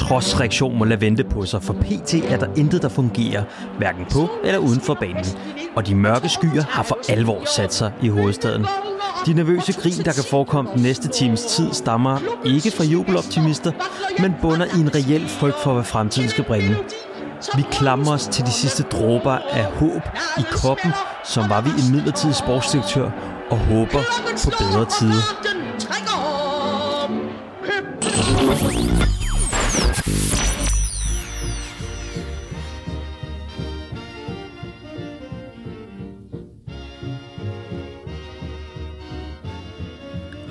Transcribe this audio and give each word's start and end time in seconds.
trodsreaktion 0.00 0.78
må 0.78 0.84
lade 0.84 1.00
vente 1.00 1.24
på 1.24 1.44
sig, 1.44 1.62
for 1.62 1.72
PT 1.72 2.14
er 2.14 2.36
der 2.36 2.46
intet, 2.56 2.82
der 2.82 2.88
fungerer, 2.88 3.44
hverken 3.78 4.04
på 4.12 4.30
eller 4.44 4.58
uden 4.58 4.80
for 4.80 4.94
banen. 4.94 5.24
Og 5.76 5.86
de 5.86 5.94
mørke 5.94 6.28
skyer 6.28 6.62
har 6.62 6.82
for 6.82 6.98
alvor 7.08 7.42
sat 7.56 7.74
sig 7.74 7.92
i 8.02 8.08
hovedstaden. 8.08 8.66
De 9.26 9.32
nervøse 9.32 9.72
grin, 9.72 10.04
der 10.04 10.12
kan 10.12 10.24
forekomme 10.30 10.70
den 10.74 10.82
næste 10.82 11.08
times 11.08 11.42
tid, 11.44 11.72
stammer 11.72 12.18
ikke 12.44 12.70
fra 12.70 12.84
jubeloptimister, 12.84 13.72
men 14.22 14.34
bunder 14.42 14.66
i 14.66 14.80
en 14.80 14.94
reel 14.94 15.28
frygt 15.28 15.56
for, 15.62 15.74
hvad 15.74 15.84
fremtiden 15.84 16.28
skal 16.28 16.44
bringe. 16.44 16.76
Vi 17.56 17.62
klamrer 17.72 18.12
os 18.12 18.26
til 18.26 18.46
de 18.46 18.52
sidste 18.52 18.82
dråber 18.82 19.38
af 19.50 19.64
håb 19.64 20.02
i 20.38 20.42
koppen, 20.52 20.92
som 21.24 21.50
var 21.50 21.60
vi 21.60 21.70
en 21.70 21.92
midlertidig 21.92 22.34
sportsdirektør 22.34 23.10
og 23.50 23.58
håber 23.58 24.02
på 24.44 24.50
bedre 24.58 24.84
tider. 24.98 25.50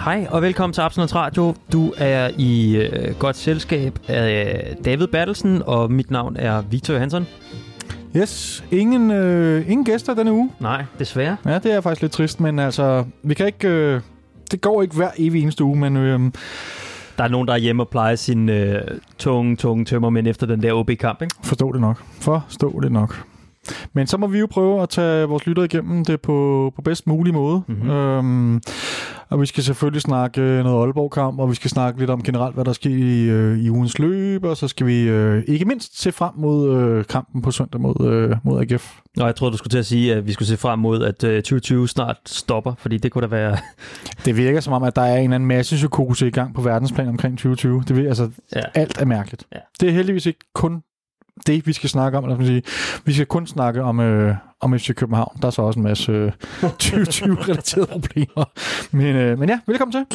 Hej 0.05 0.27
og 0.31 0.41
velkommen 0.41 0.73
til 0.73 0.81
Absalons 0.81 1.15
Radio. 1.15 1.55
Du 1.71 1.93
er 1.97 2.29
i 2.37 2.75
øh, 2.77 3.15
godt 3.19 3.35
selskab 3.35 3.99
af 4.07 4.75
David 4.85 5.07
Bertelsen, 5.07 5.61
og 5.65 5.91
mit 5.91 6.11
navn 6.11 6.35
er 6.39 6.61
Victor 6.61 6.93
Johansson. 6.93 7.27
Yes, 8.15 8.63
ingen, 8.71 9.11
øh, 9.11 9.71
ingen 9.71 9.85
gæster 9.85 10.13
denne 10.13 10.31
uge. 10.33 10.49
Nej, 10.59 10.83
desværre. 10.99 11.37
Ja, 11.45 11.59
det 11.59 11.73
er 11.73 11.81
faktisk 11.81 12.01
lidt 12.01 12.11
trist, 12.11 12.39
men 12.39 12.59
altså, 12.59 13.05
vi 13.23 13.33
kan 13.33 13.45
ikke... 13.45 13.67
Øh, 13.67 14.01
det 14.51 14.61
går 14.61 14.81
ikke 14.81 14.95
hver 14.95 15.09
evig 15.17 15.41
eneste 15.43 15.63
uge, 15.63 15.77
men... 15.79 15.97
Øh, 15.97 16.19
Der 17.17 17.23
er 17.23 17.27
nogen, 17.27 17.47
der 17.47 17.53
er 17.53 17.57
hjemme 17.57 17.83
og 17.83 17.89
plejer 17.89 18.15
sin 18.15 18.49
øh, 18.49 18.81
tunge, 19.17 19.55
tunge 19.55 19.85
tømmermænd 19.85 20.27
efter 20.27 20.47
den 20.47 20.61
der 20.63 20.73
OB-kamp, 20.73 21.21
ikke? 21.21 21.35
forstå 21.43 21.71
det 21.71 21.81
nok. 21.81 22.03
Forstå 22.21 22.79
det 22.83 22.91
nok. 22.91 23.23
Men 23.93 24.07
så 24.07 24.17
må 24.17 24.27
vi 24.27 24.39
jo 24.39 24.47
prøve 24.51 24.81
at 24.81 24.89
tage 24.89 25.25
vores 25.27 25.47
lyttere 25.47 25.65
igennem 25.65 26.05
det 26.05 26.21
på, 26.21 26.71
på 26.75 26.81
bedst 26.81 27.07
mulig 27.07 27.33
måde. 27.33 27.61
Mhm. 27.67 27.89
Øhm, 27.89 28.61
og 29.31 29.41
vi 29.41 29.45
skal 29.45 29.63
selvfølgelig 29.63 30.01
snakke 30.01 30.41
noget 30.41 30.83
Aalborg-kamp, 30.85 31.39
og 31.39 31.49
vi 31.49 31.55
skal 31.55 31.69
snakke 31.69 31.99
lidt 31.99 32.09
om 32.09 32.23
generelt, 32.23 32.55
hvad 32.55 32.65
der 32.65 32.73
sker 32.73 32.89
i, 32.89 33.23
øh, 33.23 33.59
i 33.59 33.69
ugens 33.69 33.99
løb, 33.99 34.43
og 34.43 34.57
så 34.57 34.67
skal 34.67 34.87
vi 34.87 35.01
øh, 35.01 35.43
ikke 35.47 35.65
mindst 35.65 36.01
se 36.01 36.11
frem 36.11 36.33
mod 36.37 36.75
øh, 36.75 37.05
kampen 37.05 37.41
på 37.41 37.51
søndag 37.51 37.81
mod, 37.81 38.07
øh, 38.07 38.35
mod 38.43 38.61
AGF. 38.61 38.99
Nå, 39.17 39.25
jeg 39.25 39.35
troede, 39.35 39.51
du 39.51 39.57
skulle 39.57 39.71
til 39.71 39.77
at 39.77 39.85
sige, 39.85 40.15
at 40.15 40.27
vi 40.27 40.31
skulle 40.31 40.47
se 40.47 40.57
frem 40.57 40.79
mod, 40.79 41.03
at 41.03 41.23
øh, 41.23 41.35
2020 41.37 41.87
snart 41.87 42.17
stopper, 42.25 42.73
fordi 42.77 42.97
det 42.97 43.11
kunne 43.11 43.21
da 43.21 43.27
være... 43.27 43.57
Det 44.25 44.37
virker 44.37 44.59
som 44.59 44.73
om, 44.73 44.83
at 44.83 44.95
der 44.95 45.01
er 45.01 45.17
en 45.17 45.23
eller 45.23 45.35
anden 45.35 45.47
masse 45.47 45.75
psykose 45.75 46.27
i 46.27 46.31
gang 46.31 46.55
på 46.55 46.61
verdensplan 46.61 47.07
omkring 47.07 47.37
2020. 47.37 47.83
Det 47.87 47.95
vil, 47.95 48.07
altså, 48.07 48.29
Ja. 48.55 48.61
alt 48.75 48.97
er 49.01 49.05
mærkeligt. 49.05 49.45
Ja. 49.53 49.59
Det 49.79 49.89
er 49.89 49.93
heldigvis 49.93 50.25
ikke 50.25 50.39
kun 50.53 50.81
det, 51.47 51.67
vi 51.67 51.73
skal 51.73 51.89
snakke 51.89 52.17
om. 52.17 52.23
Os 52.23 52.47
sige. 52.47 52.63
Vi 53.05 53.13
skal 53.13 53.25
kun 53.25 53.47
snakke 53.47 53.83
om, 53.83 53.99
øh, 53.99 54.35
om 54.61 54.79
FC 54.79 54.95
København. 54.95 55.37
Der 55.41 55.47
er 55.47 55.51
så 55.51 55.61
også 55.61 55.79
en 55.79 55.83
masse 55.83 56.11
øh, 56.11 56.31
2020-relaterede 56.83 57.87
problemer. 57.91 58.49
Men, 58.91 59.15
øh, 59.15 59.39
men 59.39 59.49
ja, 59.49 59.59
velkommen 59.67 59.91
til. 59.91 60.05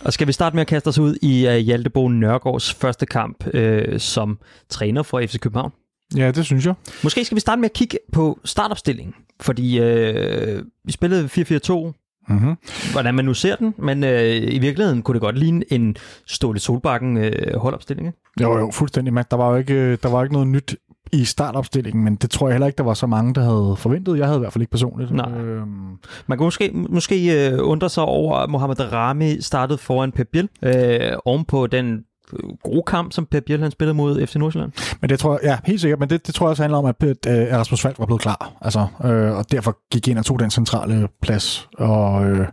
Og 0.00 0.12
skal 0.12 0.26
vi 0.26 0.32
starte 0.32 0.56
med 0.56 0.60
at 0.60 0.66
kaste 0.66 0.88
os 0.88 0.98
ud 0.98 1.16
i 1.22 1.46
uh, 1.46 1.54
Hjalte 1.54 1.90
Bo 1.90 2.08
Nørgaards 2.08 2.74
første 2.74 3.06
kamp 3.06 3.46
øh, 3.54 4.00
som 4.00 4.38
træner 4.68 5.02
for 5.02 5.20
FC 5.26 5.38
København? 5.38 5.72
Ja, 6.16 6.30
det 6.30 6.44
synes 6.44 6.66
jeg. 6.66 6.74
Måske 7.02 7.24
skal 7.24 7.34
vi 7.36 7.40
starte 7.40 7.60
med 7.60 7.68
at 7.68 7.72
kigge 7.72 7.98
på 8.12 8.38
startopstillingen, 8.44 9.14
fordi 9.40 9.78
øh, 9.78 10.62
vi 10.84 10.92
spillede 10.92 11.24
4-4-2, 11.24 12.07
Mm-hmm. 12.28 12.56
hvordan 12.92 13.14
man 13.14 13.24
nu 13.24 13.34
ser 13.34 13.56
den, 13.56 13.74
men 13.78 14.04
øh, 14.04 14.54
i 14.54 14.58
virkeligheden 14.58 15.02
kunne 15.02 15.12
det 15.14 15.20
godt 15.20 15.38
ligne 15.38 15.72
en 15.72 15.96
Ståle 16.26 16.58
Solbakken 16.58 17.16
øh, 17.16 17.56
holdopstilling. 17.56 18.08
Ikke? 18.08 18.18
Jo, 18.40 18.58
jo, 18.58 18.70
fuldstændig. 18.70 19.14
Matt. 19.14 19.30
Der 19.30 19.36
var 19.36 19.50
jo 19.50 19.56
ikke, 19.56 19.96
der 19.96 20.08
var 20.08 20.22
ikke 20.22 20.32
noget 20.32 20.48
nyt 20.48 20.76
i 21.12 21.24
startopstillingen, 21.24 22.04
men 22.04 22.16
det 22.16 22.30
tror 22.30 22.48
jeg 22.48 22.54
heller 22.54 22.66
ikke, 22.66 22.76
der 22.78 22.84
var 22.84 22.94
så 22.94 23.06
mange, 23.06 23.34
der 23.34 23.40
havde 23.40 23.74
forventet. 23.78 24.18
Jeg 24.18 24.26
havde 24.26 24.38
i 24.38 24.40
hvert 24.40 24.52
fald 24.52 24.62
ikke 24.62 24.70
personligt. 24.70 25.10
Nej. 25.10 25.30
Øhm, 25.32 25.98
Man 26.26 26.38
kan 26.38 26.44
måske, 26.44 26.70
måske 26.88 27.48
øh, 27.50 27.58
undre 27.62 27.88
sig 27.88 28.02
over, 28.02 28.36
at 28.36 28.50
Mohamed 28.50 28.92
Rami 28.92 29.40
startede 29.40 29.78
foran 29.78 30.12
Pep 30.12 30.28
Biel, 30.32 30.48
øh, 30.62 31.12
oven 31.24 31.44
på 31.44 31.66
den 31.66 32.04
gode 32.62 32.82
kamp, 32.86 33.12
som 33.12 33.26
Pep 33.26 33.44
Biel 33.44 33.62
han 33.62 33.70
spillede 33.70 33.94
mod 33.94 34.26
FC 34.26 34.36
Nordsjælland. 34.36 34.72
Men 35.00 35.10
det 35.10 35.18
tror 35.18 35.32
jeg, 35.32 35.40
ja, 35.44 35.58
helt 35.64 35.80
sikkert, 35.80 36.00
men 36.00 36.10
det, 36.10 36.26
det 36.26 36.34
tror 36.34 36.46
jeg 36.46 36.50
også 36.50 36.62
handler 36.62 36.78
om, 36.78 36.84
at, 36.84 37.02
at, 37.02 37.26
at 37.26 37.58
Rasmus 37.58 37.82
Falk 37.82 37.98
var 37.98 38.06
blevet 38.06 38.22
klar, 38.22 38.52
altså, 38.60 38.86
øh, 39.04 39.36
og 39.36 39.50
derfor 39.52 39.78
gik 39.92 40.08
ind 40.08 40.18
og 40.18 40.24
tog 40.24 40.38
den 40.40 40.50
centrale 40.50 41.08
plads, 41.22 41.68
og 41.78 42.26
øh, 42.26 42.46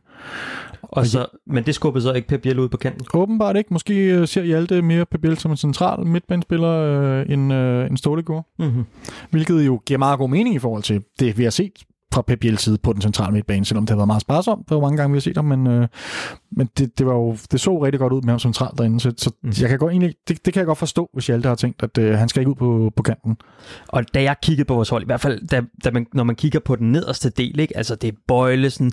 Og 0.81 1.05
så, 1.05 1.25
men 1.47 1.63
det 1.63 1.75
skubbede 1.75 2.03
så 2.03 2.13
ikke 2.13 2.27
Pep 2.27 2.41
Biel 2.41 2.59
ud 2.59 2.69
på 2.69 2.77
kanten. 2.77 3.05
åbenbart 3.13 3.55
ikke, 3.57 3.73
måske 3.73 3.93
øh, 4.05 4.27
ser 4.27 4.43
Hjalte 4.43 4.81
mere 4.81 5.05
Pebel 5.05 5.37
som 5.37 5.51
en 5.51 5.57
central 5.57 6.05
midtbanespiller, 6.05 6.69
øh, 6.69 7.25
end, 7.29 7.53
øh, 7.53 7.87
end 7.87 7.97
Ståle 7.97 8.23
gjorde, 8.23 8.43
Mm-hmm. 8.59 8.85
hvilket 9.29 9.65
jo 9.65 9.81
giver 9.85 9.97
meget 9.97 10.19
god 10.19 10.29
mening 10.29 10.55
i 10.55 10.59
forhold 10.59 10.83
til 10.83 11.03
det, 11.19 11.37
vi 11.37 11.43
har 11.43 11.51
set 11.51 11.71
fra 12.15 12.21
Pep 12.21 12.39
Biels 12.39 12.61
side 12.61 12.77
på 12.77 12.93
den 12.93 13.01
centrale 13.01 13.33
midtbane, 13.33 13.65
selvom 13.65 13.85
det 13.85 13.89
har 13.89 13.95
været 13.97 14.07
meget 14.07 14.21
sparsomt, 14.21 14.67
hvor 14.67 14.81
mange 14.81 14.97
gange 14.97 15.11
vi 15.13 15.15
har 15.17 15.21
set 15.21 15.37
ham, 15.37 15.45
men, 15.45 15.67
øh, 15.67 15.87
men 16.51 16.69
det, 16.77 16.99
det, 16.99 17.05
var 17.05 17.13
jo, 17.13 17.37
det 17.51 17.59
så 17.59 17.83
rigtig 17.83 17.99
godt 17.99 18.13
ud 18.13 18.21
med 18.21 18.29
ham 18.29 18.39
centralt 18.39 18.77
derinde, 18.77 18.99
så, 18.99 19.13
så 19.17 19.31
Mhm. 19.43 19.53
jeg 19.61 19.69
kan 19.69 19.79
godt, 19.79 19.91
egentlig, 19.91 20.15
det, 20.27 20.45
det 20.45 20.53
kan 20.53 20.59
jeg 20.59 20.67
godt 20.67 20.77
forstå, 20.77 21.09
hvis 21.13 21.27
Hjalte 21.27 21.47
har 21.47 21.55
tænkt, 21.55 21.83
at 21.83 21.97
øh, 21.97 22.17
han 22.17 22.29
skal 22.29 22.41
ikke 22.41 22.49
ud 22.49 22.55
på, 22.55 22.91
på 22.95 23.03
kanten. 23.03 23.37
Og 23.87 24.13
da 24.13 24.21
jeg 24.23 24.35
kiggede 24.43 24.65
på 24.67 24.73
vores 24.75 24.89
hold, 24.89 25.03
i 25.03 25.05
hvert 25.05 25.21
fald 25.21 25.47
da, 25.47 25.61
da 25.83 25.91
man, 25.91 26.05
når 26.13 26.23
man 26.23 26.35
kigger 26.35 26.59
på 26.59 26.75
den 26.75 26.91
nederste 26.91 27.29
del, 27.29 27.59
ikke? 27.59 27.77
altså 27.77 27.95
det 27.95 28.07
er 28.07 28.17
Bøjlesen, 28.27 28.91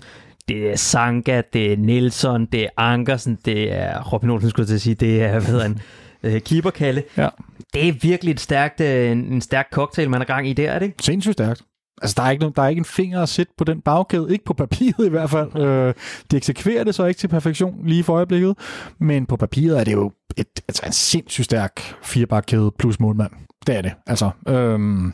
det 0.48 0.70
er 0.70 0.76
Sanka, 0.76 1.42
det 1.52 1.72
er 1.72 1.76
Nielsen, 1.76 2.46
det 2.46 2.64
er 2.64 2.68
Ankersen, 2.76 3.38
det 3.44 3.72
er 3.78 4.02
Robin 4.12 4.30
Olsen, 4.30 4.50
skulle 4.50 4.64
jeg 4.64 4.68
til 4.68 4.74
at 4.74 4.80
sige, 4.80 4.94
det 4.94 5.22
er, 5.22 5.30
hvad 5.30 5.42
hedder 5.42 5.62
han, 5.62 5.78
øh, 6.22 6.40
Keeperkalle. 6.40 7.02
Ja. 7.16 7.28
Det 7.74 7.88
er 7.88 7.92
virkelig 8.02 8.32
et 8.32 8.40
stærkt, 8.40 8.80
øh, 8.80 9.10
en, 9.12 9.18
en 9.18 9.40
stærk 9.40 9.68
cocktail, 9.72 10.10
man 10.10 10.20
har 10.20 10.26
gang 10.26 10.48
i 10.48 10.52
der, 10.52 10.70
er 10.70 10.78
det 10.78 10.86
ikke? 10.86 11.02
sindssygt 11.02 11.32
stærkt. 11.32 11.62
Altså, 12.02 12.14
der 12.16 12.22
er, 12.22 12.30
ikke, 12.30 12.40
nogen- 12.40 12.54
der 12.56 12.62
er 12.62 12.68
ikke 12.68 12.78
en 12.78 12.84
finger 12.84 13.22
at 13.22 13.28
sætte 13.28 13.52
på 13.58 13.64
den 13.64 13.80
bagkæde. 13.80 14.26
Ikke 14.30 14.44
på 14.44 14.54
papiret 14.54 15.06
i 15.06 15.10
hvert 15.10 15.30
fald. 15.30 15.56
Øh, 15.56 15.94
de 16.30 16.36
eksekverer 16.36 16.84
det 16.84 16.94
så 16.94 17.04
ikke 17.04 17.18
til 17.18 17.28
perfektion 17.28 17.86
lige 17.86 18.04
for 18.04 18.12
øjeblikket. 18.14 18.54
Men 19.00 19.26
på 19.26 19.36
papiret 19.36 19.80
er 19.80 19.84
det 19.84 19.92
jo 19.92 20.12
et, 20.36 20.46
altså 20.68 20.82
en 20.86 20.92
sindssygt 20.92 21.44
stærk 21.44 21.80
firebakkæde 22.02 22.72
plus 22.78 23.00
målmand. 23.00 23.30
Det 23.66 23.76
er 23.76 23.82
det. 23.82 23.92
Altså, 24.06 24.30
øhm, 24.48 25.12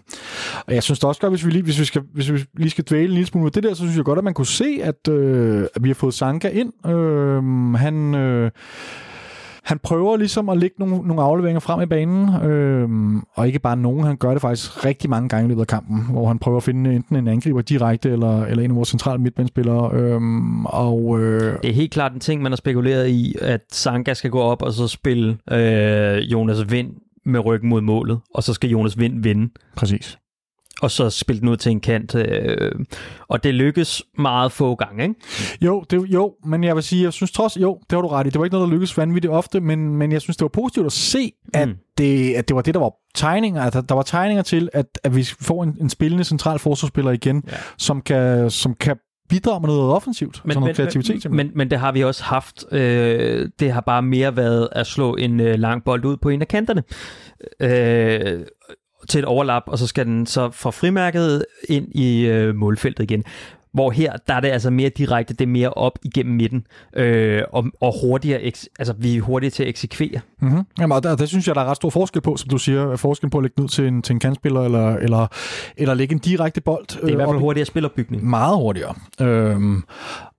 og 0.66 0.74
jeg 0.74 0.82
synes 0.82 0.98
da 0.98 1.06
også 1.06 1.20
godt, 1.20 1.32
hvis 1.32 1.46
vi, 1.46 1.50
lige, 1.50 1.62
hvis, 1.62 1.80
vi 1.80 1.84
skal, 1.84 2.02
hvis 2.14 2.32
vi 2.32 2.44
lige 2.56 2.70
skal 2.70 2.84
dvæle 2.84 3.04
en 3.04 3.10
lille 3.10 3.26
smule 3.26 3.44
med 3.44 3.50
det 3.52 3.62
der, 3.62 3.70
så 3.74 3.76
synes 3.82 3.96
jeg 3.96 4.04
godt, 4.04 4.18
at 4.18 4.24
man 4.24 4.34
kunne 4.34 4.46
se, 4.46 4.78
at, 4.82 5.08
øh, 5.08 5.66
at 5.74 5.82
vi 5.84 5.88
har 5.88 5.94
fået 5.94 6.14
Sanka 6.14 6.48
ind. 6.48 6.86
Øh, 6.86 7.74
han... 7.74 8.14
Øh, 8.14 8.50
han 9.68 9.78
prøver 9.78 10.16
ligesom 10.16 10.48
at 10.48 10.58
lægge 10.58 10.76
nogle, 10.78 10.96
nogle 10.96 11.22
afleveringer 11.22 11.60
frem 11.60 11.80
i 11.80 11.86
banen, 11.86 12.42
øhm, 12.42 13.22
og 13.34 13.46
ikke 13.46 13.58
bare 13.58 13.76
nogen, 13.76 14.04
han 14.04 14.16
gør 14.16 14.32
det 14.32 14.40
faktisk 14.40 14.84
rigtig 14.84 15.10
mange 15.10 15.28
gange 15.28 15.44
i 15.44 15.48
løbet 15.48 15.60
af 15.60 15.66
kampen, 15.66 16.06
hvor 16.10 16.28
han 16.28 16.38
prøver 16.38 16.56
at 16.56 16.62
finde 16.62 16.94
enten 16.94 17.16
en 17.16 17.28
angriber 17.28 17.60
direkte, 17.60 18.10
eller, 18.10 18.44
eller 18.44 18.64
en 18.64 18.70
af 18.70 18.76
vores 18.76 18.88
centrale 18.88 19.22
midtbanespillere, 19.22 19.90
øhm, 19.94 20.66
og 20.66 21.20
øh, 21.20 21.56
Det 21.62 21.70
er 21.70 21.74
helt 21.74 21.92
klart 21.92 22.12
en 22.12 22.20
ting, 22.20 22.42
man 22.42 22.52
har 22.52 22.56
spekuleret 22.56 23.08
i, 23.08 23.34
at 23.40 23.60
Sanka 23.72 24.14
skal 24.14 24.30
gå 24.30 24.40
op 24.40 24.62
og 24.62 24.72
så 24.72 24.88
spille 24.88 25.38
øh, 25.50 26.18
Jonas 26.18 26.70
Vind 26.70 26.90
med 27.24 27.46
ryggen 27.46 27.68
mod 27.68 27.80
målet, 27.80 28.20
og 28.34 28.42
så 28.42 28.54
skal 28.54 28.70
Jonas 28.70 28.98
Vind 28.98 29.22
vinde, 29.22 29.52
præcis. 29.76 30.18
Og 30.82 30.90
så 30.90 31.10
spille 31.10 31.40
den 31.40 31.48
ud 31.48 31.56
til 31.56 31.72
en 31.72 31.80
kant. 31.80 32.14
Øh, 32.14 32.72
og 33.28 33.44
det 33.44 33.54
lykkes 33.54 34.02
meget 34.18 34.52
få 34.52 34.74
gange, 34.74 35.02
ikke? 35.02 35.14
Jo, 35.60 35.84
det, 35.90 36.04
jo, 36.08 36.34
men 36.44 36.64
jeg 36.64 36.74
vil 36.74 36.82
sige, 36.82 37.02
jeg 37.04 37.12
synes 37.12 37.30
trods, 37.30 37.56
jo, 37.56 37.78
det 37.90 37.96
har 37.96 38.02
du 38.02 38.08
ret 38.08 38.26
i, 38.26 38.30
det 38.30 38.38
var 38.38 38.44
ikke 38.44 38.54
noget, 38.54 38.66
der 38.68 38.72
lykkedes 38.72 38.96
vanvittigt 38.98 39.32
ofte, 39.32 39.60
men, 39.60 39.96
men 39.96 40.12
jeg 40.12 40.20
synes, 40.22 40.36
det 40.36 40.42
var 40.44 40.48
positivt 40.48 40.86
at 40.86 40.92
se, 40.92 41.32
at, 41.54 41.68
Mm. 41.68 41.74
det, 41.98 42.34
at 42.34 42.48
det 42.48 42.56
var 42.56 42.62
det, 42.62 42.74
der 42.74 42.80
var 42.80 42.92
tegninger, 43.14 43.62
at 43.62 43.72
der, 43.72 43.80
der 43.80 43.94
var 43.94 44.02
tegninger 44.02 44.42
til, 44.42 44.68
at, 44.72 44.86
at 45.04 45.16
vi 45.16 45.24
får 45.40 45.62
en, 45.64 45.76
en 45.80 45.90
spillende 45.90 46.24
central 46.24 46.58
forsvarsspiller 46.58 47.10
igen, 47.10 47.42
Ja. 47.48 47.56
som, 47.78 48.02
kan, 48.02 48.50
som 48.50 48.74
kan 48.74 48.96
bidrage 49.28 49.60
med 49.60 49.68
noget 49.68 49.92
offensivt, 49.92 50.42
men, 50.44 50.56
noget 50.56 50.76
kreativitet. 50.76 51.24
men, 51.30 51.36
men, 51.36 51.50
men 51.54 51.70
det 51.70 51.78
har 51.78 51.92
vi 51.92 52.04
også 52.04 52.24
haft. 52.24 52.64
Øh, 52.72 53.48
det 53.60 53.72
har 53.72 53.80
bare 53.80 54.02
mere 54.02 54.36
været 54.36 54.68
at 54.72 54.86
slå 54.86 55.14
en 55.16 55.40
øh, 55.40 55.58
lang 55.58 55.84
bold 55.84 56.04
ud 56.04 56.16
på 56.16 56.28
en 56.28 56.40
af 56.40 56.48
kanterne. 56.48 56.82
Øh, 57.60 58.40
til 59.08 59.18
et 59.18 59.24
overlap, 59.24 59.62
og 59.66 59.78
så 59.78 59.86
skal 59.86 60.06
den 60.06 60.26
så 60.26 60.50
fra 60.50 60.70
frimærket 60.70 61.44
ind 61.68 61.88
i 61.94 62.26
øh, 62.26 62.54
målfeltet 62.54 63.04
igen. 63.04 63.24
Hvor 63.72 63.90
her, 63.90 64.12
der 64.28 64.34
er 64.34 64.40
det 64.40 64.48
altså 64.48 64.70
mere 64.70 64.88
direkte, 64.88 65.34
det 65.34 65.44
er 65.44 65.48
mere 65.48 65.70
op 65.70 65.98
igennem 66.04 66.34
midten, 66.36 66.66
øh, 66.96 67.42
og, 67.52 67.64
og 67.80 67.94
hurtigere, 68.02 68.40
altså 68.78 68.94
vi 68.98 69.16
er 69.16 69.20
hurtige 69.20 69.50
til 69.50 69.62
at 69.62 69.68
eksekvere. 69.68 70.20
Mm-hmm. 70.40 70.62
Jamen, 70.80 70.92
og 70.92 71.02
der, 71.02 71.16
det 71.16 71.28
synes 71.28 71.46
jeg, 71.46 71.54
der 71.54 71.60
er 71.60 71.64
ret 71.64 71.76
stor 71.76 71.90
forskel 71.90 72.22
på, 72.22 72.36
som 72.36 72.48
du 72.48 72.58
siger, 72.58 72.96
forskel 72.96 73.30
på 73.30 73.38
at 73.38 73.44
lægge 73.44 73.62
ud 73.62 73.68
til 73.68 73.86
en, 73.86 74.02
til 74.02 74.12
en 74.12 74.20
kantspiller, 74.20 74.60
eller, 74.60 74.94
eller, 74.96 75.26
eller 75.76 75.94
lægge 75.94 76.12
en 76.12 76.18
direkte 76.18 76.60
bold. 76.60 76.86
Det 76.86 77.04
er 77.04 77.08
i 77.08 77.14
hvert 77.14 77.28
fald 77.28 77.38
hurtigere 77.38 77.66
spillerbygning. 77.66 78.24
meget 78.24 78.56
hurtigere. 78.56 78.94
Øhm, 79.20 79.82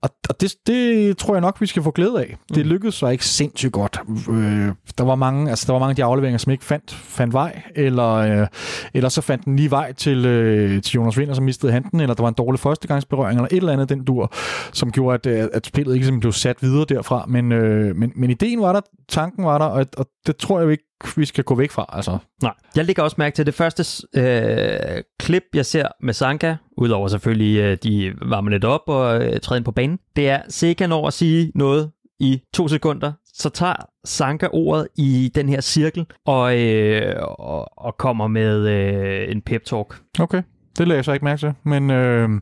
Og, 0.02 0.10
og 0.28 0.40
det, 0.40 0.54
det 0.66 1.16
tror 1.18 1.34
jeg 1.34 1.40
nok, 1.40 1.60
vi 1.60 1.66
skal 1.66 1.82
få 1.82 1.90
glæde 1.90 2.18
af. 2.18 2.36
Det 2.54 2.66
mm. 2.66 2.70
lykkedes 2.72 2.94
så 2.94 3.08
ikke 3.08 3.24
sindssygt 3.26 3.72
godt. 3.72 4.00
Øh, 4.30 4.68
der 4.98 5.04
var 5.04 5.14
mange, 5.14 5.50
altså 5.50 5.64
der 5.66 5.72
var 5.72 5.80
mange 5.80 5.90
af 5.90 5.96
de 5.96 6.04
afleveringer, 6.04 6.38
som 6.38 6.52
ikke 6.52 6.64
fandt, 6.64 6.90
fandt 6.94 7.34
vej, 7.34 7.62
eller, 7.76 8.12
øh, 8.12 8.46
eller 8.94 9.08
så 9.08 9.20
fandt 9.20 9.44
den 9.44 9.56
lige 9.56 9.70
vej 9.70 9.92
til, 9.92 10.26
øh, 10.26 10.82
til 10.82 10.94
Jonas 10.94 11.18
Vinder, 11.18 11.34
som 11.34 11.44
mistede 11.44 11.72
handen, 11.72 12.00
eller 12.00 12.14
der 12.14 12.22
var 12.22 12.28
en 12.28 12.34
dårlig 12.34 12.60
førstegangsberøring, 12.60 13.19
eller 13.28 13.44
et 13.44 13.52
eller 13.52 13.72
andet 13.72 13.88
den 13.88 14.04
dur, 14.04 14.32
som 14.72 14.92
gjorde, 14.92 15.14
at, 15.14 15.26
øh, 15.26 15.48
at 15.52 15.66
spillet 15.66 15.94
ikke 15.94 16.20
blev 16.20 16.32
sat 16.32 16.62
videre 16.62 16.84
derfra. 16.88 17.24
Men, 17.28 17.52
øh, 17.52 17.96
men, 17.96 18.12
men 18.16 18.30
ideen 18.30 18.60
var 18.60 18.72
der, 18.72 18.80
tanken 19.08 19.44
var 19.44 19.58
der, 19.58 19.64
og, 19.64 19.86
og 19.96 20.06
det 20.26 20.36
tror 20.36 20.60
jeg 20.60 20.70
ikke, 20.70 20.84
vi 21.16 21.24
skal 21.24 21.44
gå 21.44 21.54
væk 21.54 21.70
fra. 21.70 21.86
Altså. 21.88 22.18
Nej. 22.42 22.54
Jeg 22.76 22.84
lægger 22.84 23.02
også 23.02 23.16
mærke 23.18 23.36
til 23.36 23.46
det 23.46 23.54
første 23.54 23.84
øh, 24.16 25.02
klip, 25.18 25.42
jeg 25.54 25.66
ser 25.66 25.88
med 26.02 26.14
Sanka, 26.14 26.56
udover 26.76 27.08
selvfølgelig, 27.08 27.60
øh, 27.60 27.76
de 27.82 28.14
varmer 28.22 28.50
lidt 28.50 28.64
op 28.64 28.82
og 28.86 29.24
øh, 29.24 29.40
træder 29.40 29.56
ind 29.56 29.64
på 29.64 29.72
banen, 29.72 29.98
det 30.16 30.28
er 30.28 30.42
Sega 30.48 30.86
når 30.86 31.06
at 31.06 31.12
sige 31.12 31.52
noget 31.54 31.90
i 32.20 32.40
to 32.54 32.68
sekunder, 32.68 33.12
så 33.24 33.48
tager 33.48 33.74
Sanka 34.04 34.48
ordet 34.52 34.88
i 34.96 35.32
den 35.34 35.48
her 35.48 35.60
cirkel 35.60 36.06
og, 36.26 36.58
øh, 36.58 37.16
og, 37.38 37.78
og 37.78 37.96
kommer 37.98 38.26
med 38.26 38.68
øh, 38.68 39.32
en 39.32 39.42
pep-talk. 39.50 40.20
Okay. 40.20 40.42
Det 40.78 40.88
lader 40.88 40.96
jeg 40.96 41.04
så 41.04 41.12
ikke 41.12 41.24
mærke 41.24 41.40
til. 41.40 41.52
Men, 41.64 41.90
øh, 41.90 42.28
men 42.28 42.40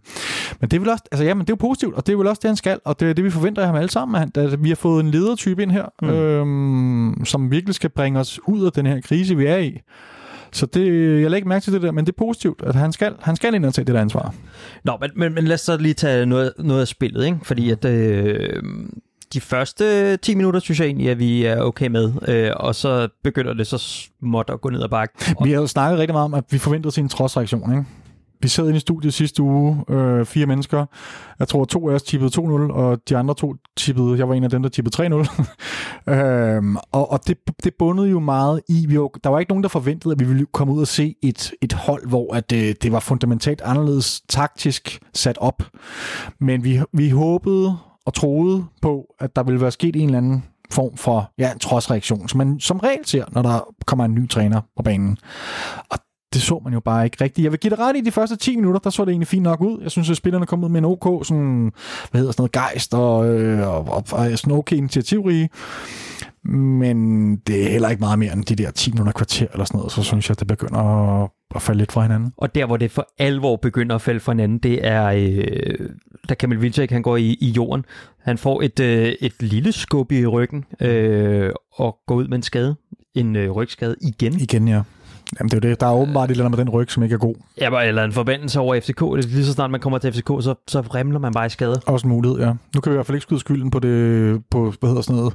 det 0.60 0.72
er 0.72 0.78
vel 0.78 0.88
også, 0.88 1.04
altså 1.12 1.24
ja, 1.24 1.34
men 1.34 1.40
det 1.40 1.50
er 1.50 1.56
jo 1.60 1.68
positivt, 1.68 1.94
og 1.94 2.06
det 2.06 2.12
er 2.12 2.16
vel 2.16 2.26
også 2.26 2.40
det, 2.42 2.48
han 2.48 2.56
skal, 2.56 2.80
og 2.84 3.00
det 3.00 3.10
er 3.10 3.12
det, 3.12 3.24
vi 3.24 3.30
forventer 3.30 3.62
af 3.62 3.68
ham 3.68 3.76
alle 3.76 3.90
sammen. 3.90 4.30
At, 4.34 4.62
vi 4.62 4.68
har 4.68 4.76
fået 4.76 5.04
en 5.04 5.10
ledertype 5.10 5.62
ind 5.62 5.70
her, 5.70 5.86
mm. 6.02 6.08
øh, 6.08 7.26
som 7.26 7.50
virkelig 7.50 7.74
skal 7.74 7.90
bringe 7.90 8.20
os 8.20 8.40
ud 8.48 8.66
af 8.66 8.72
den 8.72 8.86
her 8.86 9.00
krise, 9.00 9.36
vi 9.36 9.46
er 9.46 9.56
i. 9.56 9.80
Så 10.52 10.66
det, 10.66 10.86
jeg 10.86 11.30
lægger 11.30 11.36
ikke 11.36 11.48
mærke 11.48 11.64
til 11.64 11.72
det 11.72 11.82
der, 11.82 11.92
men 11.92 12.06
det 12.06 12.12
er 12.12 12.16
positivt, 12.18 12.62
at 12.66 12.74
han 12.74 12.92
skal, 12.92 13.14
han 13.20 13.36
skal 13.36 13.54
ind 13.54 13.64
og 13.64 13.74
tage 13.74 13.84
det 13.84 13.94
der 13.94 14.00
ansvar. 14.00 14.34
Nå, 14.84 14.96
men, 15.00 15.10
men, 15.16 15.34
men 15.34 15.44
lad 15.44 15.54
os 15.54 15.60
så 15.60 15.76
lige 15.76 15.94
tage 15.94 16.26
noget, 16.26 16.52
noget 16.58 16.80
af 16.80 16.88
spillet, 16.88 17.26
ikke? 17.26 17.38
fordi 17.42 17.70
at 17.70 17.84
øh, 17.84 18.62
de 19.32 19.40
første 19.40 20.16
10 20.16 20.34
minutter 20.34 20.60
synes 20.60 20.80
jeg 20.80 20.86
egentlig, 20.86 21.10
at 21.10 21.18
vi 21.18 21.44
er 21.44 21.60
okay 21.60 21.86
med, 21.86 22.12
øh, 22.28 22.50
og 22.56 22.74
så 22.74 23.08
begynder 23.24 23.54
det 23.54 23.66
så 23.66 23.78
småt 23.78 24.50
at 24.52 24.60
gå 24.60 24.70
ned 24.70 24.82
ad 24.82 24.88
bakken. 24.88 25.34
Vi 25.44 25.50
har 25.52 25.60
jo 25.60 25.66
snakket 25.66 25.98
rigtig 25.98 26.14
meget 26.14 26.24
om, 26.24 26.34
at 26.34 26.44
vi 26.50 26.58
forventede 26.58 26.92
sin 26.92 27.08
trodsreaktion, 27.08 27.72
ikke? 27.72 27.84
Vi 28.40 28.48
sad 28.48 28.66
inde 28.66 28.76
i 28.76 28.80
studiet 28.80 29.14
sidste 29.14 29.42
uge, 29.42 29.84
øh, 29.88 30.26
fire 30.26 30.46
mennesker. 30.46 30.86
Jeg 31.38 31.48
tror, 31.48 31.64
to 31.64 31.88
af 31.88 31.94
os 31.94 32.02
tippede 32.02 32.30
2-0, 32.40 32.42
og 32.72 32.98
de 33.08 33.16
andre 33.16 33.34
to 33.34 33.54
tippede, 33.76 34.18
jeg 34.18 34.28
var 34.28 34.34
en 34.34 34.44
af 34.44 34.50
dem, 34.50 34.62
der 34.62 34.68
tippede 34.68 35.06
3-0. 36.06 36.10
øhm, 36.12 36.76
og 36.92 37.12
og 37.12 37.20
det, 37.26 37.38
det 37.64 37.74
bundede 37.78 38.08
jo 38.08 38.20
meget 38.20 38.60
i, 38.68 38.86
vi 38.88 39.00
var, 39.00 39.08
der 39.24 39.30
var 39.30 39.38
ikke 39.38 39.50
nogen, 39.50 39.62
der 39.62 39.68
forventede, 39.68 40.12
at 40.12 40.20
vi 40.20 40.24
ville 40.24 40.46
komme 40.52 40.72
ud 40.72 40.80
og 40.80 40.86
se 40.86 41.14
et, 41.22 41.52
et 41.62 41.72
hold, 41.72 42.08
hvor 42.08 42.34
at, 42.34 42.52
øh, 42.52 42.74
det 42.82 42.92
var 42.92 43.00
fundamentalt 43.00 43.60
anderledes 43.60 44.20
taktisk 44.28 45.00
sat 45.14 45.38
op. 45.38 45.62
Men 46.40 46.64
vi, 46.64 46.80
vi 46.92 47.10
håbede 47.10 47.76
og 48.06 48.14
troede 48.14 48.64
på, 48.82 49.14
at 49.20 49.36
der 49.36 49.42
ville 49.42 49.60
være 49.60 49.70
sket 49.70 49.96
en 49.96 50.04
eller 50.04 50.18
anden 50.18 50.44
form 50.70 50.96
for 50.96 51.32
ja, 51.38 51.52
en 51.52 51.58
trodsreaktion, 51.58 52.28
som 52.28 52.38
man 52.38 52.60
som 52.60 52.78
regel 52.78 53.06
ser, 53.06 53.24
når 53.32 53.42
der 53.42 53.74
kommer 53.86 54.04
en 54.04 54.14
ny 54.14 54.28
træner 54.28 54.60
på 54.76 54.82
banen. 54.82 55.18
Og 55.90 55.98
det 56.32 56.42
så 56.42 56.60
man 56.64 56.72
jo 56.72 56.80
bare 56.80 57.04
ikke 57.04 57.24
rigtigt. 57.24 57.44
Jeg 57.44 57.52
vil 57.52 57.60
give 57.60 57.70
det 57.70 57.78
ret 57.78 57.96
i 57.96 58.00
de 58.00 58.10
første 58.10 58.36
10 58.36 58.56
minutter, 58.56 58.80
der 58.80 58.90
så 58.90 59.04
det 59.04 59.10
egentlig 59.10 59.28
fint 59.28 59.42
nok 59.42 59.60
ud. 59.60 59.80
Jeg 59.82 59.90
synes, 59.90 60.10
at 60.10 60.16
spillerne 60.16 60.46
kom 60.46 60.64
ud 60.64 60.68
med 60.68 60.78
en 60.78 60.84
OK, 60.84 61.26
sådan, 61.26 61.72
hvad 62.10 62.20
hedder 62.20 62.32
sådan 62.32 62.42
noget, 62.42 62.52
gejst 62.52 62.94
og, 62.94 63.28
øh, 63.28 63.68
og, 63.68 63.88
og, 63.88 64.04
og 64.10 64.38
sådan 64.38 64.52
okay 64.52 64.76
initiativrige. 64.76 65.48
Men 66.44 67.36
det 67.36 67.66
er 67.66 67.70
heller 67.70 67.88
ikke 67.88 68.00
meget 68.00 68.18
mere 68.18 68.32
end 68.32 68.44
de 68.44 68.54
der 68.56 68.70
10 68.70 68.90
minutter 68.90 69.12
kvarter 69.12 69.46
eller 69.52 69.64
sådan 69.64 69.78
noget, 69.78 69.92
så 69.92 70.02
synes 70.02 70.28
jeg, 70.28 70.34
at 70.34 70.40
det 70.40 70.48
begynder 70.48 70.80
at, 71.22 71.30
at 71.54 71.62
falde 71.62 71.78
lidt 71.78 71.92
fra 71.92 72.02
hinanden. 72.02 72.32
Og 72.36 72.54
der, 72.54 72.66
hvor 72.66 72.76
det 72.76 72.90
for 72.90 73.08
alvor 73.18 73.56
begynder 73.56 73.94
at 73.94 74.02
falde 74.02 74.20
fra 74.20 74.32
hinanden, 74.32 74.58
det 74.58 74.86
er, 74.86 75.04
øh, 75.04 75.88
da 76.28 76.34
Kamil 76.34 76.62
Vilcek, 76.62 76.90
han 76.90 77.02
går 77.02 77.16
i, 77.16 77.36
i 77.40 77.50
jorden. 77.50 77.84
Han 78.22 78.38
får 78.38 78.62
et, 78.62 78.80
øh, 78.80 79.12
et 79.20 79.42
lille 79.42 79.72
skub 79.72 80.12
i 80.12 80.26
ryggen 80.26 80.64
øh, 80.80 81.52
og 81.72 81.98
går 82.06 82.14
ud 82.14 82.28
med 82.28 82.36
en 82.36 82.42
skade. 82.42 82.76
En 83.14 83.36
øh, 83.36 83.50
rygskade 83.50 83.96
igen. 84.00 84.40
Igen, 84.40 84.68
ja. 84.68 84.82
Jamen 85.40 85.50
det 85.50 85.64
er 85.64 85.68
jo 85.68 85.70
det. 85.70 85.80
Der 85.80 85.86
er 85.86 85.92
åbenbart 85.94 86.28
et 86.28 86.30
eller 86.30 86.44
andet 86.44 86.58
med 86.58 86.64
den 86.64 86.72
ryg, 86.72 86.90
som 86.90 87.02
ikke 87.02 87.14
er 87.14 87.18
god. 87.18 87.34
Ja, 87.60 87.80
eller 87.80 88.04
en 88.04 88.12
forbandelse 88.12 88.60
over 88.60 88.80
FCK. 88.80 89.00
Lige 89.00 89.44
så 89.44 89.52
snart 89.52 89.70
man 89.70 89.80
kommer 89.80 89.98
til 89.98 90.12
FCK, 90.12 90.26
så, 90.26 90.54
så 90.68 90.80
remler 90.80 91.18
man 91.18 91.32
bare 91.32 91.46
i 91.46 91.48
skade. 91.48 91.80
Også 91.86 92.06
en 92.06 92.08
mulighed, 92.08 92.38
ja. 92.38 92.52
Nu 92.74 92.80
kan 92.80 92.90
vi 92.90 92.94
i 92.94 92.96
hvert 92.96 93.06
fald 93.06 93.16
ikke 93.16 93.22
skyde 93.22 93.40
skylden 93.40 93.70
på 93.70 93.78
det, 93.78 94.42
på, 94.50 94.74
hvad 94.80 94.90
hedder 94.90 95.02
sådan 95.02 95.16
noget, 95.16 95.34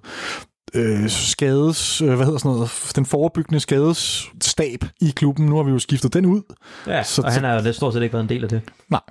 øh, 0.73 1.09
skades, 1.09 2.01
øh, 2.01 2.15
hvad 2.15 2.25
hedder 2.25 2.39
sådan 2.39 2.51
noget, 2.51 2.91
den 2.95 3.05
forebyggende 3.05 3.59
skadesstab 3.59 4.85
i 5.01 5.13
klubben. 5.15 5.45
Nu 5.45 5.55
har 5.55 5.63
vi 5.63 5.71
jo 5.71 5.79
skiftet 5.79 6.13
den 6.13 6.25
ud. 6.25 6.41
Ja, 6.87 7.03
så, 7.03 7.21
og 7.21 7.31
han 7.31 7.43
har 7.43 7.61
jo 7.61 7.73
stort 7.73 7.93
set 7.93 8.03
ikke 8.03 8.13
været 8.13 8.23
en 8.23 8.29
del 8.29 8.43
af 8.43 8.49
det. 8.49 8.61
Nej, 8.89 9.01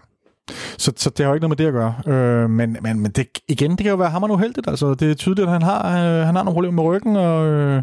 så, 0.79 0.93
så 0.97 1.11
det 1.11 1.25
har 1.25 1.31
jo 1.31 1.35
ikke 1.35 1.49
noget 1.49 1.59
med 1.59 1.67
det 1.67 1.67
at 1.67 1.73
gøre. 1.73 2.15
Øh, 2.15 2.51
men 2.51 2.77
men, 2.83 3.01
men 3.01 3.11
det, 3.11 3.27
igen, 3.49 3.71
det 3.71 3.79
kan 3.79 3.91
jo 3.91 3.97
være 3.97 4.11
hammer 4.11 4.31
uheldigt. 4.31 4.69
Altså, 4.69 4.95
det 4.95 5.11
er 5.11 5.15
tydeligt, 5.15 5.47
at 5.47 5.53
han 5.53 5.63
har, 5.63 5.87
øh, 5.87 6.27
han 6.27 6.37
har 6.37 6.43
nogle 6.43 6.55
problemer 6.55 6.83
med 6.83 6.91
ryggen. 6.91 7.17
Og, 7.17 7.47
øh... 7.47 7.83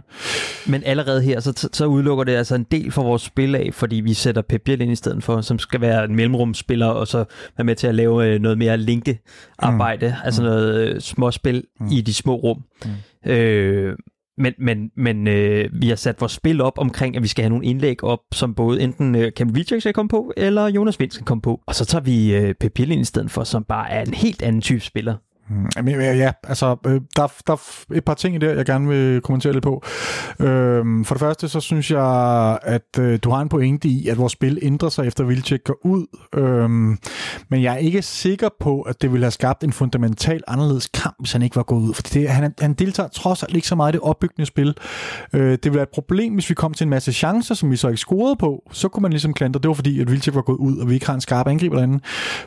Men 0.68 0.84
allerede 0.86 1.22
her, 1.22 1.40
så, 1.40 1.70
så 1.74 1.86
udelukker 1.86 2.24
det 2.24 2.36
altså 2.36 2.56
en 2.56 2.66
del 2.72 2.92
for 2.92 3.04
vores 3.04 3.22
spil 3.22 3.56
af, 3.56 3.70
fordi 3.74 3.96
vi 3.96 4.14
sætter 4.14 4.42
Pep 4.42 4.62
Biel 4.62 4.82
ind 4.82 4.92
i 4.92 4.96
stedet 4.96 5.24
for, 5.24 5.42
som 5.42 5.60
skal 5.60 5.82
være 5.82 6.04
en 6.06 6.16
mellemrumspiller, 6.16 6.88
og 6.88 7.08
så 7.08 7.18
være 7.58 7.66
med 7.66 7.76
til 7.76 7.88
at 7.88 7.96
lave 7.96 8.26
øh, 8.26 8.42
noget 8.42 8.58
mere 8.58 8.78
linkearbejde, 8.78 10.08
mm. 10.08 10.26
altså 10.26 10.44
noget 10.44 10.90
øh, 10.90 11.02
småspil 11.02 11.64
mm. 11.80 11.88
i 11.92 12.02
de 12.02 12.14
små 12.14 12.36
rum. 12.36 12.64
Mm. 12.86 13.32
Øh, 13.32 13.96
men, 14.40 14.54
men, 14.58 14.92
men 14.96 15.28
øh, 15.28 15.70
vi 15.74 15.90
har 15.90 15.96
sat 15.96 16.16
vores 16.20 16.32
spil 16.32 16.62
op 16.62 16.78
omkring, 16.78 17.16
at 17.16 17.24
vi 17.24 17.28
skal 17.28 17.44
have 17.44 17.50
nogle 17.50 17.66
indlæg 17.66 18.04
op, 18.04 18.20
som 18.32 18.56
både 18.56 18.82
enten 18.82 19.16
øh, 19.16 19.32
Cam 19.32 19.56
Victor 19.56 19.80
skal 19.80 19.94
komme 19.94 20.10
på, 20.10 20.34
eller 20.38 20.68
Jonas 20.68 21.00
Vind 21.00 21.12
skal 21.12 21.26
komme 21.26 21.42
på. 21.42 21.62
Og 21.68 21.76
så 21.76 21.86
tager 21.86 22.04
vi 22.04 22.36
øh, 22.36 22.54
Pep 22.54 22.80
ind 22.80 23.02
i 23.02 23.04
stedet 23.04 23.32
for, 23.32 23.44
som 23.44 23.64
bare 23.64 23.92
er 23.92 24.02
en 24.02 24.14
helt 24.14 24.42
anden 24.42 24.62
type 24.62 24.80
spiller. 24.80 25.16
Mm, 25.50 25.88
ja, 25.88 26.32
altså, 26.44 26.76
øh, 26.86 27.02
der, 27.16 27.28
der 27.48 27.54
er 27.54 27.96
et 27.96 28.06
par 28.06 28.14
ting 28.14 28.36
i 28.36 28.38
det, 28.38 28.58
jeg 28.58 28.66
gerne 28.66 28.88
vil 28.88 29.22
kommentere 29.22 29.54
lidt 29.54 29.64
på. 29.64 29.84
Øhm, 30.40 31.06
for 31.06 31.16
det 31.16 31.20
første, 31.20 31.50
så 31.50 31.60
synes 31.60 31.92
jeg, 31.92 32.60
at 32.64 33.00
øh, 33.00 33.20
du 33.24 33.30
har 33.30 33.42
en 33.42 33.50
pointe 33.50 33.88
i, 33.88 34.08
at 34.08 34.18
vores 34.18 34.34
spil 34.34 34.60
ændrer 34.62 34.90
sig 34.90 35.08
efter 35.08 35.24
Vilcek 35.24 35.64
går 35.64 35.78
ud. 35.86 36.06
Øhm, 36.36 36.98
men 37.50 37.64
jeg 37.64 37.74
er 37.74 37.78
ikke 37.78 38.02
sikker 38.02 38.50
på, 38.60 38.82
at 38.82 39.02
det 39.02 39.12
ville 39.12 39.26
have 39.26 39.32
skabt 39.32 39.64
en 39.64 39.72
fundamental 39.74 40.42
anderledes 40.48 40.90
kamp, 40.94 41.16
hvis 41.20 41.32
han 41.32 41.42
ikke 41.42 41.56
var 41.56 41.64
gået 41.64 41.82
ud. 41.82 41.94
For 41.94 42.02
det, 42.02 42.30
han, 42.30 42.54
han 42.60 42.74
deltager 42.74 43.10
trods 43.10 43.44
alt 43.44 43.56
ikke 43.56 43.68
så 43.68 43.76
meget 43.76 43.92
i 43.92 43.94
det 43.94 44.02
opbyggende 44.02 44.46
spil. 44.46 44.76
Øh, 45.34 45.52
det 45.52 45.64
ville 45.64 45.76
være 45.76 45.84
et 45.84 45.90
problem, 45.94 46.34
hvis 46.34 46.50
vi 46.50 46.56
kom 46.56 46.74
til 46.74 46.84
en 46.84 46.90
masse 46.90 47.14
chancer, 47.14 47.56
som 47.56 47.72
vi 47.72 47.76
så 47.76 47.88
ikke 47.88 47.98
scorede 47.98 48.36
på. 48.36 48.64
Så 48.72 48.88
kunne 48.88 49.02
man 49.02 49.12
ligesom 49.12 49.34
klandre, 49.34 49.60
det 49.60 49.68
var 49.68 49.74
fordi, 49.74 50.02
at 50.02 50.12
Vilcek 50.12 50.36
var 50.36 50.42
gået 50.42 50.58
ud, 50.58 50.78
og 50.78 50.90
vi 50.90 50.94
ikke 50.94 51.06
har 51.06 51.14
en 51.14 51.22
skarp 51.22 51.48
angriber 51.48 51.76
derinde. 51.76 52.00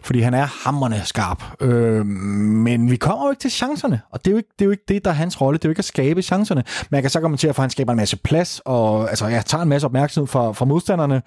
Fordi 0.02 0.20
han 0.20 0.34
er 0.34 0.46
hammerne 0.64 1.00
skarp. 1.04 1.42
Øh, 1.60 2.06
men 2.06 2.90
vi 2.92 2.96
kommer 2.96 3.26
jo 3.26 3.30
ikke 3.30 3.40
til 3.40 3.50
chancerne, 3.50 4.00
og 4.10 4.24
det 4.24 4.26
er 4.26 4.32
jo 4.32 4.36
ikke 4.36 4.48
det, 4.58 4.64
er 4.64 4.66
jo 4.66 4.70
ikke 4.70 4.84
det 4.88 5.04
der 5.04 5.10
er 5.10 5.14
hans 5.14 5.40
rolle. 5.40 5.58
Det 5.58 5.64
er 5.64 5.68
jo 5.68 5.70
ikke 5.70 5.78
at 5.78 5.84
skabe 5.84 6.22
chancerne. 6.22 6.64
Men 6.90 6.96
jeg 6.96 7.02
kan 7.02 7.10
så 7.10 7.20
kommentere, 7.20 7.54
for 7.54 7.62
at 7.62 7.64
han 7.64 7.70
skaber 7.70 7.92
en 7.92 7.96
masse 7.96 8.16
plads, 8.16 8.60
og 8.64 9.10
altså, 9.10 9.26
jeg 9.26 9.46
tager 9.46 9.62
en 9.62 9.68
masse 9.68 9.84
opmærksomhed 9.84 10.26
fra, 10.26 10.52
fra 10.52 10.64
modstanderne, 10.64 11.22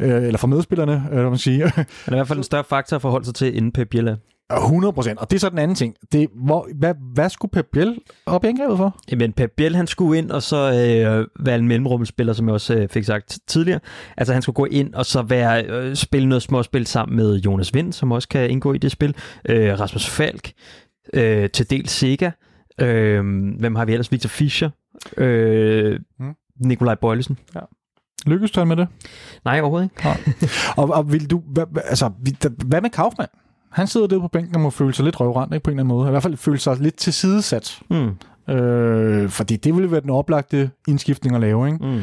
øh, 0.00 0.22
eller 0.22 0.38
fra 0.38 0.46
medspillerne, 0.46 1.08
øh, 1.12 1.24
man 1.24 1.38
sige. 1.38 1.68
Han 1.68 1.84
er 2.06 2.12
i 2.12 2.16
hvert 2.16 2.28
fald 2.28 2.38
en 2.38 2.44
større 2.44 2.64
faktor 2.64 2.96
at 2.96 3.02
forholde 3.02 3.24
sig 3.24 3.34
til 3.34 3.56
inden 3.56 3.72
Pep 3.72 3.88
Biela. 3.88 4.16
100 4.54 4.92
procent. 4.92 5.18
Og 5.18 5.30
det 5.30 5.36
er 5.36 5.40
så 5.40 5.50
den 5.50 5.58
anden 5.58 5.74
ting. 5.74 5.94
Det, 6.12 6.28
hvor, 6.34 6.68
hvad, 6.74 6.94
hvad 7.14 7.30
skulle 7.30 7.50
Pep 7.50 7.66
Biel 7.72 7.98
op 8.26 8.44
i 8.44 8.48
angrebet 8.48 8.76
for? 8.76 8.96
Jamen, 9.10 9.32
Pep 9.32 9.50
Biel, 9.56 9.76
han 9.76 9.86
skulle 9.86 10.18
ind 10.18 10.30
og 10.30 10.42
så 10.42 10.56
øh, 10.56 11.26
være 11.46 11.56
en 11.56 11.68
mellemrumspiller, 11.68 12.32
som 12.32 12.46
jeg 12.46 12.54
også 12.54 12.74
øh, 12.74 12.88
fik 12.88 13.04
sagt 13.04 13.38
tidligere. 13.46 13.80
Altså, 14.16 14.32
han 14.32 14.42
skulle 14.42 14.54
gå 14.54 14.64
ind 14.64 14.94
og 14.94 15.06
så 15.06 15.22
være 15.22 15.64
øh, 15.64 15.94
spille 15.94 16.28
noget 16.28 16.42
småspil 16.42 16.86
sammen 16.86 17.16
med 17.16 17.36
Jonas 17.36 17.74
Vind, 17.74 17.92
som 17.92 18.12
også 18.12 18.28
kan 18.28 18.50
indgå 18.50 18.72
i 18.72 18.78
det 18.78 18.90
spil. 18.90 19.14
Øh, 19.48 19.80
Rasmus 19.80 20.10
Falk, 20.10 20.52
øh, 21.12 21.50
til 21.50 21.70
dels 21.70 21.90
Sega. 21.90 22.30
Øh, 22.80 23.24
hvem 23.58 23.74
har 23.74 23.84
vi 23.84 23.92
ellers? 23.92 24.12
Victor 24.12 24.28
Fischer. 24.28 24.70
Øh, 25.16 26.00
hmm. 26.18 26.34
Nikolaj 26.60 26.94
Bøjlesen. 26.94 27.38
Ja. 27.54 27.60
Lykkes 28.26 28.50
du 28.50 28.64
med 28.64 28.76
det? 28.76 28.88
Nej, 29.44 29.60
overhovedet 29.60 29.84
ikke. 29.84 30.08
Ja. 30.08 30.16
og, 30.82 30.90
og 30.90 31.12
vil 31.12 31.30
du, 31.30 31.42
hvad, 31.46 31.64
altså, 31.84 32.10
hvad 32.66 32.80
med 32.80 32.90
Kaufmann? 32.90 33.28
Han 33.72 33.86
sidder 33.86 34.06
der 34.06 34.20
på 34.20 34.28
bænken 34.28 34.54
og 34.54 34.60
må 34.60 34.70
føle 34.70 34.94
sig 34.94 35.04
lidt 35.04 35.20
røvrendt, 35.20 35.54
ikke, 35.54 35.64
på 35.64 35.70
en 35.70 35.72
eller 35.72 35.84
anden 35.84 35.96
måde. 35.96 36.08
I 36.08 36.10
hvert 36.10 36.22
fald 36.22 36.36
føle 36.36 36.58
sig 36.58 36.76
lidt 36.80 36.96
tilsidesat. 36.96 37.80
Mm. 37.90 38.10
Øh, 38.54 39.28
fordi 39.28 39.56
det 39.56 39.74
ville 39.74 39.90
være 39.90 40.00
den 40.00 40.10
oplagte 40.10 40.70
indskiftning 40.88 41.34
at 41.34 41.40
lave, 41.40 41.66
ikke? 41.66 41.86
Mm. 41.86 42.02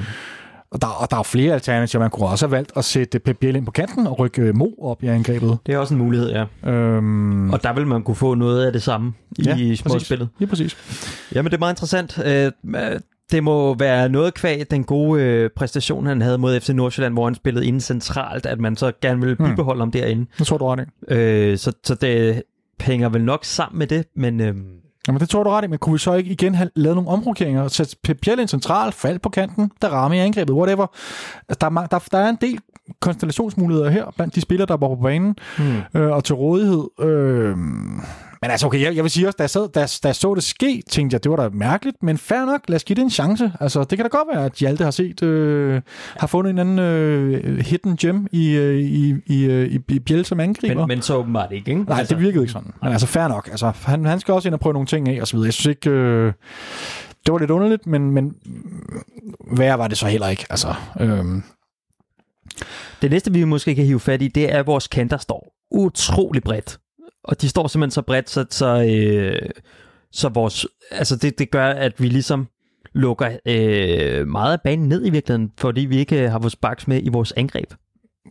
Og 0.74 0.82
der, 0.82 0.88
og 0.88 1.12
der 1.12 1.18
er 1.18 1.24
flere 1.24 1.54
alternativer. 1.54 2.02
Man 2.04 2.10
kunne 2.10 2.28
også 2.28 2.46
have 2.46 2.52
valgt 2.52 2.72
at 2.76 2.86
sætte 2.86 3.20
Pep 3.20 3.44
ind 3.44 3.66
på 3.66 3.72
kanten 3.72 4.08
og 4.08 4.20
rykke 4.20 4.54
Mo 4.54 4.68
op 4.82 5.04
i 5.04 5.08
angrebet. 5.08 5.58
Det 5.66 5.74
er 5.74 5.78
også 5.78 5.94
en 5.94 5.98
mulighed, 5.98 6.32
ja. 6.32 6.72
Øhm... 6.72 7.50
Og 7.54 7.64
der 7.64 7.74
vil 7.74 7.88
man 7.88 8.04
kunne 8.04 8.16
få 8.16 8.36
noget 8.36 8.66
af 8.66 8.74
det 8.74 8.84
samme 8.84 9.14
i 9.40 9.44
ja, 9.44 9.76
småspillet. 9.76 10.30
Ja, 10.42 10.46
præcis. 10.46 10.78
Jamen, 11.36 11.52
det 11.52 11.58
er 11.58 11.60
meget 11.60 11.74
interessant. 11.74 12.20
Øh, 12.26 12.52
det 13.32 13.44
må 13.44 13.74
være 13.74 14.10
noget 14.10 14.34
kvæg 14.34 14.72
den 14.72 14.84
gode 14.84 15.24
øh, 15.24 15.50
præstation, 15.56 16.06
han 16.06 16.22
havde 16.22 16.38
mod 16.38 16.60
FC 16.60 16.70
Nordsjælland, 16.70 17.14
hvor 17.14 17.26
han 17.26 17.36
spillede 17.36 17.66
inden 17.66 17.82
centralt, 17.82 18.46
at 18.46 18.60
man 18.60 18.76
så 18.76 18.92
gerne 19.02 19.22
vil 19.22 19.36
hmm. 19.36 19.50
bibeholde 19.50 19.82
ham 19.82 19.92
derinde. 19.92 20.26
Det 20.40 20.48
tror 20.48 20.58
du 20.58 20.66
ret 20.66 20.88
øh, 21.08 21.58
så, 21.58 21.72
så 21.84 21.96
det 21.96 22.44
hænger 22.82 23.10
vel 23.10 23.24
nok 23.24 23.46
sammen 23.46 23.80
med 23.80 23.88
det, 23.88 24.06
men... 24.16 24.42
Øh, 24.42 24.56
Jamen 25.08 25.20
det 25.20 25.30
tror 25.30 25.44
du 25.44 25.50
ret 25.50 25.64
i, 25.64 25.68
men 25.68 25.80
kunne 25.80 25.94
vi 25.94 26.00
så 26.00 26.14
ikke 26.14 26.32
igen 26.32 26.56
have 26.56 26.70
lavet 26.76 26.96
nogle 26.96 27.10
omrokeringer? 27.10 27.68
Sætte 27.68 27.96
Pep 28.04 28.18
Biel 28.22 28.50
central, 28.50 28.92
fald 28.92 29.20
på 29.20 29.30
kanten, 29.30 29.72
der 29.82 29.90
rammer 29.90 30.18
i 30.18 30.20
angrebet, 30.20 30.56
whatever. 30.56 30.88
Altså, 31.50 31.70
der, 31.70 31.82
er, 31.82 31.86
der, 31.86 32.00
der 32.12 32.18
er 32.18 32.30
en 32.30 32.38
del 32.42 32.60
konstellationsmuligheder 33.00 33.90
her 33.90 34.06
blandt 34.16 34.36
de 34.36 34.42
spillere, 34.42 34.68
der 34.68 34.78
var 34.78 34.88
på 34.88 35.02
banen 35.04 35.36
mm. 35.60 36.00
øh, 36.00 36.12
og 36.12 36.24
til 36.24 36.36
rådighed. 36.36 36.84
Øh, 37.00 37.58
Men 38.44 38.52
altså, 38.52 38.68
okay, 38.68 38.82
jeg, 38.82 38.96
jeg 38.96 39.04
vil 39.04 39.12
sige 39.12 39.28
også, 39.28 39.36
da 39.38 39.44
jeg, 39.44 39.50
sad, 39.50 39.70
da, 39.70 39.80
da 39.80 40.08
jeg 40.08 40.16
så 40.16 40.36
det 40.36 40.44
ske, 40.44 40.84
tænkte 40.90 41.16
jeg, 41.16 41.24
det 41.24 41.32
var 41.32 41.38
da 41.38 41.50
mærkeligt, 41.50 42.04
men 42.04 42.18
fair 42.18 42.46
nok, 42.46 42.62
lad 42.68 42.76
os 42.76 42.84
give 42.84 42.96
det 42.96 43.02
en 43.02 43.10
chance. 43.10 43.52
Altså, 43.60 43.84
det 43.84 43.98
kan 43.98 44.06
da 44.06 44.08
godt 44.08 44.28
være, 44.34 44.46
at 44.46 44.54
Hjalte 44.54 44.84
har 44.84 44.92
set, 44.92 45.24
øh, 45.24 45.82
har 46.18 46.28
fundet 46.28 46.50
en 46.52 46.60
anden 46.60 46.80
øh, 46.80 47.58
hidden 47.58 47.98
gem 47.98 48.28
i, 48.32 48.52
øh, 48.52 48.80
i, 48.80 49.16
i, 49.26 49.44
øh, 49.44 49.72
i, 49.72 49.80
i 49.90 50.00
Bjæl 50.00 50.26
som 50.26 50.40
angriber. 50.40 50.76
Men, 50.76 50.88
men 50.88 51.02
så 51.02 51.16
åbenbart 51.16 51.52
ikke, 51.52 51.72
ikke? 51.72 51.84
Nej, 51.84 52.00
altså, 52.00 52.16
det 52.16 52.24
virkede 52.24 52.44
ikke 52.44 52.52
sådan. 52.52 52.74
Men 52.82 52.92
altså, 52.92 53.08
fair 53.08 53.28
nok. 53.28 53.48
Altså, 53.52 53.72
han, 53.86 54.06
han 54.06 54.20
skal 54.20 54.34
også 54.34 54.48
ind 54.48 54.54
og 54.54 54.60
prøve 54.60 54.74
nogle 54.74 54.88
ting 54.88 55.10
af, 55.10 55.22
og 55.22 55.28
så 55.28 55.36
videre. 55.36 55.48
Jeg 55.48 55.54
synes 55.54 55.66
ikke... 55.66 55.90
Øh, 55.90 56.34
det 57.26 57.34
var 57.34 57.40
lidt 57.40 57.52
underligt, 57.52 57.88
men, 57.88 58.12
men 58.12 58.34
værre 59.58 59.78
var 59.78 59.88
det 59.88 59.98
så 59.98 60.08
heller 60.08 60.28
ikke. 60.28 60.46
Altså, 60.50 60.74
øh, 61.00 61.26
Det 63.02 63.12
næste, 63.12 63.34
vi 63.34 63.44
måske 63.44 63.76
kan 63.76 63.86
hive 63.86 64.00
fat 64.00 64.22
i, 64.22 64.28
det 64.28 64.54
er, 64.54 64.60
at 64.60 64.68
vores 64.68 64.88
kanter 64.88 65.18
står 65.18 65.54
utrolig 65.72 66.44
bredt. 66.44 66.80
Og 67.24 67.42
de 67.42 67.50
står 67.50 67.68
simpelthen 67.68 67.92
så 67.92 68.02
bredt, 68.02 68.30
så, 68.30 68.46
så, 68.50 68.84
øh, 68.84 69.50
så 70.12 70.30
vores, 70.30 70.66
altså 70.92 71.16
det, 71.16 71.40
det 71.40 71.52
gør, 71.52 71.68
at 71.68 72.02
vi 72.02 72.08
ligesom 72.08 72.48
lukker 72.94 73.38
øh, 73.46 74.28
meget 74.28 74.54
af 74.54 74.62
banen 74.62 74.90
ned 74.90 75.06
i 75.06 75.10
virkeligheden, 75.10 75.52
fordi 75.58 75.82
vi 75.82 75.98
ikke 75.98 76.24
øh, 76.24 76.32
har 76.32 76.40
vores 76.40 76.56
backs 76.56 76.88
med 76.88 77.02
i 77.04 77.10
vores 77.10 77.32
angreb. 77.32 77.74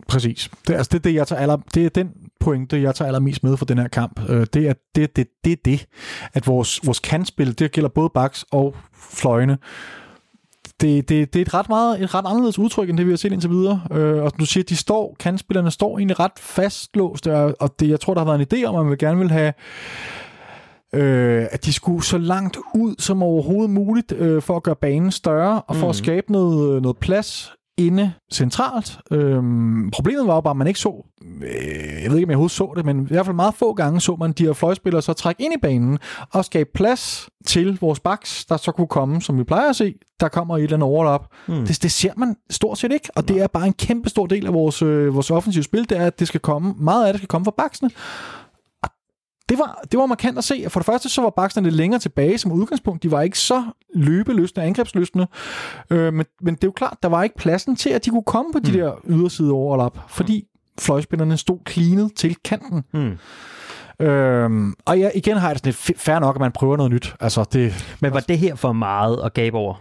Præcis. 0.07 0.51
Det, 0.67 0.73
altså, 0.73 0.89
det, 0.91 0.97
er 0.97 1.01
det, 1.01 1.13
jeg 1.13 1.27
tager 1.27 1.41
aller, 1.41 1.57
det 1.73 1.85
er 1.85 1.89
den 1.89 2.09
pointe, 2.39 2.81
jeg 2.81 2.95
tager 2.95 3.07
allermest 3.07 3.43
med 3.43 3.57
for 3.57 3.65
den 3.65 3.77
her 3.77 3.87
kamp. 3.87 4.29
Øh, 4.29 4.47
det, 4.53 4.67
er, 4.67 4.73
det, 4.95 5.15
det, 5.15 5.27
det 5.45 5.65
det, 5.65 5.85
at 6.33 6.47
vores, 6.47 6.79
vores 6.85 6.99
kantspil, 6.99 7.59
det 7.59 7.71
gælder 7.71 7.89
både 7.89 8.09
baks 8.13 8.45
og 8.51 8.75
fløjene, 8.93 9.57
det, 10.83 11.09
det, 11.09 11.33
det 11.33 11.39
er 11.39 11.45
et 11.45 11.53
ret, 11.53 11.69
meget, 11.69 12.03
et 12.03 12.15
ret 12.15 12.25
anderledes 12.27 12.59
udtryk, 12.59 12.89
end 12.89 12.97
det 12.97 13.05
vi 13.05 13.11
har 13.11 13.17
set 13.17 13.31
indtil 13.31 13.49
videre. 13.49 13.81
Øh, 13.91 14.23
og 14.23 14.31
du 14.39 14.45
siger, 14.45 14.63
de 14.63 14.75
står, 14.75 15.15
kantspillerne 15.19 15.71
står 15.71 15.97
egentlig 15.97 16.19
ret 16.19 16.39
fastlåst, 16.39 17.27
og 17.27 17.79
det, 17.79 17.89
jeg 17.89 17.99
tror, 17.99 18.13
der 18.13 18.25
har 18.25 18.37
været 18.37 18.53
en 18.53 18.59
idé 18.59 18.65
om, 18.65 18.75
at 18.75 18.81
man 18.81 18.89
vil 18.89 18.97
gerne 18.97 19.19
vil 19.19 19.31
have 19.31 19.53
øh, 20.93 21.45
at 21.51 21.65
de 21.65 21.73
skulle 21.73 22.03
så 22.03 22.17
langt 22.17 22.57
ud 22.75 22.95
som 22.99 23.23
overhovedet 23.23 23.69
muligt 23.69 24.11
øh, 24.11 24.41
for 24.41 24.55
at 24.55 24.63
gøre 24.63 24.75
banen 24.75 25.11
større 25.11 25.61
og 25.61 25.75
for 25.75 25.85
mm. 25.85 25.89
at 25.89 25.95
skabe 25.95 26.31
noget, 26.31 26.81
noget 26.81 26.97
plads 26.97 27.53
inde 27.77 28.13
centralt. 28.33 28.99
Øhm, 29.11 29.91
problemet 29.91 30.27
var 30.27 30.35
jo 30.35 30.41
bare, 30.41 30.51
at 30.51 30.57
man 30.57 30.67
ikke 30.67 30.79
så, 30.79 31.05
øh, 31.41 32.03
jeg 32.03 32.11
ved 32.11 32.17
ikke, 32.17 32.25
om 32.25 32.29
jeg 32.29 32.29
overhovedet 32.29 32.51
så 32.51 32.73
det, 32.75 32.85
men 32.85 33.03
i 33.03 33.07
hvert 33.07 33.25
fald 33.25 33.35
meget 33.35 33.53
få 33.53 33.73
gange 33.73 34.01
så 34.01 34.15
man 34.15 34.31
de 34.31 34.45
her 34.45 34.53
fløjspillere 34.53 35.01
så 35.01 35.13
trække 35.13 35.43
ind 35.43 35.53
i 35.53 35.57
banen 35.61 35.99
og 36.33 36.45
skabe 36.45 36.69
plads 36.73 37.29
til 37.45 37.77
vores 37.81 37.99
backs, 37.99 38.45
der 38.45 38.57
så 38.57 38.71
kunne 38.71 38.87
komme, 38.87 39.21
som 39.21 39.37
vi 39.37 39.43
plejer 39.43 39.69
at 39.69 39.75
se, 39.75 39.93
der 40.19 40.27
kommer 40.27 40.57
et 40.57 40.63
eller 40.63 40.77
andet 40.77 40.89
overlap. 40.89 41.25
Mm. 41.47 41.65
Det, 41.65 41.83
det 41.83 41.91
ser 41.91 42.13
man 42.17 42.35
stort 42.49 42.77
set 42.77 42.91
ikke, 42.91 43.09
og 43.15 43.27
det 43.27 43.41
er 43.41 43.47
bare 43.47 43.67
en 43.67 43.73
kæmpe 43.73 44.09
stor 44.09 44.25
del 44.25 44.45
af 44.47 44.53
vores, 44.53 44.81
øh, 44.81 45.15
vores 45.15 45.31
offensive 45.31 45.63
spil, 45.63 45.89
det 45.89 45.97
er, 45.97 46.05
at 46.05 46.19
det 46.19 46.27
skal 46.27 46.39
komme, 46.39 46.73
meget 46.77 47.05
af 47.05 47.13
det 47.13 47.19
skal 47.19 47.27
komme 47.27 47.45
fra 47.45 47.53
backsene, 47.57 47.89
det 49.53 49.59
var, 49.59 49.79
det 49.91 49.99
var 49.99 50.05
markant 50.05 50.37
at 50.37 50.43
se. 50.43 50.65
For 50.69 50.79
det 50.79 50.85
første 50.85 51.09
så 51.09 51.21
var 51.21 51.29
Bakserne 51.29 51.67
lidt 51.67 51.75
længere 51.75 51.99
tilbage 51.99 52.37
som 52.37 52.51
udgangspunkt. 52.51 53.03
De 53.03 53.11
var 53.11 53.21
ikke 53.21 53.39
så 53.39 53.63
løbeløsende, 53.95 54.65
angrebsløsende. 54.65 55.27
Øh, 55.89 56.13
men, 56.13 56.25
men 56.41 56.55
det 56.55 56.63
er 56.63 56.67
jo 56.67 56.71
klart, 56.71 56.97
der 57.03 57.09
var 57.09 57.23
ikke 57.23 57.35
pladsen 57.35 57.75
til, 57.75 57.89
at 57.89 58.05
de 58.05 58.09
kunne 58.09 58.23
komme 58.23 58.53
på 58.53 58.59
de 58.59 58.71
mm. 58.71 58.77
der 58.77 58.93
yderside 59.09 59.51
overlap, 59.51 59.97
fordi 60.09 60.43
fløjspillerne 60.79 61.37
stod 61.37 61.59
cleanet 61.69 62.11
til 62.15 62.35
kanten. 62.35 62.83
Mm. 62.93 63.17
Øhm, 64.05 64.73
og 64.85 64.99
ja, 64.99 65.09
igen 65.15 65.37
har 65.37 65.47
jeg 65.47 65.63
det 65.63 65.75
sådan 65.75 65.89
lidt 65.89 66.01
fair 66.01 66.19
nok, 66.19 66.35
at 66.35 66.39
man 66.39 66.51
prøver 66.51 66.77
noget 66.77 66.91
nyt. 66.91 67.15
Altså, 67.19 67.45
det, 67.53 67.95
Men 68.01 68.13
var 68.13 68.19
det 68.19 68.37
her 68.37 68.55
for 68.55 68.73
meget 68.73 69.19
at 69.23 69.33
gabe 69.33 69.57
over? 69.57 69.75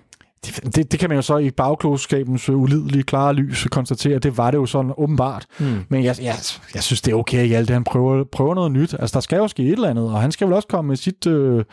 Det, 0.47 0.75
det, 0.77 0.93
det 0.93 1.01
kan 1.01 1.09
man 1.09 1.17
jo 1.17 1.23
så 1.23 1.39
i 1.39 1.51
bagklogskabens 1.51 2.49
ulidelige 2.49 3.03
klare 3.03 3.35
lys 3.35 3.67
konstatere, 3.71 4.19
det 4.19 4.37
var 4.37 4.51
det 4.51 4.59
jo 4.59 4.67
sådan 4.67 4.93
åbenbart. 4.99 5.47
Mm. 5.59 5.85
Men 5.89 6.05
jeg, 6.05 6.17
jeg, 6.23 6.35
jeg 6.75 6.83
synes, 6.83 7.03
det 7.03 7.13
er 7.13 7.17
okay, 7.17 7.39
at 7.39 7.49
Hjalte 7.49 7.73
han 7.73 7.85
prøver, 7.85 8.25
prøver 8.33 8.55
noget 8.55 8.73
nyt. 8.73 8.95
Altså, 8.99 9.15
der 9.15 9.21
skal 9.21 9.37
jo 9.37 9.49
ske 9.49 9.63
et 9.63 9.73
eller 9.73 9.89
andet, 9.89 10.05
og 10.05 10.21
han 10.21 10.33
skal 10.33 10.47
vel 10.47 10.55
også 10.55 10.69
komme 10.69 10.89
med 10.89 10.97
sit, 10.97 11.27
øh, 11.27 11.65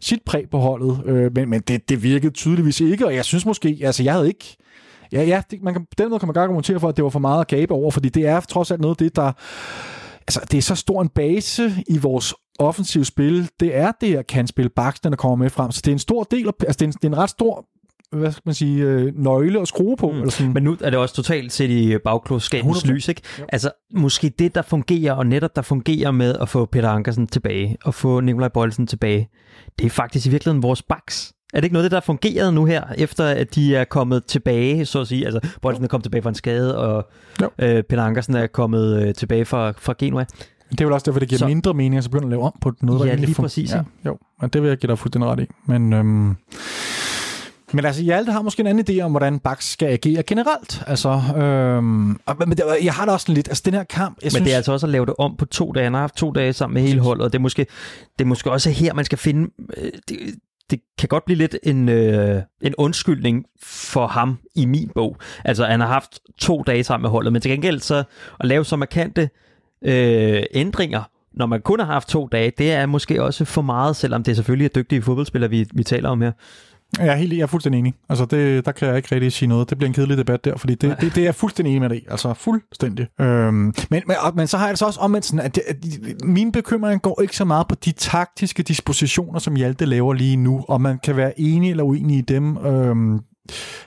sit 0.00 0.22
præg 0.26 0.50
på 0.50 0.58
holdet. 0.58 1.00
Øh, 1.06 1.34
men 1.34 1.50
men 1.50 1.60
det, 1.60 1.88
det 1.88 2.02
virkede 2.02 2.32
tydeligvis 2.32 2.80
ikke, 2.80 3.06
og 3.06 3.14
jeg 3.14 3.24
synes 3.24 3.46
måske, 3.46 3.78
altså 3.82 4.02
jeg 4.02 4.12
havde 4.12 4.28
ikke... 4.28 4.56
Ja, 5.12 5.22
ja, 5.22 5.42
det, 5.50 5.62
man 5.62 5.74
kan, 5.74 5.86
den 5.98 6.08
måde 6.08 6.18
kan 6.18 6.26
man 6.26 6.34
godt 6.34 6.44
argumentere 6.44 6.80
for, 6.80 6.88
at 6.88 6.96
det 6.96 7.04
var 7.04 7.10
for 7.10 7.18
meget 7.18 7.40
at 7.40 7.48
gabe 7.48 7.74
over, 7.74 7.90
fordi 7.90 8.08
det 8.08 8.26
er 8.26 8.40
trods 8.40 8.70
alt 8.70 8.80
noget 8.80 8.94
af 8.94 8.96
det, 9.04 9.16
der... 9.16 9.32
Altså, 10.20 10.40
det 10.50 10.58
er 10.58 10.62
så 10.62 10.74
stor 10.74 11.02
en 11.02 11.08
base 11.08 11.72
i 11.88 11.98
vores 11.98 12.34
offensive 12.58 13.04
spil, 13.04 13.50
det 13.60 13.76
er 13.76 13.92
det 14.00 14.08
her 14.08 14.22
kan 14.22 14.46
spille 14.46 14.68
baksen, 14.68 15.10
der 15.10 15.16
kommer 15.16 15.36
med 15.36 15.50
frem. 15.50 15.70
Så 15.70 15.80
det 15.84 15.90
er 15.90 15.92
en 15.92 15.98
stor 15.98 16.22
del, 16.22 16.46
af, 16.46 16.52
altså 16.66 16.78
det 16.78 16.82
er 16.82 16.86
en, 16.86 16.92
det 16.92 17.04
er 17.04 17.08
en 17.08 17.18
ret 17.18 17.30
stor 17.30 17.66
hvad 18.12 18.32
skal 18.32 18.42
man 18.44 18.54
sige, 18.54 18.82
øh, 18.82 19.12
nøgle 19.16 19.60
at 19.60 19.68
skrue 19.68 19.96
på. 19.96 20.10
Mm. 20.10 20.16
Eller 20.16 20.30
sådan. 20.30 20.52
Men 20.52 20.62
nu 20.62 20.76
er 20.80 20.90
det 20.90 20.98
også 20.98 21.14
totalt 21.14 21.52
set 21.52 21.70
i 21.70 21.98
bagklodskabens 21.98 22.86
lys, 22.86 23.08
ikke? 23.08 23.22
Jo. 23.38 23.44
Altså, 23.48 23.70
måske 23.94 24.28
det, 24.28 24.54
der 24.54 24.62
fungerer, 24.62 25.12
og 25.12 25.26
netop 25.26 25.56
der 25.56 25.62
fungerer 25.62 26.10
med 26.10 26.34
at 26.40 26.48
få 26.48 26.66
Peter 26.66 26.88
Ankersen 26.88 27.26
tilbage, 27.26 27.76
og 27.84 27.94
få 27.94 28.20
Nikolaj 28.20 28.48
Bøjelsen 28.48 28.86
tilbage, 28.86 29.28
det 29.78 29.86
er 29.86 29.90
faktisk 29.90 30.26
i 30.26 30.30
virkeligheden 30.30 30.62
vores 30.62 30.82
baks. 30.82 31.32
Er 31.54 31.60
det 31.60 31.64
ikke 31.64 31.72
noget 31.72 31.84
det, 31.84 31.90
der 31.90 31.96
har 31.96 32.04
fungeret 32.06 32.54
nu 32.54 32.64
her, 32.64 32.84
efter 32.96 33.24
at 33.24 33.54
de 33.54 33.76
er 33.76 33.84
kommet 33.84 34.24
tilbage, 34.24 34.86
så 34.86 35.00
at 35.00 35.08
sige? 35.08 35.26
Altså, 35.26 35.48
Bøjelsen 35.62 35.84
er 35.84 35.88
kommet 35.88 36.04
tilbage 36.04 36.22
fra 36.22 36.28
en 36.28 36.34
skade, 36.34 36.78
og 36.78 37.10
øh, 37.58 37.82
Peter 37.82 38.02
Ankersen 38.02 38.34
er 38.34 38.46
kommet 38.46 39.02
øh, 39.02 39.14
tilbage 39.14 39.44
fra, 39.44 39.72
fra 39.78 39.94
Genua. 39.98 40.24
Det 40.70 40.80
er 40.80 40.84
jo 40.84 40.94
også 40.94 41.04
derfor, 41.04 41.20
det 41.20 41.28
giver 41.28 41.38
så, 41.38 41.46
mindre 41.46 41.74
mening 41.74 41.96
at 41.96 42.04
så 42.04 42.10
begynde 42.10 42.26
at 42.26 42.30
lave 42.30 42.42
om 42.42 42.52
på 42.60 42.72
noget, 42.80 43.00
der 43.00 43.06
ja, 43.06 43.14
lige 43.14 43.34
præcis. 43.34 43.72
Ja, 43.72 43.82
jo, 44.06 44.18
men 44.40 44.50
det 44.50 44.62
vil 44.62 44.68
jeg 44.68 44.78
give 44.78 44.88
dig 44.88 44.98
fuldstændig 44.98 45.30
ret 45.30 45.40
i. 45.40 45.46
Men 45.66 45.92
øhm, 45.92 46.36
men 47.72 47.84
altså, 47.84 48.02
Hjalte 48.02 48.32
har 48.32 48.42
måske 48.42 48.60
en 48.60 48.66
anden 48.66 48.84
idé 48.90 49.02
om, 49.02 49.10
hvordan 49.10 49.38
Bax 49.38 49.64
skal 49.64 49.88
agere 49.88 50.22
generelt. 50.22 50.82
Altså, 50.86 51.08
øhm, 51.36 51.86
men 52.38 52.50
det, 52.50 52.64
jeg 52.82 52.92
har 52.94 53.06
da 53.06 53.12
også 53.12 53.32
lidt, 53.32 53.48
altså 53.48 53.62
den 53.66 53.74
her 53.74 53.84
kamp... 53.84 54.16
Jeg 54.16 54.24
men 54.24 54.30
synes, 54.30 54.44
det 54.44 54.52
er 54.52 54.56
altså 54.56 54.72
også 54.72 54.86
at 54.86 54.90
lave 54.90 55.06
det 55.06 55.14
om 55.18 55.36
på 55.36 55.44
to 55.44 55.72
dage. 55.72 55.84
Han 55.84 55.94
har 55.94 56.00
haft 56.00 56.16
to 56.16 56.30
dage 56.30 56.52
sammen 56.52 56.74
med 56.74 56.82
hele 56.82 57.00
holdet, 57.00 57.24
og 57.24 57.32
det 57.32 57.38
er 57.38 57.42
måske, 57.42 57.66
det 58.18 58.24
er 58.24 58.28
måske 58.28 58.50
også 58.50 58.70
her, 58.70 58.94
man 58.94 59.04
skal 59.04 59.18
finde... 59.18 59.50
Øh, 59.76 59.90
det, 60.08 60.18
det 60.70 60.80
kan 60.98 61.08
godt 61.08 61.24
blive 61.24 61.38
lidt 61.38 61.56
en, 61.62 61.88
øh, 61.88 62.42
en 62.62 62.74
undskyldning 62.78 63.44
for 63.62 64.06
ham 64.06 64.38
i 64.56 64.64
min 64.64 64.90
bog. 64.94 65.16
Altså, 65.44 65.64
han 65.64 65.80
har 65.80 65.86
haft 65.86 66.20
to 66.38 66.62
dage 66.62 66.84
sammen 66.84 67.02
med 67.02 67.10
holdet, 67.10 67.32
men 67.32 67.42
til 67.42 67.50
gengæld 67.50 67.80
så 67.80 68.04
at 68.40 68.46
lave 68.46 68.64
så 68.64 68.76
markante 68.76 69.30
øh, 69.84 70.42
ændringer, 70.54 71.02
når 71.32 71.46
man 71.46 71.60
kun 71.60 71.78
har 71.78 71.86
haft 71.86 72.08
to 72.08 72.28
dage, 72.32 72.52
det 72.58 72.72
er 72.72 72.86
måske 72.86 73.22
også 73.22 73.44
for 73.44 73.62
meget, 73.62 73.96
selvom 73.96 74.22
det 74.22 74.36
selvfølgelig 74.36 74.64
er 74.64 74.68
dygtige 74.68 75.02
fodboldspillere, 75.02 75.50
vi, 75.50 75.66
vi 75.74 75.84
taler 75.84 76.08
om 76.08 76.20
her. 76.20 76.32
Jeg 76.98 77.08
er, 77.08 77.14
helt, 77.14 77.32
jeg 77.32 77.40
er 77.40 77.46
fuldstændig 77.46 77.78
enig. 77.78 77.94
Altså, 78.08 78.24
det, 78.24 78.64
der 78.64 78.72
kan 78.72 78.88
jeg 78.88 78.96
ikke 78.96 79.14
rigtig 79.14 79.32
sige 79.32 79.48
noget. 79.48 79.70
Det 79.70 79.78
bliver 79.78 79.88
en 79.88 79.94
kedelig 79.94 80.18
debat 80.18 80.44
der, 80.44 80.56
fordi 80.56 80.74
det, 80.74 80.96
det, 81.00 81.14
det 81.14 81.20
er 81.20 81.24
jeg 81.24 81.34
fuldstændig 81.34 81.70
enig 81.70 81.80
med 81.80 81.90
dig 81.90 82.02
Altså, 82.10 82.34
fuldstændig. 82.34 83.06
Øhm, 83.20 83.54
men, 83.54 83.74
men, 83.90 84.16
men 84.34 84.46
så 84.46 84.58
har 84.58 84.66
jeg 84.66 84.72
det 84.72 84.78
så 84.78 84.86
også 84.86 85.00
omvendt 85.00 85.26
sådan, 85.26 85.40
at, 85.40 85.54
det, 85.54 85.62
at 85.68 85.76
min 86.24 86.52
bekymring 86.52 87.02
går 87.02 87.22
ikke 87.22 87.36
så 87.36 87.44
meget 87.44 87.68
på 87.68 87.74
de 87.74 87.92
taktiske 87.92 88.62
dispositioner, 88.62 89.38
som 89.38 89.56
Hjalte 89.56 89.84
laver 89.84 90.14
lige 90.14 90.36
nu, 90.36 90.64
og 90.68 90.80
man 90.80 90.98
kan 91.04 91.16
være 91.16 91.40
enig 91.40 91.70
eller 91.70 91.84
uenig 91.84 92.18
i 92.18 92.20
dem. 92.20 92.56
Øhm, 92.56 93.20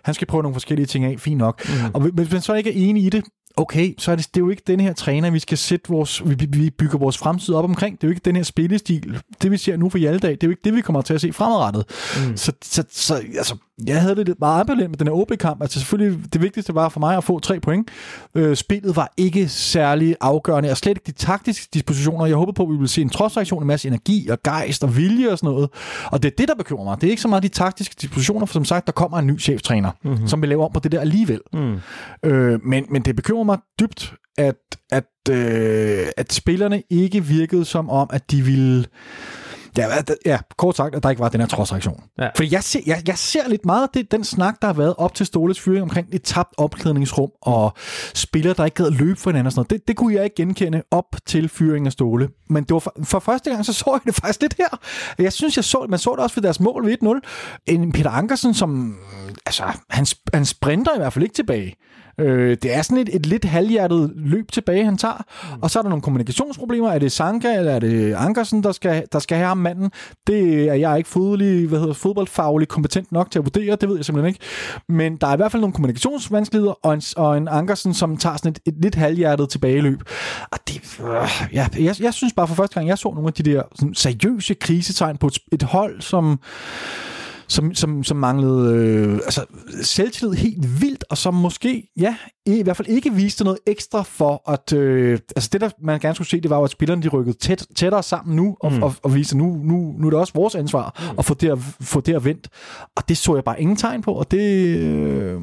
han 0.04 0.14
skal 0.14 0.28
prøve 0.28 0.44
nogle 0.44 0.56
forskellige 0.56 0.86
ting 0.86 1.06
af, 1.06 1.16
fint 1.20 1.38
nok. 1.38 1.70
Mm. 1.70 1.92
Og 1.94 2.02
hvis 2.02 2.32
man 2.32 2.42
så 2.42 2.54
ikke 2.54 2.70
er 2.70 2.90
enig 2.90 3.06
i 3.06 3.10
det, 3.10 3.24
okay, 3.58 3.94
så 3.98 4.12
er 4.12 4.16
det, 4.16 4.28
det 4.28 4.42
er 4.42 4.46
jo 4.46 4.50
ikke 4.50 4.64
den 4.68 4.80
her 4.80 4.94
træner, 4.94 5.32
vi 5.32 5.40
skal 5.40 5.58
sætte 5.58 5.90
vores, 5.90 6.22
vi, 6.26 6.48
vi 6.50 6.70
bygger 6.70 6.98
vores 6.98 7.18
fremtid 7.18 7.54
op 7.54 7.64
omkring. 7.64 7.96
Det 7.96 8.04
er 8.04 8.08
jo 8.08 8.12
ikke 8.12 8.26
den 8.26 8.36
her 8.36 8.44
spillestil, 8.44 9.22
det 9.42 9.52
vi 9.52 9.58
ser 9.58 9.78
nu 9.78 9.90
for 9.90 9.98
Hjaldag, 9.98 10.32
det 10.32 10.44
er 10.44 10.48
jo 10.48 10.52
ikke 10.52 10.62
det, 10.64 10.76
vi 10.76 10.82
kommer 10.82 11.02
til 11.02 11.14
at 11.14 11.22
se 11.22 11.34
fremadrettet. 11.34 11.86
Mm. 12.28 12.38
Så, 12.38 12.52
så, 12.62 12.84
så 12.92 13.16
altså, 13.16 13.56
jeg 13.88 14.02
havde 14.02 14.16
det 14.16 14.28
lidt 14.28 14.40
meget 14.40 14.60
ambivalent 14.60 14.90
med 14.90 14.98
den 14.98 15.08
her 15.08 15.14
OB-kamp. 15.14 15.62
Altså 15.62 15.80
selvfølgelig, 15.80 16.34
det 16.34 16.42
vigtigste 16.42 16.76
var 16.76 16.90
for 16.90 17.00
mig 17.00 17.18
at 17.18 17.24
få 17.24 17.40
tre 17.40 17.60
point. 17.60 17.92
Øh, 18.36 18.56
spillet 18.56 18.96
var 18.96 19.14
ikke 19.18 19.48
særlig 19.48 20.16
afgørende, 20.22 20.72
og 20.72 20.78
slet 20.78 20.92
ikke 20.92 21.06
de 21.06 21.12
taktiske 21.12 21.68
dispositioner. 21.74 22.26
Jeg 22.26 22.36
håbede 22.36 22.56
på, 22.56 22.64
at 22.64 22.70
vi 22.70 22.76
ville 22.76 22.88
se 22.88 23.02
en 23.02 23.10
trodsreaktion, 23.10 23.64
en 23.64 23.68
masse 23.68 23.88
energi 23.88 24.28
og 24.28 24.44
gejst 24.44 24.84
og 24.84 24.98
vilje 24.98 25.32
og 25.32 25.38
sådan 25.38 25.54
noget. 25.54 25.70
Og 26.12 26.24
det 26.24 26.32
er 26.32 26.36
det, 26.38 26.48
der 26.48 26.56
bekymrer 26.56 26.84
mig. 26.84 27.02
Det 27.02 27.08
er 27.08 27.12
ikke 27.12 27.22
så 27.22 27.28
meget 27.28 27.44
de 27.44 27.48
taktiske 27.48 27.96
dispositioner, 28.02 28.46
for 28.46 28.54
som 28.54 28.66
sagt, 28.66 28.86
der 28.86 28.94
kommer 28.94 29.18
en 29.18 29.28
ny 29.28 29.40
cheftræner, 29.40 29.92
mm-hmm. 30.04 30.28
som 30.28 30.42
vil 30.42 30.50
lave 30.50 30.64
om 30.66 30.72
på 30.74 30.80
det 30.80 30.92
der 30.92 31.00
alligevel. 31.00 31.42
Mm. 31.54 31.80
Øh, 32.26 32.60
men, 32.66 32.86
men 32.90 33.02
det 33.02 33.16
bekymrer 33.16 33.44
mig 33.44 33.58
dybt, 33.80 34.14
at, 34.38 34.56
at, 34.92 35.06
øh, 35.30 36.06
at 36.18 36.34
spillerne 36.34 36.84
ikke 36.90 37.24
virkede 37.26 37.66
som 37.66 37.90
om, 37.90 38.10
at 38.14 38.32
de 38.32 38.42
ville 38.42 38.86
Ja, 39.78 39.88
ja, 40.26 40.40
kort 40.58 40.76
sagt, 40.76 40.96
at 40.96 41.04
der 41.04 41.10
ikke 41.10 41.20
var 41.20 41.30
den 41.30 41.40
her 41.40 41.48
trodsreaktion. 41.48 42.04
Ja. 42.20 42.30
Fordi 42.36 42.54
jeg 42.54 42.64
ser, 42.64 42.80
jeg, 42.86 43.02
jeg 43.08 43.18
ser 43.18 43.50
lidt 43.50 43.66
meget 43.66 43.90
det, 43.94 44.12
den 44.12 44.24
snak, 44.24 44.56
der 44.62 44.68
har 44.68 44.74
været 44.74 44.96
op 44.98 45.14
til 45.14 45.26
Ståles 45.26 45.60
fyring 45.60 45.84
omkring 45.84 46.08
et 46.12 46.24
tabt 46.24 46.54
opklædningsrum 46.58 47.30
og 47.42 47.74
spillere, 48.14 48.54
der 48.54 48.66
ikke 48.66 48.84
gad 48.84 48.92
løbe 48.92 49.20
for 49.20 49.30
hinanden 49.30 49.46
og 49.46 49.52
sådan 49.52 49.60
noget. 49.60 49.70
Det, 49.70 49.88
det 49.88 49.96
kunne 49.96 50.14
jeg 50.14 50.24
ikke 50.24 50.36
genkende 50.36 50.84
op 50.92 51.16
til 51.26 51.50
fyringen 51.50 51.86
af 51.86 51.92
Ståle. 51.92 52.30
Men 52.50 52.64
det 52.64 52.74
var 52.74 52.80
for, 52.80 52.94
for 53.04 53.20
første 53.20 53.50
gang, 53.50 53.66
så 53.66 53.74
så 53.84 53.84
jeg 53.94 54.02
det 54.06 54.16
faktisk 54.16 54.42
lidt 54.42 54.56
her. 54.58 54.80
Jeg 55.20 55.34
synes, 55.34 55.56
jeg 55.58 55.64
så, 55.64 55.86
man 55.90 56.00
så 56.00 56.12
det 56.12 56.20
også 56.20 56.36
ved 56.36 56.44
deres 56.44 56.60
mål 56.60 56.86
ved 56.86 56.98
1-0. 57.04 57.74
En 57.74 57.92
Peter 57.92 58.10
Ankersen, 58.10 58.54
som 58.54 58.98
altså, 59.46 59.64
han, 59.90 60.06
han 60.34 60.46
sprinter 60.46 60.96
i 60.96 60.98
hvert 60.98 61.14
fald 61.14 61.24
ikke 61.24 61.36
tilbage. 61.36 61.76
Øh, 62.20 62.58
det 62.62 62.76
er 62.76 62.82
sådan 62.82 62.98
et, 62.98 63.16
et 63.16 63.26
lidt 63.26 63.46
halvhjertet 63.46 64.12
løb 64.16 64.52
tilbage, 64.52 64.86
han 64.86 64.98
tager. 64.98 65.26
Mm. 65.56 65.62
Og 65.62 65.72
så 65.72 65.80
er 65.80 65.84
der 65.84 65.90
nogle 65.90 66.02
kommunikationsproblemer. 66.02 66.92
Er 66.92 67.00
det 67.00 67.12
Sanka, 67.12 67.58
eller 67.58 67.72
er 67.72 67.80
det 67.80 68.14
Ankersen, 68.14 68.64
der 68.64 68.72
skal, 68.72 69.04
der 69.12 69.20
skal 69.20 69.38
have 69.38 69.48
ham 69.48 69.58
manden? 69.58 69.92
Det 70.28 70.70
er 70.70 70.74
jeg 70.74 70.98
ikke 70.98 71.10
fodboldlig, 71.10 71.68
hvad 71.68 71.80
hedder, 71.80 71.94
fodboldfaglig 71.94 72.68
kompetent 72.68 73.12
nok 73.12 73.32
til 73.32 73.40
at 73.40 73.46
vurdere, 73.46 73.76
det 73.76 73.90
ved 73.90 73.96
jeg 73.96 74.06
simpelthen 74.06 74.28
ikke. 74.28 74.40
Men 74.90 75.18
der 75.18 75.28
er 75.28 75.34
i 75.34 75.36
hvert 75.36 75.52
fald 75.52 75.62
nogle 75.62 75.74
kommunikationsvanskeligheder, 75.74 76.86
og 76.86 76.94
en, 76.94 77.02
og 77.18 77.38
en 77.38 77.48
Ankersen, 77.48 77.94
som 77.94 78.18
tager 78.18 78.38
sådan 78.38 78.52
et, 78.52 78.60
et 78.66 78.82
lidt 78.82 78.96
halvhjertet 78.96 79.50
tilbageløb. 79.50 80.02
Og 80.52 80.60
det, 80.68 81.00
øh, 81.04 81.54
ja, 81.54 81.68
jeg, 81.80 81.96
jeg 82.02 82.14
synes 82.14 82.34
bare 82.34 82.48
for 82.48 82.56
første 82.56 82.74
gang, 82.74 82.88
jeg 82.88 82.98
så 82.98 83.10
nogle 83.10 83.28
af 83.28 83.34
de 83.34 83.44
der 83.44 83.62
sådan, 83.76 83.96
seriøse 83.96 84.54
krisetegn 84.54 85.18
på 85.18 85.28
et, 85.28 85.38
et 85.52 85.64
hold, 85.64 86.02
som 86.02 86.40
som, 87.48 87.76
som, 87.76 88.04
som 88.04 88.18
manglede 88.18 88.76
øh, 88.76 89.14
altså, 89.14 89.46
selvtillid 89.82 90.34
helt 90.34 90.82
vildt, 90.82 91.04
og 91.10 91.18
som 91.18 91.34
måske, 91.34 91.92
ja, 91.98 92.16
i, 92.46 92.60
i 92.60 92.64
hvert 92.64 92.78
fald 92.78 92.88
ikke 92.88 93.14
viste 93.14 93.44
noget 93.44 93.60
ekstra 93.68 94.02
for, 94.02 94.52
at 94.52 94.74
øh, 94.74 95.20
altså 95.36 95.50
det, 95.54 95.62
der 95.62 95.70
man 95.82 96.00
gerne 96.00 96.16
skulle 96.16 96.28
se, 96.28 96.42
det 96.42 96.50
var 96.50 96.58
jo, 96.58 96.64
at 96.64 96.70
spillerne 96.70 97.04
de 97.04 97.08
rykkede 97.08 97.38
tæt, 97.38 97.66
tættere 97.76 98.04
sammen 98.04 98.36
nu, 98.36 98.58
og, 98.60 98.74
mm. 98.74 98.84
og, 98.84 98.96
og 99.04 99.16
viste, 99.16 99.38
nu, 99.38 99.46
nu, 99.64 99.96
nu 99.98 100.08
er 100.08 100.10
det 100.10 100.20
også 100.20 100.34
vores 100.36 100.56
ansvar 100.56 101.12
mm. 101.12 101.20
at 101.20 101.26
få 101.26 101.34
det, 101.34 101.52
at 101.52 101.58
få 101.82 102.02
det 102.02 102.16
at 102.16 102.26
vendt. 102.26 102.50
Og 102.96 103.10
det 103.10 103.18
så 103.18 103.36
jeg 103.36 103.44
bare 103.44 103.62
ingen 103.62 103.78
tegn 103.78 104.02
på, 104.02 104.14
og 104.14 104.32
det, 104.32 104.78
øh, 104.78 105.42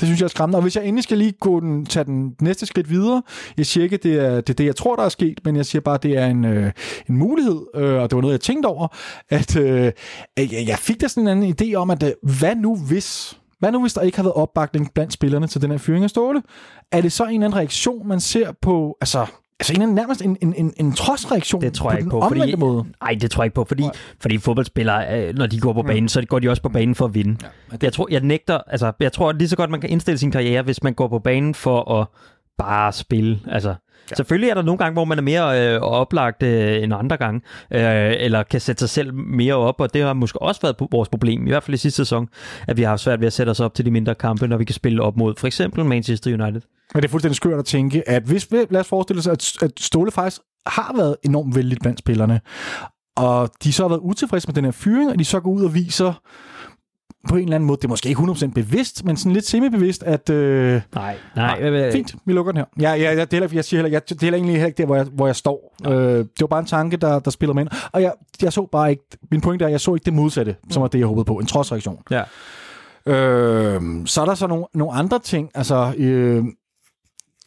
det 0.00 0.08
synes 0.08 0.20
jeg 0.20 0.24
er 0.24 0.28
skræmmende. 0.28 0.56
Og 0.56 0.62
hvis 0.62 0.76
jeg 0.76 0.84
endelig 0.84 1.02
skal 1.04 1.18
lige 1.18 1.32
gå 1.32 1.60
den, 1.60 1.86
tage 1.86 2.04
den 2.04 2.34
næste 2.40 2.66
skridt 2.66 2.90
videre, 2.90 3.22
jeg 3.56 3.66
siger 3.66 3.84
ikke, 3.84 3.96
det 3.96 4.14
er, 4.14 4.34
det 4.34 4.50
er 4.50 4.54
det, 4.54 4.64
jeg 4.64 4.76
tror, 4.76 4.96
der 4.96 5.02
er 5.02 5.08
sket, 5.08 5.40
men 5.44 5.56
jeg 5.56 5.66
siger 5.66 5.82
bare, 5.82 5.98
det 6.02 6.18
er 6.18 6.26
en, 6.26 6.44
øh, 6.44 6.72
en 7.08 7.16
mulighed, 7.16 7.60
øh, 7.74 7.94
og 7.94 8.10
det 8.10 8.16
var 8.16 8.20
noget, 8.20 8.32
jeg 8.32 8.40
tænkte 8.40 8.66
over, 8.66 8.88
at 9.28 9.56
øh, 9.56 9.92
jeg, 10.36 10.64
jeg 10.66 10.78
fik 10.78 11.00
da 11.00 11.08
sådan 11.08 11.28
en 11.28 11.28
anden 11.28 11.54
idé 11.60 11.74
om, 11.74 11.90
at 11.90 12.02
øh, 12.02 12.12
hvad 12.40 12.56
nu 12.56 12.76
hvis 12.76 13.38
hvad 13.58 13.72
nu, 13.72 13.80
hvis 13.80 13.94
der 13.94 14.00
ikke 14.00 14.16
har 14.16 14.22
været 14.22 14.34
opbakning 14.34 14.94
blandt 14.94 15.12
spillerne 15.12 15.46
til 15.46 15.62
den 15.62 15.70
her 15.70 15.78
fyring 15.78 16.04
af 16.04 16.10
Ståle? 16.10 16.42
Er 16.92 17.00
det 17.00 17.12
så 17.12 17.24
en 17.24 17.30
eller 17.30 17.46
anden 17.46 17.56
reaktion, 17.56 18.08
man 18.08 18.20
ser 18.20 18.52
på, 18.62 18.96
altså, 19.00 19.26
altså 19.60 19.82
en, 19.82 19.88
nærmest 19.88 20.22
en, 20.22 20.36
en, 20.42 20.54
en, 20.56 20.74
en 20.76 20.92
trodsreaktion 20.92 21.62
det 21.62 21.72
tror 21.72 21.90
jeg 21.90 21.94
på 21.94 21.98
ikke 21.98 22.04
den 22.04 22.10
på, 22.10 22.20
omvendte 22.20 22.42
fordi, 22.42 22.60
måde? 22.60 22.84
Nej, 23.00 23.16
det 23.20 23.30
tror 23.30 23.42
jeg 23.42 23.46
ikke 23.46 23.54
på, 23.54 23.64
fordi, 23.64 23.84
fordi 24.20 24.38
fodboldspillere, 24.38 25.28
øh, 25.28 25.34
når 25.34 25.46
de 25.46 25.60
går 25.60 25.72
på 25.72 25.82
banen, 25.82 26.08
så 26.08 26.24
går 26.28 26.38
de 26.38 26.48
også 26.48 26.62
på 26.62 26.68
banen 26.68 26.94
for 26.94 27.04
at 27.04 27.14
vinde. 27.14 27.36
Ja, 27.42 27.76
det... 27.76 27.82
Jeg 27.82 27.92
tror, 27.92 28.06
jeg 28.10 28.20
nægter, 28.20 28.58
altså, 28.66 28.92
jeg 29.00 29.12
tror 29.12 29.32
lige 29.32 29.48
så 29.48 29.56
godt, 29.56 29.70
man 29.70 29.80
kan 29.80 29.90
indstille 29.90 30.18
sin 30.18 30.30
karriere, 30.30 30.62
hvis 30.62 30.82
man 30.82 30.94
går 30.94 31.08
på 31.08 31.18
banen 31.18 31.54
for 31.54 32.00
at 32.00 32.06
bare 32.58 32.92
spille. 32.92 33.40
Altså, 33.48 33.74
Ja. 34.10 34.14
Selvfølgelig 34.14 34.50
er 34.50 34.54
der 34.54 34.62
nogle 34.62 34.78
gange, 34.78 34.92
hvor 34.92 35.04
man 35.04 35.18
er 35.18 35.22
mere 35.22 35.74
øh, 35.74 35.80
oplagt 35.80 36.42
øh, 36.42 36.82
end 36.82 36.94
andre 36.94 37.16
gange, 37.16 37.40
øh, 37.70 38.14
eller 38.18 38.42
kan 38.42 38.60
sætte 38.60 38.80
sig 38.80 38.88
selv 38.88 39.14
mere 39.14 39.54
op, 39.54 39.80
og 39.80 39.94
det 39.94 40.02
har 40.02 40.12
måske 40.12 40.42
også 40.42 40.60
været 40.60 40.76
vores 40.90 41.08
problem, 41.08 41.46
i 41.46 41.50
hvert 41.50 41.62
fald 41.62 41.74
i 41.74 41.78
sidste 41.78 41.96
sæson, 41.96 42.28
at 42.68 42.76
vi 42.76 42.82
har 42.82 42.88
haft 42.88 43.02
svært 43.02 43.20
ved 43.20 43.26
at 43.26 43.32
sætte 43.32 43.50
os 43.50 43.60
op 43.60 43.74
til 43.74 43.84
de 43.84 43.90
mindre 43.90 44.14
kampe, 44.14 44.48
når 44.48 44.56
vi 44.56 44.64
kan 44.64 44.74
spille 44.74 45.02
op 45.02 45.16
mod 45.16 45.34
for 45.38 45.46
eksempel 45.46 45.84
Manchester 45.84 46.30
United. 46.30 46.60
Men 46.94 47.02
det 47.02 47.04
er 47.04 47.10
fuldstændig 47.10 47.36
skørt 47.36 47.58
at 47.58 47.64
tænke, 47.64 48.08
at 48.08 48.22
hvis, 48.22 48.48
lad 48.50 48.80
os 48.80 48.88
forestille 48.88 49.20
os, 49.20 49.26
at, 49.26 49.62
at 49.62 49.70
Ståle 49.80 50.10
faktisk 50.10 50.42
har 50.66 50.94
været 50.96 51.16
enormt 51.22 51.56
vældigt 51.56 51.80
blandt 51.80 51.98
spillerne, 51.98 52.40
og 53.16 53.50
de 53.64 53.72
så 53.72 53.82
har 53.82 53.88
været 53.88 54.00
utilfredse 54.00 54.48
med 54.48 54.54
den 54.54 54.64
her 54.64 54.72
fyring, 54.72 55.10
og 55.10 55.18
de 55.18 55.24
så 55.24 55.40
går 55.40 55.50
ud 55.50 55.64
og 55.64 55.74
viser, 55.74 56.20
på 57.28 57.36
en 57.36 57.42
eller 57.42 57.54
anden 57.54 57.66
måde, 57.66 57.76
det 57.76 57.84
er 57.84 57.88
måske 57.88 58.08
ikke 58.08 58.20
100% 58.20 58.52
bevidst, 58.52 59.04
men 59.04 59.16
sådan 59.16 59.32
lidt 59.32 59.46
semi-bevidst, 59.46 60.02
at... 60.02 60.30
Øh, 60.30 60.80
nej, 60.94 61.16
nej. 61.36 61.70
nej 61.70 61.92
fint, 61.92 62.14
vi 62.24 62.32
lukker 62.32 62.52
den 62.52 62.58
her. 62.58 62.64
Ja, 62.80 62.92
ja, 62.92 63.16
jeg, 63.16 63.30
deler, 63.30 63.48
jeg 63.52 63.64
siger 63.64 63.82
heller, 63.82 64.00
jeg 64.08 64.20
deler 64.20 64.36
egentlig 64.36 64.54
heller 64.54 64.66
ikke 64.66 64.78
der, 64.78 64.86
hvor 64.86 64.96
jeg, 64.96 65.06
hvor 65.12 65.26
jeg 65.26 65.36
står. 65.36 65.76
Øh, 65.86 65.92
det 65.92 66.40
var 66.40 66.46
bare 66.46 66.60
en 66.60 66.66
tanke, 66.66 66.96
der, 66.96 67.18
der 67.18 67.30
spiller 67.30 67.54
med 67.54 67.62
ind. 67.62 67.70
Og 67.92 68.02
jeg, 68.02 68.12
jeg 68.42 68.52
så 68.52 68.68
bare 68.72 68.90
ikke... 68.90 69.02
Min 69.30 69.40
pointe 69.40 69.64
er, 69.64 69.68
jeg 69.68 69.80
så 69.80 69.94
ikke 69.94 70.04
det 70.04 70.14
modsatte, 70.14 70.56
som 70.70 70.82
var 70.82 70.88
det, 70.88 70.98
jeg 70.98 71.06
håbede 71.06 71.24
på. 71.24 71.34
En 71.34 71.46
trodsreaktion. 71.46 71.98
Ja. 72.10 72.22
Øh, 73.06 73.82
så 74.06 74.20
er 74.20 74.24
der 74.24 74.34
så 74.34 74.46
nogle, 74.46 74.64
nogle 74.74 74.92
andre 74.92 75.18
ting. 75.18 75.50
Altså, 75.54 75.94
øh, 75.98 76.44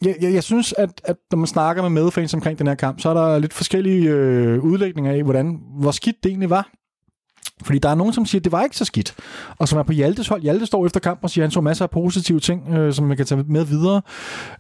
jeg, 0.02 0.16
jeg, 0.22 0.34
jeg 0.34 0.44
synes, 0.44 0.74
at, 0.78 1.02
at 1.04 1.16
når 1.32 1.38
man 1.38 1.48
snakker 1.48 1.82
med 1.82 1.90
medfans 1.90 2.34
omkring 2.34 2.60
den 2.60 2.68
her 2.68 2.76
kamp, 2.76 3.00
så 3.00 3.10
er 3.10 3.14
der 3.14 3.40
lidt 3.40 3.54
forskellige 3.54 4.10
øh, 4.10 4.64
udlægninger 4.64 5.12
af, 5.12 5.24
hvordan, 5.24 5.60
hvor 5.80 5.92
skidt 5.92 6.16
det 6.24 6.30
egentlig 6.30 6.50
var. 6.50 6.70
Fordi 7.66 7.80
der 7.80 7.90
er 7.90 7.96
nogen, 7.96 8.14
som 8.14 8.26
siger, 8.26 8.40
at 8.40 8.44
det 8.44 8.52
var 8.52 8.64
ikke 8.64 8.78
så 8.78 8.86
skidt. 8.86 9.16
Og 9.58 9.68
som 9.68 9.80
er 9.80 9.84
på 9.84 9.92
Hjaltes 9.92 10.28
hold. 10.28 10.42
Hjalte 10.42 10.66
står 10.66 10.86
efter 10.86 11.00
kampen 11.00 11.24
og 11.24 11.30
siger, 11.30 11.44
at 11.44 11.48
han 11.48 11.52
så 11.52 11.62
masser 11.62 11.86
af 11.86 11.90
positive 11.90 12.40
ting, 12.40 12.70
øh, 12.70 12.94
som 12.94 13.06
man 13.06 13.18
kan 13.18 13.26
tage 13.26 13.44
med 13.48 13.66
videre. 13.66 14.02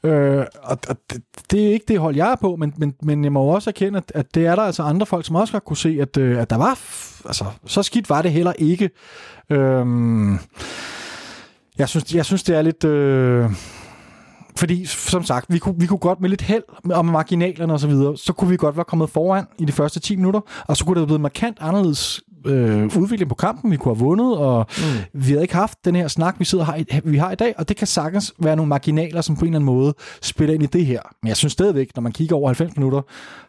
Øh, 0.04 0.46
og, 0.64 0.78
og 0.88 0.98
det, 1.10 1.22
det 1.52 1.68
er 1.68 1.74
ikke 1.74 1.86
det 1.88 2.00
hold, 2.00 2.16
jeg 2.16 2.32
er 2.32 2.36
på, 2.36 2.56
men, 2.56 2.74
men, 2.78 2.94
men 3.04 3.24
jeg 3.24 3.32
må 3.32 3.42
også 3.42 3.70
erkende, 3.70 3.98
at, 3.98 4.12
at 4.16 4.36
det 4.36 4.46
er 4.46 4.56
der 4.56 4.64
altså 4.64 4.84
andre 4.84 5.06
folk, 5.06 5.26
som 5.26 5.36
også 5.36 5.54
godt 5.54 5.66
kunne 5.66 5.78
se, 5.78 5.98
at, 6.02 6.18
øh, 6.18 6.42
at 6.42 6.50
der 6.50 6.56
var... 6.56 6.80
Altså, 7.26 7.46
så 7.66 7.84
skidt 7.84 8.10
var 8.10 8.22
det 8.22 8.32
heller 8.32 8.54
ikke. 8.54 8.90
Øh, 9.50 9.86
jeg, 11.78 11.90
synes, 11.90 12.16
jeg 12.16 12.26
synes, 12.26 12.44
det 12.44 12.58
er 12.58 12.62
lidt... 12.62 12.84
Øh, 12.84 13.52
fordi, 14.56 14.86
som 14.86 15.24
sagt, 15.24 15.46
vi 15.50 15.60
kunne, 15.60 15.76
vi 15.80 15.86
kunne 15.86 16.00
godt 16.00 16.22
med 16.22 16.30
lidt 16.30 16.42
held 16.42 16.64
og 16.92 17.06
med 17.06 17.14
marginalerne 17.14 17.74
osv., 17.74 17.82
så, 17.82 17.88
videre, 17.88 18.18
så 18.18 18.34
kunne 18.34 18.50
vi 18.50 18.58
godt 18.58 18.76
være 18.76 18.86
kommet 18.86 19.10
foran 19.10 19.46
i 19.60 19.66
de 19.66 19.72
første 19.72 20.00
10 20.00 20.16
minutter, 20.16 20.40
og 20.68 20.78
så 20.78 20.86
kunne 20.86 20.96
det 20.96 21.00
have 21.00 21.08
blevet 21.08 21.22
markant 21.22 21.58
anderledes 21.62 22.22
øh, 22.46 22.84
udvikling 22.84 23.30
på 23.30 23.36
kampen, 23.36 23.72
vi 23.72 23.78
kunne 23.78 23.96
have 23.96 24.06
vundet, 24.06 24.38
og 24.38 24.66
mm. 24.78 25.22
vi 25.22 25.32
havde 25.32 25.42
ikke 25.42 25.56
haft 25.56 25.78
den 25.86 25.96
her 25.96 26.08
snak, 26.08 26.36
vi 26.40 26.46
sidder 26.46 26.66
her, 26.66 27.02
vi 27.04 27.18
har 27.18 27.32
i 27.32 27.36
dag, 27.36 27.54
og 27.58 27.70
det 27.70 27.78
kan 27.78 27.88
sagtens 27.88 28.34
være 28.40 28.56
nogle 28.56 28.70
marginaler, 28.70 29.22
som 29.22 29.36
på 29.36 29.42
en 29.42 29.48
eller 29.48 29.60
anden 29.60 29.66
måde 29.66 29.94
spiller 30.22 30.54
ind 30.54 30.64
i 30.64 30.66
det 30.66 30.86
her. 30.86 31.02
Men 31.22 31.28
jeg 31.28 31.38
synes 31.38 31.54
stadigvæk, 31.54 31.92
når 31.96 32.02
man 32.02 32.12
kigger 32.12 32.36
over 32.36 32.48
90 32.48 32.78
minutter, 32.78 33.02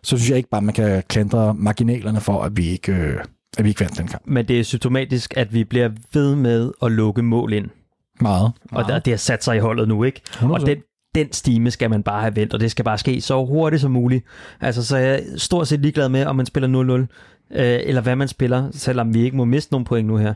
så 0.02 0.16
synes 0.16 0.31
jeg 0.31 0.37
ikke 0.37 0.48
bare, 0.48 0.62
man 0.62 0.74
kan 0.74 1.02
klandre 1.09 1.55
marginalerne 1.55 2.20
for, 2.20 2.42
at 2.42 2.57
vi 2.57 2.68
ikke, 2.68 2.92
øh, 2.92 3.18
at 3.59 3.64
vi 3.64 3.68
ikke 3.68 3.81
vandt 3.81 3.98
den 3.98 4.09
kamp. 4.09 4.22
Men 4.26 4.48
det 4.48 4.61
er 4.61 4.64
symptomatisk, 4.64 5.35
at 5.37 5.55
vi 5.55 5.64
bliver 5.64 5.90
ved 6.12 6.35
med 6.35 6.72
at 6.83 6.92
lukke 6.92 7.22
mål 7.22 7.52
ind. 7.52 7.68
Meget. 8.20 8.52
Og 8.72 8.85
meget. 8.88 9.05
det 9.05 9.12
har 9.12 9.18
sat 9.18 9.44
sig 9.44 9.57
i 9.57 9.59
holdet 9.59 9.88
nu, 9.88 10.05
ikke? 10.05 10.20
100%. 10.26 10.52
Og 10.52 10.66
den, 10.66 10.78
den 11.14 11.33
stime 11.33 11.70
skal 11.70 11.90
man 11.90 12.03
bare 12.03 12.20
have 12.20 12.37
vendt, 12.37 12.55
og 12.55 12.61
det 12.61 12.70
skal 12.70 12.85
bare 12.85 12.98
ske 12.98 13.20
så 13.20 13.44
hurtigt 13.44 13.83
som 13.83 13.90
muligt. 13.90 14.25
Altså, 14.61 14.85
så 14.85 14.96
er 14.96 15.01
jeg 15.01 15.22
stort 15.37 15.68
set 15.68 15.81
ligeglad 15.81 16.09
med, 16.09 16.27
om 16.27 16.37
man 16.37 16.46
spiller 16.46 17.07
0-0 17.09 17.57
øh, 17.61 17.81
eller 17.85 18.01
hvad 18.01 18.16
man 18.16 18.29
spiller, 18.29 18.68
selvom 18.72 19.14
vi 19.14 19.22
ikke 19.25 19.37
må 19.37 19.44
miste 19.44 19.72
nogen 19.72 19.85
point 19.85 20.09
nu 20.09 20.16
her 20.16 20.35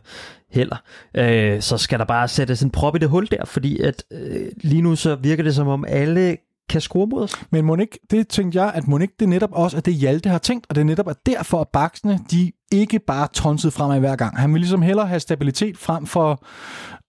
heller, 0.51 0.77
øh, 1.15 1.61
så 1.61 1.79
skal 1.79 1.99
der 1.99 2.05
bare 2.05 2.29
sættes 2.29 2.62
en 2.62 2.71
prop 2.71 2.97
i 2.97 2.99
det 2.99 3.09
hul 3.09 3.29
der, 3.31 3.45
fordi 3.45 3.81
at 3.81 4.05
øh, 4.11 4.47
lige 4.62 4.83
nu 4.83 4.97
så 4.97 5.15
virker 5.15 5.43
det 5.43 5.55
som 5.55 5.69
om 5.69 5.85
alle 5.89 6.37
kan 6.69 6.81
score 6.81 7.07
mod 7.07 7.23
os. 7.23 7.33
Men 7.51 7.65
Monik, 7.65 7.99
det 8.11 8.29
tænkte 8.29 8.62
jeg, 8.62 8.73
at 8.75 8.89
Monik, 8.89 9.11
det 9.19 9.25
er 9.25 9.31
netop 9.31 9.53
også, 9.53 9.77
at 9.77 9.87
det 9.87 9.95
Hjalte 9.95 10.29
har 10.29 10.39
tænkt, 10.39 10.67
og 10.69 10.75
det 10.75 10.81
er 10.81 10.85
netop 10.85 11.09
at 11.09 11.17
derfor, 11.27 11.61
at 11.61 11.69
baksene, 11.69 12.19
de 12.31 12.53
ikke 12.73 12.99
bare 12.99 13.29
tonsede 13.33 13.71
fremad 13.71 14.01
hver 14.01 14.17
gang. 14.17 14.39
Han 14.39 14.53
vil 14.53 14.61
ligesom 14.61 14.83
hellere 14.83 15.07
have 15.07 15.21
stabilitet 15.21 15.79
frem 15.79 16.07
for 16.07 16.45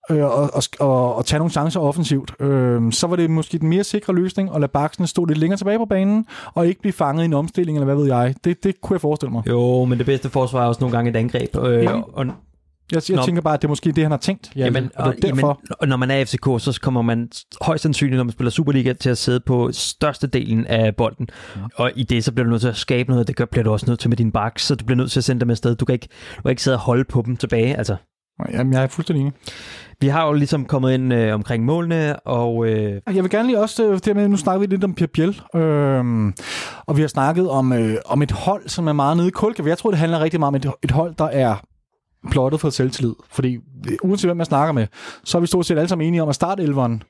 øh, 0.10 0.24
og, 0.24 0.50
og, 0.54 0.64
og, 0.80 1.16
og 1.16 1.26
tage 1.26 1.40
nogle 1.40 1.52
chancer 1.52 1.80
offensivt. 1.80 2.42
Øh, 2.42 2.92
så 2.92 3.08
var 3.08 3.16
det 3.16 3.30
måske 3.30 3.58
den 3.58 3.70
mere 3.70 3.84
sikre 3.84 4.16
løsning 4.16 4.50
at 4.56 4.62
lade 4.62 4.72
baksene 4.72 5.08
stå 5.08 5.26
lidt 5.26 5.38
længere 5.38 5.58
tilbage 5.58 5.78
på 5.78 5.86
banen, 5.86 6.26
og 6.54 6.68
ikke 6.68 6.82
blive 6.82 6.94
fanget 6.94 7.24
i 7.24 7.26
en 7.26 7.34
omstilling, 7.34 7.78
eller 7.78 7.86
hvad 7.86 7.96
ved 7.96 8.08
jeg. 8.08 8.36
Det, 8.44 8.64
det 8.64 8.82
kunne 8.82 8.94
jeg 8.94 9.02
forestille 9.02 9.32
mig. 9.32 9.48
Jo, 9.48 9.86
men 9.86 9.98
det 9.98 10.06
bedste 10.06 10.30
forsvar 10.30 10.64
er 10.64 10.68
også 10.68 10.82
nogle 10.82 10.96
gange 10.96 11.10
et 11.10 11.16
angreb. 11.16 11.58
Øh, 11.58 11.84
ja. 11.84 12.02
og, 12.14 12.26
jeg, 12.92 13.02
jeg 13.10 13.20
tænker 13.26 13.42
bare, 13.42 13.54
at 13.54 13.62
det 13.62 13.68
er 13.68 13.70
måske 13.70 13.92
det, 13.92 14.04
han 14.04 14.12
har 14.12 14.18
tænkt. 14.18 14.52
Ja, 14.56 14.66
jamen, 14.66 14.92
og, 14.96 15.14
derfor. 15.22 15.62
Jamen, 15.82 15.90
når 15.90 15.98
man 15.98 16.12
er 16.12 16.26
FCK, 16.26 16.46
så 16.46 16.80
kommer 16.82 17.02
man 17.02 17.30
højst 17.62 17.84
sandsynligt, 17.84 18.18
når 18.18 18.24
man 18.24 18.32
spiller 18.32 18.52
Superliga, 18.52 18.94
til 18.94 19.10
at 19.10 19.18
sidde 19.18 19.40
på 19.40 19.70
størstedelen 19.72 20.66
af 20.66 20.96
bolden. 20.96 21.28
Ja. 21.56 21.62
Og 21.76 21.92
i 21.96 22.04
det, 22.04 22.24
så 22.24 22.32
bliver 22.32 22.44
du 22.44 22.50
nødt 22.50 22.62
til 22.62 22.68
at 22.68 22.76
skabe 22.76 23.10
noget. 23.10 23.28
Det 23.28 23.36
gør, 23.36 23.46
bliver 23.46 23.64
du 23.64 23.72
også 23.72 23.86
nødt 23.88 24.00
til 24.00 24.10
med 24.10 24.18
din 24.18 24.32
baks, 24.32 24.66
så 24.66 24.76
du 24.76 24.86
bliver 24.86 24.98
nødt 24.98 25.12
til 25.12 25.20
at 25.20 25.24
sende 25.24 25.40
dem 25.40 25.50
afsted. 25.50 25.76
Du 25.76 25.86
kan 25.86 25.94
ikke, 25.94 26.08
du 26.38 26.42
kan 26.42 26.50
ikke 26.50 26.64
sidde 26.64 26.76
og 26.76 26.82
holde 26.82 27.04
på 27.04 27.24
dem 27.26 27.38
tilbage. 27.38 27.78
Altså. 27.78 27.96
Jamen, 28.52 28.74
jeg 28.74 28.84
er 28.84 28.88
fuldstændig 28.88 29.22
enig. 29.22 29.34
Vi 30.02 30.08
har 30.08 30.28
jo 30.28 30.34
ligesom 30.34 30.66
kommet 30.66 30.94
ind 30.94 31.14
øh, 31.14 31.34
omkring 31.34 31.66
målene, 31.66 32.20
og... 32.20 32.68
Øh... 32.68 33.02
Jeg 33.14 33.24
vil 33.24 33.32
gerne 33.32 33.48
lige 33.48 33.60
også, 33.60 33.92
øh, 33.92 34.00
det 34.06 34.16
med, 34.16 34.28
nu 34.28 34.38
snakker 34.38 34.60
vi 34.60 34.66
lidt 34.66 34.84
om 34.84 34.94
Pierre 34.94 35.10
Biel, 35.14 35.42
øh, 35.56 36.34
og 36.86 36.98
vi 36.98 37.02
har 37.02 37.08
snakket 37.08 37.50
om, 37.50 37.74
øh, 37.74 37.96
om 38.06 38.22
et 38.22 38.32
hold, 38.32 38.70
som 38.70 38.88
er 38.88 38.94
meget 38.94 39.18
nede 39.18 39.28
i 39.28 39.32
kulke. 39.32 39.64
Jeg 39.66 39.78
tror, 39.78 39.90
det 39.90 40.00
handler 40.00 40.20
rigtig 40.20 40.40
meget 40.40 40.48
om 40.48 40.56
et, 40.56 40.72
et 40.84 40.92
hold, 40.92 41.16
der 41.16 41.26
er 41.26 41.56
plottet 42.32 42.62
for 42.62 42.70
selvtillid. 42.70 43.14
Fordi 43.30 43.56
øh, 43.56 43.98
uanset 44.04 44.28
hvem 44.28 44.38
man 44.38 44.46
snakker 44.46 44.74
med, 44.74 44.88
så 45.24 45.38
er 45.38 45.40
vi 45.42 45.48
stort 45.48 45.66
set 45.66 45.78
alle 45.78 45.90
sammen 45.90 46.08
enige 46.08 46.24
om, 46.24 46.30
at 46.30 46.36
startelveren 46.36 47.04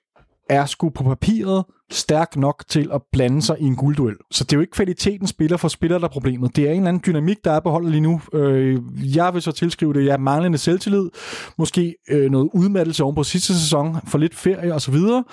er 0.50 0.66
sgu 0.66 0.90
på 0.90 1.04
papiret 1.04 1.64
stærk 1.92 2.36
nok 2.36 2.64
til 2.70 2.90
at 2.94 3.02
blande 3.12 3.42
sig 3.42 3.56
i 3.60 3.64
en 3.64 3.76
guldduel. 3.76 4.16
Så 4.32 4.44
det 4.44 4.54
er 4.54 4.58
jo 4.58 4.62
ikke 4.62 4.72
kvaliteten 4.72 5.28
spiller 5.28 5.58
for 5.58 5.68
spiller, 5.68 5.98
der 5.98 6.06
er 6.06 6.12
problemet. 6.12 6.56
Det 6.56 6.64
er 6.64 6.72
en 6.72 6.78
eller 6.78 6.90
anden 6.90 7.04
dynamik, 7.06 7.38
der 7.44 7.52
er 7.52 7.60
på 7.60 7.70
holdet 7.70 7.92
lige 7.92 8.02
nu. 8.02 8.22
Øh, 8.34 8.80
jeg 9.16 9.34
vil 9.34 9.42
så 9.42 9.52
tilskrive 9.52 9.94
det, 9.94 10.06
ja, 10.06 10.18
manglende 10.18 10.58
selvtillid, 10.58 11.10
måske 11.58 11.96
øh, 12.10 12.32
noget 12.32 12.50
udmattelse 12.54 13.04
oven 13.04 13.16
på 13.16 13.24
sidste 13.24 13.60
sæson, 13.60 13.96
for 14.08 14.18
lidt 14.18 14.36
ferie 14.36 14.74
og 14.74 14.82
så 14.82 14.92
videre, 14.92 15.24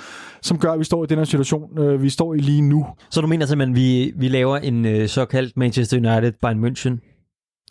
som 0.42 0.58
gør, 0.58 0.72
at 0.72 0.78
vi 0.78 0.84
står 0.84 1.04
i 1.04 1.06
den 1.06 1.18
her 1.18 1.24
situation, 1.24 1.78
øh, 1.78 2.02
vi 2.02 2.10
står 2.10 2.34
i 2.34 2.38
lige 2.38 2.62
nu. 2.62 2.86
Så 3.10 3.20
du 3.20 3.26
mener 3.26 3.46
simpelthen, 3.46 3.74
at 3.74 3.80
vi, 3.80 4.12
vi 4.16 4.28
laver 4.28 4.56
en 4.56 4.84
øh, 4.84 5.08
såkaldt 5.08 5.56
Manchester 5.56 5.96
United 5.96 6.32
Bayern 6.42 6.64
München 6.64 7.10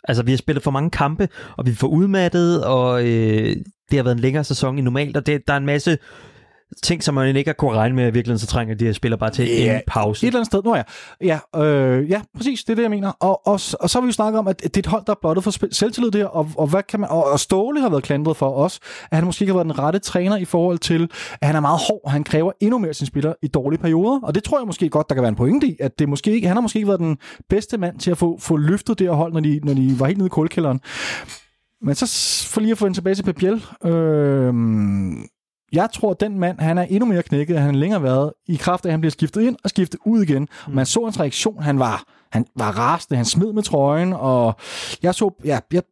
Altså, 0.08 0.22
vi 0.22 0.30
har 0.30 0.38
spillet 0.38 0.62
for 0.62 0.70
mange 0.70 0.90
kampe, 0.90 1.28
og 1.56 1.66
vi 1.66 1.70
er 1.70 1.74
for 1.74 1.86
udmattet, 1.86 2.64
og 2.64 3.02
øh, 3.02 3.56
det 3.90 3.98
har 3.98 4.02
været 4.02 4.14
en 4.14 4.20
længere 4.20 4.44
sæson 4.44 4.78
i 4.78 4.82
normalt, 4.82 5.16
og 5.16 5.26
det, 5.26 5.42
der 5.46 5.52
er 5.52 5.56
en 5.56 5.66
masse 5.66 5.98
ting, 6.82 7.02
som 7.02 7.14
man 7.14 7.36
ikke 7.36 7.48
har 7.48 7.54
kunne 7.54 7.76
regne 7.76 7.94
med, 7.94 8.04
at 8.04 8.10
i 8.10 8.14
virkeligheden 8.14 8.38
så 8.38 8.46
trænger 8.46 8.74
de 8.74 8.84
her 8.84 8.92
spillere 8.92 9.18
bare 9.18 9.30
til 9.30 9.48
Ja, 9.48 9.76
en 9.76 9.82
pause. 9.86 10.26
Et 10.26 10.28
eller 10.28 10.38
andet 10.38 10.46
sted. 10.46 10.62
Nå 10.62 10.76
ja. 10.76 10.82
Ja, 11.20 11.62
øh, 11.64 12.10
ja 12.10 12.22
præcis. 12.36 12.64
Det 12.64 12.70
er 12.70 12.74
det, 12.74 12.82
jeg 12.82 12.90
mener. 12.90 13.08
Og, 13.10 13.46
og, 13.46 13.52
og 13.52 13.90
så 13.90 13.98
har 13.98 14.00
vi 14.00 14.06
jo 14.06 14.12
snakket 14.12 14.38
om, 14.38 14.48
at 14.48 14.62
det 14.62 14.76
er 14.76 14.80
et 14.80 14.86
hold, 14.86 15.04
der 15.06 15.12
er 15.12 15.16
blottet 15.20 15.44
for 15.44 15.72
selvtillid 15.74 16.10
der, 16.10 16.26
og, 16.26 16.50
og, 16.56 16.66
hvad 16.66 16.82
kan 16.82 17.00
man, 17.00 17.10
og, 17.10 17.24
og 17.24 17.40
Ståle 17.40 17.80
har 17.80 17.88
været 17.88 18.02
klandret 18.02 18.36
for 18.36 18.54
os, 18.54 18.80
at 19.10 19.16
han 19.16 19.24
måske 19.24 19.42
ikke 19.42 19.52
har 19.52 19.58
været 19.58 19.66
den 19.66 19.78
rette 19.78 19.98
træner 19.98 20.36
i 20.36 20.44
forhold 20.44 20.78
til, 20.78 21.10
at 21.40 21.46
han 21.46 21.56
er 21.56 21.60
meget 21.60 21.80
hård, 21.88 22.10
han 22.10 22.24
kræver 22.24 22.52
endnu 22.60 22.78
mere 22.78 22.88
af 22.88 22.94
sine 22.94 23.06
spillere 23.06 23.34
i 23.42 23.48
dårlige 23.48 23.80
perioder. 23.80 24.20
Og 24.22 24.34
det 24.34 24.44
tror 24.44 24.58
jeg 24.58 24.66
måske 24.66 24.88
godt, 24.88 25.08
der 25.08 25.14
kan 25.14 25.22
være 25.22 25.28
en 25.28 25.36
pointe 25.36 25.66
i, 25.66 25.76
at 25.80 25.98
det 25.98 26.08
måske 26.08 26.32
ikke, 26.32 26.46
han 26.48 26.56
har 26.56 26.62
måske 26.62 26.76
ikke 26.76 26.88
været 26.88 27.00
den 27.00 27.18
bedste 27.48 27.78
mand 27.78 27.98
til 27.98 28.10
at 28.10 28.18
få, 28.18 28.38
få 28.40 28.56
løftet 28.56 28.98
det 28.98 29.06
her 29.06 29.14
hold, 29.14 29.32
når 29.32 29.40
de, 29.40 29.60
når 29.64 29.74
de 29.74 30.00
var 30.00 30.06
helt 30.06 30.18
nede 30.18 30.26
i 30.26 30.30
kulkælderen. 30.30 30.80
Men 31.82 31.94
så 31.94 32.06
for 32.52 32.60
lige 32.60 32.72
at 32.72 32.78
få 32.78 32.86
en 32.86 32.94
tilbage 32.94 33.14
til 33.14 33.22
Pep 33.22 33.36
Biel, 33.36 33.64
øh, 33.84 34.54
jeg 35.74 35.88
tror, 35.92 36.10
at 36.10 36.20
den 36.20 36.38
mand, 36.38 36.58
han 36.60 36.78
er 36.78 36.82
endnu 36.82 37.06
mere 37.06 37.22
knækket, 37.22 37.56
end 37.56 37.64
han 37.64 37.74
længere 37.74 38.02
været, 38.02 38.32
i 38.46 38.56
kraft 38.56 38.84
af, 38.84 38.88
at 38.88 38.92
han 38.92 39.00
bliver 39.00 39.10
skiftet 39.10 39.40
ind 39.42 39.56
og 39.64 39.70
skiftet 39.70 40.00
ud 40.06 40.22
igen. 40.22 40.48
Mm. 40.68 40.74
Man 40.74 40.86
så 40.86 41.04
hans 41.04 41.20
reaktion, 41.20 41.62
han 41.62 41.78
var, 41.78 42.02
han 42.32 42.46
var 42.56 42.78
rasende, 42.78 43.16
han 43.16 43.24
smed 43.24 43.52
med 43.52 43.62
trøjen, 43.62 44.12
og 44.12 44.54
jeg 45.02 45.14
så, 45.14 45.30
ja, 45.44 45.58
jeg 45.72 45.82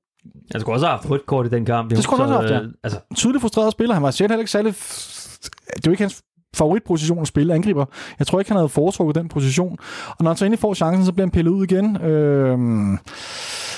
Jeg 0.55 0.61
skulle 0.61 0.77
også 0.77 0.87
have 0.87 0.97
haft 0.99 1.11
rødt 1.11 1.27
kort 1.27 1.47
i 1.47 1.49
den 1.49 1.65
kamp. 1.65 1.91
Det 1.91 2.03
skulle 2.03 2.23
også 2.23 2.35
have 2.35 2.53
haft, 2.53 2.65
øh, 2.65 2.71
Altså, 2.85 2.99
tydeligt 3.15 3.41
frustreret 3.41 3.73
spiller. 3.73 3.95
Han 3.95 4.03
var 4.03 4.11
selv 4.11 4.31
heller 4.31 4.41
ikke 4.41 4.51
særlig... 4.51 4.75
Det 4.75 5.77
er 5.77 5.81
jo 5.87 5.91
ikke 5.91 6.03
hans 6.03 6.23
favoritposition 6.57 7.19
at 7.19 7.27
spille 7.27 7.55
angriber. 7.55 7.85
Jeg 8.19 8.27
tror 8.27 8.39
ikke, 8.39 8.51
han 8.51 8.57
havde 8.57 8.69
foretrukket 8.69 9.15
den 9.15 9.29
position. 9.29 9.79
Og 10.09 10.17
når 10.21 10.31
han 10.31 10.37
så 10.37 10.45
endelig 10.45 10.59
får 10.59 10.75
chancen, 10.75 11.07
så 11.07 11.13
bliver 11.13 11.27
han 11.27 11.31
pillet 11.31 11.51
ud 11.51 11.65
igen. 11.65 11.97
Øhm, 12.03 12.99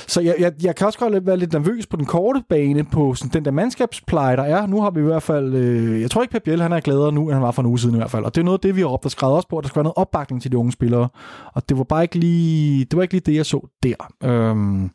så 0.06 0.20
jeg, 0.20 0.34
jeg, 0.38 0.52
jeg 0.62 0.76
kan 0.76 0.86
også 0.86 0.98
godt 0.98 1.26
være 1.26 1.36
lidt 1.36 1.52
nervøs 1.52 1.86
på 1.86 1.96
den 1.96 2.04
korte 2.04 2.42
bane, 2.48 2.84
på 2.84 3.14
sådan, 3.14 3.32
den 3.32 3.44
der 3.44 3.50
mandskabspleje, 3.50 4.36
der 4.36 4.42
er. 4.42 4.66
Nu 4.66 4.80
har 4.80 4.90
vi 4.90 5.00
i 5.00 5.02
hvert 5.02 5.22
fald... 5.22 5.54
Øh, 5.54 6.00
jeg 6.00 6.10
tror 6.10 6.22
ikke, 6.22 6.32
Pep 6.32 6.42
Biel, 6.42 6.62
han 6.62 6.72
er 6.72 6.80
gladere 6.80 7.12
nu, 7.12 7.22
end 7.22 7.32
han 7.32 7.42
var 7.42 7.50
for 7.50 7.62
en 7.62 7.68
uge 7.68 7.78
siden 7.78 7.94
i 7.94 7.98
hvert 7.98 8.10
fald. 8.10 8.24
Og 8.24 8.34
det 8.34 8.40
er 8.40 8.44
noget 8.44 8.58
af 8.58 8.62
det, 8.62 8.76
vi 8.76 8.80
har 8.80 8.88
råbt 8.88 9.04
og 9.04 9.10
skrevet 9.10 9.36
også 9.36 9.48
på, 9.48 9.58
at 9.58 9.64
der 9.64 9.68
skal 9.68 9.76
være 9.76 9.84
noget 9.84 9.96
opbakning 9.96 10.42
til 10.42 10.52
de 10.52 10.58
unge 10.58 10.72
spillere. 10.72 11.08
Og 11.54 11.68
det 11.68 11.78
var 11.78 11.84
bare 11.84 12.02
ikke 12.02 12.18
lige 12.18 12.84
det, 12.84 12.96
var 12.96 13.02
ikke 13.02 13.14
lige 13.14 13.22
det 13.26 13.34
jeg 13.34 13.46
så 13.46 13.68
der. 13.82 14.12
Øhm, 14.24 14.90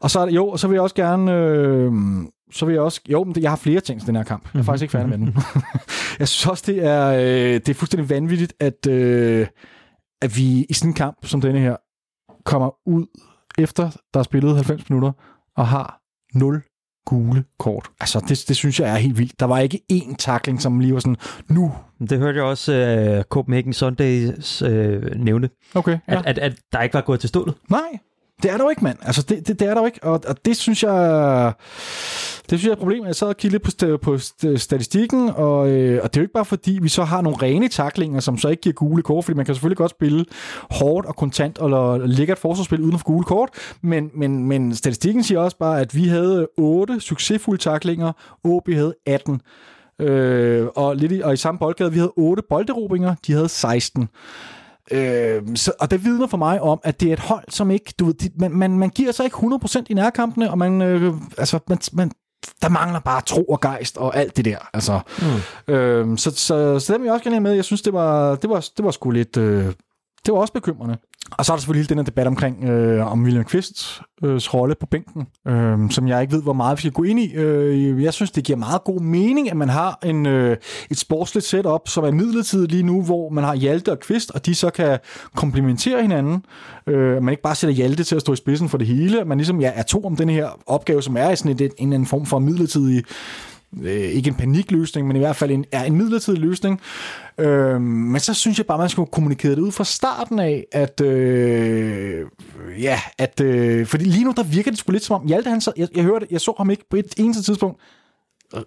og 0.00 0.10
så 0.10 0.26
jo, 0.26 0.48
og 0.48 0.58
så 0.58 0.68
vil 0.68 0.74
jeg 0.74 0.82
også 0.82 0.94
gerne... 0.94 1.32
Øh, 1.32 1.92
så 2.52 2.66
vil 2.66 2.72
jeg 2.72 2.82
også... 2.82 3.00
Jo, 3.08 3.24
men 3.24 3.34
jeg 3.40 3.50
har 3.50 3.56
flere 3.56 3.80
ting 3.80 4.00
til 4.00 4.06
den 4.06 4.16
her 4.16 4.22
kamp. 4.22 4.54
Jeg 4.54 4.60
er 4.60 4.64
faktisk 4.64 4.82
ikke 4.82 4.92
færdig 4.92 5.08
med 5.08 5.18
den. 5.18 5.36
jeg 6.18 6.28
synes 6.28 6.46
også, 6.46 6.64
det 6.66 6.84
er, 6.84 7.06
øh, 7.08 7.54
det 7.54 7.68
er 7.68 7.74
fuldstændig 7.74 8.10
vanvittigt, 8.10 8.54
at, 8.60 8.86
øh, 8.86 9.46
at 10.22 10.36
vi 10.36 10.66
i 10.68 10.72
sådan 10.72 10.90
en 10.90 10.94
kamp 10.94 11.26
som 11.26 11.40
denne 11.40 11.60
her 11.60 11.76
kommer 12.44 12.70
ud 12.86 13.06
efter, 13.58 13.90
der 14.14 14.20
er 14.20 14.24
spillet 14.24 14.54
90 14.54 14.90
minutter, 14.90 15.12
og 15.56 15.66
har 15.66 16.00
0 16.34 16.62
gule 17.06 17.44
kort. 17.58 17.90
Altså, 18.00 18.20
det, 18.28 18.44
det 18.48 18.56
synes 18.56 18.80
jeg 18.80 18.90
er 18.92 18.96
helt 18.96 19.18
vildt. 19.18 19.40
Der 19.40 19.46
var 19.46 19.58
ikke 19.58 19.80
én 19.92 20.14
takling, 20.18 20.62
som 20.62 20.80
lige 20.80 20.94
var 20.94 21.00
sådan, 21.00 21.16
nu. 21.48 21.72
det 22.10 22.18
hørte 22.18 22.36
jeg 22.36 22.44
også 22.44 23.16
uh, 23.18 23.22
Copenhagen 23.22 23.72
Sundays 23.72 24.62
uh, 24.62 24.70
nævne, 25.16 25.48
Okay, 25.74 25.98
ja. 26.08 26.18
at, 26.18 26.26
at, 26.26 26.38
at 26.38 26.56
der 26.72 26.82
ikke 26.82 26.94
var 26.94 27.00
gået 27.00 27.20
til 27.20 27.28
stålet. 27.28 27.54
Nej, 27.70 27.98
det 28.44 28.52
er 28.52 28.56
der 28.56 28.64
jo 28.64 28.70
ikke, 28.70 28.84
mand. 28.84 28.98
Altså, 29.02 29.22
det, 29.22 29.48
det, 29.48 29.60
det 29.60 29.68
er 29.68 29.74
der 29.74 29.80
jo 29.80 29.86
ikke, 29.86 30.02
og, 30.02 30.20
og 30.28 30.44
det 30.44 30.56
synes 30.56 30.82
jeg... 30.82 31.52
Det 32.50 32.58
synes 32.58 32.64
jeg 32.64 32.68
er 32.68 32.72
et 32.72 32.78
problem. 32.78 33.06
Jeg 33.06 33.14
sad 33.14 33.28
og 33.28 33.36
kiggede 33.36 33.64
lidt 33.64 33.80
på, 33.80 34.14
st- 34.14 34.46
på 34.46 34.56
statistikken, 34.58 35.30
og, 35.30 35.68
øh, 35.68 36.00
og 36.02 36.14
det 36.14 36.18
er 36.18 36.22
jo 36.22 36.24
ikke 36.24 36.32
bare 36.32 36.44
fordi, 36.44 36.78
vi 36.82 36.88
så 36.88 37.04
har 37.04 37.20
nogle 37.20 37.38
rene 37.42 37.68
taklinger, 37.68 38.20
som 38.20 38.38
så 38.38 38.48
ikke 38.48 38.60
giver 38.60 38.72
gule 38.72 39.02
kort, 39.02 39.24
fordi 39.24 39.36
man 39.36 39.46
kan 39.46 39.54
selvfølgelig 39.54 39.76
godt 39.76 39.90
spille 39.90 40.24
hårdt 40.70 41.06
og 41.06 41.16
kontant 41.16 41.58
og 41.58 41.96
et 41.96 42.38
forsvarsspil 42.38 42.80
uden 42.80 42.98
for 42.98 43.04
gule 43.04 43.24
kort, 43.24 43.48
men, 43.82 44.10
men, 44.14 44.44
men 44.44 44.74
statistikken 44.74 45.22
siger 45.22 45.40
også 45.40 45.56
bare, 45.58 45.80
at 45.80 45.94
vi 45.94 46.08
havde 46.08 46.48
8 46.58 47.00
succesfulde 47.00 47.62
taklinger, 47.62 48.12
OB 48.44 48.68
havde 48.72 48.94
18. 49.06 49.40
Øh, 49.98 50.66
og, 50.76 50.96
lidt 50.96 51.12
i, 51.12 51.20
og 51.20 51.32
i 51.32 51.36
samme 51.36 51.58
boldgade, 51.58 51.92
vi 51.92 51.98
havde 51.98 52.12
8 52.16 52.42
bolderobinger, 52.50 53.14
de 53.26 53.32
havde 53.32 53.48
16. 53.48 54.08
Øh, 54.90 55.42
så, 55.54 55.72
og 55.80 55.90
det 55.90 56.04
vidner 56.04 56.26
for 56.26 56.36
mig 56.36 56.60
om, 56.60 56.80
at 56.82 57.00
det 57.00 57.08
er 57.08 57.12
et 57.12 57.18
hold, 57.18 57.44
som 57.48 57.70
ikke... 57.70 57.94
Du 57.98 58.10
de, 58.10 58.30
man, 58.38 58.52
man, 58.52 58.78
man 58.78 58.90
giver 58.90 59.12
sig 59.12 59.24
ikke 59.24 59.36
100% 59.36 59.82
i 59.88 59.94
nærkampene, 59.94 60.50
og 60.50 60.58
man, 60.58 60.82
øh, 60.82 61.14
altså, 61.38 61.58
man, 61.68 61.78
man, 61.92 62.10
der 62.62 62.68
mangler 62.68 63.00
bare 63.00 63.22
tro 63.22 63.44
og 63.44 63.60
gejst 63.60 63.96
og 63.96 64.16
alt 64.16 64.36
det 64.36 64.44
der. 64.44 64.58
Altså, 64.72 65.00
mm. 65.68 65.74
øh, 65.74 66.18
så, 66.18 66.30
så, 66.30 66.78
så 66.78 66.92
dem 66.92 67.00
vil 67.00 67.06
jeg 67.06 67.12
også 67.12 67.24
gerne 67.24 67.36
have 67.36 67.42
med. 67.42 67.52
Jeg 67.52 67.64
synes, 67.64 67.82
det 67.82 67.92
var, 67.92 68.36
det 68.36 68.50
var, 68.50 68.68
det 68.76 68.84
var 68.84 68.90
sgu 68.90 69.10
lidt... 69.10 69.36
Øh, 69.36 69.72
det 70.26 70.34
var 70.34 70.40
også 70.40 70.52
bekymrende. 70.52 70.96
Og 71.30 71.44
så 71.44 71.52
er 71.52 71.56
der 71.56 71.60
selvfølgelig 71.60 71.82
hele 71.82 71.88
den 71.88 71.98
her 71.98 72.04
debat 72.04 72.26
omkring, 72.26 72.64
øh, 72.64 73.12
om 73.12 73.22
William 73.22 73.44
Quists 73.44 74.02
øh, 74.24 74.40
rolle 74.54 74.74
på 74.80 74.86
bænken, 74.86 75.26
øh, 75.48 75.90
som 75.90 76.08
jeg 76.08 76.22
ikke 76.22 76.32
ved, 76.32 76.42
hvor 76.42 76.52
meget 76.52 76.76
vi 76.76 76.80
skal 76.80 76.92
gå 76.92 77.02
ind 77.02 77.20
i. 77.20 77.34
Øh, 77.34 78.02
jeg 78.02 78.14
synes, 78.14 78.30
det 78.30 78.44
giver 78.44 78.58
meget 78.58 78.84
god 78.84 79.00
mening, 79.00 79.50
at 79.50 79.56
man 79.56 79.68
har 79.68 79.98
en, 80.04 80.26
øh, 80.26 80.56
et 80.90 80.98
sportsligt 80.98 81.46
setup, 81.46 81.88
som 81.88 82.04
er 82.04 82.10
midlertidigt 82.10 82.70
lige 82.70 82.82
nu, 82.82 83.02
hvor 83.02 83.28
man 83.28 83.44
har 83.44 83.54
Hjalte 83.54 83.92
og 83.92 84.00
Kvist, 84.00 84.30
og 84.30 84.46
de 84.46 84.54
så 84.54 84.70
kan 84.70 84.98
komplementere 85.36 86.02
hinanden. 86.02 86.44
Øh, 86.86 87.22
man 87.22 87.32
ikke 87.32 87.42
bare 87.42 87.54
sætter 87.54 87.74
Hjalte 87.74 88.04
til 88.04 88.14
at 88.14 88.20
stå 88.20 88.32
i 88.32 88.36
spidsen 88.36 88.68
for 88.68 88.78
det 88.78 88.86
hele. 88.86 89.24
Man 89.24 89.38
ligesom 89.38 89.60
ja, 89.60 89.72
er 89.74 89.82
to 89.82 90.04
om 90.04 90.16
den 90.16 90.28
her 90.28 90.48
opgave, 90.66 91.02
som 91.02 91.16
er 91.16 91.30
i 91.30 91.36
sådan 91.36 91.52
en, 91.52 91.62
en 91.62 91.70
en 91.78 91.92
anden 91.92 92.06
form 92.06 92.26
for 92.26 92.38
midlertidig 92.38 93.04
øh, 93.82 93.90
ikke 93.90 94.28
en 94.28 94.34
panikløsning, 94.34 95.06
men 95.06 95.16
i 95.16 95.18
hvert 95.18 95.36
fald 95.36 95.50
en, 95.50 95.64
er 95.72 95.84
en 95.84 95.96
midlertidig 95.96 96.38
løsning. 96.38 96.80
Øh, 97.38 97.80
men 97.80 98.20
så 98.20 98.34
synes 98.34 98.58
jeg 98.58 98.66
bare, 98.66 98.78
man 98.78 98.88
skulle 98.88 99.10
kommunikere 99.10 99.50
det 99.50 99.58
ud 99.58 99.72
fra 99.72 99.84
starten 99.84 100.38
af, 100.38 100.66
at 100.72 101.00
øh, 101.00 102.26
ja, 102.80 103.00
at 103.18 103.40
øh, 103.40 103.86
fordi 103.86 104.04
lige 104.04 104.24
nu, 104.24 104.32
der 104.36 104.42
virker 104.42 104.70
det 104.70 104.78
sgu 104.78 104.92
lidt 104.92 105.04
som 105.04 105.20
om, 105.20 105.26
Hjalte, 105.26 105.50
han 105.50 105.60
så, 105.60 105.72
jeg, 105.76 105.88
jeg 105.94 106.04
hørte, 106.04 106.26
jeg 106.30 106.40
så 106.40 106.54
ham 106.58 106.70
ikke 106.70 106.84
på 106.90 106.96
et 106.96 107.14
eneste 107.16 107.42
tidspunkt 107.42 107.80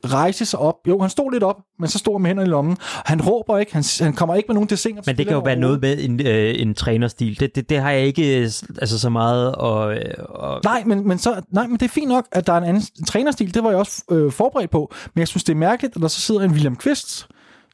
rejse 0.05 0.45
sig 0.45 0.59
op. 0.59 0.75
Jo, 0.87 1.01
han 1.01 1.09
stod 1.09 1.31
lidt 1.31 1.43
op, 1.43 1.55
men 1.79 1.89
så 1.89 1.97
stod 1.97 2.13
han 2.13 2.21
med 2.21 2.29
hænderne 2.29 2.47
i 2.47 2.51
lommen. 2.51 2.77
Han 2.81 3.21
råber 3.21 3.57
ikke, 3.57 3.73
han, 3.73 3.83
han 3.99 4.13
kommer 4.13 4.35
ikke 4.35 4.47
med 4.47 4.53
nogen 4.53 4.69
desinger. 4.69 5.01
Men 5.05 5.17
det 5.17 5.25
kan 5.25 5.35
jo 5.35 5.41
være 5.41 5.55
noget 5.55 5.81
med 5.81 5.97
en, 5.99 6.27
øh, 6.27 6.55
en 6.61 6.73
trænerstil. 6.73 7.39
Det, 7.39 7.55
det, 7.55 7.69
det 7.69 7.79
har 7.79 7.91
jeg 7.91 8.01
ikke 8.01 8.37
øh, 8.37 8.51
altså, 8.81 8.99
så 8.99 9.09
meget 9.09 9.55
og, 9.55 9.97
og... 10.29 10.61
Nej, 10.63 10.83
men, 10.85 11.07
men 11.07 11.17
så, 11.17 11.41
nej, 11.51 11.67
men 11.67 11.77
det 11.79 11.85
er 11.85 11.89
fint 11.89 12.09
nok, 12.09 12.27
at 12.31 12.47
der 12.47 12.53
er 12.53 12.57
en 12.57 12.63
anden 12.63 12.83
en 12.99 13.05
trænerstil. 13.05 13.53
Det 13.53 13.63
var 13.63 13.69
jeg 13.69 13.79
også 13.79 14.03
øh, 14.11 14.31
forberedt 14.31 14.71
på. 14.71 14.93
Men 15.13 15.19
jeg 15.19 15.27
synes, 15.27 15.43
det 15.43 15.53
er 15.53 15.57
mærkeligt, 15.57 15.95
at 15.95 16.01
der 16.01 16.07
så 16.07 16.21
sidder 16.21 16.41
en 16.41 16.51
William 16.51 16.75
Kvist, 16.75 17.27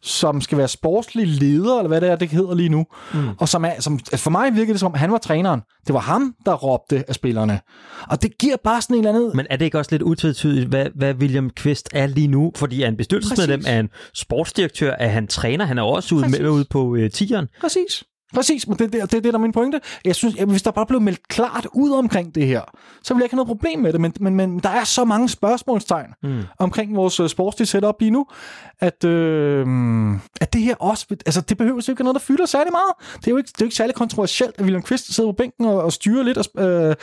som 0.04 0.42
skal 0.42 0.58
være 0.58 0.68
sportslig 0.68 1.28
leder, 1.28 1.78
eller 1.78 1.88
hvad 1.88 2.02
det 2.02 2.10
er, 2.10 2.16
det 2.16 2.30
hedder 2.30 2.56
lige 2.56 2.70
nu. 2.70 2.86
Mm. 3.14 3.30
Og 3.40 3.50
som, 3.50 3.66
er, 3.66 3.72
som 3.80 4.00
for 4.16 4.30
mig 4.30 4.56
virkede 4.56 4.72
det 4.74 4.80
som 4.80 4.92
om, 4.92 4.98
han 5.00 5.12
var 5.12 5.18
træneren. 5.18 5.62
Det 5.88 5.94
var 5.94 6.00
ham, 6.00 6.36
der 6.46 6.54
råbte 6.54 7.04
af 7.08 7.16
spillerne. 7.16 7.60
Og 8.10 8.22
det 8.22 8.38
giver 8.38 8.56
bare 8.64 8.82
sådan 8.82 8.96
en 8.96 9.00
eller 9.00 9.20
anden... 9.20 9.32
Men 9.38 9.48
er 9.50 9.56
det 9.56 9.66
ikke 9.66 9.78
også 9.78 9.92
lidt 9.92 10.02
utvetydigt, 10.02 10.68
hvad, 10.68 10.86
hvad 10.96 11.14
William 11.14 11.50
Kvist 11.50 11.90
er 11.94 12.08
lige 12.08 12.28
nu? 12.28 12.52
Fordi 12.56 12.82
er 12.82 12.86
han 12.86 12.98
bestyrelsesmedlem, 12.98 13.60
Præcis. 13.60 13.72
er 13.72 13.76
han 13.76 13.90
sportsdirektør, 14.14 14.92
er 14.92 15.08
han 15.08 15.28
træner, 15.28 15.66
han 15.66 15.78
er 15.78 15.84
også 15.84 16.16
ude, 16.16 16.24
Præcis. 16.24 16.40
med, 16.40 16.50
ude 16.50 16.66
på 16.70 16.96
øh, 16.96 17.12
tieren. 17.12 17.48
Præcis. 17.62 18.04
Præcis, 18.34 18.68
men 18.68 18.78
det, 18.78 18.94
det, 18.94 19.02
det 19.02 19.18
er 19.18 19.22
det, 19.22 19.24
der 19.24 19.34
er 19.34 19.38
min 19.38 19.52
pointe. 19.52 19.82
Jeg 20.06 20.16
synes, 20.16 20.36
at 20.36 20.48
hvis 20.48 20.62
der 20.62 20.72
bare 20.72 20.86
blev 20.86 21.02
meldt 21.02 21.28
klart 21.28 21.68
ud 21.74 21.92
omkring 21.92 22.36
det 22.36 22.48
her, 22.48 22.62
så 23.04 23.14
ville 23.14 23.22
jeg 23.22 23.26
ikke 23.26 23.34
have 23.34 23.38
noget 23.38 23.48
problem 23.48 23.80
med 23.80 23.94
det, 23.94 24.02
men, 24.02 24.14
men, 24.20 24.36
men 24.36 24.60
der 24.60 24.70
er 24.70 24.84
så 24.84 25.06
mange 25.06 25.30
spørgsmålstegn 25.30 26.08
mm. 26.24 26.42
omkring 26.60 26.96
vores 26.96 27.20
uh, 27.20 27.28
sportslige 27.28 27.68
setup 27.68 27.96
lige 28.00 28.12
nu, 28.12 28.26
at, 28.80 29.04
øh, 29.04 29.68
at 30.42 30.54
det 30.54 30.62
her 30.62 30.76
også, 30.76 31.06
altså 31.26 31.42
det 31.42 31.58
behøver 31.58 31.82
jo 31.88 31.92
ikke 31.92 32.04
noget, 32.04 32.16
der 32.16 32.22
fylder 32.22 32.46
særlig 32.46 32.72
meget. 32.72 33.18
Det 33.20 33.28
er 33.28 33.32
jo 33.32 33.38
ikke, 33.38 33.48
det 33.48 33.62
er 33.62 33.66
jo 33.66 33.66
ikke 33.66 33.76
særlig 33.76 33.96
kontroversielt, 33.96 34.56
at 34.58 34.62
William 34.62 34.82
Kvist 34.82 35.16
sidder 35.16 35.32
på 35.32 35.36
bænken 35.36 35.66
og, 35.66 35.82
og 35.82 35.94
styrer 35.94 36.24
lidt, 36.24 36.38
og, 36.38 36.66
øh, 36.66 36.96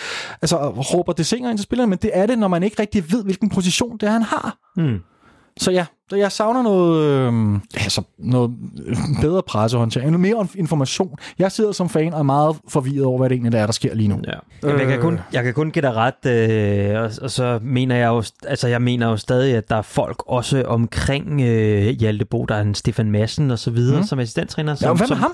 altså 0.42 0.56
og 0.56 0.94
råber 0.94 1.12
desinger 1.12 1.50
ind 1.50 1.58
til 1.58 1.62
spillerne, 1.62 1.90
men 1.90 1.98
det 1.98 2.10
er 2.14 2.26
det, 2.26 2.38
når 2.38 2.48
man 2.48 2.62
ikke 2.62 2.82
rigtig 2.82 3.12
ved, 3.12 3.24
hvilken 3.24 3.48
position 3.48 3.98
det 3.98 4.06
er, 4.06 4.12
han 4.12 4.22
har. 4.22 4.56
Mm. 4.76 4.98
Så 5.60 5.70
ja, 5.70 5.86
så 6.10 6.16
jeg 6.16 6.32
savner 6.32 6.62
noget, 6.62 7.04
øh, 7.04 7.60
altså 7.74 8.02
noget 8.18 8.50
bedre 9.20 9.42
pressehåndtering, 9.42 10.20
mere 10.20 10.46
information. 10.54 11.14
Jeg 11.38 11.52
sidder 11.52 11.72
som 11.72 11.88
fan 11.88 12.12
og 12.14 12.18
er 12.18 12.22
meget 12.22 12.56
forvirret 12.68 13.04
over, 13.04 13.18
hvad 13.18 13.28
det 13.28 13.34
egentlig 13.36 13.58
er, 13.58 13.66
der 13.66 13.72
sker 13.72 13.94
lige 13.94 14.08
nu. 14.08 14.20
Ja. 14.26 14.32
Jamen, 14.68 14.80
jeg, 14.80 14.88
kan 14.88 15.00
kun, 15.00 15.18
jeg 15.32 15.44
kan 15.44 15.54
kun 15.54 15.70
give 15.70 15.82
dig 15.82 15.92
ret, 15.94 16.26
øh, 16.26 17.02
og, 17.02 17.10
og 17.22 17.30
så 17.30 17.58
mener 17.62 17.96
jeg 17.96 18.06
jo, 18.08 18.22
altså 18.46 18.68
jeg 18.68 18.82
mener 18.82 19.08
jo 19.08 19.16
stadig, 19.16 19.54
at 19.54 19.70
der 19.70 19.76
er 19.76 19.82
folk 19.82 20.22
også 20.26 20.62
omkring 20.66 21.40
øh, 21.40 21.86
Hjalte 21.88 22.24
Bo, 22.24 22.44
der 22.44 22.54
er 22.54 22.60
en 22.60 22.74
Stefan 22.74 23.10
Madsen 23.10 23.50
og 23.50 23.58
så 23.58 23.70
videre, 23.70 23.96
Mm. 24.00 24.06
som 24.06 24.18
assistenttræner. 24.18 24.72
Ja, 24.72 24.76
Som, 24.76 24.90
og 24.90 24.96
hvad 24.96 25.08
med 25.08 25.16
som, 25.16 25.18
ham? 25.18 25.32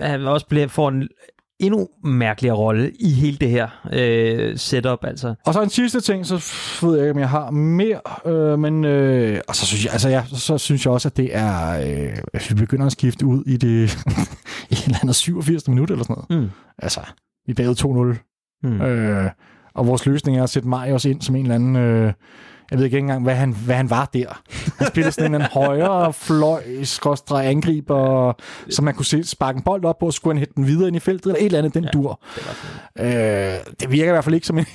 Han 0.00 0.26
også 0.26 0.46
bliver, 0.46 0.68
får 0.68 0.88
en 0.88 1.08
endnu 1.60 1.88
mærkeligere 2.04 2.56
rolle 2.56 2.92
i 3.00 3.10
hele 3.10 3.36
det 3.36 3.50
her 3.50 3.68
øh, 3.92 4.58
setup, 4.58 4.98
altså. 5.04 5.34
Og 5.46 5.54
så 5.54 5.62
en 5.62 5.70
sidste 5.70 6.00
ting, 6.00 6.26
så 6.26 6.34
ved 6.86 6.96
jeg 6.96 7.04
ikke, 7.04 7.12
om 7.12 7.18
jeg 7.18 7.28
har 7.28 7.50
mere, 7.50 8.00
øh, 8.26 8.58
men 8.58 8.84
øh, 8.84 9.40
og 9.48 9.56
så 9.56 9.66
synes 9.66 9.84
jeg, 9.84 9.92
altså 9.92 10.08
ja, 10.08 10.24
så 10.32 10.58
synes 10.58 10.84
jeg 10.86 10.92
også, 10.92 11.08
at 11.08 11.16
det 11.16 11.36
er, 11.36 11.80
øh, 11.80 12.16
at 12.34 12.46
vi 12.50 12.54
begynder 12.54 12.86
at 12.86 12.92
skifte 12.92 13.26
ud 13.26 13.44
i 13.46 13.56
det 13.56 13.96
i 14.70 14.72
et 14.72 14.84
eller 14.84 14.98
andet 15.02 15.16
87. 15.16 15.68
minut 15.68 15.90
eller 15.90 16.04
sådan 16.04 16.16
noget. 16.30 16.42
Mm. 16.44 16.50
Altså, 16.78 17.00
vi 17.46 17.54
bagud 17.54 18.14
2-0, 18.16 18.22
Mm. 18.62 18.80
øh, 18.80 19.30
og 19.74 19.86
vores 19.86 20.06
løsning 20.06 20.38
er 20.38 20.42
at 20.42 20.50
sætte 20.50 20.68
Marius 20.68 21.04
ind 21.04 21.22
som 21.22 21.36
en 21.36 21.42
eller 21.42 21.54
anden, 21.54 21.76
øh, 21.76 22.12
jeg 22.70 22.78
ved 22.78 22.84
ikke 22.84 22.98
engang, 22.98 23.22
hvad 23.22 23.34
han, 23.34 23.52
hvad 23.64 23.76
han 23.76 23.90
var 23.90 24.10
der. 24.14 24.42
Han 24.78 24.86
spillede 24.86 25.12
sådan 25.12 25.34
en 25.34 25.42
højere 25.42 26.12
fløj, 26.12 26.62
skråstrej 26.82 27.46
angriber, 27.46 28.32
som 28.70 28.84
man 28.84 28.94
kunne 28.94 29.04
se 29.04 29.24
sparke 29.24 29.56
en 29.56 29.62
bold 29.62 29.84
op 29.84 29.98
på, 29.98 30.06
og 30.06 30.12
skulle 30.12 30.34
han 30.34 30.38
hætte 30.38 30.54
den 30.56 30.66
videre 30.66 30.88
ind 30.88 30.96
i 30.96 31.00
feltet, 31.00 31.26
eller 31.26 31.40
et 31.40 31.44
eller 31.44 31.58
andet, 31.58 31.74
den 31.74 31.84
ja, 31.84 31.90
dur. 31.90 32.20
Det, 32.96 33.04
øh, 33.04 33.54
det 33.80 33.90
virker 33.90 34.10
i 34.10 34.12
hvert 34.12 34.24
fald 34.24 34.34
ikke 34.34 34.46
som 34.46 34.58
en, 34.58 34.66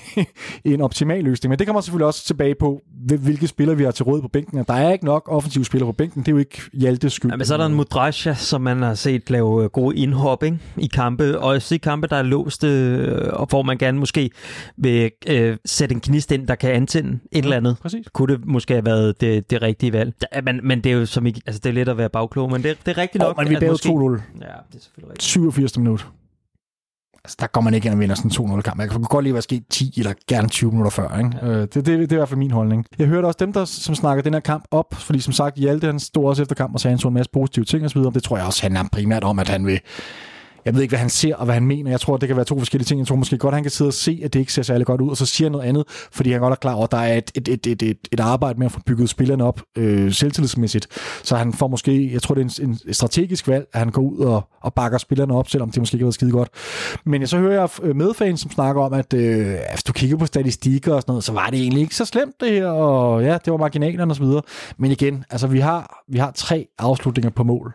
en 0.73 0.81
optimal 0.81 1.23
løsning, 1.23 1.49
men 1.49 1.59
det 1.59 1.67
kommer 1.67 1.81
selvfølgelig 1.81 2.07
også 2.07 2.25
tilbage 2.25 2.55
på, 2.59 2.81
hvilke 3.19 3.47
spillere 3.47 3.77
vi 3.77 3.83
har 3.83 3.91
til 3.91 4.05
råd 4.05 4.21
på 4.21 4.27
bænken. 4.27 4.59
Og 4.59 4.67
der 4.67 4.73
er 4.73 4.91
ikke 4.91 5.05
nok 5.05 5.23
offensive 5.31 5.65
spillere 5.65 5.87
på 5.87 5.93
bænken, 5.93 6.21
det 6.21 6.27
er 6.27 6.31
jo 6.31 6.37
ikke 6.37 6.61
Hjaltes 6.73 7.13
skyld. 7.13 7.31
Ja, 7.31 7.37
men 7.37 7.45
så 7.45 7.53
er 7.53 7.57
der 7.57 7.65
en 7.65 7.73
Mudrasja, 7.73 8.33
som 8.33 8.61
man 8.61 8.81
har 8.81 8.93
set 8.93 9.29
lave 9.29 9.69
gode 9.69 9.97
indhop 9.97 10.43
ikke? 10.43 10.59
i 10.77 10.87
kampe, 10.87 11.39
og 11.39 11.49
også 11.49 11.75
i 11.75 11.77
kampe, 11.77 12.07
der 12.07 12.15
er 12.15 12.21
låst, 12.21 12.63
øh, 12.63 13.29
og 13.33 13.45
hvor 13.45 13.61
man 13.61 13.77
gerne 13.77 13.99
måske 13.99 14.29
vil 14.77 15.11
øh, 15.27 15.57
sætte 15.65 15.95
en 15.95 16.01
knist 16.01 16.31
ind, 16.31 16.47
der 16.47 16.55
kan 16.55 16.71
antænde 16.71 17.19
et 17.31 17.43
eller 17.43 17.57
andet. 17.57 17.77
Præcis. 17.81 18.07
Kunne 18.13 18.33
det 18.33 18.45
måske 18.45 18.73
have 18.73 18.85
været 18.85 19.21
det, 19.21 19.49
det 19.49 19.61
rigtige 19.61 19.93
valg. 19.93 20.13
Men, 20.43 20.59
men 20.63 20.81
det 20.83 20.91
er 20.91 20.95
jo 20.95 21.05
som 21.05 21.25
ikke, 21.25 21.41
altså 21.45 21.61
det 21.63 21.69
er 21.69 21.73
let 21.73 21.89
at 21.89 21.97
være 21.97 22.09
bagklog, 22.09 22.51
men 22.51 22.63
det, 22.63 22.77
det 22.85 22.91
er 22.91 22.97
rigtigt 22.97 23.21
nok. 23.21 23.37
Oh, 23.37 23.43
men 23.43 23.61
vi 23.61 23.67
måske... 23.67 23.89
2-0. 23.89 23.93
Ja, 23.93 23.97
det 23.97 24.07
er 24.07 24.79
selvfølgelig 24.79 25.09
rigtigt. 25.09 25.23
87. 25.23 25.77
minut. 25.77 26.07
Altså, 27.23 27.37
der 27.39 27.47
går 27.47 27.61
man 27.61 27.73
ikke 27.73 27.85
ind 27.85 27.93
og 27.93 27.99
vinder 27.99 28.15
sådan 28.15 28.51
en 28.51 28.59
2-0 28.59 28.61
kamp. 28.61 28.79
Jeg 28.79 28.89
kan 28.89 29.01
godt 29.01 29.23
lige 29.23 29.33
være 29.33 29.41
sket 29.41 29.63
10 29.69 29.93
eller 29.97 30.13
gerne 30.27 30.49
20 30.49 30.71
minutter 30.71 30.91
før. 30.91 31.17
Ikke? 31.17 31.29
Ja. 31.41 31.47
Øh, 31.47 31.61
det, 31.61 31.75
det, 31.75 31.85
det, 31.85 32.11
er 32.11 32.15
i 32.15 32.15
hvert 32.15 32.29
fald 32.29 32.37
min 32.37 32.51
holdning. 32.51 32.85
Jeg 32.99 33.07
hørte 33.07 33.25
også 33.25 33.37
dem, 33.39 33.53
der 33.53 33.65
som 33.65 33.95
snakker 33.95 34.23
den 34.23 34.33
her 34.33 34.39
kamp 34.39 34.65
op, 34.71 34.93
fordi 34.93 35.19
som 35.19 35.33
sagt, 35.33 35.57
Hjalte 35.57 35.85
han 35.85 35.99
stod 35.99 36.25
også 36.25 36.41
efter 36.41 36.55
kamp 36.55 36.73
og 36.73 36.79
sagde, 36.79 36.91
han 36.91 36.99
så 36.99 37.07
en 37.07 37.13
masse 37.13 37.31
positive 37.31 37.65
ting 37.65 37.85
osv. 37.85 38.01
Det 38.01 38.23
tror 38.23 38.37
jeg 38.37 38.45
også 38.45 38.61
handler 38.61 38.83
primært 38.91 39.23
om, 39.23 39.39
at 39.39 39.49
han 39.49 39.65
vil 39.65 39.79
jeg 40.65 40.75
ved 40.75 40.81
ikke, 40.81 40.91
hvad 40.91 40.99
han 40.99 41.09
ser 41.09 41.35
og 41.35 41.45
hvad 41.45 41.53
han 41.53 41.65
mener. 41.65 41.91
Jeg 41.91 42.01
tror, 42.01 42.17
det 42.17 42.27
kan 42.27 42.35
være 42.35 42.45
to 42.45 42.59
forskellige 42.59 42.85
ting. 42.85 42.99
Jeg 42.99 43.07
tror 43.07 43.15
måske 43.15 43.37
godt, 43.37 43.53
han 43.53 43.63
kan 43.63 43.71
sidde 43.71 43.89
og 43.89 43.93
se, 43.93 44.21
at 44.23 44.33
det 44.33 44.39
ikke 44.39 44.53
ser 44.53 44.61
særlig 44.61 44.87
godt 44.87 45.01
ud, 45.01 45.09
og 45.09 45.17
så 45.17 45.25
siger 45.25 45.49
noget 45.49 45.65
andet, 45.65 45.83
fordi 46.11 46.31
han 46.31 46.41
godt 46.41 46.51
er 46.51 46.55
klar 46.55 46.73
over, 46.73 46.83
at 46.83 46.91
der 46.91 46.97
er 46.97 47.17
et, 47.17 47.31
et, 47.35 47.47
et, 47.47 47.67
et, 47.67 47.81
et, 47.81 47.97
et 48.11 48.19
arbejde 48.19 48.59
med 48.59 48.65
at 48.65 48.71
få 48.71 48.79
bygget 48.85 49.09
spillerne 49.09 49.43
op 49.43 49.61
øh, 49.77 50.11
selvtillidsmæssigt. 50.11 50.87
Så 51.23 51.35
han 51.35 51.53
får 51.53 51.67
måske, 51.67 52.13
jeg 52.13 52.21
tror, 52.21 52.35
det 52.35 52.59
er 52.59 52.63
en, 52.63 52.77
en 52.87 52.93
strategisk 52.93 53.47
valg, 53.47 53.65
at 53.73 53.79
han 53.79 53.89
går 53.89 54.01
ud 54.01 54.17
og, 54.17 54.49
og 54.61 54.73
bakker 54.73 54.97
spillerne 54.97 55.33
op, 55.33 55.49
selvom 55.49 55.71
det 55.71 55.81
måske 55.81 55.95
ikke 55.95 56.03
har 56.03 56.07
været 56.07 56.13
skide 56.13 56.31
godt. 56.31 56.49
Men 57.05 57.21
jeg 57.21 57.29
så 57.29 57.37
hører 57.37 57.59
jeg 57.59 57.69
øh, 57.83 57.95
medfans, 57.95 58.41
som 58.41 58.51
snakker 58.51 58.81
om, 58.81 58.93
at 58.93 59.13
øh, 59.13 59.55
hvis 59.71 59.83
du 59.83 59.93
kigger 59.93 60.17
på 60.17 60.25
statistikker 60.25 60.93
og 60.93 61.01
sådan 61.01 61.11
noget, 61.11 61.23
så 61.23 61.33
var 61.33 61.49
det 61.49 61.59
egentlig 61.59 61.81
ikke 61.81 61.95
så 61.95 62.05
slemt 62.05 62.35
det 62.41 62.51
her, 62.51 62.67
og 62.67 63.23
ja, 63.23 63.37
det 63.45 63.51
var 63.51 63.57
marginalerne 63.57 64.11
og 64.11 64.15
så 64.15 64.23
videre. 64.23 64.41
Men 64.77 64.91
igen, 64.91 65.25
altså 65.29 65.47
vi 65.47 65.59
har, 65.59 66.03
vi 66.07 66.17
har 66.17 66.31
tre 66.31 66.67
afslutninger 66.79 67.29
på 67.29 67.43
mål 67.43 67.73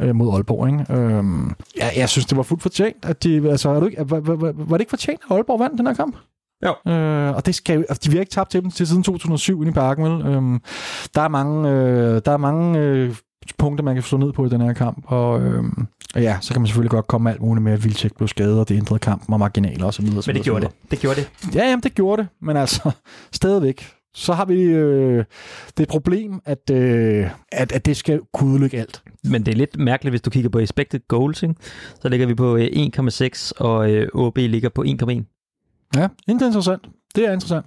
øh, 0.00 0.14
mod 0.14 0.34
Aalborg. 0.34 0.66
Ikke? 0.68 0.94
Øhm, 0.94 1.52
ja, 1.76 1.88
jeg 1.96 2.08
synes, 2.08 2.26
det 2.26 2.36
var 2.36 2.42
fuldt 2.42 2.62
fortjent. 2.62 3.04
At 3.04 3.24
de, 3.24 3.50
altså, 3.50 3.70
er 3.70 3.80
du 3.80 3.86
ikke, 3.86 4.10
var, 4.10 4.20
var, 4.20 4.34
var, 4.34 4.52
var 4.56 4.76
det 4.76 4.80
ikke 4.80 4.90
fortjent, 4.90 5.20
at 5.30 5.36
Aalborg 5.36 5.60
vandt 5.60 5.78
den 5.78 5.86
her 5.86 5.94
kamp? 5.94 6.16
Jo. 6.66 6.92
Øh, 6.92 7.36
og 7.36 7.46
det 7.46 7.54
skal, 7.54 7.78
altså, 7.88 8.00
de 8.04 8.12
har 8.12 8.20
ikke 8.20 8.32
tabt 8.32 8.50
til 8.50 8.62
dem 8.62 8.70
til 8.70 8.86
siden 8.86 9.02
2007 9.02 9.60
inde 9.60 9.70
i 9.70 9.74
parken, 9.74 10.04
vel? 10.04 10.26
Øhm, 10.26 10.60
der 11.14 11.20
er 11.20 11.28
mange, 11.28 11.70
øh, 11.70 12.22
der 12.24 12.32
er 12.32 12.36
mange 12.36 12.78
øh, 12.78 13.14
punkter, 13.58 13.84
man 13.84 13.94
kan 13.94 14.02
slå 14.02 14.18
ned 14.18 14.32
på 14.32 14.46
i 14.46 14.48
den 14.48 14.60
her 14.60 14.72
kamp, 14.72 15.04
og, 15.06 15.40
øh, 15.40 15.64
og 16.14 16.22
ja, 16.22 16.38
så 16.40 16.52
kan 16.52 16.62
man 16.62 16.66
selvfølgelig 16.66 16.90
godt 16.90 17.06
komme 17.06 17.30
alt 17.30 17.40
muligt 17.40 17.64
med, 17.64 17.72
at 17.72 17.84
Vildtjek 17.84 18.16
blev 18.16 18.28
skadet, 18.28 18.60
og 18.60 18.68
det 18.68 18.76
ændrede 18.76 18.98
kampen 18.98 19.32
og 19.32 19.38
marginaler 19.38 19.84
og 19.84 19.94
så 19.94 20.02
videre. 20.02 20.22
Men 20.26 20.36
det 20.36 20.44
gjorde 20.44 20.64
det. 20.64 20.74
Det 20.90 20.98
gjorde 20.98 21.16
det. 21.16 21.54
Ja, 21.54 21.68
jamen, 21.68 21.82
det 21.82 21.94
gjorde 21.94 22.22
det, 22.22 22.28
men 22.42 22.56
altså, 22.56 22.90
stadigvæk 23.32 23.86
så 24.14 24.32
har 24.32 24.44
vi 24.44 24.62
øh, 24.62 25.24
det 25.78 25.88
problem, 25.88 26.40
at, 26.44 26.70
øh, 26.72 27.30
at, 27.52 27.72
at 27.72 27.86
det 27.86 27.96
skal 27.96 28.20
kunne 28.34 28.50
udelukke 28.50 28.78
alt. 28.78 29.02
Men 29.24 29.46
det 29.46 29.52
er 29.52 29.56
lidt 29.56 29.78
mærkeligt, 29.78 30.12
hvis 30.12 30.20
du 30.20 30.30
kigger 30.30 30.50
på 30.50 30.58
expected 30.58 31.00
goals, 31.08 31.42
ikke? 31.42 31.54
så 32.02 32.08
ligger 32.08 32.26
vi 32.26 32.34
på 32.34 32.56
1,6, 32.56 33.52
øh, 33.60 33.66
og 33.66 33.90
øh, 33.90 34.08
OB 34.14 34.36
ligger 34.36 34.68
på 34.68 34.84
1,1. 34.84 34.90
Ja, 35.96 36.08
det 36.26 36.42
er 36.42 36.46
interessant. 36.46 36.82
Det 37.14 37.28
er 37.28 37.32
interessant. 37.32 37.66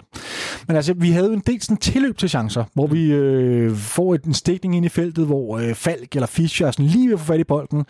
Men 0.68 0.76
altså, 0.76 0.94
vi 0.94 1.12
havde 1.12 1.28
jo 1.28 1.34
en 1.34 1.44
del 1.48 1.62
sådan 1.62 1.78
tilløb 1.78 2.18
til 2.18 2.30
chancer, 2.30 2.63
hvor 2.74 2.88
vi 2.88 3.12
øh, 3.12 3.76
får 3.76 4.16
en 4.26 4.34
stikning 4.34 4.76
ind 4.76 4.86
i 4.86 4.89
feltet, 4.89 5.26
hvor 5.26 5.58
øh, 5.58 5.74
Falk 5.76 6.16
eller 6.16 6.28
Fischer 6.28 6.68
er 6.68 6.72
sådan 6.72 6.86
lige 6.86 7.08
ved 7.08 7.13
at 7.13 7.20
få 7.20 7.26
fat 7.26 7.39
i 7.39 7.44
bolden, 7.44 7.86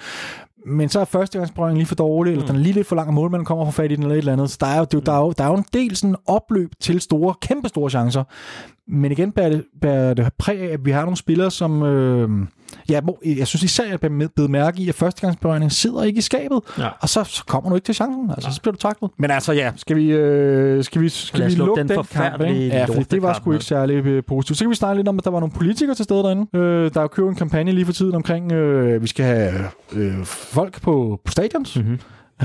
men 0.66 0.90
så 0.90 1.00
er 1.00 1.06
førstegangsprøvningen 1.06 1.78
lige 1.78 1.88
for 1.88 1.96
dårlig, 1.96 2.32
eller 2.32 2.44
mm. 2.44 2.48
den 2.48 2.56
er 2.56 2.60
lige 2.60 2.74
lidt 2.74 2.88
for 2.88 2.96
lang, 2.96 3.08
og 3.08 3.14
målmanden 3.14 3.46
kommer 3.46 3.66
for 3.66 3.72
fat 3.72 3.92
i 3.92 3.96
den, 3.96 4.04
eller 4.04 4.16
et 4.16 4.18
eller 4.18 4.34
andet. 4.34 4.50
Så 4.50 4.58
der 4.60 4.68
er 4.68 4.80
jo, 4.80 5.00
der 5.00 5.12
er 5.12 5.20
jo, 5.20 5.32
der 5.32 5.44
er 5.44 5.48
jo 5.48 5.56
en 5.56 5.66
del 5.74 5.96
sådan 5.96 6.16
opløb 6.26 6.72
til 6.80 7.02
store, 7.02 7.34
kæmpe 7.42 7.70
store 7.70 7.90
chancer. 7.90 8.24
Men 8.88 9.12
igen 9.12 9.32
bærer 9.32 9.50
det, 9.50 9.66
bærer 9.82 10.14
det 10.14 10.30
præg 10.38 10.60
af, 10.60 10.74
at 10.74 10.86
vi 10.86 10.92
har 10.92 11.02
nogle 11.02 11.18
spillere, 11.18 11.52
som... 11.52 11.84
Øh, 11.84 12.30
ja, 12.90 13.00
jeg 13.26 13.48
synes 13.48 13.64
især, 13.64 13.84
at 13.84 14.02
jeg 14.02 14.30
blevet 14.36 14.52
mærke 14.52 14.82
i, 14.82 14.90
at 14.90 14.96
førstegangsberøringen 14.96 15.70
sidder 15.70 16.04
ikke 16.04 16.18
i 16.18 16.22
skabet, 16.22 16.60
ja. 16.78 16.88
og 17.00 17.10
så, 17.10 17.24
så 17.24 17.44
kommer 17.46 17.70
du 17.70 17.76
ikke 17.76 17.86
til 17.86 17.96
chancen. 17.96 18.30
Altså, 18.30 18.50
ja. 18.50 18.54
så 18.54 18.62
bliver 18.62 18.72
du 18.72 18.78
taklet. 18.78 19.12
Men 19.18 19.32
altså, 19.32 19.54
ja, 19.54 19.72
skal 19.76 19.96
vi, 19.96 20.12
øh, 20.12 20.84
skal 20.84 21.02
vi, 21.02 21.10
skal 21.10 21.46
vi 21.46 21.56
lukke 21.56 21.80
den, 21.82 21.90
den 21.90 22.04
kamp? 22.04 22.42
Ikke? 22.42 22.68
Ja, 22.68 22.86
for 22.86 22.94
det 22.94 23.22
var 23.22 23.34
sgu 23.34 23.52
ikke 23.52 23.66
særlig 23.66 24.06
øh, 24.06 24.24
positivt. 24.28 24.58
Så 24.58 24.64
kan 24.64 24.70
vi 24.70 24.76
snakke 24.76 25.00
lidt 25.00 25.08
om, 25.08 25.18
at 25.18 25.24
der 25.24 25.32
var 25.32 25.40
nogle 25.40 25.54
politikere 25.54 25.96
til 25.96 26.04
stede 26.04 26.24
derinde. 26.24 26.58
Øh, 26.58 26.94
der 26.94 27.00
er 27.00 27.02
jo 27.02 27.08
købt 27.08 27.30
en 27.30 27.36
kampagne 27.36 27.72
lige 27.72 27.86
for 27.86 27.94
tiden 27.94 28.16
omkring, 28.16 28.52
øh, 28.52 29.02
vi 29.02 29.08
skal 29.08 29.26
have 29.26 29.54
øh, 29.94 30.26
folk 30.26 30.82
på, 30.82 31.22
på 31.26 31.32
stadions. 31.32 31.78
Mm-hmm. 31.78 32.00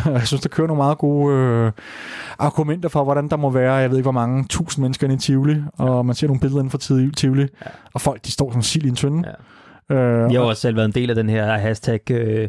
Jeg 0.19 0.27
synes, 0.27 0.43
der 0.43 0.49
kører 0.49 0.67
nogle 0.67 0.83
meget 0.83 0.99
gode 0.99 1.35
øh, 1.35 1.73
argumenter 2.39 2.89
for, 2.89 3.05
hvordan 3.05 3.29
der 3.29 3.37
må 3.37 3.51
være, 3.51 3.75
jeg 3.75 3.91
ved 3.91 3.97
ikke, 3.97 4.05
hvor 4.05 4.13
mange 4.13 4.45
tusind 4.51 4.83
mennesker 4.83 5.11
i 5.11 5.17
Tivoli, 5.17 5.57
og 5.79 6.07
man 6.07 6.15
ser 6.15 6.27
nogle 6.27 6.41
billeder 6.41 6.61
inden 6.61 6.71
for 6.71 7.11
Tivoli, 7.17 7.41
ja. 7.43 7.71
og 7.95 8.01
folk, 8.01 8.25
de 8.25 8.33
står 8.33 8.53
som 8.53 8.63
sild 8.63 8.85
i 8.85 8.89
en 8.89 8.97
tynde. 8.97 9.29
Ja. 9.29 9.33
Øh, 9.91 10.33
jeg 10.33 10.41
har 10.41 10.47
også 10.47 10.63
selv 10.63 10.77
været 10.77 10.87
en 10.87 10.93
del 10.93 11.11
af 11.11 11.17
den 11.17 11.29
her 11.29 11.59
hashtag 11.59 12.11
øh, 12.11 12.49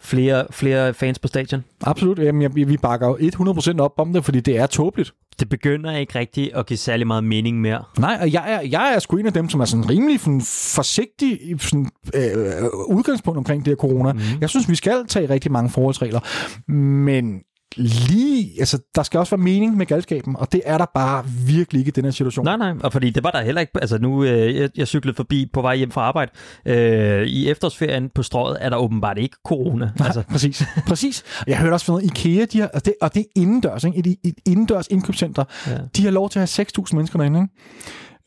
flere, 0.00 0.46
flere 0.50 0.94
fans 0.94 1.18
på 1.18 1.28
stadion. 1.28 1.64
Absolut. 1.82 2.18
Jamen, 2.18 2.54
vi 2.54 2.76
bakker 2.76 3.08
jo 3.08 3.16
100% 3.16 3.80
op 3.80 3.92
om 3.96 4.12
det, 4.12 4.24
fordi 4.24 4.40
det 4.40 4.56
er 4.56 4.66
tåbeligt. 4.66 5.12
Det 5.40 5.48
begynder 5.48 5.96
ikke 5.96 6.18
rigtigt 6.18 6.54
at 6.54 6.66
give 6.66 6.76
særlig 6.76 7.06
meget 7.06 7.24
mening 7.24 7.60
mere. 7.60 7.84
Nej, 7.98 8.18
og 8.20 8.32
jeg 8.32 8.52
er, 8.52 8.60
jeg 8.60 8.92
er 8.94 8.98
sgu 8.98 9.16
en 9.16 9.26
af 9.26 9.32
dem, 9.32 9.48
som 9.48 9.60
er 9.60 9.64
sådan 9.64 9.90
rimelig 9.90 10.20
sådan 10.20 10.40
forsigtig 10.74 11.40
sådan, 11.58 11.90
øh, 12.14 12.64
udgangspunkt 12.88 13.38
omkring 13.38 13.64
det 13.64 13.70
her 13.70 13.76
corona. 13.76 14.12
Mm. 14.12 14.20
Jeg 14.40 14.48
synes, 14.50 14.68
vi 14.68 14.74
skal 14.74 15.06
tage 15.06 15.28
rigtig 15.28 15.52
mange 15.52 15.70
forholdsregler, 15.70 16.20
men 16.72 17.40
lige, 17.78 18.50
altså 18.58 18.78
der 18.94 19.02
skal 19.02 19.20
også 19.20 19.36
være 19.36 19.44
mening 19.44 19.76
med 19.76 19.86
galskaben, 19.86 20.36
og 20.36 20.52
det 20.52 20.62
er 20.64 20.78
der 20.78 20.86
bare 20.94 21.24
virkelig 21.46 21.78
ikke 21.78 21.88
i 21.88 21.92
den 21.92 22.04
her 22.04 22.10
situation. 22.10 22.44
Nej, 22.44 22.56
nej, 22.56 22.74
og 22.80 22.92
fordi 22.92 23.10
det 23.10 23.24
var 23.24 23.30
der 23.30 23.42
heller 23.42 23.60
ikke, 23.60 23.72
altså 23.74 23.98
nu, 23.98 24.24
øh, 24.24 24.56
jeg, 24.56 24.70
jeg 24.76 24.88
cyklede 24.88 25.16
forbi 25.16 25.50
på 25.52 25.62
vej 25.62 25.76
hjem 25.76 25.90
fra 25.90 26.00
arbejde, 26.00 26.30
øh, 26.66 27.26
i 27.26 27.48
efterårsferien 27.48 28.10
på 28.14 28.22
strået 28.22 28.56
er 28.60 28.70
der 28.70 28.76
åbenbart 28.76 29.18
ikke 29.18 29.36
corona. 29.46 29.90
Nej, 29.98 30.06
altså. 30.06 30.22
præcis, 30.30 30.62
præcis. 30.88 31.24
Jeg 31.46 31.58
hørte 31.58 31.74
også 31.74 31.86
fra 31.86 31.92
noget 31.92 32.04
IKEA, 32.04 32.44
de 32.44 32.60
har, 32.60 32.70
og, 32.74 32.84
det, 32.84 32.94
og 33.00 33.14
det 33.14 33.20
er 33.20 33.40
indendørs, 33.40 33.84
ikke? 33.84 33.98
Et, 33.98 34.16
et 34.24 34.34
indendørs 34.46 34.86
indkøbscenter, 34.90 35.44
ja. 35.66 35.78
de 35.96 36.04
har 36.04 36.10
lov 36.10 36.30
til 36.30 36.38
at 36.38 36.54
have 36.56 36.66
6.000 36.78 36.94
mennesker 36.94 37.18
derinde, 37.18 37.40
ikke? 37.40 37.52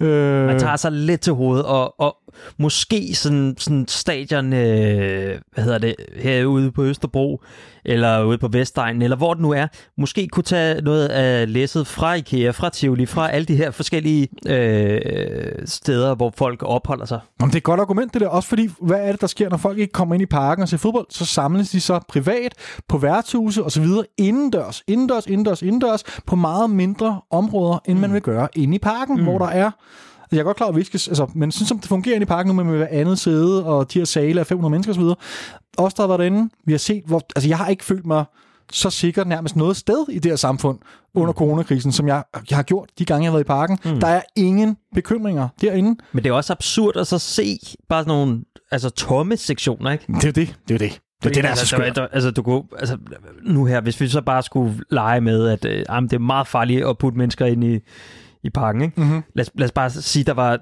Øh... 0.01 0.45
Man 0.45 0.59
tager 0.59 0.75
sig 0.75 0.91
lidt 0.91 1.21
til 1.21 1.33
hovedet, 1.33 1.65
og, 1.65 1.99
og 1.99 2.17
måske 2.57 3.15
sådan, 3.15 3.55
sådan 3.57 3.85
stadion, 3.87 4.53
øh, 4.53 5.39
hvad 5.53 5.63
hedder 5.63 5.77
det, 5.77 5.95
herude 6.15 6.71
på 6.71 6.83
Østerbro, 6.83 7.41
eller 7.85 8.23
ude 8.23 8.37
på 8.37 8.47
Vestegnen, 8.47 9.01
eller 9.01 9.17
hvor 9.17 9.33
det 9.33 9.41
nu 9.41 9.51
er, 9.51 9.67
måske 9.97 10.27
kunne 10.27 10.43
tage 10.43 10.81
noget 10.81 11.07
af 11.07 11.53
læsset 11.53 11.87
fra 11.87 12.13
IKEA, 12.13 12.51
fra 12.51 12.69
Tivoli, 12.69 13.05
fra 13.05 13.31
alle 13.31 13.45
de 13.45 13.55
her 13.55 13.71
forskellige 13.71 14.27
øh, 14.47 15.51
steder, 15.65 16.15
hvor 16.15 16.33
folk 16.37 16.63
opholder 16.63 17.05
sig. 17.05 17.19
Jamen, 17.39 17.49
det 17.49 17.55
er 17.55 17.59
et 17.59 17.63
godt 17.63 17.79
argument, 17.79 18.13
det 18.13 18.21
der. 18.21 18.27
Også 18.27 18.49
fordi, 18.49 18.69
hvad 18.81 18.99
er 18.99 19.11
det, 19.11 19.21
der 19.21 19.27
sker, 19.27 19.49
når 19.49 19.57
folk 19.57 19.77
ikke 19.77 19.93
kommer 19.93 20.15
ind 20.15 20.21
i 20.21 20.25
parken 20.25 20.61
og 20.61 20.69
ser 20.69 20.77
fodbold? 20.77 21.05
Så 21.09 21.25
samles 21.25 21.69
de 21.69 21.81
så 21.81 21.99
privat, 22.07 22.53
på 22.87 22.97
værtshuse 22.97 23.63
og 23.63 23.71
så 23.71 23.81
videre, 23.81 24.05
indendørs, 24.17 24.83
indendørs, 24.87 25.25
indendørs, 25.25 25.61
indendørs, 25.61 26.03
på 26.27 26.35
meget 26.35 26.69
mindre 26.69 27.21
områder, 27.31 27.79
end 27.85 27.95
mm. 27.95 28.01
man 28.01 28.13
vil 28.13 28.21
gøre 28.21 28.47
inde 28.55 28.75
i 28.75 28.79
parken, 28.79 29.17
mm. 29.17 29.23
hvor 29.23 29.37
der 29.37 29.47
er 29.47 29.71
jeg 30.31 30.39
er 30.39 30.43
godt 30.43 30.57
klar, 30.57 30.67
at 30.67 30.75
vi 30.75 30.83
skal, 30.83 31.01
altså, 31.07 31.27
men 31.35 31.51
synes, 31.51 31.69
som 31.69 31.79
det 31.79 31.87
fungerer 31.89 32.15
inde 32.15 32.23
i 32.23 32.27
parken 32.27 32.55
nu 32.55 32.63
med 32.63 32.77
hver 32.77 32.87
andet 32.91 33.19
sæde, 33.19 33.65
og 33.65 33.93
de 33.93 33.99
her 33.99 34.05
sale 34.05 34.39
af 34.39 34.47
500 34.47 34.71
mennesker 34.71 34.93
osv. 34.93 35.03
Os, 35.77 35.93
der 35.93 36.03
har 36.03 36.07
været 36.07 36.19
derinde, 36.19 36.49
vi 36.65 36.73
har 36.73 36.79
set, 36.79 37.03
hvor, 37.05 37.21
altså 37.35 37.49
jeg 37.49 37.57
har 37.57 37.67
ikke 37.67 37.85
følt 37.85 38.05
mig 38.05 38.25
så 38.71 38.89
sikkert 38.89 39.27
nærmest 39.27 39.55
noget 39.55 39.77
sted 39.77 40.05
i 40.09 40.19
det 40.19 40.31
her 40.31 40.35
samfund 40.35 40.79
under 41.13 41.31
mm. 41.31 41.37
coronakrisen, 41.37 41.91
som 41.91 42.07
jeg, 42.07 42.23
jeg 42.49 42.57
har 42.57 42.63
gjort 42.63 42.89
de 42.99 43.05
gange, 43.05 43.23
jeg 43.23 43.31
har 43.31 43.37
været 43.37 43.43
i 43.43 43.47
parken. 43.47 43.77
Mm. 43.85 43.99
Der 43.99 44.07
er 44.07 44.21
ingen 44.35 44.77
bekymringer 44.95 45.47
derinde. 45.61 46.03
Men 46.11 46.23
det 46.23 46.29
er 46.29 46.33
også 46.33 46.53
absurd 46.53 46.97
at 46.97 47.07
så 47.07 47.17
se 47.17 47.59
bare 47.89 48.03
sådan 48.03 48.17
nogle 48.17 48.43
altså, 48.71 48.89
tomme 48.89 49.37
sektioner, 49.37 49.91
ikke? 49.91 50.05
Det 50.07 50.25
er 50.25 50.31
det. 50.31 50.55
Det 50.67 50.73
er 50.73 50.77
det. 50.77 50.99
Det 51.23 51.29
er 51.29 51.33
det, 51.33 51.43
der 51.43 51.49
er 51.49 51.55
så 51.55 51.75
altså, 51.75 51.93
skørt. 51.93 52.09
Altså, 52.11 52.31
du 52.31 52.41
kunne, 52.41 52.63
altså, 52.79 52.97
nu 53.43 53.65
her, 53.65 53.81
hvis 53.81 54.01
vi 54.01 54.07
så 54.07 54.21
bare 54.21 54.43
skulle 54.43 54.79
lege 54.91 55.21
med, 55.21 55.47
at 55.47 55.65
øh, 55.65 55.83
jamen, 55.89 56.09
det 56.09 56.15
er 56.15 56.19
meget 56.19 56.47
farligt 56.47 56.85
at 56.85 56.97
putte 56.97 57.17
mennesker 57.17 57.45
ind 57.45 57.63
i, 57.63 57.79
i 58.43 58.49
parken. 58.49 58.81
Ikke? 58.81 59.01
Mm-hmm. 59.01 59.23
Lad, 59.35 59.45
lad 59.55 59.65
os 59.65 59.71
bare 59.71 59.89
sige, 59.89 60.23
der 60.23 60.33
var 60.33 60.59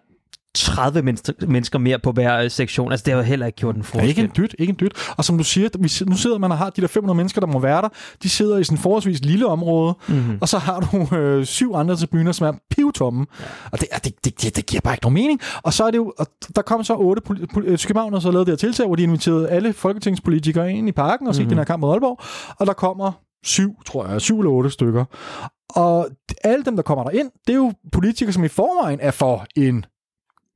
30 0.55 1.01
mennesker 1.47 1.79
mere 1.79 1.99
på 1.99 2.11
hver 2.11 2.37
øh, 2.37 2.51
sektion. 2.51 2.91
Altså, 2.91 3.03
det 3.03 3.13
har 3.13 3.19
jo 3.19 3.25
heller 3.25 3.45
ikke 3.45 3.55
gjort 3.55 3.75
en 3.75 3.83
forskel. 3.83 4.03
Ja, 4.03 4.07
ikke 4.09 4.21
en 4.21 4.31
dyt, 4.37 4.55
ikke 4.59 4.71
en 4.71 4.77
dyt. 4.79 5.13
Og 5.17 5.25
som 5.25 5.37
du 5.37 5.43
siger, 5.43 6.05
nu 6.05 6.17
sidder 6.17 6.37
man 6.37 6.51
og 6.51 6.57
har 6.57 6.69
de 6.69 6.81
der 6.81 6.87
500 6.87 7.17
mennesker, 7.17 7.41
der 7.41 7.47
må 7.47 7.59
være 7.59 7.81
der. 7.81 7.89
De 8.23 8.29
sidder 8.29 8.57
i 8.57 8.63
sådan 8.63 8.77
en 8.77 8.81
forholdsvis 8.81 9.25
lille 9.25 9.47
område, 9.47 9.95
mm-hmm. 10.07 10.37
og 10.41 10.49
så 10.49 10.57
har 10.57 10.79
du 10.79 11.15
øh, 11.15 11.45
syv 11.45 11.73
andre 11.75 11.95
tribuner, 11.95 12.31
som 12.31 12.47
er 12.47 12.53
pivtomme. 12.69 13.25
Ja. 13.39 13.45
Og 13.71 13.79
det, 13.79 13.87
det, 14.03 14.25
det, 14.25 14.41
det, 14.41 14.55
det, 14.55 14.65
giver 14.65 14.81
bare 14.81 14.93
ikke 14.93 15.03
nogen 15.03 15.13
mening. 15.13 15.39
Og 15.63 15.73
så 15.73 15.83
er 15.83 15.91
det 15.91 15.97
jo, 15.97 16.13
og 16.19 16.27
der 16.55 16.61
kom 16.61 16.83
så 16.83 16.93
otte 16.93 17.21
København, 17.21 18.13
og 18.13 18.21
så 18.21 18.31
lavede 18.31 18.45
det 18.45 18.51
her 18.51 18.57
tiltag, 18.57 18.85
hvor 18.85 18.95
de 18.95 19.03
inviterede 19.03 19.49
alle 19.49 19.73
folketingspolitikere 19.73 20.73
ind 20.73 20.89
i 20.89 20.91
parken 20.91 21.27
og 21.27 21.31
mm-hmm. 21.31 21.45
se 21.45 21.49
den 21.49 21.57
her 21.57 21.65
kamp 21.65 21.81
mod 21.81 21.91
Aalborg. 21.91 22.19
Og 22.59 22.67
der 22.67 22.73
kommer 22.73 23.11
syv, 23.43 23.83
tror 23.85 24.07
jeg, 24.07 24.21
syv 24.21 24.39
eller 24.39 24.51
otte 24.51 24.69
stykker. 24.69 25.05
Og 25.69 26.09
alle 26.43 26.65
dem, 26.65 26.75
der 26.75 26.83
kommer 26.83 27.03
der 27.03 27.11
ind, 27.11 27.31
det 27.47 27.53
er 27.53 27.57
jo 27.57 27.73
politikere, 27.91 28.33
som 28.33 28.43
i 28.43 28.47
forvejen 28.47 28.99
er 29.01 29.11
for 29.11 29.45
en 29.55 29.85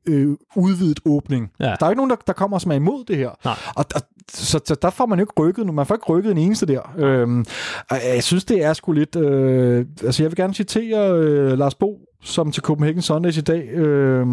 øh, 0.07 0.35
udvidet 0.55 0.99
åbning. 1.05 1.51
Ja. 1.59 1.75
Der 1.79 1.85
er 1.85 1.89
ikke 1.89 1.97
nogen, 1.97 2.09
der, 2.09 2.15
der 2.27 2.33
kommer 2.33 2.59
som 2.59 2.71
er 2.71 2.75
imod 2.75 3.05
det 3.05 3.17
her. 3.17 3.29
Nej. 3.45 3.55
Og, 3.75 3.85
og 3.95 4.01
så, 4.31 4.59
så 4.65 4.75
der 4.81 4.89
får 4.89 5.05
man 5.05 5.19
jo 5.19 5.23
ikke 5.23 5.33
rykket, 5.39 5.73
man 5.73 5.85
får 5.85 5.95
ikke 5.95 6.05
rykket 6.05 6.31
en 6.31 6.37
eneste 6.37 6.65
der. 6.65 6.93
Øhm, 6.97 7.45
og 7.89 7.97
jeg 8.15 8.23
synes, 8.23 8.45
det 8.45 8.63
er 8.63 8.73
sgu 8.73 8.91
lidt... 8.91 9.15
Øh, 9.15 9.85
altså, 10.03 10.23
jeg 10.23 10.31
vil 10.31 10.37
gerne 10.37 10.53
citere 10.53 11.11
øh, 11.11 11.57
Lars 11.57 11.75
Bo, 11.75 11.99
som 12.21 12.51
til 12.51 12.63
Copenhagen 12.63 13.01
Sundays 13.01 13.37
i 13.37 13.41
dag 13.41 13.69
øh, 13.69 14.27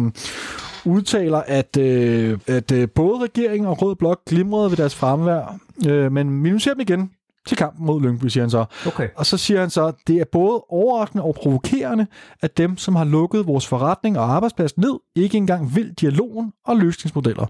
udtaler, 0.85 1.37
at, 1.47 1.77
øh, 1.77 2.39
at 2.47 2.71
øh, 2.71 2.89
både 2.95 3.23
regeringen 3.23 3.67
og 3.67 3.81
Rød 3.81 3.95
Blok 3.95 4.25
glimrede 4.25 4.69
ved 4.69 4.77
deres 4.77 4.95
fremvær, 4.95 5.59
øh, 5.87 6.11
men 6.11 6.43
vi 6.43 6.49
nu 6.49 6.59
ser 6.59 6.73
dem 6.73 6.81
igen 6.81 7.11
til 7.47 7.57
kampen 7.57 7.85
mod 7.85 8.01
Lyngby, 8.01 8.25
siger 8.27 8.43
han 8.43 8.49
så. 8.49 8.65
Okay. 8.87 9.07
Og 9.15 9.25
så 9.25 9.37
siger 9.37 9.59
han 9.59 9.69
så, 9.69 9.91
det 10.07 10.15
er 10.15 10.23
både 10.31 10.61
overraskende 10.69 11.23
og 11.23 11.35
provokerende, 11.35 12.05
at 12.41 12.57
dem, 12.57 12.77
som 12.77 12.95
har 12.95 13.03
lukket 13.03 13.47
vores 13.47 13.67
forretning 13.67 14.19
og 14.19 14.31
arbejdsplads 14.35 14.77
ned, 14.77 14.93
ikke 15.15 15.37
engang 15.37 15.75
vil 15.75 15.93
dialogen 15.93 16.51
og 16.65 16.77
løsningsmodeller, 16.77 17.45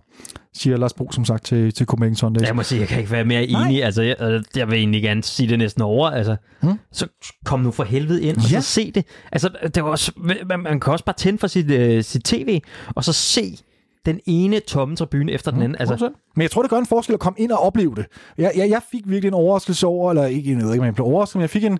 siger 0.54 0.77
Lars 0.77 0.93
Bo, 0.93 1.12
som 1.12 1.25
sagt, 1.25 1.45
til, 1.45 1.73
til 1.73 1.86
Copenhagen 1.86 2.15
Sundays. 2.15 2.47
Jeg 2.47 2.56
må 2.56 2.63
sige, 2.63 2.80
jeg 2.80 2.88
kan 2.88 2.99
ikke 2.99 3.12
være 3.12 3.25
mere 3.25 3.43
enig. 3.47 3.84
Altså, 3.84 4.01
jeg, 4.01 4.15
øh, 4.21 4.43
jeg 4.56 4.67
vil 4.67 4.77
egentlig 4.77 5.01
gerne 5.01 5.23
sige 5.23 5.49
det 5.49 5.60
næsten 5.60 5.82
over. 5.82 6.10
Altså, 6.10 6.36
Hmm? 6.62 6.80
Så 6.91 7.08
kom 7.45 7.60
nu 7.60 7.71
for 7.71 7.84
helvede 7.84 8.23
ind, 8.23 8.38
og 8.38 8.51
Ja. 8.51 8.62
så 8.62 8.67
se 8.67 8.91
det. 8.91 9.06
Altså, 9.32 9.49
det 9.75 9.84
var 9.84 9.89
også, 9.89 10.12
man, 10.45 10.60
man 10.60 10.80
kan 10.80 10.93
også 10.93 11.06
bare 11.06 11.15
tænde 11.15 11.39
for 11.39 11.47
sit, 11.47 11.71
øh, 11.71 12.04
sit 12.04 12.23
tv, 12.23 12.62
og 12.95 13.04
så 13.04 13.13
se 13.13 13.58
den 14.06 14.20
ene 14.26 14.60
tomme 14.60 14.96
tribune 14.96 15.32
efter 15.32 15.52
den 15.52 15.62
anden. 15.62 15.76
Altså, 15.80 15.96
100%. 15.96 16.32
Men 16.36 16.42
jeg 16.42 16.52
tror, 16.52 16.62
det 16.62 16.70
gør 16.72 16.78
en 16.78 16.86
forskel 16.86 17.14
at 17.14 17.20
komme 17.20 17.40
ind 17.40 17.52
og 17.52 17.60
opleve 17.60 17.96
det. 17.96 18.06
Jeg, 18.38 18.52
jeg, 18.56 18.70
jeg 18.70 18.82
fik 18.92 19.02
virkelig 19.06 19.28
en 19.28 19.34
overraskelse 19.34 19.88
over, 19.88 20.10
eller 20.12 20.26
ikke, 20.26 20.52
jeg 20.52 20.58
ved 20.58 20.72
ikke, 20.72 20.80
om 20.82 20.86
jeg 20.86 20.96
blev 20.96 21.08
overrasket, 21.08 21.36
men 21.36 21.42
jeg 21.42 21.50
fik 21.50 21.64
en... 21.64 21.80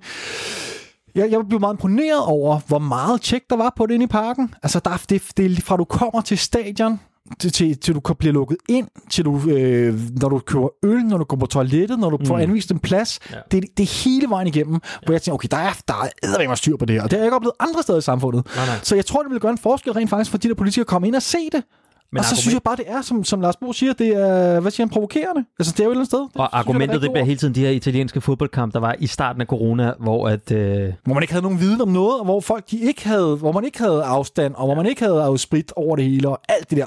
Jeg, 1.16 1.32
jeg 1.32 1.40
blev 1.50 1.60
meget 1.60 1.74
imponeret 1.74 2.26
over, 2.26 2.60
hvor 2.68 2.80
meget 2.80 3.22
tjek 3.22 3.42
der 3.50 3.56
var 3.56 3.74
på 3.78 3.86
det 3.86 3.94
inde 3.94 4.04
i 4.04 4.08
parken. 4.08 4.54
Altså, 4.64 4.80
der, 4.86 4.92
er- 4.92 5.06
det, 5.10 5.24
det 5.38 5.64
fra 5.64 5.78
du 5.78 5.84
kommer 5.84 6.22
til 6.22 6.38
stadion, 6.38 7.00
til, 7.40 7.52
til, 7.52 7.78
til 7.80 7.96
du 7.96 8.00
kan 8.00 8.16
blive 8.16 8.34
lukket 8.34 8.58
ind, 8.70 8.88
til 9.10 9.26
du, 9.26 9.42
øh, 9.50 10.00
når 10.22 10.30
du 10.30 10.40
køber 10.40 10.68
øl, 10.84 11.04
når 11.04 11.18
du 11.18 11.24
går 11.24 11.38
på 11.38 11.46
toilettet, 11.46 12.00
når 12.00 12.10
du 12.10 12.18
får 12.26 12.36
Mm. 12.36 12.42
anvist 12.42 12.72
en 12.72 12.80
plads. 12.80 13.20
Ja. 13.32 13.36
Det, 13.52 13.64
det 13.78 13.84
er 13.84 14.04
hele 14.10 14.30
vejen 14.30 14.48
igennem, 14.48 14.80
hvor 15.06 15.14
jeg 15.14 15.22
tænker, 15.22 15.36
okay, 15.36 15.48
der 15.52 15.58
er, 15.58 15.72
der 15.88 15.94
er 15.94 16.08
eddermame 16.28 16.56
styr 16.56 16.78
på 16.78 16.86
det 16.86 16.96
her. 16.96 17.04
Og 17.04 17.12
det 17.12 17.18
har 17.18 17.22
jeg 17.22 17.28
ikke 17.28 17.36
oplevet 17.36 17.54
andre 17.60 17.84
steder 17.84 17.98
i 17.98 18.02
samfundet. 18.02 18.46
nej, 18.56 18.66
nej. 18.66 18.76
Så 18.84 18.96
jeg 18.96 19.06
tror, 19.06 19.22
det 19.24 19.32
vil 19.32 19.40
gøre 19.40 19.52
en 19.52 19.58
forskel 19.58 19.94
rent 19.94 20.10
faktisk 20.10 20.32
for 20.32 20.38
de 20.38 20.48
der 20.48 20.54
politikere 20.56 20.84
at 20.84 20.88
komme 20.88 21.08
ind 21.08 21.16
og 21.16 21.22
se 21.22 21.38
det. 21.52 21.64
Men 22.14 22.20
og 22.20 22.26
så 22.26 22.36
synes 22.36 22.54
jeg 22.54 22.62
bare, 22.64 22.76
det 22.76 22.86
er, 22.88 23.02
som, 23.02 23.24
som 23.24 23.42
Lars 23.42 23.58
Bo 23.58 23.74
siger, 23.74 23.94
det 23.94 24.08
er, 24.08 24.60
hvad 24.60 24.72
siger 24.72 24.86
han, 24.86 24.90
provokerende. 24.90 25.46
Altså, 25.60 25.74
det 25.74 25.80
er 25.80 25.84
jo 25.84 25.90
et 25.90 25.94
eller 25.94 26.00
andet 26.00 26.08
sted. 26.08 26.20
Det 26.20 26.30
jeg, 26.36 26.42
Og 26.42 26.60
argumentet, 26.60 26.96
er 26.96 27.00
det 27.00 27.12
bliver 27.12 27.26
hele 27.26 27.38
tiden 27.38 27.56
de 27.56 27.60
her 27.60 27.70
italienske 27.70 28.22
fodboldkampe, 28.22 28.74
der 28.74 28.80
var 28.80 28.96
i 29.00 29.08
starten 29.08 29.42
af 29.42 29.48
corona, 29.48 29.94
hvor 30.00 30.28
at... 30.28 30.52
Øh. 30.52 30.94
Hvor 31.04 31.14
man 31.14 31.24
ikke 31.24 31.34
havde 31.34 31.44
nogen 31.44 31.60
viden 31.60 31.82
om 31.82 31.88
noget, 31.88 32.20
og 32.20 32.26
hvor 32.26 32.40
folk 32.40 32.72
de 32.72 32.80
ikke 32.80 33.08
havde, 33.08 33.36
hvor 33.36 33.52
man 33.52 33.66
ikke 33.66 33.80
havde 33.80 34.04
afstand, 34.04 34.54
og 34.56 34.66
hvor 34.66 34.76
man 34.76 34.86
ikke 34.86 35.04
havde 35.04 35.24
afsprit 35.24 35.72
over 35.76 35.96
det 35.96 36.06
hele, 36.06 36.30
og 36.30 36.42
alt 36.50 36.70
det 36.70 36.78
der. 36.78 36.86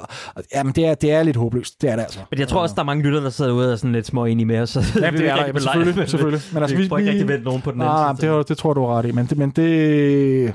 Jamen, 0.55 0.73
det 0.73 0.85
er, 0.85 0.93
det 0.93 1.11
er 1.11 1.23
lidt 1.23 1.37
håbløst. 1.37 1.81
Det 1.81 1.89
er 1.89 1.95
det 1.95 2.03
altså. 2.03 2.19
men 2.31 2.39
jeg 2.39 2.47
tror 2.47 2.61
også, 2.61 2.75
der 2.75 2.81
er 2.81 2.85
mange 2.85 3.03
lytter, 3.03 3.19
der 3.19 3.29
sidder 3.29 3.51
ude 3.51 3.67
og 3.67 3.71
er 3.71 3.75
sådan 3.75 3.91
lidt 3.91 4.05
små 4.05 4.25
enige 4.25 4.45
med 4.45 4.59
os. 4.59 4.69
Så 4.69 4.79
Ja, 5.01 5.11
det 5.11 5.29
er 5.29 5.35
der, 5.35 5.53
men 5.53 5.61
selvfølgelig, 5.61 6.09
selvfølgelig. 6.09 6.41
Men 6.53 6.63
altså, 6.63 6.75
vi 6.75 6.81
vi, 6.81 6.83
ikke 6.83 7.11
rigtig 7.11 7.27
vendt 7.27 7.45
nogen 7.45 7.61
på 7.61 7.71
den 7.71 7.77
nej, 7.79 7.87
anden 7.87 8.03
nej, 8.05 8.15
side. 8.19 8.31
det, 8.31 8.49
det 8.49 8.57
tror 8.57 8.69
jeg, 8.69 8.75
du 8.75 8.85
ret 8.85 9.05
i. 9.05 9.11
Men 9.11 9.25
det, 9.25 9.37
men 9.37 9.49
det, 9.49 10.53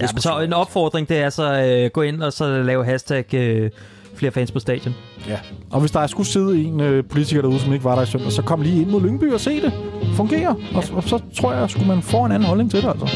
Ja, 0.00 0.06
men 0.12 0.20
så 0.22 0.40
en 0.40 0.52
opfordring, 0.52 1.08
det 1.08 1.18
er 1.18 1.30
så 1.30 1.62
øh, 1.62 1.90
gå 1.90 2.02
ind 2.02 2.22
og 2.22 2.32
så 2.32 2.62
lave 2.62 2.84
hashtag 2.84 3.34
øh, 3.34 3.70
flere 4.14 4.32
fans 4.32 4.52
på 4.52 4.58
stadion. 4.58 4.94
Ja. 5.28 5.38
Og 5.70 5.80
hvis 5.80 5.90
der 5.90 6.06
skulle 6.06 6.26
sidde 6.26 6.62
en 6.62 6.80
øh, 6.80 7.04
politiker 7.04 7.42
derude, 7.42 7.60
som 7.60 7.72
ikke 7.72 7.84
var 7.84 7.94
der 7.94 8.02
i 8.02 8.06
søndag, 8.06 8.32
så 8.32 8.42
kom 8.42 8.62
lige 8.62 8.82
ind 8.82 8.90
mod 8.90 9.00
Lyngby 9.00 9.32
og 9.32 9.40
se 9.40 9.60
det. 9.62 9.72
Fungerer. 10.14 10.54
Og, 10.74 10.84
og 10.92 11.02
så 11.02 11.20
tror 11.36 11.52
jeg, 11.52 11.70
skulle 11.70 11.88
man 11.88 12.02
få 12.02 12.24
en 12.24 12.32
anden 12.32 12.46
holdning 12.46 12.70
til 12.70 12.82
det, 12.82 12.88
altså. 12.88 13.06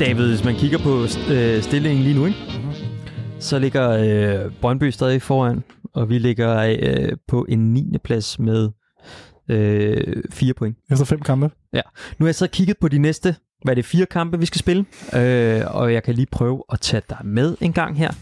David, 0.00 0.28
hvis 0.28 0.44
man 0.44 0.54
kigger 0.54 0.78
på 0.78 1.06
øh, 1.32 1.62
stillingen 1.62 2.02
lige 2.02 2.18
nu, 2.18 2.26
ikke? 2.26 2.38
så 3.38 3.58
ligger 3.58 3.90
øh, 3.90 4.50
Brøndby 4.60 4.90
stadig 4.90 5.22
foran, 5.22 5.62
og 5.94 6.08
vi 6.08 6.18
ligger 6.18 6.76
øh, 6.80 7.12
på 7.28 7.46
en 7.48 7.72
9. 7.72 7.98
plads 8.04 8.38
med 8.38 8.70
øh, 9.48 10.22
fire 10.30 10.54
point. 10.54 10.76
Efter 10.90 11.04
fem 11.04 11.20
kampe. 11.20 11.50
Nu 12.18 12.24
har 12.24 12.28
jeg 12.28 12.34
så 12.34 12.46
kigget 12.46 12.76
på 12.80 12.88
de 12.88 12.98
næste, 12.98 13.36
hvad 13.64 13.72
er 13.72 13.74
det, 13.74 13.84
fire 13.84 14.06
kampe, 14.06 14.38
vi 14.38 14.46
skal 14.46 14.58
spille, 14.58 14.84
øh, 15.14 15.62
og 15.66 15.92
jeg 15.92 16.02
kan 16.02 16.14
lige 16.14 16.26
prøve 16.26 16.62
at 16.72 16.80
tage 16.80 17.02
dig 17.08 17.18
med 17.24 17.56
en 17.60 17.72
gang 17.72 17.98
her, 17.98 18.12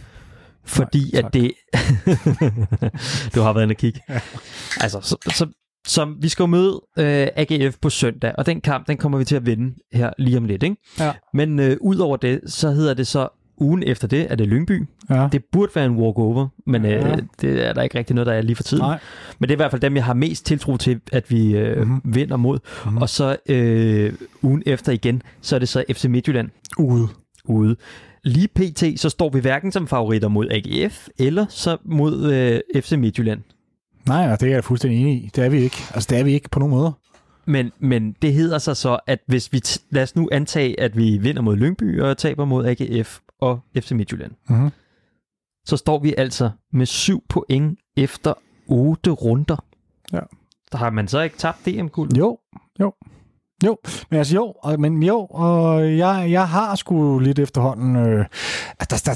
fordi 0.65 1.11
Tak, 1.11 1.25
at 1.25 1.35
det... 1.35 1.53
du 3.35 3.41
har 3.41 3.53
været 3.53 3.63
inde 3.63 3.73
og 3.73 3.77
kigge. 3.77 4.01
Altså, 4.81 5.01
så, 5.01 5.17
så, 5.35 5.47
så 5.87 6.15
vi 6.21 6.29
skal 6.29 6.43
jo 6.43 6.47
møde 6.47 6.81
øh, 6.99 7.29
AGF 7.37 7.77
på 7.83 7.91
søndag, 7.91 8.35
og 8.39 8.47
den 8.47 8.61
kamp, 8.61 8.89
den 8.89 8.97
kommer 8.97 9.19
vi 9.19 9.25
til 9.25 9.37
at 9.37 9.47
vinde 9.47 9.75
her 9.93 10.11
lige 10.19 10.37
om 10.37 10.45
lidt, 10.45 10.63
ikke? 10.63 10.77
Ja. 10.99 11.13
Men 11.35 11.59
øh, 11.59 11.77
ud 11.81 11.99
over 11.99 12.17
det, 12.17 12.41
så 12.47 12.71
hedder 12.71 12.95
det 12.95 13.07
så 13.07 13.29
ugen 13.61 13.83
efter 13.87 14.09
det, 14.09 14.27
er 14.31 14.35
det 14.37 14.49
Lyngby. 14.49 14.87
Ja. 15.11 15.29
Det 15.33 15.45
burde 15.53 15.73
være 15.75 15.87
en 15.87 15.97
walkover, 15.97 16.49
men 16.67 16.85
øh, 16.85 16.91
Ja. 16.91 17.17
det 17.41 17.67
er 17.69 17.73
der 17.73 17.83
ikke 17.83 17.99
rigtig 17.99 18.15
noget, 18.15 18.27
der 18.27 18.33
er 18.33 18.43
lige 18.43 18.57
for 18.57 18.63
tiden. 18.63 18.83
Nej. 18.83 18.99
Men 19.39 19.49
det 19.49 19.53
er 19.55 19.57
i 19.57 19.63
hvert 19.63 19.71
fald 19.71 19.81
dem, 19.83 19.97
jeg 19.97 20.05
har 20.05 20.15
mest 20.15 20.47
tiltro 20.47 20.77
til, 20.77 21.01
at 21.13 21.31
vi 21.31 21.57
øh, 21.57 21.77
Mhm. 21.79 21.89
mm-hmm. 21.89 22.15
vinder 22.15 22.37
mod. 22.37 22.59
Mhm. 22.59 22.85
Mm-hmm. 22.85 23.03
Og 23.03 23.09
så 23.09 23.37
øh, 23.49 24.13
ugen 24.43 24.63
efter 24.67 24.93
igen, 24.93 25.23
så 25.41 25.55
er 25.55 25.59
det 25.59 25.69
så 25.69 25.85
FC 25.93 26.05
Midtjylland 26.05 26.49
Ude. 26.79 27.09
ude. 27.45 27.77
Lige 28.25 28.49
pt, 28.49 29.01
så 29.01 29.09
står 29.09 29.31
vi 29.31 29.41
hverken 29.41 29.73
som 29.73 29.87
favoritter 29.89 30.29
mod 30.29 30.49
AGF, 30.51 31.09
eller 31.19 31.47
så 31.49 31.77
mod 31.85 32.33
øh, 32.33 32.83
FC 32.83 32.93
Midtjylland. 32.93 33.41
Nej, 34.09 34.37
det 34.37 34.49
er 34.49 34.53
jeg 34.53 34.65
fuldstændig 34.65 35.01
enig 35.01 35.15
i. 35.15 35.31
Det 35.37 35.45
er 35.45 35.49
vi 35.49 35.59
ikke. 35.63 35.77
Altså, 35.95 36.07
det 36.11 36.19
er 36.19 36.25
vi 36.25 36.33
ikke 36.33 36.49
på 36.49 36.59
nogen 36.59 36.71
måde. 36.75 36.93
Men, 37.47 37.73
men 37.79 38.17
det 38.23 38.33
hedder 38.33 38.59
sig 38.59 38.77
så, 38.77 38.99
at 39.07 39.19
hvis 39.27 39.53
vi, 39.53 39.61
lad 39.91 40.03
os 40.03 40.17
nu 40.17 40.29
antage, 40.33 40.81
at 40.81 40.97
vi 40.97 41.19
vinder 41.19 41.43
mod 41.43 41.57
Lyngby 41.57 42.01
og 42.01 42.19
taber 42.19 42.45
mod 42.45 42.67
AGF 42.67 43.19
og 43.41 43.61
FC 43.81 43.93
Midtjylland, 43.93 44.33
Mm-hmm. 44.49 44.71
så 45.67 45.77
står 45.77 45.99
vi 45.99 46.15
altså 46.19 46.51
med 46.73 46.87
syv 46.87 47.23
point 47.29 47.79
efter 47.97 48.35
otte 48.69 49.11
runder. 49.11 49.65
Ja. 50.13 50.21
Der 50.73 50.79
har 50.79 50.91
man 50.91 51.09
så 51.09 51.21
ikke 51.21 51.37
tabt 51.39 51.67
DM-guld? 51.67 52.17
Jo, 52.17 52.39
jo. 52.81 52.93
Jo, 53.65 53.77
men 54.11 54.19
altså 54.19 54.35
jo, 54.35 54.55
og, 54.63 54.81
men 54.81 55.03
jo, 55.03 55.27
og 55.31 55.97
jeg, 55.99 56.27
jeg 56.31 56.49
har 56.49 56.75
sgu 56.75 57.19
lidt 57.19 57.39
efterhånden, 57.39 57.97
øh, 57.97 58.27
at 58.79 58.91
der, 58.91 59.03
der, 59.07 59.15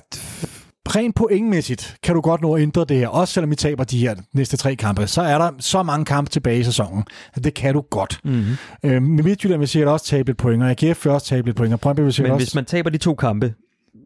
rent 0.96 1.14
pointmæssigt 1.14 1.96
kan 2.02 2.14
du 2.14 2.20
godt 2.20 2.40
nå 2.42 2.54
at 2.56 2.62
ændre 2.62 2.84
det 2.84 2.96
her, 2.96 3.08
også 3.08 3.34
selvom 3.34 3.50
vi 3.50 3.56
taber 3.56 3.84
de 3.84 3.98
her 3.98 4.14
næste 4.32 4.56
tre 4.56 4.76
kampe, 4.76 5.06
så 5.06 5.22
er 5.22 5.38
der 5.38 5.50
så 5.58 5.82
mange 5.82 6.04
kampe 6.04 6.30
tilbage 6.30 6.58
i 6.60 6.64
sæsonen, 6.64 7.04
at 7.34 7.44
det 7.44 7.54
kan 7.54 7.74
du 7.74 7.80
godt. 7.80 8.20
Mm-hmm. 8.24 8.44
Øh, 8.84 9.02
med 9.02 9.24
Midtjylland 9.24 9.58
vil 9.58 9.68
sikkert 9.68 9.92
også 9.92 10.06
tabe 10.06 10.28
lidt 10.28 10.38
point, 10.38 10.62
og 10.62 10.70
AGF 10.70 11.04
vil 11.04 11.12
også 11.12 11.26
tabe 11.26 11.48
lidt 11.48 11.56
point, 11.56 11.72
og 11.74 11.80
Brøndby 11.80 12.00
vil 12.00 12.12
sikkert 12.12 12.30
Men 12.30 12.34
også... 12.34 12.46
hvis 12.46 12.54
man 12.54 12.64
taber 12.64 12.90
de 12.90 12.98
to 12.98 13.14
kampe, 13.14 13.54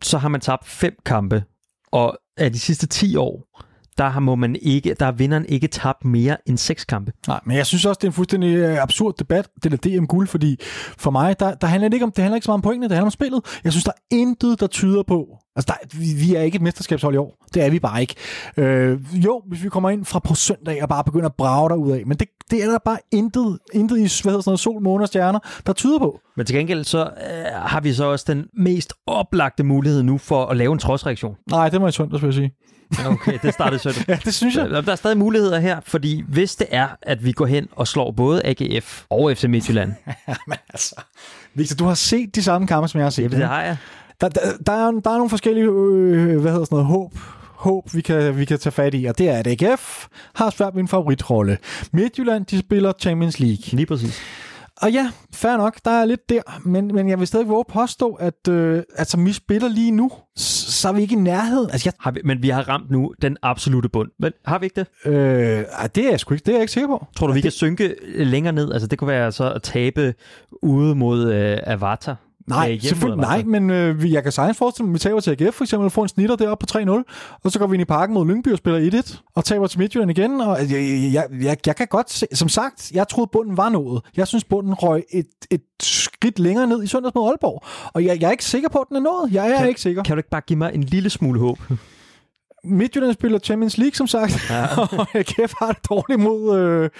så 0.03 0.19
har 0.19 0.29
man 0.29 0.41
tabt 0.41 0.67
fem 0.67 0.95
kampe. 1.05 1.45
Og 1.93 2.19
af 2.37 2.53
de 2.53 2.59
sidste 2.59 2.87
10 2.87 3.17
år, 3.17 3.63
der 3.99 4.09
har, 4.09 4.21
må 4.21 4.35
man 4.35 4.57
ikke, 4.63 4.95
der 4.95 5.05
har 5.05 5.13
vinderen 5.13 5.47
ikke 5.49 5.67
tabt 5.67 6.05
mere 6.05 6.37
end 6.47 6.59
seks 6.59 6.85
kampe. 6.85 7.13
Nej, 7.29 7.41
men 7.45 7.57
jeg 7.57 7.67
synes 7.67 7.85
også, 7.85 7.99
det 7.99 8.05
er 8.05 8.09
en 8.09 8.15
fuldstændig 8.15 8.57
øh, 8.57 8.83
absurd 8.83 9.15
debat, 9.19 9.49
det 9.63 9.71
der 9.71 9.77
DM-guld, 9.77 10.29
fordi 10.29 10.57
for 10.99 11.11
mig, 11.11 11.41
der, 11.41 11.55
der 11.55 11.67
handler 11.67 11.89
det 11.89 11.95
ikke 11.95 12.05
om, 12.05 12.13
det 12.13 12.23
handler 12.23 12.37
ikke 12.37 12.45
så 12.45 12.51
meget 12.51 12.59
om 12.59 12.63
pointene, 12.63 12.89
det 12.89 12.97
handler 12.97 13.07
om 13.07 13.11
spillet. 13.11 13.61
Jeg 13.65 13.73
synes, 13.73 13.85
der 13.85 13.91
er 13.91 14.17
intet, 14.17 14.61
der 14.61 14.67
tyder 14.67 15.03
på, 15.03 15.27
altså 15.57 15.75
der, 15.75 15.99
vi, 15.99 16.27
vi 16.27 16.35
er 16.35 16.43
ikke 16.43 16.57
et 16.57 16.63
mesterskabshold 16.63 17.15
i 17.15 17.19
år. 17.19 17.47
Det 17.55 17.65
er 17.65 17.71
vi 17.71 17.79
bare 17.79 18.01
ikke. 18.01 18.15
Øh, 18.57 18.99
jo, 19.13 19.43
hvis 19.49 19.65
vi 19.65 19.69
kommer 19.69 19.91
ind 19.91 20.05
fra 20.05 20.19
på 20.19 20.35
søndag 20.35 20.83
og 20.83 20.89
bare 20.89 21.05
begynder 21.05 21.27
at 21.27 21.35
brage 21.35 21.69
derud 21.69 21.91
af, 21.91 22.03
men 22.07 22.17
det, 22.17 22.29
det 22.51 22.65
er 22.65 22.71
der 22.71 22.79
bare 22.85 22.99
intet, 23.13 23.59
intet 23.73 23.97
i 23.97 24.01
hvad 24.01 24.33
hedder 24.33 24.41
sådan 24.41 24.43
noget, 24.47 24.61
sol, 24.61 24.83
måne 24.83 25.05
og 25.05 25.09
stjerner, 25.09 25.39
der 25.67 25.73
tyder 25.73 25.99
på. 25.99 26.21
Men 26.37 26.47
til 26.47 26.57
gengæld 26.57 26.85
så 26.85 27.01
øh, 27.01 27.45
har 27.55 27.81
vi 27.81 27.93
så 27.93 28.05
også 28.05 28.25
den 28.29 28.47
mest 28.55 28.93
oplagte 29.07 29.65
mulighed 29.65 30.03
nu 30.03 30.19
for 30.19 30.47
at 30.47 30.57
lave 30.57 30.73
en 30.73 30.79
trodsreaktion. 30.79 31.37
Nej, 31.51 31.69
det 31.69 31.81
må 31.81 31.87
jeg 31.87 31.95
søndag, 31.95 32.21
vil 32.21 32.27
jeg 32.27 32.35
sige. 32.35 32.53
Okay, 33.07 33.39
det 33.43 33.55
startede 33.55 33.79
søndag. 33.79 34.05
Ja, 34.09 34.19
det 34.25 34.35
synes 34.35 34.57
jeg. 34.57 34.71
Der 34.71 34.93
er 34.93 34.97
stadig 34.97 35.19
muligheder 35.19 35.59
her, 35.59 35.81
fordi 35.87 36.25
hvis 36.29 36.57
det 36.57 36.67
er, 36.71 36.89
at 37.03 37.25
vi 37.25 37.33
går 37.33 37.47
hen 37.47 37.69
og 37.73 37.89
slår 37.89 38.11
både 38.11 38.43
AGF 38.45 39.05
og 39.11 39.37
FC 39.37 39.45
Midtjylland, 39.45 39.93
men 40.49 40.59
altså, 40.69 40.95
Victor, 41.55 41.77
du 41.77 41.85
har 41.85 41.95
set 41.95 42.35
de 42.35 42.43
samme 42.43 42.67
kampe, 42.67 42.89
som 42.89 42.99
jeg 42.99 43.05
har 43.05 43.11
set. 43.11 43.31
det, 43.31 43.39
det 43.39 43.49
har 43.49 43.63
jeg. 43.63 43.77
Der, 44.21 44.29
der, 44.29 44.41
der, 44.67 44.73
er, 44.73 44.91
der 44.91 45.11
er 45.11 45.17
nogle 45.17 45.31
forskellige, 45.31 45.67
øh, 45.67 46.41
hvad 46.41 46.53
hedder 46.53 46.65
sådan 46.65 46.77
noget, 46.77 46.87
håb, 46.87 47.13
håb 47.57 47.95
vi, 47.95 48.01
kan, 48.01 48.39
vi 48.39 48.45
kan 48.45 48.59
tage 48.59 48.73
fat 48.73 48.95
i, 48.95 49.05
og 49.05 49.19
det 49.19 49.29
er, 49.29 49.37
at 49.39 49.47
AGF 49.47 50.07
har 50.35 50.51
svært 50.51 50.75
ved 50.75 50.83
en 50.83 50.89
favoritrolle. 50.89 51.59
Midtjylland, 51.93 52.47
de 52.47 52.59
spiller 52.59 52.93
Champions 53.01 53.41
League. 53.41 53.65
Lige 53.73 53.87
præcis. 53.87 54.21
Og 54.83 54.93
ja, 54.93 55.11
fair 55.35 55.57
nok, 55.57 55.79
der 55.85 55.91
er 55.91 56.05
lidt 56.05 56.29
der, 56.29 56.43
men, 56.65 56.95
men 56.95 57.09
jeg 57.09 57.19
vil 57.19 57.27
stadig 57.27 57.49
våge 57.49 57.65
påstå, 57.69 58.13
at, 58.15 58.49
øh, 58.51 58.83
som 59.05 59.27
vi 59.27 59.33
spiller 59.33 59.69
lige 59.69 59.91
nu, 59.91 60.11
så 60.37 60.89
er 60.89 60.93
vi 60.93 61.03
ikke 61.03 61.15
i 61.15 61.19
nærheden. 61.19 61.71
Altså, 61.71 61.93
Har 62.01 62.11
vi, 62.11 62.21
men 62.25 62.43
vi 62.43 62.49
har 62.49 62.69
ramt 62.69 62.91
nu 62.91 63.15
den 63.23 63.37
absolute 63.43 63.89
bund. 63.89 64.11
Men 64.19 64.33
har 64.45 64.59
vi 64.59 64.67
ikke 64.67 64.81
det? 64.81 64.89
jeg, 65.05 65.59
øh, 65.59 65.89
det 65.95 66.07
er 66.07 66.11
jeg 66.11 66.21
sgu 66.21 66.35
ikke, 66.35 66.45
det 66.45 66.53
er 66.53 66.57
jeg 66.57 66.63
ikke 66.63 66.73
sikker 66.73 66.89
på. 66.89 67.07
Tror 67.17 67.27
du, 67.27 67.33
vi 67.33 67.41
kan 67.41 67.51
synke 67.51 67.95
længere 68.17 68.53
ned? 68.53 68.73
Altså, 68.73 68.89
det 68.89 68.99
kunne 68.99 69.09
være 69.09 69.33
så 69.33 69.53
at 69.53 69.63
tabe 69.63 70.15
ude 70.63 70.95
mod 70.95 71.33
øh, 71.33 71.59
Avatar. 71.63 72.17
Nej, 72.49 72.79
selvfølgelig 72.79 73.21
nej, 73.21 73.43
men 73.43 73.71
øh, 73.71 74.13
jeg 74.13 74.23
kan 74.23 74.33
sagtens 74.33 74.59
forestille 74.59 74.87
mig, 74.87 74.91
at 74.91 74.95
vi 74.95 74.99
taber 74.99 75.21
til 75.21 75.31
AGF 75.31 75.55
for 75.55 75.65
eksempel, 75.65 75.85
og 75.85 75.93
får 75.93 76.03
en 76.03 76.09
snitter 76.09 76.37
deroppe 76.37 76.67
på 76.67 76.79
3-0, 76.79 77.39
og 77.45 77.51
så 77.53 77.59
går 77.59 77.67
vi 77.67 77.75
ind 77.75 77.83
i 77.83 77.85
parken 77.85 78.15
mod 78.15 78.27
Lyngby 78.27 78.49
og 78.49 78.59
spiller 78.59 79.03
1-1, 79.03 79.17
og 79.35 79.45
taber 79.45 79.67
til 79.67 79.79
Midtjylland 79.79 80.11
igen, 80.11 80.41
og 80.41 80.59
jeg, 80.61 81.13
jeg, 81.13 81.25
jeg, 81.43 81.57
jeg 81.67 81.77
kan 81.77 81.87
godt 81.87 82.11
se, 82.11 82.27
som 82.33 82.49
sagt, 82.49 82.93
jeg 82.95 83.09
troede 83.09 83.31
bunden 83.33 83.57
var 83.57 83.69
noget. 83.69 84.03
Jeg 84.17 84.29
synes, 84.29 84.45
bunden 84.45 84.75
røg 84.75 85.05
et, 85.11 85.27
et 85.51 85.63
skridt 85.83 86.39
længere 86.39 86.67
ned 86.67 86.83
i 86.83 86.87
søndags 86.87 87.15
mod 87.15 87.29
Aalborg, 87.29 87.63
og 87.95 88.05
jeg, 88.05 88.21
jeg 88.21 88.27
er 88.27 88.31
ikke 88.31 88.45
sikker 88.45 88.69
på, 88.69 88.79
at 88.79 88.89
den 88.89 88.97
er 88.97 89.01
nået. 89.01 89.33
Jeg 89.33 89.51
er 89.51 89.59
kan, 89.59 89.69
ikke 89.69 89.81
sikker. 89.81 90.03
Kan 90.03 90.17
du 90.17 90.19
ikke 90.19 90.31
bare 90.31 90.43
give 90.47 90.59
mig 90.59 90.71
en 90.75 90.83
lille 90.85 91.11
smule 91.11 91.41
håb? 91.41 91.59
Midtjylland 92.65 93.15
spiller 93.15 93.39
Champions 93.39 93.79
League, 93.79 93.95
som 93.95 94.07
sagt, 94.07 94.51
ja. 94.51 94.67
og 94.99 95.07
AGF 95.15 95.55
har 95.59 95.73
det 95.73 95.91
dårligt 95.91 96.21
mod, 96.21 96.59
øh, 96.59 96.91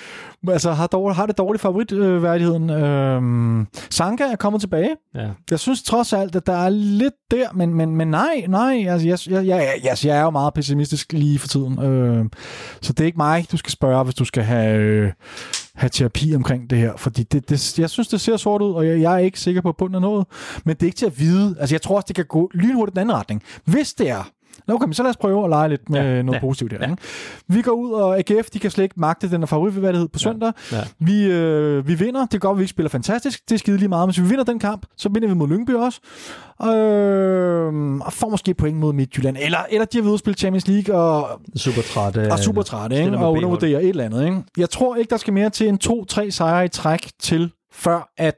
altså 0.53 0.73
har, 0.73 0.87
dårligt, 0.87 1.17
har 1.17 1.27
det 1.27 1.39
dårligt 1.39 1.63
favoritværdigheden. 1.63 2.71
Øh, 2.71 3.67
Sanka 3.91 4.25
er 4.25 4.37
kommet 4.37 4.61
tilbage. 4.61 4.97
Ja. 5.15 5.29
Jeg 5.51 5.59
synes 5.59 5.83
trods 5.83 6.13
alt, 6.13 6.37
at 6.37 6.47
der 6.47 6.53
er 6.53 6.69
lidt 6.69 7.15
der, 7.31 7.53
men, 7.55 7.75
men, 7.75 7.97
men 7.97 8.09
nej, 8.09 8.45
nej, 8.49 8.87
altså, 8.89 9.09
jeg, 9.09 9.19
jeg, 9.31 9.47
jeg, 9.47 9.81
jeg, 9.85 9.97
jeg 10.05 10.19
er 10.19 10.23
jo 10.23 10.31
meget 10.31 10.55
pessimistisk 10.55 11.13
lige 11.13 11.39
for 11.39 11.49
tiden. 11.49 11.83
Øh, 11.83 12.25
så 12.83 12.93
det 12.93 13.01
er 13.01 13.07
ikke 13.07 13.19
mig, 13.19 13.47
du 13.53 13.57
skal 13.57 13.73
spørge, 13.73 14.05
hvis 14.05 14.15
du 14.15 14.25
skal 14.25 14.43
have... 14.43 14.79
Øh, 14.79 15.13
have 15.79 15.91
terapi 15.91 16.35
omkring 16.35 16.71
det 16.71 16.79
her, 16.79 16.97
fordi 16.97 17.23
det, 17.23 17.49
det, 17.49 17.79
jeg 17.79 17.91
synes, 17.91 18.09
det 18.09 18.21
ser 18.21 18.37
sort 18.37 18.63
ud, 18.63 18.73
og 18.73 18.87
jeg, 18.87 19.01
jeg 19.01 19.15
er 19.15 19.19
ikke 19.19 19.41
sikker 19.41 19.61
på, 19.61 19.69
at 19.69 19.77
bunden 19.77 19.95
er 19.95 20.01
noget, 20.01 20.27
men 20.65 20.75
det 20.77 20.83
er 20.83 20.87
ikke 20.87 20.97
til 20.97 21.07
at 21.07 21.21
vide. 21.21 21.57
Altså, 21.61 21.75
jeg 21.75 21.83
tror 21.83 21.97
også, 21.97 22.07
det 22.09 22.17
kan 22.17 22.25
gå 22.25 22.51
lynhurtigt 22.55 22.95
den 22.95 23.01
anden 23.01 23.17
retning. 23.17 23.43
Hvis 23.65 23.95
det 23.95 24.11
er, 24.11 24.31
Nå, 24.67 24.75
okay, 24.75 24.85
men 24.85 24.95
så 24.95 25.03
lad 25.03 25.11
os 25.11 25.17
prøve 25.17 25.45
at 25.45 25.51
lege 25.51 25.69
lidt 25.69 25.91
med 25.91 26.01
ja, 26.01 26.23
noget 26.23 26.37
ja, 26.37 26.41
positivt 26.41 26.73
her. 26.73 26.79
Ja. 26.81 26.91
Ikke? 26.91 27.03
Vi 27.49 27.63
går 27.63 27.73
ud, 27.73 27.91
og 27.91 28.19
AGF, 28.19 28.51
de 28.51 28.59
kan 28.59 28.71
slet 28.71 28.85
ikke 28.85 29.01
magte 29.01 29.31
den 29.31 29.47
favoritværdighed 29.47 30.09
på 30.09 30.19
søndag. 30.19 30.53
Ja, 30.73 30.77
ja. 30.77 30.83
Vi, 30.99 31.25
øh, 31.25 31.89
vi 31.89 31.95
vinder. 31.95 32.27
Det 32.27 32.41
går, 32.41 32.51
at 32.51 32.57
vi 32.59 32.63
ikke 32.63 32.71
spiller 32.71 32.91
fantastisk. 32.91 33.49
Det 33.49 33.55
er 33.55 33.59
skide 33.59 33.77
lige 33.77 33.89
meget. 33.89 34.09
Men 34.09 34.15
hvis 34.15 34.23
vi 34.23 34.29
vinder 34.29 34.45
den 34.45 34.59
kamp, 34.59 34.87
så 34.97 35.09
vinder 35.09 35.29
vi 35.29 35.35
mod 35.35 35.49
Lyngby 35.49 35.71
også. 35.71 36.01
Øh, 36.63 37.95
og 38.01 38.13
får 38.13 38.29
måske 38.29 38.55
point 38.55 38.77
mod 38.77 38.93
Midtjylland. 38.93 39.37
Eller, 39.41 39.59
eller 39.71 39.85
de 39.85 39.99
har 39.99 40.05
ved 40.05 40.13
at 40.13 40.19
spille 40.19 40.37
Champions 40.37 40.69
League 40.69 40.97
og... 40.97 41.41
Super 41.57 41.83
trætte. 41.83 42.33
Og 42.33 42.39
super 42.39 42.63
trætte, 42.63 42.97
ikke? 42.97 43.19
Og 43.19 43.33
undervurderer 43.33 43.81
et 43.81 43.89
eller 43.89 44.05
andet, 44.05 44.25
ikke? 44.25 44.43
Jeg 44.57 44.71
tror 44.71 44.97
ikke, 44.97 45.11
der 45.11 45.17
skal 45.17 45.33
mere 45.33 45.51
til 45.51 45.69
en 45.69 45.79
2-3 45.85 46.31
sejre 46.31 46.65
i 46.65 46.69
træk 46.69 47.09
til, 47.21 47.53
før 47.73 48.13
at, 48.17 48.35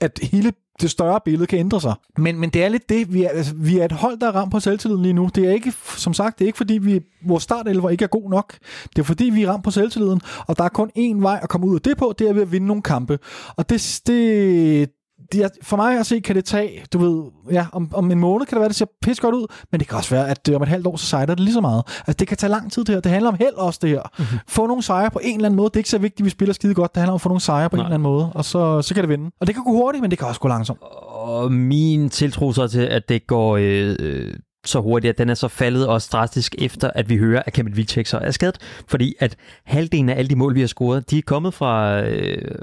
at 0.00 0.18
hele 0.22 0.52
det 0.80 0.90
større 0.90 1.20
billede 1.24 1.46
kan 1.46 1.58
ændre 1.58 1.80
sig. 1.80 1.94
Men, 2.18 2.40
men 2.40 2.50
det 2.50 2.64
er 2.64 2.68
lidt 2.68 2.88
det, 2.88 3.14
vi 3.14 3.22
er, 3.22 3.28
altså, 3.28 3.54
vi 3.56 3.78
er 3.78 3.84
et 3.84 3.92
hold, 3.92 4.18
der 4.20 4.26
er 4.26 4.32
ramt 4.32 4.52
på 4.52 4.60
selvtilliden 4.60 5.02
lige 5.02 5.12
nu. 5.12 5.30
Det 5.34 5.44
er 5.44 5.52
ikke, 5.52 5.72
som 5.96 6.14
sagt, 6.14 6.38
det 6.38 6.44
er 6.44 6.46
ikke 6.46 6.56
fordi, 6.56 6.78
vi, 6.78 7.00
vores 7.26 7.42
startelver 7.42 7.90
ikke 7.90 8.04
er 8.04 8.08
god 8.08 8.30
nok. 8.30 8.58
Det 8.96 8.98
er 8.98 9.02
fordi, 9.06 9.24
vi 9.24 9.42
er 9.42 9.50
ramt 9.50 9.64
på 9.64 9.70
selvtilliden, 9.70 10.20
og 10.46 10.56
der 10.56 10.64
er 10.64 10.68
kun 10.68 10.90
én 10.98 11.20
vej 11.20 11.40
at 11.42 11.48
komme 11.48 11.66
ud 11.66 11.74
af 11.74 11.80
det 11.80 11.96
på, 11.96 12.14
det 12.18 12.28
er 12.28 12.32
ved 12.32 12.42
at 12.42 12.52
vinde 12.52 12.66
nogle 12.66 12.82
kampe. 12.82 13.18
Og 13.56 13.70
det, 13.70 14.00
det, 14.06 14.90
det, 15.32 15.50
for 15.62 15.76
mig 15.76 15.98
at 15.98 16.06
se, 16.06 16.20
kan 16.20 16.36
det 16.36 16.44
tage, 16.44 16.84
du 16.92 16.98
ved, 16.98 17.30
ja, 17.52 17.66
om, 17.72 17.90
om 17.94 18.10
en 18.10 18.18
måned 18.18 18.46
kan 18.46 18.56
det 18.56 18.60
være, 18.60 18.68
det 18.68 18.76
ser 18.76 18.86
pisse 19.02 19.22
godt 19.22 19.34
ud, 19.34 19.46
men 19.72 19.80
det 19.80 19.88
kan 19.88 19.96
også 19.96 20.14
være, 20.14 20.28
at 20.28 20.48
om 20.54 20.62
et 20.62 20.68
halvt 20.68 20.86
år, 20.86 20.96
så 20.96 21.06
sejler 21.06 21.34
det 21.34 21.44
lige 21.44 21.54
så 21.54 21.60
meget. 21.60 21.82
Altså, 21.98 22.16
det 22.18 22.28
kan 22.28 22.36
tage 22.36 22.50
lang 22.50 22.72
tid 22.72 22.84
det 22.84 22.94
her. 22.94 23.00
Det 23.00 23.12
handler 23.12 23.30
om 23.30 23.36
held 23.38 23.54
også, 23.54 23.78
det 23.82 23.90
her. 23.90 24.02
Mm-hmm. 24.18 24.38
Få 24.48 24.66
nogle 24.66 24.82
sejre 24.82 25.10
på 25.10 25.20
en 25.22 25.34
eller 25.34 25.46
anden 25.46 25.56
måde. 25.56 25.68
Det 25.68 25.76
er 25.76 25.80
ikke 25.80 25.90
så 25.90 25.98
vigtigt, 25.98 26.20
at 26.20 26.24
vi 26.24 26.30
spiller 26.30 26.54
skide 26.54 26.74
godt. 26.74 26.94
Det 26.94 27.00
handler 27.00 27.12
om 27.12 27.16
at 27.16 27.20
få 27.20 27.28
nogle 27.28 27.40
sejre 27.40 27.70
på 27.70 27.76
Nej. 27.76 27.82
en 27.82 27.86
eller 27.86 27.94
anden 27.94 28.10
måde, 28.10 28.32
og 28.32 28.44
så, 28.44 28.82
så 28.82 28.94
kan 28.94 29.02
det 29.02 29.08
vinde. 29.08 29.30
Og 29.40 29.46
det 29.46 29.54
kan 29.54 29.64
gå 29.64 29.70
hurtigt, 29.70 30.02
men 30.02 30.10
det 30.10 30.18
kan 30.18 30.28
også 30.28 30.40
gå 30.40 30.48
langsomt. 30.48 30.82
Og 30.82 31.52
min 31.52 32.10
tiltro 32.10 32.52
så 32.52 32.68
til, 32.68 32.80
at 32.80 33.08
det 33.08 33.26
går... 33.26 33.56
Øh, 33.56 33.96
øh 33.98 34.34
så 34.66 34.80
hurtigt, 34.80 35.10
at 35.10 35.18
den 35.18 35.30
er 35.30 35.34
så 35.34 35.48
faldet 35.48 35.86
også 35.86 36.08
drastisk 36.12 36.54
efter, 36.58 36.90
at 36.94 37.08
vi 37.08 37.16
hører, 37.16 37.42
at 37.46 37.52
Kamil 37.52 37.76
Vicek 37.76 38.06
så 38.06 38.18
er 38.18 38.30
skadet. 38.30 38.58
Fordi 38.86 39.14
at 39.18 39.36
halvdelen 39.64 40.08
af 40.08 40.18
alle 40.18 40.28
de 40.28 40.36
mål, 40.36 40.54
vi 40.54 40.60
har 40.60 40.66
scoret, 40.66 41.10
de 41.10 41.18
er 41.18 41.22
kommet 41.26 41.54
fra, 41.54 42.02
øh, 42.02 42.58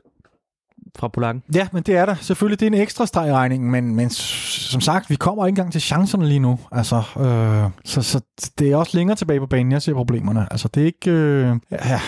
fra 1.00 1.08
polakken. 1.08 1.44
Ja, 1.56 1.68
men 1.72 1.84
det 1.84 1.96
er 1.96 2.06
der. 2.06 2.16
Selvfølgelig, 2.22 2.60
det 2.60 2.66
er 2.66 2.72
en 2.78 2.82
ekstra 2.82 3.06
streg 3.06 3.30
i 3.30 3.34
regningen, 3.34 3.72
men, 3.72 3.96
men 3.96 4.10
som 4.10 4.82
sagt, 4.82 5.10
vi 5.10 5.16
kommer 5.16 5.46
ikke 5.46 5.52
engang 5.52 5.72
til 5.72 5.82
chancerne 5.82 6.28
lige 6.28 6.40
nu. 6.40 6.60
Altså, 6.72 6.96
øh, 7.20 7.70
så, 7.86 8.02
så 8.02 8.22
det 8.60 8.72
er 8.72 8.76
også 8.76 8.98
længere 8.98 9.16
tilbage 9.18 9.40
på 9.40 9.46
banen, 9.46 9.72
jeg 9.72 9.82
ser 9.82 9.94
problemerne. 9.94 10.48
Altså, 10.52 10.68
det 10.68 10.82
er 10.82 10.86
ikke... 10.86 11.12
Øh, 11.12 11.56
ja, 11.72 12.00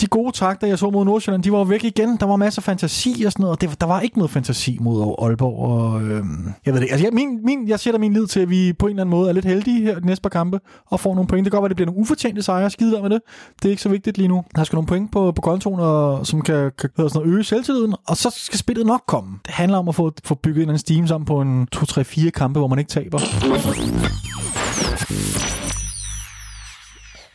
de 0.00 0.06
gode 0.06 0.32
takter, 0.32 0.66
jeg 0.66 0.78
så 0.78 0.90
mod 0.90 1.04
Nordsjælland, 1.04 1.42
de 1.42 1.52
var 1.52 1.64
væk 1.64 1.84
igen. 1.84 2.16
Der 2.20 2.26
var 2.26 2.36
masser 2.36 2.60
af 2.60 2.64
fantasi 2.64 3.22
og 3.26 3.32
sådan 3.32 3.42
noget, 3.42 3.56
og 3.56 3.60
det, 3.60 3.80
der 3.80 3.86
var 3.86 4.00
ikke 4.00 4.18
noget 4.18 4.30
fantasi 4.30 4.78
mod 4.80 5.14
Aalborg. 5.22 5.58
Og, 5.58 6.02
øh, 6.02 6.24
jeg 6.66 6.74
ved 6.74 6.80
det 6.80 6.88
Altså, 6.90 7.06
jeg, 7.06 7.12
min, 7.12 7.44
min, 7.44 7.68
jeg 7.68 7.80
sætter 7.80 8.00
min 8.00 8.12
lid 8.12 8.26
til, 8.26 8.40
at 8.40 8.50
vi 8.50 8.72
på 8.72 8.86
en 8.86 8.90
eller 8.90 9.02
anden 9.02 9.10
måde 9.10 9.28
er 9.28 9.32
lidt 9.32 9.44
heldige 9.44 9.82
her 9.82 9.98
de 9.98 10.06
næste 10.06 10.22
par 10.22 10.28
kampe 10.28 10.60
og 10.86 11.00
får 11.00 11.14
nogle 11.14 11.28
point. 11.28 11.44
Det 11.44 11.52
kan 11.52 11.60
godt 11.60 11.62
være, 11.62 11.66
at 11.66 11.70
det 11.70 11.76
bliver 11.76 11.86
nogle 11.86 12.00
ufortjente 12.00 12.42
sejre. 12.42 12.70
Skide 12.70 13.02
med 13.02 13.10
det. 13.10 13.20
Det 13.56 13.64
er 13.64 13.70
ikke 13.70 13.82
så 13.82 13.88
vigtigt 13.88 14.18
lige 14.18 14.28
nu. 14.28 14.44
Der 14.56 14.64
skal 14.64 14.76
nogle 14.76 14.86
point 14.86 15.12
på, 15.12 15.32
på 15.32 15.40
kontoen, 15.40 15.80
og, 15.80 16.26
som 16.26 16.42
kan, 16.42 16.70
kan 16.78 16.90
sådan 16.96 17.10
noget, 17.14 17.34
øge 17.34 17.44
selvtilliden, 17.44 17.94
og 18.08 18.16
så 18.16 18.30
skal 18.36 18.58
spillet 18.58 18.86
nok 18.86 19.02
komme. 19.06 19.38
Det 19.46 19.54
handler 19.54 19.78
om 19.78 19.88
at 19.88 19.94
få, 19.94 20.12
få 20.24 20.34
bygget 20.34 20.70
en 20.70 20.78
steam 20.78 21.06
sammen 21.06 21.26
på 21.26 21.40
en 21.40 21.68
2-3-4 21.76 22.30
kampe, 22.30 22.58
hvor 22.58 22.68
man 22.68 22.78
ikke 22.78 22.88
taber. 22.88 23.18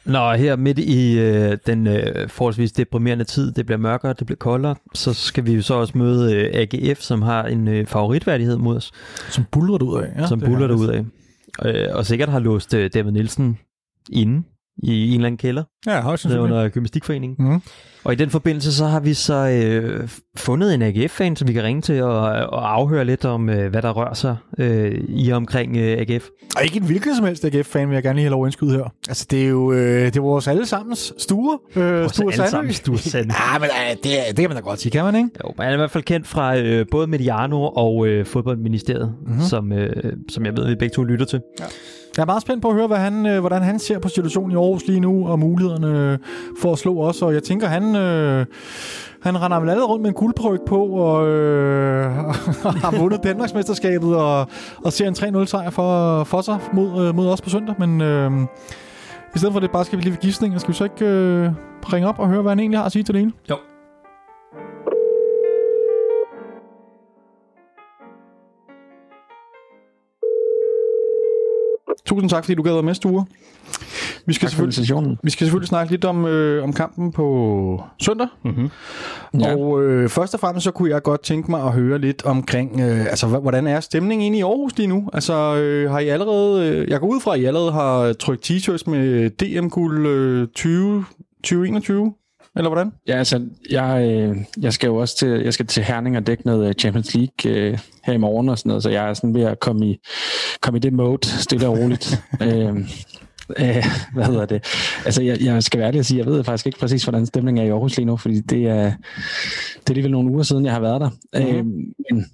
Nå, 0.09 0.33
her 0.33 0.55
midt 0.55 0.79
i 0.79 1.19
øh, 1.19 1.57
den 1.65 1.87
øh, 1.87 2.29
forholdsvis 2.29 2.71
deprimerende 2.71 3.23
tid, 3.23 3.51
det 3.51 3.65
bliver 3.65 3.79
mørkere, 3.79 4.13
det 4.13 4.25
bliver 4.25 4.37
koldere, 4.37 4.75
så 4.93 5.13
skal 5.13 5.45
vi 5.45 5.53
jo 5.53 5.61
så 5.61 5.73
også 5.73 5.97
møde 5.97 6.35
øh, 6.35 6.49
AGF, 6.53 6.99
som 6.99 7.21
har 7.21 7.43
en 7.43 7.67
øh, 7.67 7.85
favoritværdighed 7.85 8.57
mod 8.57 8.75
os. 8.75 8.91
Som 9.29 9.43
buller 9.51 9.77
det 9.77 9.85
ud 9.85 10.01
af. 10.01 10.21
Ja, 10.21 10.27
som 10.27 10.39
buller 10.39 10.75
ud 10.75 10.87
af. 10.87 11.05
Øh, 11.65 11.87
og 11.95 12.05
sikkert 12.05 12.29
har 12.29 12.39
låst 12.39 12.73
øh, 12.73 12.89
David 12.93 13.11
Nielsen 13.11 13.57
inde 14.09 14.43
i 14.83 15.07
en 15.07 15.13
eller 15.13 15.27
anden 15.27 15.37
kælder. 15.37 15.63
Ja, 15.87 16.01
højst 16.01 16.23
sandsynligt. 16.23 16.51
Under 16.51 16.69
Gymnastikforeningen. 16.69 17.47
Mm. 17.49 17.61
Og 18.03 18.13
i 18.13 18.15
den 18.15 18.29
forbindelse, 18.29 18.73
så 18.73 18.85
har 18.85 18.99
vi 18.99 19.13
så 19.13 19.33
øh, 19.33 20.09
fundet 20.37 20.73
en 20.73 20.81
AGF-fan, 20.81 21.35
som 21.35 21.47
vi 21.47 21.53
kan 21.53 21.63
ringe 21.63 21.81
til 21.81 22.03
og, 22.03 22.21
og 22.29 22.73
afhøre 22.73 23.05
lidt 23.05 23.25
om, 23.25 23.49
øh, 23.49 23.71
hvad 23.71 23.81
der 23.81 23.91
rører 23.91 24.13
sig 24.13 24.37
øh, 24.57 24.91
i 25.07 25.31
omkring 25.31 25.77
øh, 25.77 25.97
AGF. 25.99 26.25
Og 26.55 26.63
ikke 26.63 26.77
en 26.77 26.83
hvilken 26.83 27.15
som 27.15 27.25
helst 27.25 27.45
AGF-fan, 27.45 27.89
vil 27.89 27.93
jeg 27.93 28.03
gerne 28.03 28.15
lige 28.15 28.23
have 28.23 28.31
lov 28.31 28.47
at 28.47 28.55
her. 28.61 28.93
Altså, 29.07 29.27
det 29.31 29.43
er 29.43 29.47
jo 29.47 29.71
øh, 29.71 30.05
det 30.05 30.17
er 30.17 30.21
vores 30.21 30.47
allesammens 30.47 31.13
stuer. 31.17 31.57
Øh, 31.75 31.99
vores 31.99 32.11
stuer 32.11 32.31
allesammens 32.31 32.75
stuer 32.75 32.97
Sandø. 33.11 33.33
ja, 33.53 33.59
men 33.59 33.69
øh, 33.69 33.95
det, 33.95 34.11
det 34.27 34.35
kan 34.35 34.49
man 34.49 34.55
da 34.55 34.61
godt 34.61 34.79
sige, 34.79 34.91
kan 34.91 35.03
man 35.03 35.15
ikke? 35.15 35.29
Jo, 35.43 35.53
man 35.57 35.69
er 35.69 35.73
i 35.73 35.77
hvert 35.77 35.91
fald 35.91 36.03
kendt 36.03 36.27
fra 36.27 36.57
øh, 36.57 36.85
både 36.91 37.07
Mediano 37.07 37.61
og 37.61 38.07
øh, 38.07 38.25
Fodboldministeriet, 38.25 39.15
mm-hmm. 39.25 39.41
som, 39.41 39.71
øh, 39.71 40.13
som 40.29 40.45
jeg 40.45 40.57
ved, 40.57 40.67
vi 40.67 40.75
begge 40.75 40.93
to 40.95 41.03
lytter 41.03 41.25
til. 41.25 41.41
Ja. 41.59 41.65
Jeg 42.17 42.21
er 42.21 42.25
meget 42.25 42.41
spændt 42.41 42.61
på 42.61 42.69
at 42.69 42.75
høre, 42.75 42.87
hvad 42.87 42.97
han, 42.97 43.25
øh, 43.25 43.39
hvordan 43.39 43.61
han 43.61 43.79
ser 43.79 43.99
på 43.99 44.09
situationen 44.09 44.51
i 44.51 44.55
Aarhus 44.55 44.87
lige 44.87 44.99
nu, 44.99 45.27
og 45.27 45.39
mulighederne 45.39 46.11
øh, 46.11 46.17
for 46.61 46.73
at 46.73 46.79
slå 46.79 46.99
os. 47.01 47.21
Og 47.21 47.33
jeg 47.33 47.43
tænker, 47.43 47.67
han, 47.67 47.95
øh, 47.95 48.45
han 49.21 49.41
render 49.41 49.59
vel 49.59 49.69
allerede 49.69 49.89
rundt 49.89 50.01
med 50.01 50.09
en 50.09 50.15
guldpryk 50.15 50.59
på, 50.67 50.85
og 50.85 51.27
øh, 51.27 52.11
har 52.83 52.99
vundet 52.99 53.23
Danmarksmesterskabet, 53.23 54.15
og, 54.15 54.47
og 54.85 54.93
ser 54.93 55.07
en 55.07 55.37
3-0 55.41 55.45
sejr 55.45 55.69
for, 55.69 56.23
for 56.23 56.41
sig 56.41 56.59
mod, 56.73 57.07
øh, 57.07 57.15
mod 57.15 57.27
os 57.27 57.41
på 57.41 57.49
søndag. 57.49 57.75
Men 57.79 58.01
øh, 58.01 58.31
i 59.35 59.37
stedet 59.37 59.53
for 59.53 59.59
det 59.59 59.71
bare 59.71 59.85
skal 59.85 59.97
vi 59.97 60.03
lige 60.03 60.11
ved 60.11 60.19
gidsning, 60.19 60.61
skal 60.61 60.71
vi 60.71 60.77
så 60.77 60.83
ikke 60.83 61.05
øh, 61.05 61.49
ringe 61.93 62.09
op 62.09 62.19
og 62.19 62.27
høre, 62.27 62.41
hvad 62.41 62.51
han 62.51 62.59
egentlig 62.59 62.79
har 62.79 62.85
at 62.85 62.91
sige 62.91 63.03
til 63.03 63.15
det 63.15 63.21
ene? 63.21 63.31
Jo. 63.49 63.55
Tusind 72.05 72.29
tak, 72.29 72.43
fordi 72.43 72.55
du 72.55 72.61
gad 72.61 72.73
være 72.73 72.83
med, 72.83 72.93
Sture. 72.93 73.25
Vi 74.25 74.33
skal, 74.33 74.49
selvfølgelig, 74.49 75.17
vi 75.23 75.29
skal 75.29 75.45
selvfølgelig 75.45 75.67
snakke 75.67 75.91
lidt 75.91 76.05
om, 76.05 76.25
øh, 76.25 76.63
om 76.63 76.73
kampen 76.73 77.11
på 77.11 77.83
søndag. 78.01 78.27
Mm-hmm. 78.43 78.69
Ja. 79.39 79.55
Og 79.55 79.83
øh, 79.83 80.09
først 80.09 80.33
og 80.33 80.39
fremmest 80.39 80.63
så 80.63 80.71
kunne 80.71 80.89
jeg 80.89 81.03
godt 81.03 81.23
tænke 81.23 81.51
mig 81.51 81.63
at 81.63 81.71
høre 81.71 81.99
lidt 81.99 82.25
omkring, 82.25 82.79
øh, 82.81 82.99
altså 82.99 83.27
hvordan 83.27 83.67
er 83.67 83.79
stemningen 83.79 84.25
inde 84.25 84.37
i 84.37 84.41
Aarhus 84.41 84.77
lige 84.77 84.87
nu? 84.87 85.09
Altså 85.13 85.55
øh, 85.55 85.91
har 85.91 85.99
I 85.99 86.07
allerede, 86.07 86.67
øh, 86.67 86.89
jeg 86.89 86.99
går 86.99 87.07
ud 87.07 87.19
fra, 87.19 87.33
at 87.33 87.39
I 87.39 87.45
allerede 87.45 87.71
har 87.71 88.13
trykt 88.13 88.51
t-shirts 88.51 88.89
med 88.89 89.29
DM-guld 89.29 90.07
øh, 90.07 90.47
20, 90.55 91.05
2021? 91.43 92.13
Eller 92.55 92.69
hvordan? 92.69 92.91
Ja, 93.07 93.17
altså, 93.17 93.45
jeg, 93.71 94.09
øh, 94.11 94.37
jeg 94.61 94.73
skal 94.73 94.87
jo 94.87 94.95
også 94.95 95.17
til, 95.17 95.29
jeg 95.29 95.53
skal 95.53 95.65
til 95.65 95.83
Herning 95.83 96.17
og 96.17 96.27
dække 96.27 96.45
noget 96.45 96.79
Champions 96.79 97.15
League 97.15 97.51
øh, 97.51 97.79
her 98.03 98.13
i 98.13 98.17
morgen 98.17 98.49
og 98.49 98.57
sådan 98.57 98.69
noget, 98.69 98.83
så 98.83 98.89
jeg 98.89 99.09
er 99.09 99.13
sådan 99.13 99.33
ved 99.33 99.43
at 99.43 99.59
komme 99.59 99.87
i, 99.87 99.97
komme 100.61 100.77
i 100.77 100.79
det 100.79 100.93
mode, 100.93 101.27
stille 101.27 101.67
og 101.67 101.77
roligt. 101.77 102.23
øh, 102.43 102.75
øh, 103.59 103.85
hvad 104.13 104.25
hedder 104.25 104.45
det? 104.45 104.63
Altså, 105.05 105.21
jeg, 105.21 105.41
jeg 105.41 105.63
skal 105.63 105.79
være 105.79 105.87
ærlig 105.87 105.99
at 105.99 106.05
sige, 106.05 106.17
jeg 106.17 106.25
ved 106.25 106.43
faktisk 106.43 106.65
ikke 106.65 106.79
præcis, 106.79 107.03
hvordan 107.03 107.25
stemningen 107.25 107.63
er 107.63 107.67
i 107.67 107.71
Aarhus 107.71 107.97
lige 107.97 108.05
nu, 108.05 108.17
fordi 108.17 108.39
det 108.39 108.67
er, 108.67 108.83
det 108.83 109.85
er 109.85 109.89
alligevel 109.89 110.11
nogle 110.11 110.31
uger 110.31 110.43
siden, 110.43 110.65
jeg 110.65 110.73
har 110.73 110.81
været 110.81 111.01
der. 111.01 111.09
Mm-hmm. 111.33 111.57
Øh, 111.57 111.65
men 112.11 112.25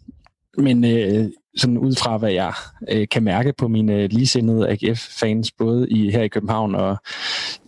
men 0.57 0.85
øh, 0.85 1.29
sådan 1.57 1.77
ud 1.77 1.95
fra, 1.95 2.17
hvad 2.17 2.31
jeg 2.31 2.53
øh, 2.91 3.07
kan 3.11 3.23
mærke 3.23 3.53
på 3.57 3.67
mine 3.67 4.07
ligesindede 4.07 4.69
AGF-fans, 4.69 5.51
både 5.51 5.89
i, 5.89 6.11
her 6.11 6.21
i 6.21 6.27
København 6.27 6.75
og 6.75 6.97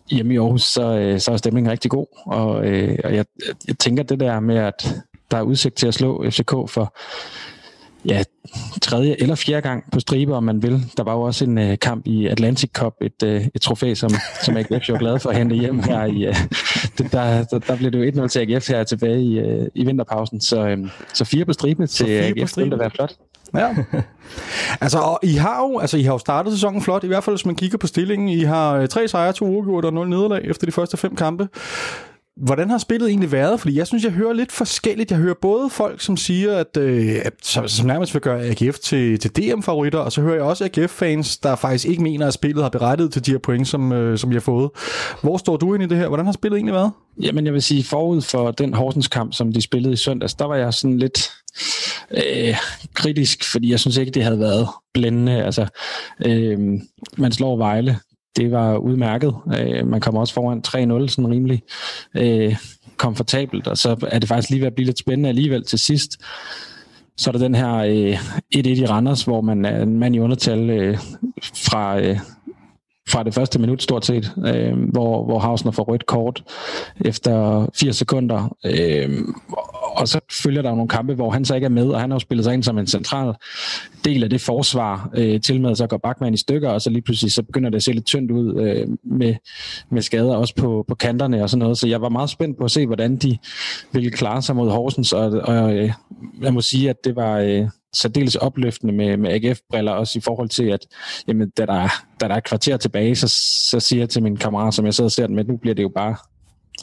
hjemme 0.10 0.34
i 0.34 0.38
Aarhus, 0.38 0.64
så, 0.64 0.97
øh, 0.97 1.20
så 1.20 1.32
er 1.32 1.38
stemningen 1.38 1.72
rigtig 1.72 1.91
god. 1.91 2.05
Og, 2.26 2.68
øh, 2.68 2.99
og 3.03 3.16
jeg, 3.16 3.26
jeg 3.68 3.78
tænker 3.78 4.03
det 4.03 4.20
der 4.20 4.39
med, 4.39 4.58
at 4.58 4.95
der 5.32 5.38
er 5.38 5.41
udsigt 5.41 5.76
til 5.76 5.88
at 5.88 5.93
slå 5.93 6.30
FCK 6.30 6.51
for 6.51 6.95
ja, 8.05 8.24
tredje 8.82 9.16
eller 9.20 9.36
fjerde 9.36 9.62
gang 9.62 9.84
på 9.91 9.99
stribe, 9.99 10.36
om 10.36 10.43
man 10.43 10.64
vil. 10.64 10.80
Der 10.97 11.03
var 11.03 11.14
jo 11.14 11.22
også 11.22 11.45
en 11.45 11.58
uh, 11.58 11.76
kamp 11.82 12.08
i 12.08 12.28
Atlantic 12.28 12.72
Cup, 12.72 12.93
et, 13.01 13.24
uh, 13.24 13.30
et 13.55 13.62
trofæ, 13.62 13.93
som, 13.93 14.12
som 14.43 14.58
AGF 14.58 14.89
er 14.89 14.97
glad 14.97 15.20
for 15.20 15.30
at 15.30 15.38
hente 15.38 15.55
hjem 15.55 15.80
her. 15.80 16.05
I, 16.05 16.28
uh, 16.28 16.36
det, 16.97 17.12
der, 17.12 17.43
der, 17.43 17.60
der 17.60 17.78
blev 17.78 17.91
det 17.91 18.16
jo 18.16 18.24
1-0 18.24 18.28
til 18.28 18.39
AGF 18.39 18.68
her 18.68 18.84
tilbage 18.84 19.22
i, 19.22 19.41
uh, 19.41 19.68
i 19.76 19.86
vinterpausen, 19.86 20.41
så, 20.41 20.74
um, 20.74 20.89
så 21.14 21.26
fire 21.26 21.45
på 21.45 21.53
stribe 21.53 21.88
til 21.88 22.05
AGF, 22.05 22.53
det 22.53 22.64
ville 22.64 22.80
være 22.80 22.91
flot. 22.91 23.14
Ja. 23.54 23.76
altså, 24.84 25.00
og 25.00 25.20
I 25.24 25.34
har 25.34 25.62
jo, 25.62 25.80
altså, 25.80 25.98
I 25.98 26.04
har 26.04 26.14
jo 26.14 26.18
startet 26.18 26.54
sæsonen 26.54 26.82
flot, 26.82 27.04
i 27.04 27.08
hvert 27.08 27.24
fald 27.24 27.36
hvis 27.36 27.45
man 27.45 27.56
kigger 27.56 27.78
på 27.78 27.88
stillingen. 27.88 28.30
I 28.30 28.43
har 28.43 28.74
øh, 28.74 28.88
tre 28.88 29.08
sejre, 29.08 29.34
to 29.34 29.45
uafgjort 29.45 29.86
og 29.86 29.93
nul 29.93 30.10
nederlag 30.10 30.41
efter 30.43 30.66
de 30.66 30.72
første 30.72 30.98
fem 30.98 31.16
kampe. 31.16 31.48
Hvordan 32.38 32.70
har 32.70 32.78
spillet 32.78 33.10
egentlig 33.10 33.32
været? 33.32 33.60
Fordi 33.60 33.78
jeg 33.78 33.88
synes, 33.88 34.04
jeg 34.04 34.12
hører 34.12 34.34
lidt 34.34 34.52
forskelligt. 34.52 35.12
Jeg 35.12 35.20
hører 35.20 35.34
både 35.42 35.70
folk, 35.70 36.02
som 36.02 36.18
siger, 36.18 36.58
at, 36.58 36.78
øh, 36.78 37.16
at 37.26 37.34
som, 37.44 37.68
som 37.68 37.88
nærmest 37.88 38.14
vil 38.14 38.22
gøre 38.22 38.46
AGF 38.46 38.80
til, 38.80 39.20
til 39.20 39.32
DM-favoritter, 39.32 40.00
og 40.00 40.12
så 40.12 40.22
hører 40.22 40.36
jeg 40.36 40.44
også 40.44 40.66
AGF-fans, 40.66 41.38
der 41.38 41.56
faktisk 41.56 41.86
ikke 41.86 42.04
mener, 42.04 42.28
at 42.28 42.34
spillet 42.34 42.64
har 42.64 42.70
berettiget 42.70 43.14
til 43.14 43.26
de 43.26 43.32
her 43.32 43.38
point, 43.38 43.68
som, 43.68 43.92
øh, 43.92 44.18
som 44.18 44.32
jeg 44.32 44.36
har 44.36 44.42
fået. 44.42 44.70
Hvor 45.22 45.38
står 45.38 45.58
du 45.58 45.74
ind 45.74 45.84
i 45.84 45.88
det 45.88 45.98
her? 45.98 46.08
Hvordan 46.08 46.26
har 46.26 46.34
spillet 46.34 46.58
egentlig 46.58 46.74
været? 46.74 46.92
Jamen, 47.22 47.46
jeg 47.46 47.54
vil 47.54 47.62
sige, 47.62 47.84
forud 47.84 48.22
for 48.22 48.52
den 48.52 48.74
Horsens 48.74 49.08
kamp, 49.08 49.34
som 49.34 49.54
de 49.54 49.62
spillede 49.62 49.94
i 49.94 49.98
søndags, 49.98 50.34
der 50.34 50.46
var 50.46 50.56
jeg 50.56 50.74
sådan 50.74 50.98
lidt 50.98 51.32
øh, 52.12 52.56
kritisk, 52.94 53.52
fordi 53.52 53.72
jeg 53.72 53.80
synes 53.80 53.98
ikke, 53.98 54.12
det 54.12 54.24
havde 54.24 54.40
været 54.40 54.68
blændende. 54.94 55.44
Altså, 55.44 55.68
øh, 56.26 56.60
man 57.18 57.32
slår 57.32 57.58
Vejle 57.58 58.00
det 58.38 58.52
var 58.52 58.78
udmærket. 58.78 59.36
Øh, 59.60 59.88
man 59.88 60.02
kommer 60.02 60.22
også 60.22 60.34
foran 60.34 60.64
3-0 60.68 61.08
sådan 61.08 61.32
rimelig 61.32 61.64
øh, 62.18 62.56
komfortabelt, 62.98 63.68
og 63.68 63.78
så 63.78 64.08
er 64.12 64.20
det 64.20 64.30
faktisk 64.30 64.50
lige 64.50 64.62
ved 64.62 64.68
at 64.68 64.76
blive 64.76 64.86
lidt 64.86 65.00
spændende 65.00 65.30
alligevel 65.30 65.64
til 65.64 65.80
sidst. 65.80 66.18
Så 67.18 67.30
er 67.30 67.32
der 67.32 67.40
den 67.40 67.56
her 67.56 67.76
øh, 67.76 68.14
1-1 68.56 68.68
i 68.68 68.86
Randers, 68.86 69.24
hvor 69.24 69.42
man 69.42 69.66
er 69.66 69.84
en 69.84 70.00
mand 70.00 70.16
i 70.16 70.20
undertal 70.20 70.70
øh, 70.70 70.98
fra, 71.54 72.00
øh, 72.02 72.20
fra 73.10 73.24
det 73.24 73.34
første 73.34 73.60
minut 73.60 73.84
stort 73.84 74.06
set, 74.06 74.34
øh, 74.46 74.90
hvor, 74.92 75.26
hvor 75.26 75.40
Hausner 75.40 75.72
får 75.72 75.84
rødt 75.84 76.06
kort 76.06 76.44
efter 77.06 77.66
80 77.76 77.96
sekunder. 77.96 78.56
Øh, 78.66 79.10
og 79.98 80.08
så 80.08 80.20
følger 80.43 80.62
der 80.62 80.70
jo 80.70 80.76
nogle 80.76 80.89
kampe, 80.89 81.14
hvor 81.14 81.32
han 81.32 81.45
så 81.45 81.56
ikke 81.56 81.66
er 81.66 81.70
med, 81.70 81.88
og 81.88 82.02
han 82.02 82.10
har 82.10 82.16
jo 82.16 82.20
spillet 82.20 82.43
sig 82.43 82.54
ind 82.54 82.64
som 82.64 82.78
en 82.78 82.88
central 82.88 83.34
del 84.06 84.24
af 84.24 84.30
det 84.30 84.41
forsvar, 84.41 85.10
øh, 85.14 85.41
til 85.41 85.62
med 85.62 85.76
så 85.76 85.88
går 85.88 85.98
Bachmann 85.98 86.34
i 86.34 86.38
stykker, 86.38 86.70
og 86.70 86.82
så 86.82 86.89
lige 86.89 87.02
pludselig 87.02 87.32
så 87.32 87.43
begynder 87.43 87.70
det 87.70 87.76
at 87.76 87.84
se 87.84 87.91
lidt 87.91 88.06
tyndt 88.06 88.32
ud 88.32 88.62
øh, 88.62 88.88
med, 89.04 89.36
med 89.91 90.02
skader 90.02 90.36
også 90.36 90.56
på, 90.56 90.86
på 90.88 90.95
kanterne 90.95 91.43
og 91.43 91.50
sådan 91.50 91.60
noget. 91.60 91.78
Så 91.78 91.88
jeg 91.88 92.02
var 92.02 92.10
meget 92.10 92.30
spændt 92.30 92.58
på 92.58 92.64
at 92.64 92.72
se, 92.72 92.86
hvordan 92.86 93.16
de 93.16 93.38
ville 93.91 94.12
klare 94.12 94.41
sig 94.41 94.56
mod 94.56 94.70
Horsens, 94.70 95.14
og, 95.14 95.32
og 95.32 95.76
øh, 95.76 95.91
jeg 96.41 96.54
må 96.54 96.62
sige, 96.62 96.89
at 96.89 96.95
det 97.04 97.16
var... 97.16 97.39
Øh, 97.39 97.68
særdeles 97.93 98.36
opløftende 98.36 98.93
med, 98.93 99.18
med 99.18 99.32
AGF-briller, 99.32 99.91
også 99.91 100.20
i 100.20 100.22
forhold 100.22 100.50
til, 100.50 100.64
at 100.64 100.88
jamen, 101.28 101.50
da, 101.50 101.66
der, 101.66 101.88
da 102.22 102.28
der 102.28 102.34
er 102.34 102.38
et 102.38 102.43
kvarter 102.43 102.78
tilbage, 102.78 103.16
så, 103.16 103.28
så 103.70 103.80
siger 103.80 104.02
jeg 104.02 104.10
til 104.10 104.24
min 104.24 104.38
kammerat, 104.38 104.74
som 104.74 104.86
jeg 104.86 104.93
sidder 104.93 105.08
og 105.08 105.12
ser 105.12 105.28
den 105.28 105.36
med, 105.36 105.43
nu 105.43 105.58
bliver 105.58 105.76
det 105.76 105.84
jo 105.84 105.91
bare 105.95 106.16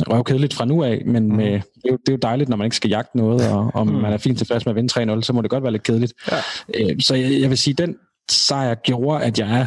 røvkedeligt 0.01 0.55
fra 0.55 0.65
nu 0.65 0.83
af, 0.83 1.03
men 1.07 1.29
mm. 1.29 1.37
med, 1.37 1.53
det, 1.53 1.63
er 1.85 1.91
jo, 1.91 1.97
det 1.97 2.09
er 2.09 2.13
jo 2.13 2.19
dejligt, 2.23 2.49
når 2.49 2.57
man 2.57 2.65
ikke 2.65 2.77
skal 2.77 2.91
jagte 2.91 3.17
noget, 3.17 3.49
og 3.53 3.71
om 3.75 3.87
mm. 3.87 3.95
man 3.95 4.13
er 4.13 4.19
fint 4.19 4.39
tilfreds 4.39 4.67
med 4.67 4.71
at 4.73 4.77
vinde 4.77 5.15
3-0, 5.17 5.23
så 5.23 5.33
må 5.33 5.43
det 5.43 5.51
godt 5.51 5.63
være 5.63 5.73
lidt 5.73 5.83
kedeligt. 5.83 6.13
Ja. 6.33 6.37
Øh, 6.75 7.01
så 7.01 7.15
jeg, 7.15 7.41
jeg 7.41 7.51
vil 7.51 7.59
sige, 7.59 7.75
den 7.75 7.97
sejr 8.31 8.75
gjorde, 8.75 9.25
at 9.25 9.39
jeg 9.39 9.61
er 9.61 9.67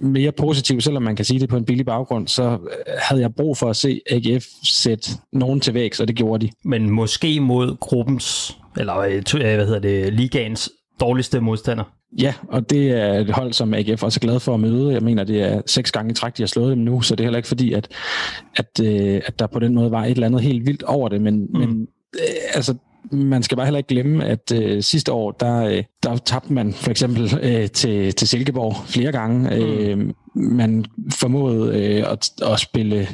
mere 0.00 0.32
positiv, 0.32 0.80
selvom 0.80 1.02
man 1.02 1.16
kan 1.16 1.24
sige 1.24 1.40
det 1.40 1.48
på 1.48 1.56
en 1.56 1.64
billig 1.64 1.86
baggrund, 1.86 2.28
så 2.28 2.42
øh, 2.42 2.58
havde 2.98 3.22
jeg 3.22 3.34
brug 3.34 3.56
for 3.56 3.70
at 3.70 3.76
se 3.76 4.00
AGF 4.10 4.44
sætte 4.62 5.10
nogen 5.32 5.60
til 5.60 5.74
væk, 5.74 5.94
så 5.94 6.04
det 6.04 6.16
gjorde 6.16 6.46
de. 6.46 6.52
Men 6.64 6.90
måske 6.90 7.40
mod 7.40 7.76
gruppens, 7.80 8.56
eller 8.76 8.98
øh, 8.98 9.22
hvad 9.34 9.66
hedder 9.66 9.80
det, 9.80 10.12
ligaens 10.12 10.70
dårligste 11.00 11.40
modstander. 11.40 11.84
Ja, 12.18 12.34
og 12.48 12.70
det 12.70 12.90
er 12.90 13.12
et 13.12 13.30
hold, 13.30 13.52
som 13.52 13.74
AGF 13.74 14.02
også 14.02 14.18
er 14.22 14.26
glad 14.26 14.40
for 14.40 14.54
at 14.54 14.60
møde. 14.60 14.92
Jeg 14.92 15.02
mener, 15.02 15.24
det 15.24 15.42
er 15.42 15.62
seks 15.66 15.92
gange 15.92 16.10
i 16.10 16.14
træk, 16.14 16.36
de 16.36 16.42
har 16.42 16.46
slået 16.46 16.70
dem 16.70 16.78
nu, 16.78 17.00
så 17.00 17.14
det 17.14 17.20
er 17.20 17.24
heller 17.24 17.38
ikke 17.38 17.48
fordi, 17.48 17.72
at, 17.72 17.88
at, 18.56 18.80
øh, 18.82 19.20
at 19.26 19.38
der 19.38 19.46
på 19.46 19.58
den 19.58 19.74
måde 19.74 19.90
var 19.90 20.04
et 20.04 20.10
eller 20.10 20.26
andet 20.26 20.40
helt 20.40 20.66
vildt 20.66 20.82
over 20.82 21.08
det, 21.08 21.20
men, 21.20 21.40
mm. 21.40 21.58
men 21.58 21.88
altså, 22.54 22.74
man 23.10 23.42
skal 23.42 23.56
bare 23.56 23.66
heller 23.66 23.78
ikke 23.78 23.88
glemme, 23.88 24.24
at 24.24 24.52
øh, 24.54 24.82
sidste 24.82 25.12
år, 25.12 25.30
der, 25.30 25.64
øh, 25.64 25.84
der 26.02 26.16
tabte 26.16 26.52
man 26.52 26.72
for 26.72 26.90
eksempel 26.90 27.38
øh, 27.42 27.70
til, 27.70 28.14
til 28.14 28.28
Silkeborg 28.28 28.76
flere 28.86 29.12
gange. 29.12 29.50
Mm. 29.50 29.62
Øh, 29.62 30.12
man 30.34 30.84
formåede 31.12 31.78
øh, 31.78 32.12
at, 32.12 32.30
at 32.42 32.60
spille 32.60 33.08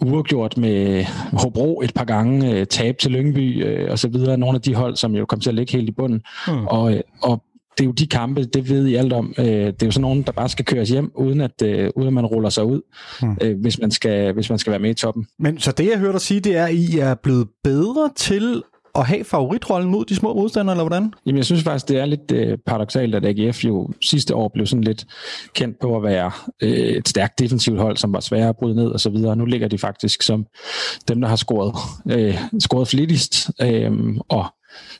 uafgjort 0.00 0.56
med 0.56 1.04
Hobro 1.32 1.80
et 1.80 1.94
par 1.94 2.04
gange, 2.04 2.58
øh, 2.58 2.66
tab 2.66 2.98
til 2.98 3.10
Lyngby 3.10 3.64
øh, 3.64 3.90
og 3.90 3.98
så 3.98 4.08
videre. 4.08 4.36
Nogle 4.36 4.56
af 4.56 4.62
de 4.62 4.74
hold, 4.74 4.96
som 4.96 5.14
jo 5.14 5.26
kom 5.26 5.40
til 5.40 5.50
at 5.50 5.54
ligge 5.54 5.72
helt 5.72 5.88
i 5.88 5.92
bunden. 5.92 6.20
Mm. 6.48 6.66
Og, 6.66 6.94
øh, 6.94 7.00
og 7.22 7.42
det 7.78 7.84
er 7.84 7.86
jo 7.86 7.92
de 7.92 8.06
kampe, 8.06 8.44
det 8.44 8.70
ved 8.70 8.86
I 8.86 8.94
alt 8.94 9.12
om. 9.12 9.34
Øh, 9.38 9.46
det 9.46 9.82
er 9.82 9.86
jo 9.86 9.90
sådan 9.90 10.02
nogen, 10.02 10.22
der 10.22 10.32
bare 10.32 10.48
skal 10.48 10.64
køres 10.64 10.88
hjem, 10.88 11.12
uden 11.14 11.40
at, 11.40 11.62
øh, 11.64 11.90
uden 11.96 12.06
at 12.06 12.12
man 12.12 12.26
ruller 12.26 12.50
sig 12.50 12.64
ud, 12.64 12.80
mm. 13.22 13.36
øh, 13.40 13.60
hvis, 13.60 13.78
man 13.78 13.90
skal, 13.90 14.32
hvis 14.32 14.50
man 14.50 14.58
skal 14.58 14.70
være 14.70 14.80
med 14.80 14.90
i 14.90 14.94
toppen. 14.94 15.26
Men 15.38 15.58
så 15.58 15.72
det, 15.72 15.90
jeg 15.90 15.98
hørte 15.98 16.12
dig 16.12 16.20
sige, 16.20 16.40
det 16.40 16.56
er, 16.56 16.64
at 16.64 16.74
I 16.74 16.98
er 16.98 17.14
blevet 17.14 17.48
bedre 17.64 18.10
til 18.16 18.62
at 18.94 19.06
have 19.06 19.24
favoritrollen 19.24 19.90
mod 19.90 20.04
de 20.04 20.16
små 20.16 20.34
modstandere, 20.34 20.74
eller 20.74 20.88
hvordan? 20.88 21.12
Jamen, 21.26 21.36
jeg 21.36 21.44
synes 21.44 21.62
faktisk, 21.62 21.88
det 21.88 21.98
er 21.98 22.06
lidt 22.06 22.32
øh, 22.32 22.58
paradoxalt, 22.66 23.14
at 23.14 23.24
AGF 23.24 23.64
jo 23.64 23.88
sidste 24.00 24.34
år 24.34 24.50
blev 24.54 24.66
sådan 24.66 24.84
lidt 24.84 25.04
kendt 25.54 25.76
på 25.80 25.96
at 25.96 26.02
være 26.02 26.30
øh, 26.62 26.70
et 26.70 27.08
stærkt 27.08 27.38
defensivt 27.38 27.80
hold, 27.80 27.96
som 27.96 28.12
var 28.12 28.20
svære 28.20 28.48
at 28.48 28.56
bryde 28.56 28.74
ned 28.74 28.86
og 28.86 29.00
så 29.00 29.10
videre. 29.10 29.36
Nu 29.36 29.44
ligger 29.44 29.68
de 29.68 29.78
faktisk 29.78 30.22
som 30.22 30.46
dem, 31.08 31.20
der 31.20 31.28
har 31.28 31.36
scoret, 31.36 31.74
øh, 32.10 32.38
scoret 32.60 32.88
flittigst, 32.88 33.50
øh, 33.62 33.92
og 34.28 34.44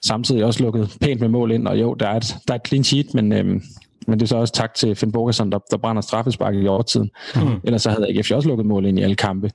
samtidig 0.03 0.45
også 0.45 0.63
lukket 0.63 0.97
pænt 1.01 1.21
med 1.21 1.29
mål 1.29 1.53
ind. 1.53 1.69
Og 1.69 1.81
jo, 1.81 1.95
der 1.95 2.09
er 2.09 2.17
et, 2.17 2.37
der 2.49 2.55
er 2.55 2.59
et 2.59 2.69
clean 2.69 2.85
sheet, 2.85 3.15
men... 3.15 3.33
Øh, 3.33 3.61
men 4.07 4.19
det 4.19 4.23
er 4.23 4.29
så 4.29 4.37
også 4.37 4.53
tak 4.53 4.75
til 4.75 4.95
Finn 4.95 5.13
Borgerson, 5.13 5.53
der, 5.53 5.59
der 5.71 5.77
brænder 5.77 6.03
straffespark 6.03 6.55
i 6.55 6.67
overtiden. 6.67 7.11
Mm. 7.37 7.61
Ellers 7.65 7.83
så 7.83 7.91
havde 7.91 8.09
AGF 8.09 8.31
også 8.31 8.49
lukket 8.49 8.67
mål 8.67 8.87
ind 8.87 8.99
i 8.99 9.03
alle 9.03 9.17
kampe. 9.17 9.51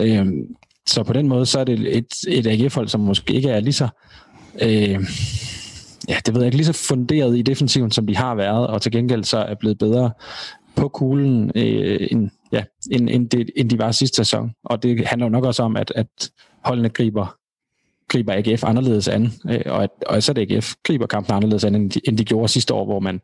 Øhm, 0.00 0.56
så 0.86 1.02
på 1.02 1.12
den 1.12 1.28
måde, 1.28 1.46
så 1.46 1.58
er 1.58 1.64
det 1.64 1.96
et, 1.96 2.06
et 2.28 2.46
AGF-hold, 2.46 2.88
som 2.88 3.00
måske 3.00 3.34
ikke 3.34 3.48
er 3.48 3.60
lige 3.60 3.72
så... 3.72 3.88
Øh, 4.62 5.00
ja, 6.08 6.18
det 6.26 6.34
ved 6.34 6.40
jeg 6.40 6.46
ikke, 6.46 6.56
lige 6.56 6.66
så 6.66 6.86
funderet 6.88 7.38
i 7.38 7.42
defensiven, 7.42 7.90
som 7.90 8.06
de 8.06 8.16
har 8.16 8.34
været, 8.34 8.66
og 8.66 8.82
til 8.82 8.92
gengæld 8.92 9.24
så 9.24 9.38
er 9.38 9.54
blevet 9.54 9.78
bedre 9.78 10.10
på 10.76 10.88
kuglen, 10.88 11.52
øh, 11.54 12.08
end, 12.10 12.30
ja, 12.52 12.64
end, 12.90 13.10
end, 13.10 13.30
de, 13.30 13.44
end 13.56 13.70
de 13.70 13.78
var 13.78 13.92
sidste 13.92 14.16
sæson. 14.16 14.50
Og 14.64 14.82
det 14.82 15.06
handler 15.06 15.26
jo 15.26 15.30
nok 15.30 15.44
også 15.44 15.62
om, 15.62 15.76
at, 15.76 15.92
at 15.96 16.30
holdene 16.64 16.88
griber, 16.88 17.36
griber 18.16 18.32
AGF 18.32 18.64
anderledes 18.64 19.08
an, 19.08 19.32
øh, 19.50 19.60
og, 19.66 19.82
at, 19.82 19.90
og 20.06 20.22
så 20.22 20.32
er 20.32 20.34
det 20.34 20.52
AGF 20.52 20.74
griber 20.82 21.06
kampen 21.06 21.34
anderledes 21.34 21.64
an, 21.64 21.74
end 21.74 21.90
de, 21.90 22.00
end 22.04 22.18
de 22.18 22.24
gjorde 22.24 22.48
sidste 22.48 22.74
år, 22.74 22.84
hvor 22.84 23.00
man 23.00 23.20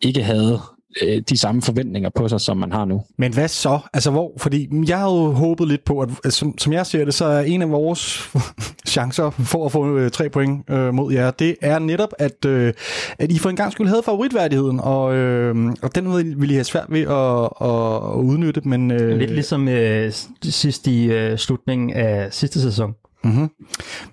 ikke 0.00 0.22
havde 0.22 0.60
øh, 1.02 1.22
de 1.28 1.38
samme 1.38 1.62
forventninger 1.62 2.10
på 2.10 2.28
sig, 2.28 2.40
som 2.40 2.56
man 2.56 2.72
har 2.72 2.84
nu. 2.84 3.02
Men 3.18 3.34
hvad 3.34 3.48
så? 3.48 3.78
Altså 3.92 4.10
hvor? 4.10 4.32
Fordi 4.38 4.68
jeg 4.88 4.98
havde 4.98 5.12
jo 5.12 5.30
håbet 5.30 5.68
lidt 5.68 5.84
på, 5.84 6.00
at 6.24 6.32
som, 6.32 6.58
som 6.58 6.72
jeg 6.72 6.86
ser 6.86 7.04
det, 7.04 7.14
så 7.14 7.24
er 7.24 7.40
en 7.40 7.62
af 7.62 7.70
vores 7.70 8.30
chancer 8.94 9.30
for 9.30 9.66
at 9.66 9.72
få 9.72 9.96
øh, 9.96 10.10
tre 10.10 10.28
point 10.28 10.70
øh, 10.70 10.94
mod 10.94 11.12
jer, 11.12 11.30
det 11.30 11.56
er 11.62 11.78
netop, 11.78 12.12
at, 12.18 12.44
øh, 12.44 12.72
at 13.18 13.32
I 13.32 13.38
for 13.38 13.50
en 13.50 13.56
gang 13.56 13.72
skulle 13.72 13.90
have 13.90 14.02
favoritværdigheden, 14.02 14.80
og, 14.80 15.14
øh, 15.14 15.72
og 15.82 15.94
den 15.94 16.16
ville 16.16 16.54
I 16.54 16.56
have 16.56 16.64
svært 16.64 16.86
ved 16.88 17.00
at, 17.00 17.68
at, 17.68 18.18
at 18.18 18.24
udnytte. 18.24 18.60
Men, 18.64 18.90
øh, 18.90 19.18
lidt 19.18 19.30
ligesom 19.30 19.68
øh, 19.68 20.12
sidst 20.42 20.86
i 20.86 21.04
øh, 21.04 21.38
slutningen 21.38 21.90
af 21.90 22.32
sidste 22.32 22.60
sæson. 22.60 22.94
Mm-hmm. 23.24 23.50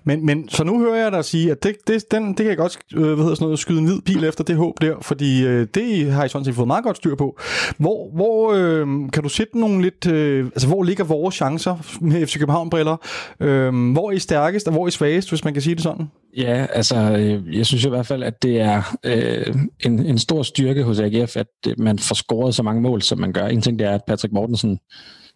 Men, 0.04 0.26
men 0.26 0.48
så 0.48 0.64
nu 0.64 0.78
hører 0.78 1.02
jeg 1.02 1.12
dig 1.12 1.24
sige, 1.24 1.50
at 1.50 1.62
det, 1.62 1.76
det, 1.86 2.10
den, 2.10 2.28
det 2.28 2.36
kan 2.36 2.46
jeg 2.46 2.56
godt 2.56 2.78
øh, 2.94 3.02
hvad 3.02 3.16
hedder 3.16 3.34
sådan 3.34 3.44
noget, 3.44 3.58
skyde 3.58 3.78
en 3.78 3.84
hvid 3.84 4.00
pil 4.00 4.24
efter 4.24 4.44
det 4.44 4.56
håb 4.56 4.80
der, 4.80 4.94
fordi 5.00 5.44
øh, 5.46 5.66
det 5.74 6.12
har 6.12 6.24
I 6.24 6.28
sådan 6.28 6.44
set 6.44 6.54
fået 6.54 6.66
meget 6.66 6.84
godt 6.84 6.96
styr 6.96 7.14
på. 7.14 7.38
Hvor, 7.78 8.10
hvor 8.14 8.52
øh, 8.52 8.86
kan 9.12 9.22
du 9.22 9.28
sætte 9.28 9.60
nogle 9.60 9.82
lidt, 9.82 10.06
øh, 10.06 10.46
altså 10.46 10.68
hvor 10.68 10.82
ligger 10.82 11.04
vores 11.04 11.34
chancer 11.34 11.98
med 12.00 12.26
FC 12.26 12.38
København-briller? 12.38 12.96
Øh, 13.40 13.92
hvor 13.92 14.10
er 14.10 14.12
I 14.12 14.18
stærkest, 14.18 14.66
og 14.66 14.72
hvor 14.72 14.82
er 14.82 14.88
I 14.88 14.90
svagest, 14.90 15.28
hvis 15.28 15.44
man 15.44 15.52
kan 15.52 15.62
sige 15.62 15.74
det 15.74 15.82
sådan? 15.82 16.06
Ja, 16.36 16.66
altså 16.72 16.96
øh, 16.96 17.56
jeg 17.58 17.66
synes 17.66 17.84
i 17.84 17.88
hvert 17.88 18.06
fald, 18.06 18.22
at 18.22 18.42
det 18.42 18.60
er 18.60 18.96
øh, 19.04 19.54
en, 19.80 20.06
en 20.06 20.18
stor 20.18 20.42
styrke 20.42 20.82
hos 20.82 21.00
AGF, 21.00 21.36
at 21.36 21.46
man 21.78 21.98
får 21.98 22.14
scoret 22.14 22.54
så 22.54 22.62
mange 22.62 22.82
mål, 22.82 23.02
som 23.02 23.18
man 23.18 23.32
gør. 23.32 23.46
En 23.46 23.62
ting 23.62 23.78
det 23.78 23.86
er, 23.86 23.94
at 23.94 24.00
Patrick 24.06 24.32
Mortensen 24.32 24.78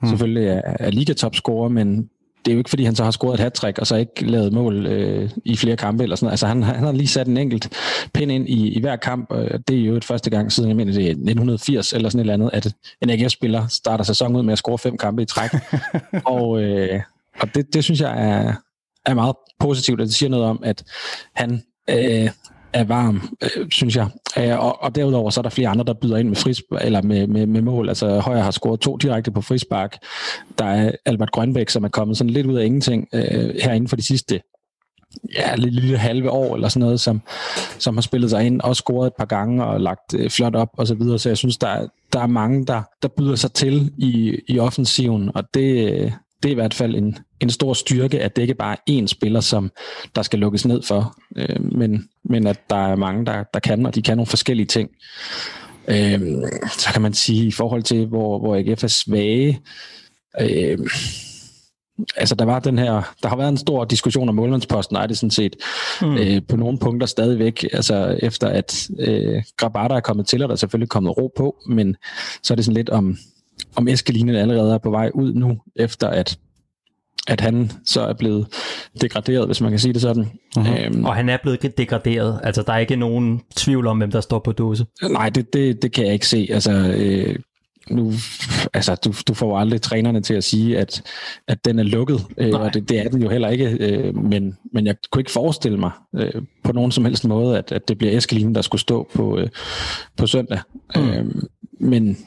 hmm. 0.01 0.09
selvfølgelig 0.09 0.49
er, 0.49 0.61
er 0.65 0.91
ligatopscorer, 0.91 1.69
men 1.69 2.09
det 2.47 2.53
er 2.53 2.55
jo 2.55 2.59
ikke, 2.59 2.71
fordi 2.71 2.85
han 2.85 2.97
så 2.97 3.05
har 3.05 3.11
scoret 3.11 3.35
et 3.35 3.41
hat 3.41 3.79
og 3.79 3.87
så 3.87 3.97
ikke 3.97 4.27
lavet 4.27 4.53
mål 4.53 4.87
øh, 4.87 5.31
i 5.45 5.57
flere 5.57 5.77
kampe 5.77 6.03
eller 6.03 6.17
sådan 6.17 6.27
noget. 6.27 6.33
Altså 6.33 6.47
han, 6.47 6.63
han 6.63 6.85
har 6.85 6.93
lige 6.93 7.09
sat 7.09 7.27
en 7.27 7.37
enkelt 7.37 7.73
pind 8.15 8.33
ind 8.33 8.49
i, 8.49 8.69
i 8.69 8.81
hver 8.81 8.97
kamp, 8.97 9.31
og 9.31 9.69
det 9.69 9.81
er 9.81 9.85
jo 9.85 9.97
et 9.97 10.05
første 10.05 10.31
gang 10.31 10.53
siden, 10.53 10.69
jeg 10.69 10.77
mener 10.77 10.93
det 10.93 11.05
er 11.05 11.11
1980 11.11 11.93
eller 11.93 12.09
sådan 12.09 12.19
et 12.19 12.23
eller 12.23 12.35
andet, 12.35 12.51
at 12.53 12.73
en 13.03 13.11
AGF-spiller 13.11 13.67
starter 13.67 14.05
sæsonen 14.05 14.37
ud 14.37 14.43
med 14.43 14.53
at 14.53 14.59
score 14.59 14.79
fem 14.79 14.99
kampe 14.99 15.23
i 15.23 15.25
træk. 15.25 15.51
og 16.37 16.63
øh, 16.63 17.01
og 17.41 17.55
det, 17.55 17.75
det 17.75 17.85
synes 17.85 18.01
jeg 18.01 18.29
er, 18.29 18.53
er 19.07 19.15
meget 19.15 19.37
positivt, 19.61 20.01
og 20.01 20.07
det 20.07 20.15
siger 20.15 20.31
noget 20.31 20.47
om, 20.47 20.61
at 20.65 20.85
han 21.35 21.63
øh, 21.91 22.31
er 22.77 22.85
varm, 22.85 23.37
øh, 23.43 23.67
synes 23.71 23.97
jeg. 23.97 24.09
Øh, 24.39 24.59
og, 24.59 24.83
og 24.83 24.95
derudover 24.95 25.31
så 25.31 25.41
er 25.41 25.43
der 25.43 25.51
flere 25.51 25.69
andre, 25.69 25.85
der 25.85 25.95
byder 25.95 26.17
ind 26.17 26.29
med, 26.29 26.37
fris, 26.37 26.63
eller 26.81 27.03
med, 27.03 27.27
med, 27.27 27.47
med 27.47 27.63
mål. 27.63 27.89
Altså 27.89 28.21
Højer 28.21 28.43
har 28.43 28.51
scoret 28.51 28.81
to 28.81 28.97
direkte 28.97 29.31
på 29.31 29.41
frispark. 29.41 29.99
Der 30.59 30.65
er 30.65 30.93
Albert 31.05 31.31
Grønbæk, 31.31 31.69
som 31.69 31.85
er 31.85 31.89
kommet 31.89 32.17
sådan 32.17 32.31
lidt 32.31 32.47
ud 32.47 32.57
af 32.57 32.65
ingenting 32.65 33.09
øh, 33.13 33.55
herinde 33.63 33.89
for 33.89 33.97
de 33.97 34.03
sidste 34.03 34.41
ja, 35.35 35.55
lille, 35.57 35.81
lille 35.81 35.99
halve 35.99 36.31
år 36.31 36.55
eller 36.55 36.69
sådan 36.69 36.85
noget, 36.85 37.01
som, 37.01 37.23
som 37.79 37.97
har 37.97 38.03
spillet 38.03 38.31
sig 38.31 38.47
ind 38.47 38.61
og 38.61 38.77
scoret 38.77 39.07
et 39.07 39.13
par 39.19 39.25
gange 39.25 39.65
og 39.65 39.81
lagt 39.81 40.15
øh, 40.15 40.31
flot 40.31 40.55
op 40.55 40.69
og 40.79 40.87
så 40.87 40.95
videre. 40.95 41.19
Så 41.19 41.29
jeg 41.29 41.37
synes, 41.37 41.57
der, 41.57 41.87
der 42.13 42.21
er 42.21 42.27
mange, 42.27 42.67
der, 42.67 42.83
der 43.03 43.09
byder 43.09 43.37
sig 43.37 43.53
til 43.53 43.93
i, 43.99 44.41
i 44.49 44.59
offensiven, 44.59 45.31
og 45.35 45.45
det, 45.55 45.93
øh, 45.93 46.13
det 46.43 46.49
er 46.49 46.53
i 46.53 46.55
hvert 46.55 46.75
fald 46.75 46.95
en, 46.95 47.19
en 47.41 47.51
stor 47.51 47.75
styrke, 47.75 48.21
at 48.21 48.37
det 48.37 48.43
ikke 48.43 48.55
bare 48.55 48.77
er 48.89 49.03
én 49.03 49.07
spiller, 49.07 49.41
som 49.41 49.71
der 50.17 50.23
skal 50.23 50.39
lukkes 50.39 50.67
ned 50.67 50.83
for. 50.83 51.17
Øh, 51.37 51.73
men, 51.73 52.09
men 52.25 52.47
at 52.47 52.71
der 52.71 52.89
er 52.89 52.97
mange, 52.97 53.27
der, 53.27 53.45
der 53.55 53.61
kan, 53.61 53.87
og 53.87 53.95
de 53.95 54.03
kan 54.03 54.17
nogle 54.17 54.27
forskellige 54.27 54.67
ting. 54.67 54.91
Øh, 55.89 56.21
så 56.79 56.89
kan 56.93 57.03
man 57.03 57.15
sige, 57.15 57.47
i 57.47 57.53
forhold 57.53 57.83
til, 57.83 58.07
hvor, 58.07 58.39
hvor 58.39 58.57
AGF 58.57 58.85
er 58.85 58.89
svage, 58.89 59.61
øh, 60.41 60.79
altså 62.17 62.35
der 62.35 62.45
var 62.45 62.59
den 62.59 62.79
her, 62.79 63.15
der 63.23 63.29
har 63.29 63.37
været 63.37 63.49
en 63.49 63.57
stor 63.57 63.85
diskussion 63.85 64.29
om 64.29 64.35
målmandsposten, 64.35 64.97
er 64.97 65.07
det 65.07 65.19
sådan 65.19 65.31
set 65.31 65.57
mm. 66.03 66.17
øh, 66.17 66.43
på 66.49 66.57
nogle 66.57 66.79
punkter 66.79 67.07
stadigvæk, 67.07 67.65
altså 67.73 68.19
efter 68.23 68.49
at 68.49 68.89
øh, 68.99 69.43
Grabata 69.57 69.95
er 69.95 70.01
kommet 70.01 70.27
til, 70.27 70.43
og 70.43 70.49
der 70.49 70.53
er 70.53 70.57
selvfølgelig 70.57 70.89
kommet 70.89 71.17
ro 71.17 71.33
på, 71.37 71.57
men 71.69 71.97
så 72.43 72.55
er 72.55 72.57
det 72.57 72.65
sådan 72.65 72.77
lidt 72.77 72.91
om, 72.91 73.17
om 73.77 73.89
Eskelinen 73.89 74.35
allerede 74.35 74.75
er 74.75 74.79
på 74.79 74.91
vej 74.91 75.11
ud 75.15 75.35
nu, 75.35 75.59
efter 75.77 76.09
at 76.09 76.39
at 77.27 77.41
han 77.41 77.71
så 77.85 78.01
er 78.01 78.13
blevet 78.13 78.47
degraderet, 79.01 79.47
hvis 79.47 79.61
man 79.61 79.71
kan 79.71 79.79
sige 79.79 79.93
det 79.93 80.03
sådan. 80.03 80.31
Mm-hmm. 80.57 80.75
Øhm, 80.75 81.05
og 81.05 81.15
han 81.15 81.29
er 81.29 81.37
blevet 81.43 81.79
degraderet, 81.79 82.41
altså 82.43 82.63
der 82.63 82.73
er 82.73 82.79
ikke 82.79 82.97
nogen 82.97 83.41
tvivl 83.57 83.87
om, 83.87 83.99
hvem 83.99 84.11
der 84.11 84.21
står 84.21 84.39
på 84.39 84.53
dåse? 84.53 84.87
Nej, 85.11 85.29
det, 85.29 85.53
det, 85.53 85.83
det 85.83 85.93
kan 85.93 86.05
jeg 86.05 86.13
ikke 86.13 86.29
se. 86.29 86.49
Altså, 86.51 86.73
øh, 86.73 87.37
nu, 87.91 88.13
altså, 88.75 88.95
du, 88.95 89.15
du 89.29 89.35
får 89.35 89.59
aldrig 89.59 89.83
trænerne 89.83 90.21
til 90.21 90.35
at 90.35 90.45
sige, 90.45 90.79
at, 90.79 91.03
at 91.49 91.65
den 91.65 91.79
er 91.79 91.83
lukket, 91.83 92.21
øh, 92.39 92.61
og 92.61 92.75
det, 92.75 92.89
det 92.89 92.99
er 92.99 93.09
den 93.09 93.23
jo 93.23 93.29
heller 93.29 93.49
ikke, 93.49 93.77
øh, 93.81 94.17
men, 94.17 94.57
men 94.73 94.87
jeg 94.87 94.95
kunne 95.11 95.21
ikke 95.21 95.31
forestille 95.31 95.79
mig 95.79 95.91
øh, 96.17 96.43
på 96.65 96.73
nogen 96.73 96.93
som 96.93 97.05
helst 97.05 97.25
måde, 97.25 97.59
at, 97.59 97.73
at 97.73 97.89
det 97.89 97.99
bliver 97.99 98.17
Eskelinen, 98.17 98.55
der 98.55 98.63
skulle 98.63 98.81
stå 98.81 99.09
på, 99.15 99.39
øh, 99.39 99.49
på 100.17 100.27
søndag. 100.27 100.59
Mm. 100.97 101.09
Øh, 101.09 101.25
men 101.81 102.19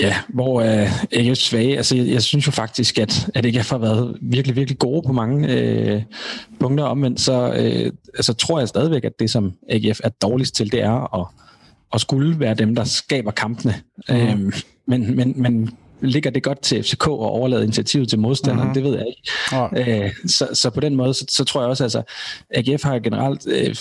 Ja, 0.00 0.16
hvor 0.28 0.60
er 0.60 0.82
øh, 0.82 1.26
AGF 1.26 1.38
svage? 1.38 1.76
Altså, 1.76 1.96
jeg, 1.96 2.06
jeg 2.06 2.22
synes 2.22 2.46
jo 2.46 2.52
faktisk, 2.52 2.98
at, 2.98 3.30
at 3.34 3.46
AGF 3.46 3.70
har 3.70 3.78
været 3.78 4.16
virkelig, 4.20 4.56
virkelig 4.56 4.78
gode 4.78 5.02
på 5.06 5.12
mange 5.12 5.48
øh, 5.48 6.02
punkter. 6.60 6.84
Omvendt 6.84 7.20
så 7.20 7.52
øh, 7.52 7.92
altså, 8.14 8.32
tror 8.32 8.58
jeg 8.58 8.68
stadigvæk, 8.68 9.04
at 9.04 9.20
det, 9.20 9.30
som 9.30 9.52
AGF 9.68 10.00
er 10.04 10.08
dårligst 10.08 10.54
til, 10.54 10.72
det 10.72 10.82
er 10.82 11.20
at, 11.20 11.26
at 11.94 12.00
skulle 12.00 12.40
være 12.40 12.54
dem, 12.54 12.74
der 12.74 12.84
skaber 12.84 13.30
kampene. 13.30 13.74
Mm. 14.08 14.14
Øhm, 14.14 14.52
men, 14.86 15.16
men, 15.16 15.34
men 15.36 15.70
ligger 16.00 16.30
det 16.30 16.42
godt 16.42 16.60
til 16.60 16.82
FCK 16.82 17.06
at 17.06 17.08
overlade 17.08 17.62
initiativet 17.62 18.08
til 18.08 18.18
modstanderen? 18.18 18.68
Mm. 18.68 18.74
Det 18.74 18.84
ved 18.84 18.96
jeg 18.96 19.06
ikke. 19.06 19.30
Mm. 19.52 20.04
Øh, 20.04 20.10
så, 20.26 20.48
så 20.54 20.70
på 20.70 20.80
den 20.80 20.96
måde, 20.96 21.14
så, 21.14 21.24
så 21.28 21.44
tror 21.44 21.60
jeg 21.60 21.70
også, 21.70 21.84
at 21.84 21.94
altså, 21.94 22.02
AGF 22.50 22.82
har 22.82 22.98
generelt 22.98 23.46
øh, 23.46 23.76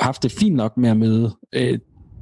haft 0.00 0.22
det 0.22 0.32
fint 0.32 0.56
nok 0.56 0.76
med 0.76 0.90
at 0.90 0.96
møde 0.96 1.36
øh, 1.52 1.78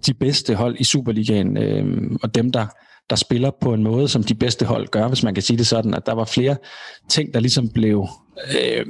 de 0.07 0.15
bedste 0.15 0.55
hold 0.55 0.77
i 0.79 0.85
Superligaen, 0.85 1.57
øh, 1.57 2.11
og 2.23 2.35
dem, 2.35 2.53
der 2.53 2.67
der 3.11 3.17
spiller 3.17 3.51
på 3.61 3.75
en 3.75 3.83
måde, 3.83 4.09
som 4.09 4.25
de 4.25 4.35
bedste 4.35 4.67
hold 4.67 4.89
gør, 4.89 5.09
hvis 5.09 5.23
man 5.23 5.35
kan 5.35 5.43
sige 5.43 5.57
det 5.57 5.67
sådan, 5.67 5.95
at 5.95 6.07
der 6.07 6.15
var 6.15 6.25
flere 6.25 6.57
ting, 7.09 7.35
der 7.35 7.41
ligesom 7.41 7.69
blev 7.69 8.07
øh, 8.55 8.87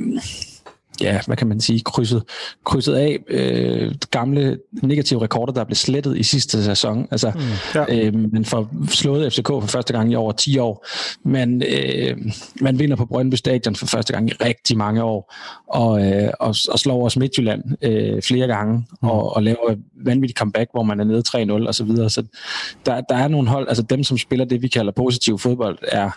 ja, 1.01 1.21
hvad 1.27 1.37
kan 1.37 1.47
man 1.47 1.61
sige, 1.61 1.81
krydset, 1.81 2.23
krydset 2.65 2.95
af 2.95 3.19
øh, 3.29 3.95
gamle 4.11 4.59
negative 4.83 5.23
rekorder, 5.23 5.53
der 5.53 5.65
blev 5.65 5.77
slettet 5.77 6.19
i 6.19 6.23
sidste 6.23 6.65
sæson. 6.65 7.09
Altså, 7.11 7.33
mm, 7.35 7.41
ja. 7.75 8.07
øh, 8.07 8.33
man 8.33 8.45
får 8.45 8.71
slået 8.89 9.33
FCK 9.33 9.47
for 9.47 9.67
første 9.67 9.93
gang 9.93 10.13
i 10.13 10.15
over 10.15 10.33
10 10.33 10.59
år. 10.59 10.87
Man, 11.25 11.63
øh, 11.69 12.17
man 12.61 12.79
vinder 12.79 12.97
på 12.97 13.05
Brøndby 13.05 13.35
Stadion 13.35 13.77
for 13.77 13.87
første 13.87 14.13
gang 14.13 14.31
i 14.31 14.33
rigtig 14.33 14.77
mange 14.77 15.03
år, 15.03 15.35
og, 15.69 16.07
øh, 16.07 16.31
og, 16.41 16.55
og 16.71 16.79
slår 16.79 17.05
også 17.05 17.19
Midtjylland 17.19 17.63
øh, 17.83 18.23
flere 18.23 18.47
gange, 18.47 18.87
mm. 19.03 19.09
og, 19.09 19.37
og 19.37 19.43
laver 19.43 19.75
vanvittig 20.05 20.37
comeback, 20.37 20.71
hvor 20.73 20.83
man 20.83 21.01
er 21.01 21.05
nede 21.05 21.23
3-0 21.29 21.67
og 21.67 21.75
så 21.75 21.85
videre. 21.85 22.11
Så 22.11 22.23
der, 22.87 23.01
der 23.01 23.17
er 23.17 23.29
nogle 23.29 23.49
hold, 23.49 23.69
altså 23.69 23.83
dem, 23.83 24.05
som 24.05 24.19
spiller 24.19 24.45
det, 24.45 24.63
vi 24.63 24.69
kalder 24.69 24.93
positiv 24.93 25.39
fodbold, 25.39 25.79
er 25.83 26.11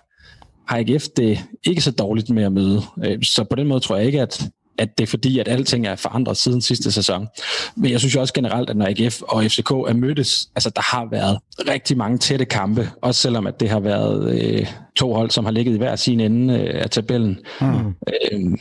har 0.67 0.77
AGF 0.77 1.07
det 1.17 1.39
ikke 1.63 1.81
så 1.81 1.91
dårligt 1.91 2.29
med 2.29 2.43
at 2.43 2.51
møde. 2.51 2.81
Øh, 3.05 3.23
så 3.23 3.43
på 3.43 3.55
den 3.55 3.67
måde 3.67 3.79
tror 3.79 3.95
jeg 3.95 4.05
ikke, 4.05 4.21
at, 4.21 4.49
at 4.77 4.97
det 4.97 5.03
er 5.03 5.07
fordi, 5.07 5.39
at 5.39 5.47
alting 5.47 5.87
er 5.87 5.95
forandret 5.95 6.37
siden 6.37 6.61
sidste 6.61 6.91
sæson. 6.91 7.27
Men 7.75 7.91
jeg 7.91 7.99
synes 7.99 8.15
jo 8.15 8.21
også 8.21 8.33
generelt, 8.33 8.69
at 8.69 8.77
når 8.77 8.85
AGF 8.85 9.21
og 9.21 9.43
FCK 9.43 9.71
er 9.71 9.93
mødtes, 9.93 10.49
altså 10.55 10.69
der 10.69 10.81
har 10.81 11.07
været 11.11 11.39
rigtig 11.69 11.97
mange 11.97 12.17
tætte 12.17 12.45
kampe, 12.45 12.89
også 13.01 13.21
selvom 13.21 13.47
at 13.47 13.59
det 13.59 13.69
har 13.69 13.79
været 13.79 14.41
øh, 14.41 14.67
to 14.95 15.13
hold, 15.13 15.31
som 15.31 15.45
har 15.45 15.51
ligget 15.51 15.73
i 15.73 15.77
hver 15.77 15.95
sin 15.95 16.19
ende 16.19 16.59
øh, 16.59 16.81
af 16.83 16.89
tabellen. 16.89 17.39
Mm. 17.61 17.87
Øh, 17.87 18.51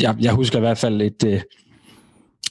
jeg, 0.00 0.16
jeg 0.20 0.32
husker 0.32 0.58
i 0.58 0.60
hvert 0.60 0.78
fald 0.78 1.02
et... 1.02 1.44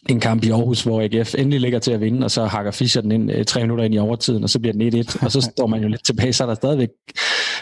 En 0.10 0.20
kamp 0.20 0.44
i 0.44 0.50
Aarhus, 0.50 0.84
hvor 0.84 1.02
AGF 1.02 1.36
endelig 1.38 1.60
ligger 1.60 1.80
til 1.80 1.92
at 1.92 2.02
vinde, 2.02 2.26
og 2.26 2.32
så 2.32 2.46
hakker 2.46 2.72
Fischer 2.72 3.02
den 3.02 3.12
ind 3.12 3.32
øh, 3.32 3.46
tre 3.46 3.62
minutter 3.62 3.86
ind 3.86 3.96
i 3.96 3.98
overtiden, 3.98 4.44
og 4.44 4.50
så 4.50 4.60
bliver 4.60 4.74
den 4.74 5.06
1-1, 5.06 5.26
og 5.26 5.32
så 5.32 5.42
står 5.42 5.68
man 5.68 5.82
jo 5.82 5.88
lidt 5.88 6.06
tilbage, 6.06 6.34
så 6.34 6.44
er 6.44 6.48
der 6.48 6.56
stadigvæk, 6.56 6.90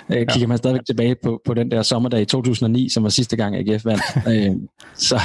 øh, 0.09 0.27
kigger 0.27 0.47
man 0.47 0.57
stadigvæk 0.57 0.85
tilbage 0.85 1.15
på, 1.23 1.41
på 1.45 1.53
den 1.53 1.71
der 1.71 1.81
sommerdag 1.81 2.21
i 2.21 2.25
2009, 2.25 2.89
som 2.89 3.03
var 3.03 3.09
sidste 3.09 3.35
gang 3.35 3.55
AGF 3.55 3.85
vandt. 3.85 4.03
øh, 4.31 4.55
så, 4.95 5.21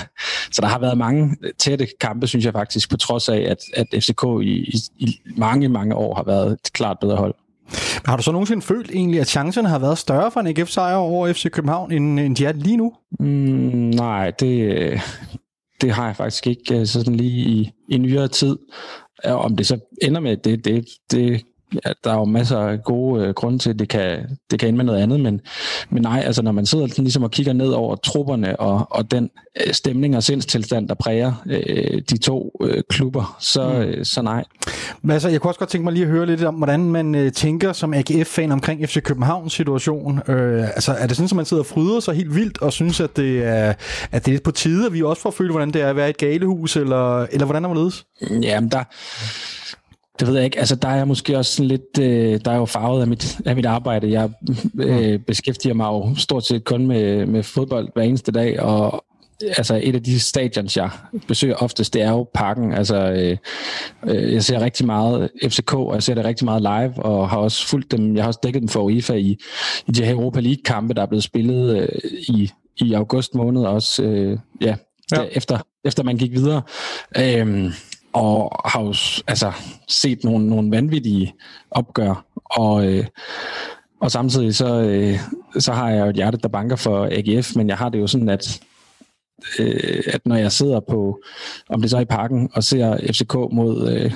så 0.53 0.61
der 0.61 0.67
har 0.67 0.79
været 0.79 0.99
mange 0.99 1.37
tætte 1.59 1.89
kampe, 2.01 2.27
synes 2.27 2.45
jeg 2.45 2.53
faktisk, 2.53 2.91
på 2.91 2.97
trods 2.97 3.29
af, 3.29 3.39
at, 3.39 3.59
at 3.75 3.87
FCK 4.03 4.25
i, 4.43 4.47
i, 4.47 4.79
i 4.99 5.21
mange, 5.37 5.69
mange 5.69 5.95
år 5.95 6.15
har 6.15 6.25
været 6.25 6.53
et 6.53 6.73
klart 6.73 6.97
bedre 7.01 7.17
hold. 7.17 7.35
Men 7.71 8.07
har 8.07 8.17
du 8.17 8.23
så 8.23 8.33
nogensinde 8.33 8.63
følt 8.63 8.91
egentlig, 8.91 9.21
at 9.21 9.29
chancerne 9.29 9.69
har 9.69 9.79
været 9.79 9.99
større 9.99 10.31
for 10.31 10.41
en 10.41 10.47
AGF-sejr 10.47 10.97
over 10.97 11.33
FC 11.33 11.51
København, 11.51 11.93
end, 11.93 12.21
end 12.21 12.37
de 12.37 12.47
er 12.47 12.53
lige 12.53 12.77
nu? 12.77 12.93
Mm, 13.21 13.27
nej, 13.95 14.31
det, 14.31 15.01
det 15.85 15.93
har 15.93 16.07
jeg 16.07 16.17
faktisk 16.17 16.47
ikke 16.47 16.81
øh, 16.81 16.87
sådan 16.87 17.15
lige 17.15 17.49
i, 17.49 17.71
i 17.89 17.99
nyere 17.99 18.29
tid. 18.29 18.59
Om 19.25 19.57
det 19.57 19.67
så 19.67 19.79
ender 20.03 20.21
med, 20.21 20.37
det, 20.37 20.65
det, 20.65 20.89
det 21.11 21.43
ja, 21.87 21.93
der 22.05 22.11
er 22.11 22.15
jo 22.15 22.25
masser 22.25 22.59
af 22.59 22.83
gode 22.83 23.25
øh, 23.25 23.35
grunde 23.35 23.59
til, 23.59 23.71
at 23.71 23.79
det 23.79 23.89
kan, 23.89 24.39
det 24.51 24.61
kan 24.61 24.69
ende 24.69 24.77
med 24.77 24.85
noget 24.85 25.03
andet, 25.03 25.21
men, 25.21 25.41
men 25.91 26.03
nej, 26.03 26.23
altså 26.27 26.43
når 26.43 26.53
man 26.53 26.67
sidder 26.67 26.87
ligesom 26.99 27.23
og 27.23 27.31
kigger 27.31 27.53
ned 27.53 27.69
over 27.69 27.97
trupperne 27.97 28.61
og, 28.61 28.87
og 28.91 29.11
den 29.11 29.31
øh, 29.67 29.75
stemning 29.75 30.17
og 30.17 30.23
sindstilstand, 30.23 30.89
der 30.89 30.95
præger 30.95 31.33
øh, 31.47 32.03
de 32.11 32.19
to 32.19 32.57
øh, 32.63 32.83
klubber, 32.91 33.37
så, 33.41 33.69
mm. 33.69 33.75
øh, 33.75 34.05
så 34.05 34.23
nej. 34.23 34.45
Men 35.03 35.11
altså, 35.11 35.29
jeg 35.29 35.41
kunne 35.41 35.51
også 35.51 35.59
godt 35.59 35.71
tænke 35.71 35.85
mig 35.85 35.93
lige 35.93 36.05
at 36.05 36.11
høre 36.11 36.27
lidt 36.27 36.45
om, 36.45 36.55
hvordan 36.55 36.81
man 36.81 37.15
øh, 37.15 37.33
tænker 37.33 37.73
som 37.73 37.95
AGF-fan 37.95 38.53
omkring 38.53 38.89
FC 38.89 39.03
Københavns 39.03 39.53
situation. 39.53 40.19
Øh, 40.29 40.65
altså, 40.65 40.93
er 40.93 41.07
det 41.07 41.17
sådan, 41.17 41.29
at 41.31 41.37
man 41.37 41.45
sidder 41.45 41.63
og 41.63 41.67
fryder 41.67 42.01
sig 42.01 42.15
helt 42.15 42.35
vildt 42.35 42.63
og 42.63 42.73
synes, 42.73 43.01
at 43.01 43.17
det 43.17 43.45
er, 43.45 43.75
at 44.13 44.25
det 44.25 44.29
er 44.29 44.33
lidt 44.33 44.43
på 44.43 44.51
tide, 44.51 44.87
at 44.87 44.93
vi 44.93 45.03
også 45.03 45.23
får 45.23 45.31
følt, 45.31 45.51
hvordan 45.51 45.71
det 45.71 45.83
er 45.83 45.91
at 45.91 45.97
være 45.97 46.07
i 46.07 46.11
et 46.11 46.17
galehus, 46.17 46.77
eller, 46.77 47.23
eller 47.23 47.45
hvordan 47.45 47.65
er 47.65 47.69
man 47.69 47.77
ledes? 47.77 48.07
Jamen, 48.43 48.71
der 48.71 48.85
det 50.21 50.29
ved 50.29 50.35
jeg 50.35 50.45
ikke. 50.45 50.59
Altså, 50.59 50.77
der 50.77 50.89
er 50.89 50.97
jeg 50.97 51.09
måske 51.09 51.39
også 51.39 51.53
sådan 51.53 51.69
lidt, 51.69 51.99
øh, 52.01 52.41
der 52.45 52.51
er 52.51 52.57
jo 52.57 52.65
farvet 52.65 53.01
af 53.01 53.07
mit, 53.07 53.39
af 53.45 53.57
mit 53.57 53.67
arbejde. 53.67 54.11
Jeg 54.11 54.31
øh, 54.75 55.19
beskæftiger 55.19 55.75
mig 55.75 55.87
jo 55.87 56.15
stort 56.17 56.47
set 56.47 56.65
kun 56.65 56.87
med, 56.87 57.27
med 57.27 57.43
fodbold 57.43 57.89
hver 57.95 58.03
eneste 58.03 58.33
dag, 58.33 58.61
og 58.61 59.05
altså 59.43 59.81
et 59.83 59.95
af 59.95 60.03
de 60.03 60.21
stadions, 60.21 60.77
jeg 60.77 60.91
besøger 61.29 61.55
oftest, 61.55 61.95
det 61.95 62.03
er 62.03 62.11
jo 62.11 62.29
parken. 62.35 62.73
Altså, 62.73 62.97
øh, 62.97 63.37
øh, 64.07 64.33
jeg 64.33 64.45
ser 64.45 64.61
rigtig 64.61 64.87
meget 64.87 65.31
FCK, 65.49 65.75
og 65.75 65.95
jeg 65.95 66.03
ser 66.03 66.15
det 66.15 66.25
rigtig 66.25 66.45
meget 66.45 66.63
live, 66.63 67.05
og 67.05 67.31
har 67.31 67.37
også 67.37 67.67
fulgt 67.67 67.91
dem, 67.93 68.17
jeg 68.17 68.25
har 68.25 68.29
også 68.29 68.41
dækket 68.43 68.61
dem 68.61 68.69
for 68.69 68.83
UEFA 68.83 69.15
i, 69.15 69.39
i 69.87 69.93
de 69.93 70.05
her 70.05 70.13
Europa 70.13 70.41
League-kampe, 70.41 70.95
der 70.95 71.03
er 71.03 71.07
blevet 71.07 71.25
spillet 71.25 71.79
øh, 71.79 71.89
i, 72.29 72.51
i 72.77 72.93
august 72.93 73.35
måned 73.35 73.63
også, 73.63 74.03
øh, 74.03 74.39
ja, 74.61 74.77
ja. 75.13 75.23
efter, 75.33 75.59
efter 75.85 76.03
man 76.03 76.17
gik 76.17 76.33
videre. 76.33 76.63
Øh, 77.19 77.73
og 78.15 78.61
har 78.65 78.81
jo 78.83 78.95
altså, 79.27 79.53
set 79.89 80.25
nogle, 80.25 80.49
nogle 80.49 80.71
vanvittige 80.71 81.35
opgør, 81.71 82.27
og, 82.45 82.87
øh, 82.87 83.07
og 84.01 84.11
samtidig 84.11 84.55
så, 84.55 84.83
øh, 84.83 85.19
så 85.59 85.73
har 85.73 85.91
jeg 85.91 86.01
jo 86.01 86.11
et 86.11 86.17
hjerte, 86.17 86.39
der 86.39 86.49
banker 86.49 86.77
for 86.77 87.09
AGF, 87.13 87.57
men 87.57 87.69
jeg 87.69 87.77
har 87.77 87.89
det 87.89 88.01
jo 88.01 88.07
sådan, 88.07 88.29
at, 88.29 88.63
øh, 89.59 90.03
at 90.07 90.27
når 90.27 90.37
jeg 90.37 90.53
sidder 90.53 90.81
på, 90.81 91.23
om 91.69 91.81
det 91.81 91.91
så 91.91 91.97
er 91.97 92.01
i 92.01 92.05
parken, 92.05 92.51
og 92.53 92.65
ser 92.65 92.97
FCK 93.13 93.35
mod 93.35 93.93
øh, 93.93 94.13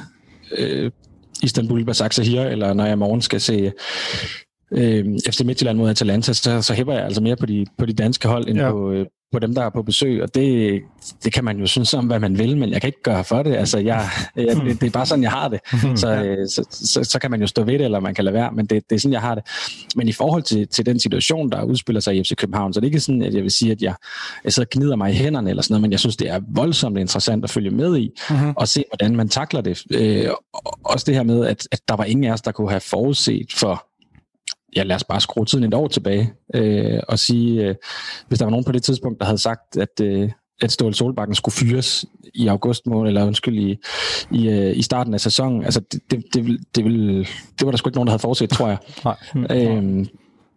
øh, 0.59 0.91
Istanbul 1.43 1.85
Basaksehir, 1.85 2.43
eller 2.43 2.73
når 2.73 2.85
jeg 2.85 2.93
i 2.93 2.97
morgen 2.97 3.23
skal 3.23 3.41
se 3.41 3.73
øh, 4.73 5.05
FC 5.31 5.41
Midtjylland 5.45 5.79
mod 5.79 5.91
Atalanta, 5.91 6.33
så, 6.33 6.63
så 6.63 6.75
hæpper 6.75 6.93
jeg 6.93 7.05
altså 7.05 7.23
mere 7.23 7.37
på 7.37 7.47
de, 7.47 7.67
på 7.79 7.87
de 7.87 7.93
danske 7.93 8.29
hold, 8.29 8.49
end 8.49 8.59
ja. 8.59 8.71
på, 8.71 8.91
øh, 8.91 9.07
på 9.33 9.39
dem, 9.39 9.55
der 9.55 9.63
er 9.63 9.71
på 9.71 9.83
besøg, 9.83 10.23
og 10.23 10.35
det, 10.35 10.81
det 11.25 11.33
kan 11.33 11.45
man 11.45 11.59
jo 11.59 11.67
synes 11.67 11.95
om, 11.95 12.07
hvad 12.07 12.21
man 12.21 12.39
vil, 12.39 12.57
men 12.57 12.71
jeg 12.71 12.81
kan 12.81 12.89
ikke 12.89 13.03
gøre 13.03 13.25
for 13.25 13.43
det. 13.43 13.57
Altså, 13.57 13.79
jeg, 13.79 14.09
jeg, 14.37 14.57
det, 14.57 14.81
det 14.81 14.87
er 14.87 14.91
bare 14.91 15.07
sådan, 15.07 15.23
jeg 15.23 15.31
har 15.31 15.49
det. 15.49 15.61
Så, 16.01 16.25
øh, 16.25 16.49
så, 16.49 16.65
så, 16.71 17.05
så 17.05 17.19
kan 17.19 17.31
man 17.31 17.41
jo 17.41 17.47
stå 17.47 17.65
ved 17.65 17.73
det, 17.73 17.85
eller 17.85 18.01
man 18.01 18.15
kan 18.15 18.25
lade 18.25 18.35
være, 18.35 18.53
men 18.53 18.67
det, 18.67 18.83
det 18.91 18.97
er 18.97 19.01
sådan, 19.01 19.13
jeg 19.13 19.21
har 19.21 19.35
det. 19.35 19.45
Men 19.97 20.09
i 20.09 20.13
forhold 20.13 20.43
til, 20.43 20.69
til 20.69 20.87
den 20.87 21.01
situation, 21.01 21.51
der 21.51 21.63
udspiller 21.63 22.01
sig 22.01 22.17
i 22.17 22.23
FC 22.23 22.37
København, 22.37 22.73
så 22.73 22.81
det 22.81 22.87
er 22.87 22.89
ikke 22.89 23.01
sådan, 23.01 23.23
at 23.23 23.35
jeg 23.35 23.43
vil 23.43 23.51
sige, 23.51 23.73
at 23.73 23.83
jeg, 23.83 23.95
jeg 24.45 24.53
sidder 24.53 24.67
og 24.67 24.71
gnider 24.71 24.97
mig 24.97 25.11
i 25.11 25.15
hænderne, 25.15 25.51
eller 25.51 25.63
sådan 25.63 25.73
noget, 25.73 25.83
men 25.83 25.93
jeg 25.93 26.01
synes, 26.01 26.17
det 26.17 26.31
er 26.31 26.41
voldsomt 26.49 26.99
interessant 26.99 27.45
at 27.45 27.51
følge 27.51 27.71
med 27.71 27.97
i, 27.97 28.11
mm-hmm. 28.31 28.53
og 28.57 28.69
se, 28.69 28.85
hvordan 28.91 29.17
man 29.17 29.29
takler 29.29 29.61
det. 29.61 29.83
Øh, 29.91 30.31
også 30.85 31.05
det 31.07 31.15
her 31.15 31.23
med, 31.23 31.47
at, 31.47 31.69
at 31.73 31.81
der 31.89 31.97
var 31.97 32.05
ingen 32.05 32.25
af 32.25 32.33
os, 32.33 32.43
der 32.43 32.53
kunne 32.53 32.71
have 32.71 32.81
forudset 32.81 33.53
for 33.55 33.88
ja, 34.79 34.83
lad 34.83 34.97
os 34.97 35.05
bare 35.05 35.21
skrue 35.21 35.45
tiden 35.45 35.65
et 35.65 35.75
år 35.75 35.89
tilbage 35.89 36.33
øh, 36.55 37.01
og 37.09 37.19
sige, 37.19 37.65
øh, 37.65 37.75
hvis 38.29 38.39
der 38.39 38.45
var 38.45 38.51
nogen 38.51 38.65
på 38.65 38.73
det 38.73 38.83
tidspunkt, 38.83 39.21
der 39.21 39.25
havde 39.27 39.39
sagt, 39.39 39.77
at, 39.77 40.01
øh, 40.03 40.31
at 40.61 40.73
Ståle 40.73 40.95
Solbakken 40.95 41.35
skulle 41.35 41.55
fyres 41.55 42.05
i 42.35 42.47
august 42.47 42.87
måned, 42.87 43.09
eller 43.09 43.27
undskyld, 43.27 43.59
i, 43.59 43.77
i, 44.33 44.49
øh, 44.49 44.77
i 44.77 44.83
starten 44.83 45.15
af 45.15 45.21
sæsonen, 45.21 45.65
altså 45.65 45.81
det, 45.93 46.01
det, 46.11 46.25
det, 46.35 46.59
det, 46.75 46.85
vil, 46.85 47.29
det 47.59 47.65
var 47.65 47.71
der 47.71 47.79
sgu 47.79 47.89
ikke 47.89 47.97
nogen, 47.97 48.07
der 48.07 48.13
havde 48.13 48.21
forudset, 48.21 48.51
tror 48.51 48.69
jeg. 48.69 48.79
Nej. 49.05 49.17
Øh, 49.51 50.07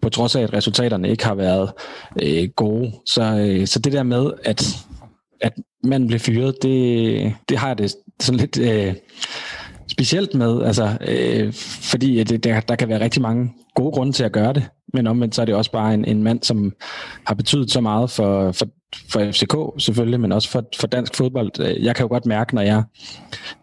på 0.01 0.09
trods 0.09 0.36
af, 0.36 0.41
at 0.41 0.53
resultaterne 0.53 1.09
ikke 1.09 1.26
har 1.26 1.36
været 1.36 1.72
øh, 2.22 2.49
gode. 2.55 2.91
Så, 3.05 3.22
øh, 3.24 3.67
så 3.67 3.80
det 3.80 3.93
der 3.93 4.03
med, 4.03 4.32
at, 4.43 4.63
at 5.41 5.53
manden 5.84 6.07
blev 6.07 6.19
fyret, 6.19 6.55
det, 6.63 7.34
det 7.49 7.57
har 7.57 7.67
jeg 7.67 7.78
det 7.78 7.95
sådan 8.19 8.39
lidt 8.39 8.57
øh, 8.59 8.95
specielt 9.92 10.34
med, 10.34 10.64
altså, 10.64 10.98
øh, 11.08 11.54
fordi 11.92 12.24
det, 12.24 12.44
der, 12.44 12.60
der 12.60 12.76
kan 12.76 12.89
være 12.89 13.00
rigtig 13.00 13.22
mange 13.22 13.54
gode 13.76 13.92
grunde 13.92 14.12
til 14.12 14.24
at 14.24 14.32
gøre 14.32 14.54
det, 14.54 14.70
men 14.94 15.08
omvendt 15.08 15.36
så 15.36 15.42
er 15.42 15.46
det 15.46 15.56
også 15.56 15.72
bare 15.72 15.94
en, 15.94 16.06
en 16.06 16.24
mand, 16.24 16.44
som 16.44 16.74
har 17.26 17.36
betydet 17.36 17.72
så 17.72 17.82
meget 17.82 18.10
for, 18.10 18.52
for, 18.52 18.66
for 19.12 19.32
FCK 19.32 19.84
selvfølgelig, 19.84 20.20
men 20.20 20.32
også 20.32 20.50
for, 20.50 20.64
for 20.80 20.88
dansk 20.88 21.16
fodbold. 21.16 21.52
Øh, 21.60 21.86
jeg 21.86 21.96
kan 21.96 22.04
jo 22.04 22.10
godt 22.10 22.26
mærke, 22.26 22.56
når 22.56 22.62
jeg 22.62 22.84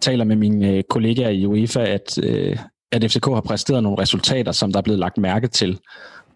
taler 0.01 0.25
med 0.25 0.37
mine 0.37 0.69
øh, 0.69 0.83
kollegaer 0.91 1.31
i 1.31 1.47
UEFA, 1.47 1.85
at, 1.85 2.19
øh, 2.23 2.57
at 2.93 3.11
FCK 3.11 3.25
har 3.27 3.41
præsteret 3.41 3.83
nogle 3.83 4.03
resultater, 4.03 4.53
som 4.53 4.73
der 4.73 4.79
er 4.79 4.83
blevet 4.83 5.01
lagt 5.01 5.19
mærke 5.19 5.49
til. 5.49 5.79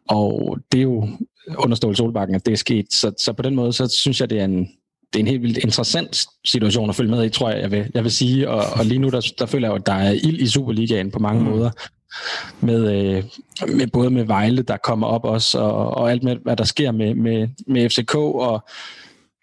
Og 0.08 0.58
det 0.72 0.78
er 0.78 0.82
jo 0.82 1.08
under 1.58 1.76
Ståle 1.76 1.96
Solbakken, 1.96 2.34
at 2.34 2.46
det 2.46 2.52
er 2.52 2.56
sket. 2.56 2.86
Så, 2.92 3.12
så 3.18 3.32
på 3.32 3.42
den 3.42 3.54
måde, 3.54 3.72
så 3.72 3.96
synes 3.98 4.20
jeg, 4.20 4.30
det 4.30 4.40
er 4.40 4.44
en, 4.44 4.68
det 5.12 5.18
er 5.18 5.20
en 5.20 5.26
helt 5.26 5.42
vildt 5.42 5.58
interessant 5.58 6.26
situation 6.44 6.88
at 6.88 6.96
følge 6.96 7.10
med 7.10 7.24
i, 7.24 7.28
tror 7.28 7.50
jeg, 7.50 7.60
jeg 7.60 7.70
vil, 7.70 7.90
jeg 7.94 8.04
vil 8.04 8.12
sige. 8.12 8.48
Og, 8.48 8.64
og 8.78 8.84
lige 8.84 8.98
nu, 8.98 9.08
der, 9.08 9.32
der 9.38 9.46
føler 9.46 9.68
jeg 9.68 9.70
jo, 9.70 9.76
at 9.76 9.86
der 9.86 9.92
er 9.92 10.10
ild 10.10 10.40
i 10.40 10.46
Superligaen 10.46 11.10
på 11.10 11.18
mange 11.18 11.42
mm. 11.42 11.50
måder. 11.50 11.70
Med, 12.60 12.92
øh, 12.92 13.24
med 13.68 13.86
både 13.86 14.10
med 14.10 14.24
Vejle, 14.24 14.62
der 14.62 14.76
kommer 14.76 15.06
op 15.06 15.24
også, 15.24 15.58
og, 15.58 15.90
og 15.90 16.10
alt 16.10 16.22
med, 16.22 16.36
hvad 16.42 16.56
der 16.56 16.64
sker 16.64 16.92
med, 16.92 17.14
med, 17.14 17.48
med 17.66 17.90
FCK, 17.90 18.14
og, 18.14 18.64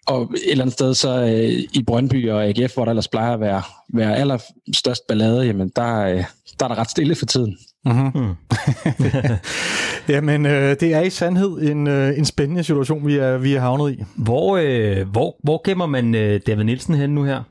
og 0.06 0.22
et 0.22 0.50
eller 0.50 0.64
andet 0.64 0.72
sted 0.72 0.94
så 0.94 1.20
øh, 1.20 1.64
i 1.72 1.82
Brøndby 1.86 2.30
og 2.30 2.44
AGF, 2.44 2.74
hvor 2.74 2.84
der 2.84 2.90
ellers 2.90 3.08
plejer 3.08 3.34
at 3.34 3.40
være, 3.40 3.62
være 3.88 4.16
allerstørst 4.16 5.06
ballade, 5.08 5.42
jamen 5.42 5.72
der, 5.76 5.96
øh, 6.00 6.24
der 6.60 6.64
er 6.64 6.68
der 6.68 6.78
ret 6.78 6.90
stille 6.90 7.14
for 7.14 7.26
tiden. 7.26 7.58
Mm-hmm. 7.84 8.10
Mm. 8.14 8.34
Jamen, 10.14 10.46
øh, 10.46 10.76
det 10.80 10.94
er 10.94 11.00
i 11.00 11.10
sandhed 11.10 11.58
en, 11.62 11.86
øh, 11.86 12.18
en 12.18 12.24
spændende 12.24 12.64
situation, 12.64 13.06
vi 13.06 13.16
er, 13.16 13.38
vi 13.38 13.54
er 13.54 13.60
havnet 13.60 13.92
i. 13.92 14.02
Hvor, 14.16 14.56
øh, 14.62 15.08
hvor, 15.08 15.36
hvor 15.42 15.62
gemmer 15.64 15.86
man 15.86 16.14
øh, 16.14 16.40
David 16.46 16.64
Nielsen 16.64 16.94
hen 16.94 17.10
nu 17.10 17.22
her? 17.22 17.42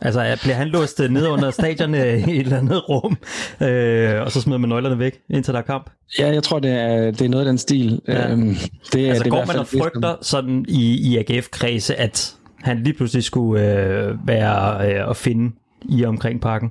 Altså, 0.00 0.38
bliver 0.42 0.54
han 0.54 0.68
låst 0.68 1.00
øh, 1.00 1.10
ned 1.10 1.28
under 1.28 1.50
stadion 1.50 1.94
i 1.94 1.98
et 1.98 2.38
eller 2.38 2.58
andet 2.58 2.88
rum, 2.88 3.16
øh, 3.60 4.22
og 4.22 4.32
så 4.32 4.40
smider 4.40 4.58
man 4.58 4.68
nøglerne 4.68 4.98
væk, 4.98 5.20
indtil 5.30 5.54
der 5.54 5.60
er 5.60 5.64
kamp? 5.64 5.90
Ja, 6.18 6.28
jeg 6.28 6.42
tror, 6.42 6.58
det 6.58 6.70
er, 6.70 7.10
det 7.10 7.22
er 7.22 7.28
noget 7.28 7.44
af 7.44 7.48
den 7.48 7.58
stil. 7.58 8.00
Ja. 8.08 8.32
Øhm, 8.32 8.54
det, 8.92 9.08
altså, 9.08 9.22
det 9.24 9.32
går 9.32 9.44
man 9.46 9.56
og 9.56 9.66
frygter 9.66 10.16
sådan 10.22 10.64
i, 10.68 11.10
i 11.10 11.18
AGF-kredse, 11.18 11.94
at 11.94 12.34
han 12.62 12.82
lige 12.82 12.94
pludselig 12.94 13.24
skulle 13.24 13.62
øh, 13.62 14.28
være 14.28 14.90
øh, 14.92 15.10
at 15.10 15.16
finde 15.16 15.54
i 15.88 16.04
omkring 16.04 16.40
parken? 16.40 16.70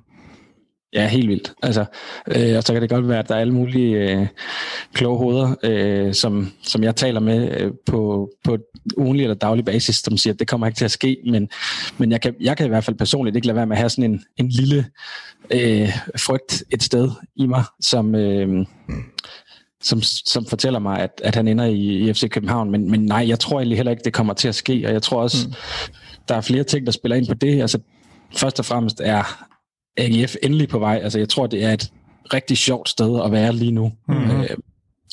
Ja, 0.95 1.07
helt 1.07 1.29
vildt. 1.29 1.53
Altså, 1.63 1.85
øh, 2.27 2.57
og 2.57 2.63
så 2.63 2.73
kan 2.73 2.81
det 2.81 2.89
godt 2.89 3.07
være, 3.07 3.19
at 3.19 3.29
der 3.29 3.35
er 3.35 3.39
alle 3.39 3.53
mulige 3.53 3.95
øh, 3.95 4.27
kloge 4.93 5.17
hoveder, 5.17 5.55
øh, 5.63 6.13
som, 6.13 6.51
som 6.63 6.83
jeg 6.83 6.95
taler 6.95 7.19
med 7.19 7.61
øh, 7.61 7.71
på, 7.85 8.29
på 8.43 8.57
ugenlig 8.97 9.23
eller 9.23 9.35
daglig 9.35 9.65
basis, 9.65 9.95
som 9.95 10.17
siger, 10.17 10.33
at 10.33 10.39
det 10.39 10.47
kommer 10.47 10.67
ikke 10.67 10.77
til 10.77 10.85
at 10.85 10.91
ske, 10.91 11.17
men, 11.25 11.49
men 11.97 12.11
jeg, 12.11 12.21
kan, 12.21 12.35
jeg 12.39 12.57
kan 12.57 12.65
i 12.65 12.69
hvert 12.69 12.83
fald 12.83 12.95
personligt 12.95 13.35
ikke 13.35 13.47
lade 13.47 13.55
være 13.55 13.65
med 13.65 13.75
at 13.75 13.79
have 13.79 13.89
sådan 13.89 14.11
en, 14.11 14.23
en 14.37 14.49
lille 14.49 14.85
øh, 15.51 15.89
frygt 16.17 16.63
et 16.71 16.83
sted 16.83 17.11
i 17.35 17.45
mig, 17.45 17.63
som... 17.81 18.15
Øh, 18.15 18.65
som, 19.81 20.01
som 20.01 20.45
fortæller 20.45 20.79
mig, 20.79 20.99
at, 20.99 21.21
at 21.23 21.35
han 21.35 21.47
ender 21.47 21.65
i, 21.65 21.79
i 21.79 22.13
FC 22.13 22.29
København. 22.29 22.71
Men, 22.71 22.91
men 22.91 23.05
nej, 23.05 23.25
jeg 23.27 23.39
tror 23.39 23.59
egentlig 23.59 23.77
heller 23.77 23.91
ikke, 23.91 24.03
det 24.05 24.13
kommer 24.13 24.33
til 24.33 24.47
at 24.47 24.55
ske. 24.55 24.83
Og 24.85 24.93
jeg 24.93 25.01
tror 25.01 25.21
også, 25.21 25.47
mm. 25.47 25.53
der 26.27 26.35
er 26.35 26.41
flere 26.41 26.63
ting, 26.63 26.85
der 26.85 26.91
spiller 26.91 27.15
ind 27.15 27.27
på 27.27 27.33
det. 27.33 27.61
Altså, 27.61 27.79
først 28.35 28.59
og 28.59 28.65
fremmest 28.65 29.01
er 29.03 29.45
AGF 29.97 30.35
endelig 30.43 30.67
på 30.67 30.79
vej. 30.79 30.99
Altså, 31.03 31.19
jeg 31.19 31.29
tror, 31.29 31.47
det 31.47 31.63
er 31.63 31.73
et 31.73 31.91
rigtig 32.33 32.57
sjovt 32.57 32.89
sted 32.89 33.21
at 33.25 33.31
være 33.31 33.53
lige 33.53 33.71
nu. 33.71 33.91
Mm-hmm. 34.07 34.41
Øh, 34.41 34.49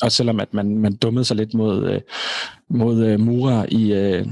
og 0.01 0.11
selvom 0.11 0.39
at 0.39 0.53
man, 0.53 0.77
man 0.77 0.95
dummede 0.95 1.25
sig 1.25 1.37
lidt 1.37 1.53
mod, 1.53 1.89
øh, 1.89 2.01
mod 2.69 3.05
øh, 3.05 3.19
Mura 3.19 3.65
i, 3.69 3.93
øh, 3.93 4.25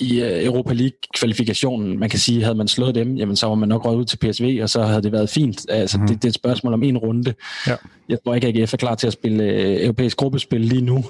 i 0.00 0.20
øh, 0.20 0.44
Europa 0.44 0.72
League-kvalifikationen, 0.72 1.98
man 1.98 2.08
kan 2.08 2.18
sige, 2.18 2.42
havde 2.42 2.54
man 2.54 2.68
slået 2.68 2.94
dem, 2.94 3.16
jamen 3.16 3.36
så 3.36 3.46
var 3.46 3.54
man 3.54 3.68
nok 3.68 3.84
røget 3.84 3.98
ud 3.98 4.04
til 4.04 4.16
PSV, 4.16 4.58
og 4.62 4.70
så 4.70 4.82
havde 4.82 5.02
det 5.02 5.12
været 5.12 5.30
fint. 5.30 5.66
Altså, 5.68 5.96
mm-hmm. 5.96 6.08
det, 6.08 6.22
det 6.22 6.24
er 6.24 6.30
et 6.30 6.34
spørgsmål 6.34 6.72
om 6.72 6.82
en 6.82 6.98
runde. 6.98 7.34
Ja. 7.66 7.76
Jeg 8.08 8.18
tror 8.24 8.34
ikke, 8.34 8.46
at 8.46 8.56
AGF 8.56 8.72
er 8.72 8.76
klar 8.76 8.94
til 8.94 9.06
at 9.06 9.12
spille 9.12 9.44
øh, 9.44 9.84
europæisk 9.84 10.16
gruppespil 10.16 10.60
lige 10.60 10.82
nu, 10.82 11.04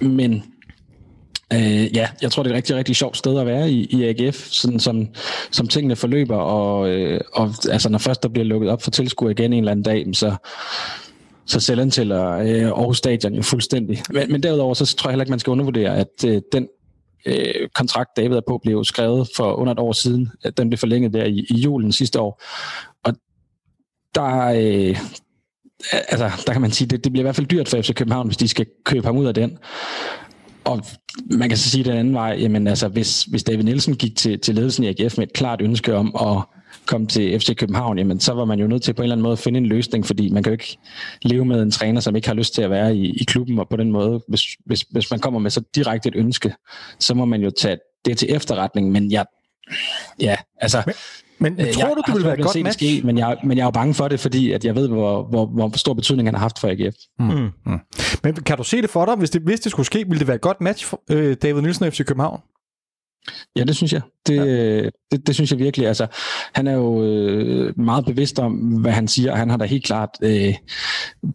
men 0.00 0.42
Øh, 1.52 1.96
ja, 1.96 2.08
jeg 2.22 2.32
tror, 2.32 2.42
det 2.42 2.50
er 2.50 2.54
et 2.54 2.56
rigtig, 2.56 2.76
rigtig 2.76 2.96
sjovt 2.96 3.16
sted 3.16 3.38
at 3.38 3.46
være 3.46 3.70
i, 3.70 3.84
i 3.84 4.04
AGF, 4.04 4.48
sådan 4.50 4.80
som, 4.80 5.08
som 5.50 5.68
tingene 5.68 5.96
forløber, 5.96 6.36
og, 6.36 6.88
øh, 6.88 7.20
og 7.32 7.54
altså, 7.70 7.88
når 7.88 7.98
først 7.98 8.22
der 8.22 8.28
bliver 8.28 8.44
lukket 8.44 8.70
op 8.70 8.82
for 8.82 8.90
tilskuer 8.90 9.30
igen 9.30 9.52
en 9.52 9.58
eller 9.58 9.72
anden 9.72 9.84
dag, 9.84 10.06
så, 10.12 10.36
så 11.46 11.60
selvantæller 11.60 12.32
øh, 12.32 12.66
Aarhus 12.66 12.98
Stadion 12.98 13.34
jo 13.34 13.42
fuldstændig. 13.42 14.02
Men, 14.10 14.32
men 14.32 14.42
derudover, 14.42 14.74
så 14.74 14.96
tror 14.96 15.08
jeg 15.08 15.12
heller 15.12 15.24
ikke, 15.24 15.30
man 15.30 15.38
skal 15.38 15.50
undervurdere, 15.50 15.96
at 15.96 16.24
øh, 16.26 16.42
den 16.52 16.68
øh, 17.26 17.68
kontrakt, 17.74 18.10
David 18.16 18.36
er 18.36 18.42
på, 18.48 18.58
blev 18.62 18.84
skrevet 18.84 19.28
for 19.36 19.54
under 19.54 19.72
et 19.72 19.78
år 19.78 19.92
siden. 19.92 20.28
At 20.44 20.56
den 20.56 20.68
blev 20.70 20.78
forlænget 20.78 21.12
der 21.12 21.24
i, 21.24 21.46
i 21.50 21.54
julen 21.54 21.92
sidste 21.92 22.20
år. 22.20 22.42
Og 23.04 23.14
der, 24.14 24.44
øh, 24.46 24.96
altså, 25.92 26.30
der 26.46 26.52
kan 26.52 26.62
man 26.62 26.70
sige, 26.70 26.88
det, 26.88 27.04
det 27.04 27.12
bliver 27.12 27.22
i 27.22 27.26
hvert 27.26 27.36
fald 27.36 27.46
dyrt 27.46 27.68
for 27.68 27.82
FC 27.82 27.94
København, 27.94 28.26
hvis 28.26 28.36
de 28.36 28.48
skal 28.48 28.66
købe 28.84 29.06
ham 29.06 29.16
ud 29.16 29.26
af 29.26 29.34
den 29.34 29.58
og 30.66 30.84
man 31.30 31.48
kan 31.48 31.58
så 31.58 31.70
sige 31.70 31.84
den 31.84 31.96
anden 31.96 32.14
vej, 32.14 32.36
jamen 32.40 32.66
altså, 32.66 32.88
hvis, 32.88 33.22
hvis 33.22 33.44
David 33.44 33.64
Nielsen 33.64 33.96
gik 33.96 34.16
til, 34.16 34.40
til 34.40 34.54
ledelsen 34.54 34.84
i 34.84 34.88
AGF 34.88 35.18
med 35.18 35.26
et 35.26 35.32
klart 35.32 35.60
ønske 35.62 35.94
om 35.94 36.16
at 36.20 36.42
komme 36.86 37.06
til 37.06 37.40
FC 37.40 37.56
København, 37.56 37.98
jamen 37.98 38.20
så 38.20 38.32
var 38.32 38.44
man 38.44 38.58
jo 38.58 38.66
nødt 38.66 38.82
til 38.82 38.94
på 38.94 39.02
en 39.02 39.04
eller 39.04 39.14
anden 39.14 39.22
måde 39.22 39.32
at 39.32 39.38
finde 39.38 39.58
en 39.58 39.66
løsning, 39.66 40.06
fordi 40.06 40.30
man 40.30 40.42
kan 40.42 40.50
jo 40.50 40.54
ikke 40.54 40.78
leve 41.22 41.44
med 41.44 41.62
en 41.62 41.70
træner, 41.70 42.00
som 42.00 42.16
ikke 42.16 42.28
har 42.28 42.34
lyst 42.34 42.54
til 42.54 42.62
at 42.62 42.70
være 42.70 42.96
i, 42.96 43.10
i 43.10 43.24
klubben, 43.24 43.58
og 43.58 43.68
på 43.68 43.76
den 43.76 43.92
måde, 43.92 44.24
hvis, 44.28 44.42
hvis, 44.66 44.80
hvis 44.80 45.10
man 45.10 45.20
kommer 45.20 45.40
med 45.40 45.50
så 45.50 45.62
direkte 45.74 46.08
et 46.08 46.16
ønske, 46.16 46.54
så 47.00 47.14
må 47.14 47.24
man 47.24 47.42
jo 47.42 47.50
tage 47.50 47.78
det 48.04 48.18
til 48.18 48.34
efterretning, 48.34 48.92
men 48.92 49.12
jeg, 49.12 49.24
ja, 50.20 50.36
altså, 50.60 50.82
men, 50.86 50.94
men 51.38 51.60
øh, 51.60 51.72
tror 51.72 51.94
du, 51.94 52.02
det 52.06 52.14
vil 52.14 52.24
være 52.24 52.38
et 52.38 52.44
godt 52.44 52.62
match? 52.62 52.78
Ske, 52.78 53.00
men, 53.04 53.18
jeg, 53.18 53.36
men 53.44 53.56
jeg 53.56 53.62
er 53.62 53.66
jo 53.66 53.70
bange 53.70 53.94
for 53.94 54.08
det, 54.08 54.20
fordi 54.20 54.52
at 54.52 54.64
jeg 54.64 54.74
ved, 54.74 54.88
hvor, 54.88 55.22
hvor, 55.22 55.46
hvor 55.46 55.76
stor 55.76 55.94
betydning 55.94 56.28
han 56.28 56.34
har 56.34 56.40
haft 56.40 56.58
for 56.58 56.68
AGF. 56.68 56.94
Mm. 57.18 57.26
Mm. 57.26 57.50
mm. 57.66 57.78
Men 58.24 58.34
kan 58.34 58.56
du 58.56 58.64
se 58.64 58.82
det 58.82 58.90
for 58.90 59.04
dig? 59.04 59.14
Hvis 59.14 59.30
det, 59.30 59.42
hvis 59.42 59.60
det 59.60 59.72
skulle 59.72 59.86
ske, 59.86 59.98
ville 59.98 60.18
det 60.18 60.26
være 60.26 60.34
et 60.34 60.40
godt 60.40 60.60
match 60.60 60.86
for 60.86 61.02
øh, 61.10 61.36
David 61.42 61.62
Nielsen 61.62 61.84
og 61.84 61.92
FC 61.92 62.04
København? 62.04 62.40
Ja, 63.56 63.64
det 63.64 63.76
synes 63.76 63.92
jeg. 63.92 64.00
Det, 64.26 64.36
ja. 64.36 64.90
det, 65.12 65.26
det 65.26 65.34
synes 65.34 65.50
jeg 65.50 65.58
virkelig. 65.58 65.86
Altså, 65.86 66.06
han 66.54 66.66
er 66.66 66.72
jo 66.72 67.02
øh, 67.02 67.78
meget 67.78 68.04
bevidst 68.04 68.38
om, 68.38 68.52
hvad 68.52 68.92
han 68.92 69.08
siger, 69.08 69.32
og 69.32 69.38
han 69.38 69.50
har 69.50 69.56
da 69.56 69.64
helt 69.64 69.84
klart 69.84 70.10
øh, 70.22 70.54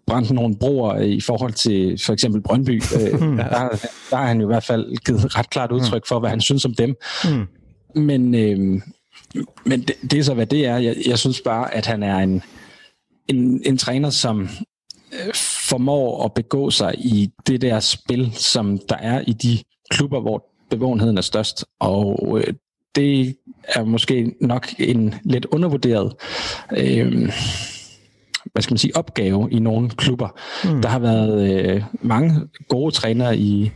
brændt 0.07 0.31
nogle 0.31 0.55
broer 0.55 0.97
i 0.97 1.21
forhold 1.21 1.53
til 1.53 1.99
for 2.05 2.13
eksempel 2.13 2.41
Brøndby. 2.41 2.81
Øh, 2.95 3.21
der, 3.37 3.69
der 4.09 4.15
har 4.15 4.25
han 4.25 4.41
jo 4.41 4.47
i 4.47 4.51
hvert 4.51 4.63
fald 4.63 4.97
givet 5.05 5.37
ret 5.37 5.49
klart 5.49 5.71
udtryk 5.71 6.07
for, 6.07 6.19
hvad 6.19 6.29
han 6.29 6.41
synes 6.41 6.65
om 6.65 6.73
dem. 6.73 6.95
Mm. 7.23 7.47
Men, 8.01 8.35
øh, 8.35 8.81
men 9.65 9.82
det, 9.82 9.95
det 10.11 10.19
er 10.19 10.23
så, 10.23 10.34
hvad 10.34 10.45
det 10.45 10.65
er. 10.65 10.77
Jeg, 10.77 10.95
jeg 11.07 11.19
synes 11.19 11.41
bare, 11.41 11.73
at 11.73 11.86
han 11.86 12.03
er 12.03 12.17
en, 12.17 12.41
en, 13.27 13.61
en 13.65 13.77
træner, 13.77 14.09
som 14.09 14.49
øh, 15.13 15.34
formår 15.69 16.25
at 16.25 16.34
begå 16.34 16.69
sig 16.69 16.95
i 16.97 17.32
det 17.47 17.61
der 17.61 17.79
spil, 17.79 18.32
som 18.34 18.79
der 18.89 18.95
er 18.95 19.23
i 19.27 19.34
de 19.34 19.57
klubber, 19.89 20.21
hvor 20.21 20.45
bevågenheden 20.69 21.17
er 21.17 21.21
størst. 21.21 21.65
Og 21.79 22.39
øh, 22.39 22.53
det 22.95 23.36
er 23.63 23.84
måske 23.84 24.34
nok 24.41 24.67
en 24.79 25.15
lidt 25.23 25.45
undervurderet 25.45 26.13
øh, 26.77 27.32
hvad 28.45 28.61
skal 28.61 28.73
man 28.73 28.77
sige, 28.77 28.95
opgave 28.95 29.51
i 29.51 29.59
nogle 29.59 29.89
klubber. 29.89 30.29
Mm. 30.63 30.82
Der 30.82 30.89
har 30.89 30.99
været 30.99 31.51
øh, 31.51 31.84
mange 32.01 32.41
gode 32.69 32.95
trænere 32.95 33.38
i, 33.38 33.71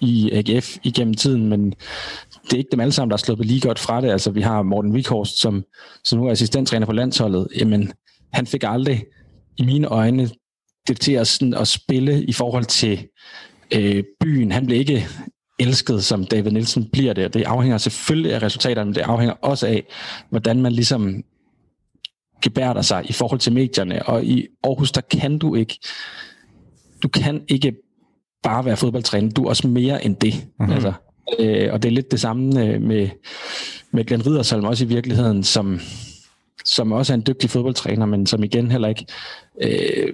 i 0.00 0.30
AGF 0.32 0.76
igennem 0.82 1.14
tiden, 1.14 1.48
men 1.48 1.74
det 2.46 2.52
er 2.52 2.58
ikke 2.58 2.70
dem 2.72 2.80
alle 2.80 2.92
sammen, 2.92 3.10
der 3.10 3.16
er 3.16 3.18
sluppet 3.18 3.46
lige 3.46 3.60
godt 3.60 3.78
fra 3.78 4.00
det. 4.00 4.10
Altså, 4.10 4.30
vi 4.30 4.40
har 4.40 4.62
Morten 4.62 4.92
Wikhorst, 4.92 5.40
som, 5.40 5.64
som 6.04 6.18
nu 6.18 6.26
er 6.26 6.30
assistenttræner 6.30 6.86
på 6.86 6.92
landsholdet. 6.92 7.48
Jamen, 7.58 7.92
han 8.32 8.46
fik 8.46 8.64
aldrig 8.66 9.04
i 9.56 9.64
mine 9.64 9.86
øjne 9.86 10.30
det 10.88 11.00
til 11.00 11.12
at, 11.12 11.26
sådan, 11.26 11.54
at 11.54 11.68
spille 11.68 12.24
i 12.24 12.32
forhold 12.32 12.64
til 12.64 13.08
øh, 13.74 14.04
byen. 14.20 14.52
Han 14.52 14.66
blev 14.66 14.78
ikke 14.78 15.06
elsket, 15.58 16.04
som 16.04 16.24
David 16.24 16.50
Nielsen 16.50 16.88
bliver 16.92 17.12
det. 17.12 17.34
Det 17.34 17.42
afhænger 17.42 17.78
selvfølgelig 17.78 18.34
af 18.34 18.42
resultaterne, 18.42 18.84
men 18.84 18.94
det 18.94 19.00
afhænger 19.00 19.34
også 19.42 19.66
af, 19.66 19.84
hvordan 20.30 20.62
man 20.62 20.72
ligesom 20.72 21.22
gebærder 22.42 22.82
sig 22.82 23.10
i 23.10 23.12
forhold 23.12 23.40
til 23.40 23.52
medierne. 23.52 24.06
Og 24.08 24.24
i 24.24 24.46
Aarhus, 24.64 24.92
der 24.92 25.00
kan 25.00 25.38
du 25.38 25.54
ikke, 25.54 25.78
du 27.02 27.08
kan 27.08 27.42
ikke 27.48 27.74
bare 28.42 28.64
være 28.64 28.76
fodboldtræner. 28.76 29.30
Du 29.30 29.44
er 29.44 29.48
også 29.48 29.68
mere 29.68 30.04
end 30.04 30.16
det. 30.16 30.34
Mm-hmm. 30.34 30.72
Altså, 30.72 30.92
øh, 31.38 31.72
og 31.72 31.82
det 31.82 31.88
er 31.88 31.92
lidt 31.92 32.10
det 32.10 32.20
samme 32.20 32.64
øh, 32.64 32.82
med, 32.82 33.08
med 33.90 34.04
Glenn 34.04 34.26
Riddersholm 34.26 34.64
også 34.64 34.84
i 34.84 34.88
virkeligheden, 34.88 35.44
som, 35.44 35.80
som 36.64 36.92
også 36.92 37.12
er 37.12 37.14
en 37.14 37.24
dygtig 37.26 37.50
fodboldtræner, 37.50 38.06
men 38.06 38.26
som 38.26 38.44
igen 38.44 38.70
heller 38.70 38.88
ikke 38.88 39.06
øh, 39.62 40.12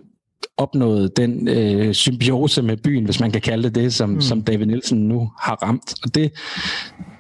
opnåede 0.57 1.11
den 1.17 1.49
øh, 1.49 1.95
symbiose 1.95 2.63
med 2.63 2.77
byen, 2.77 3.05
hvis 3.05 3.21
man 3.21 3.31
kan 3.31 3.41
kalde 3.41 3.63
det 3.63 3.75
det, 3.75 3.95
som, 3.95 4.11
mm. 4.11 4.21
som 4.21 4.43
David 4.43 4.67
Nielsen 4.67 5.09
nu 5.09 5.31
har 5.41 5.55
ramt. 5.55 5.95
Og 6.03 6.15
det, 6.15 6.33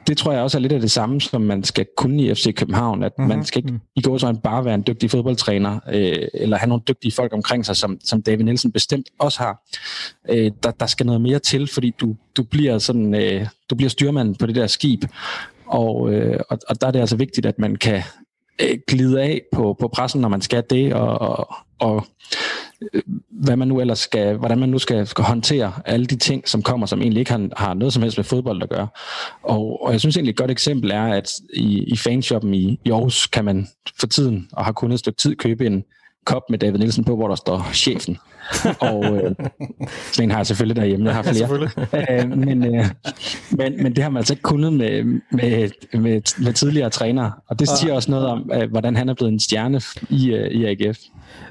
det 0.07 0.19
tror 0.19 0.33
jeg 0.33 0.43
også 0.43 0.59
er 0.59 0.61
lidt 0.61 0.73
af 0.73 0.81
det 0.81 0.91
samme, 0.91 1.21
som 1.21 1.41
man 1.41 1.65
skal 1.65 1.87
kunne 1.97 2.23
i 2.23 2.35
FC 2.35 2.55
København, 2.55 3.03
at 3.03 3.13
mm-hmm. 3.19 3.29
man 3.29 3.45
skal 3.45 3.59
ikke 3.59 3.73
mhm. 3.73 3.81
i 3.97 4.01
går 4.01 4.19
så 4.19 4.33
bare 4.45 4.65
være 4.65 4.75
en 4.75 4.85
dygtig 4.87 5.11
fodboldtræner, 5.11 5.81
øh, 5.93 6.29
eller 6.35 6.57
have 6.57 6.69
nogle 6.69 6.83
dygtige 6.89 7.13
folk 7.13 7.33
omkring 7.33 7.67
sig, 7.67 7.77
som, 7.77 7.99
som 8.05 8.23
David 8.23 8.45
Nielsen 8.45 8.73
bestemt 8.73 9.07
også 9.19 9.39
har. 9.39 9.63
Øh, 10.31 10.51
der, 10.63 10.71
der 10.71 10.87
skal 10.87 11.07
noget 11.07 11.21
mere 11.21 11.39
til, 11.39 11.67
fordi 11.67 11.95
du, 12.01 12.17
du 12.37 12.43
bliver 12.43 12.79
sådan, 12.79 13.15
øh, 13.15 13.47
du 13.71 13.75
bliver 13.75 13.91
styrmand 13.91 14.37
på 14.37 14.47
det 14.47 14.55
der 14.55 14.67
skib, 14.67 15.05
Og, 15.67 16.13
øh, 16.13 16.41
og, 16.51 16.59
og 16.69 16.81
der 16.81 16.87
er 16.87 16.91
det 16.91 17.01
altså 17.01 17.17
vigtigt, 17.17 17.47
at 17.47 17.59
man 17.59 17.77
kan 17.77 18.03
øh, 18.63 18.79
glide 18.89 19.23
af 19.23 19.43
på, 19.53 19.77
på 19.81 19.89
pressen, 19.89 20.21
når 20.21 20.29
man 20.29 20.41
skal 20.41 20.65
det, 20.71 20.95
og, 20.95 21.21
og, 21.21 21.55
og 21.79 22.07
hvad 23.31 23.57
man 23.57 23.69
nu 23.69 23.81
ellers 23.81 23.99
skal, 23.99 24.37
hvordan 24.37 24.59
man 24.59 24.69
nu 24.69 24.79
skal, 24.79 25.07
skal 25.07 25.25
håndtere 25.25 25.73
alle 25.85 26.07
de 26.07 26.17
ting, 26.17 26.49
som 26.49 26.63
kommer, 26.63 26.87
som 26.87 27.01
egentlig 27.01 27.21
ikke 27.21 27.31
har, 27.31 27.49
har 27.57 27.75
noget 27.75 27.93
som 27.93 28.03
helst 28.03 28.19
med 28.19 28.25
fodbold 28.25 28.63
at 28.63 28.69
gøre. 28.69 28.89
Og, 29.43 29.83
og 29.83 29.93
jeg 29.93 30.01
synes 30.01 30.17
egentlig 30.17 30.31
et 30.31 30.37
godt 30.39 30.51
eksempel 30.51 30.91
er, 30.91 31.05
at 31.05 31.33
i, 31.55 31.85
i 31.85 31.97
fanshoppen 31.97 32.55
i, 32.55 32.81
i 32.85 32.91
Aarhus 32.91 33.27
kan 33.27 33.45
man 33.45 33.69
for 34.01 34.07
tiden, 34.07 34.49
og 34.53 34.65
har 34.65 34.73
kun 34.73 34.93
et 34.93 34.99
stykke 34.99 35.17
tid, 35.17 35.37
købe 35.37 35.67
en 35.67 35.85
kop 36.25 36.43
med 36.51 36.59
David 36.59 36.79
Nielsen 36.79 37.05
på, 37.05 37.17
hvor 37.17 37.29
der 37.29 37.35
står 37.35 37.69
chefen. 37.73 38.19
og 38.81 39.05
øh, 39.05 39.35
sådan 40.13 40.25
en 40.25 40.31
har 40.31 40.39
jeg 40.39 40.47
selvfølgelig 40.47 40.77
derhjemme. 40.77 41.07
Jeg 41.07 41.15
har 41.15 41.23
flere. 41.23 41.71
Ja, 41.93 42.25
øh, 42.25 42.39
men, 42.39 42.77
øh, 42.77 42.85
men, 43.51 43.83
men 43.83 43.97
det 43.97 44.03
har 44.03 44.11
man 44.11 44.21
altså 44.21 44.33
ikke 44.33 44.43
kunnet 44.43 44.73
med, 44.73 45.05
med, 45.33 45.71
med, 45.93 46.43
med 46.45 46.53
tidligere 46.53 46.91
trænere. 46.91 47.33
Og 47.49 47.59
det 47.59 47.69
siger 47.69 47.95
også 47.95 48.11
noget 48.11 48.27
om, 48.27 48.51
øh, 48.55 48.71
hvordan 48.71 48.97
han 48.97 49.09
er 49.09 49.15
blevet 49.15 49.33
en 49.33 49.41
stjerne 49.41 49.81
i, 50.11 50.31
øh, 50.31 50.51
i 50.51 50.65
AGF. 50.65 50.99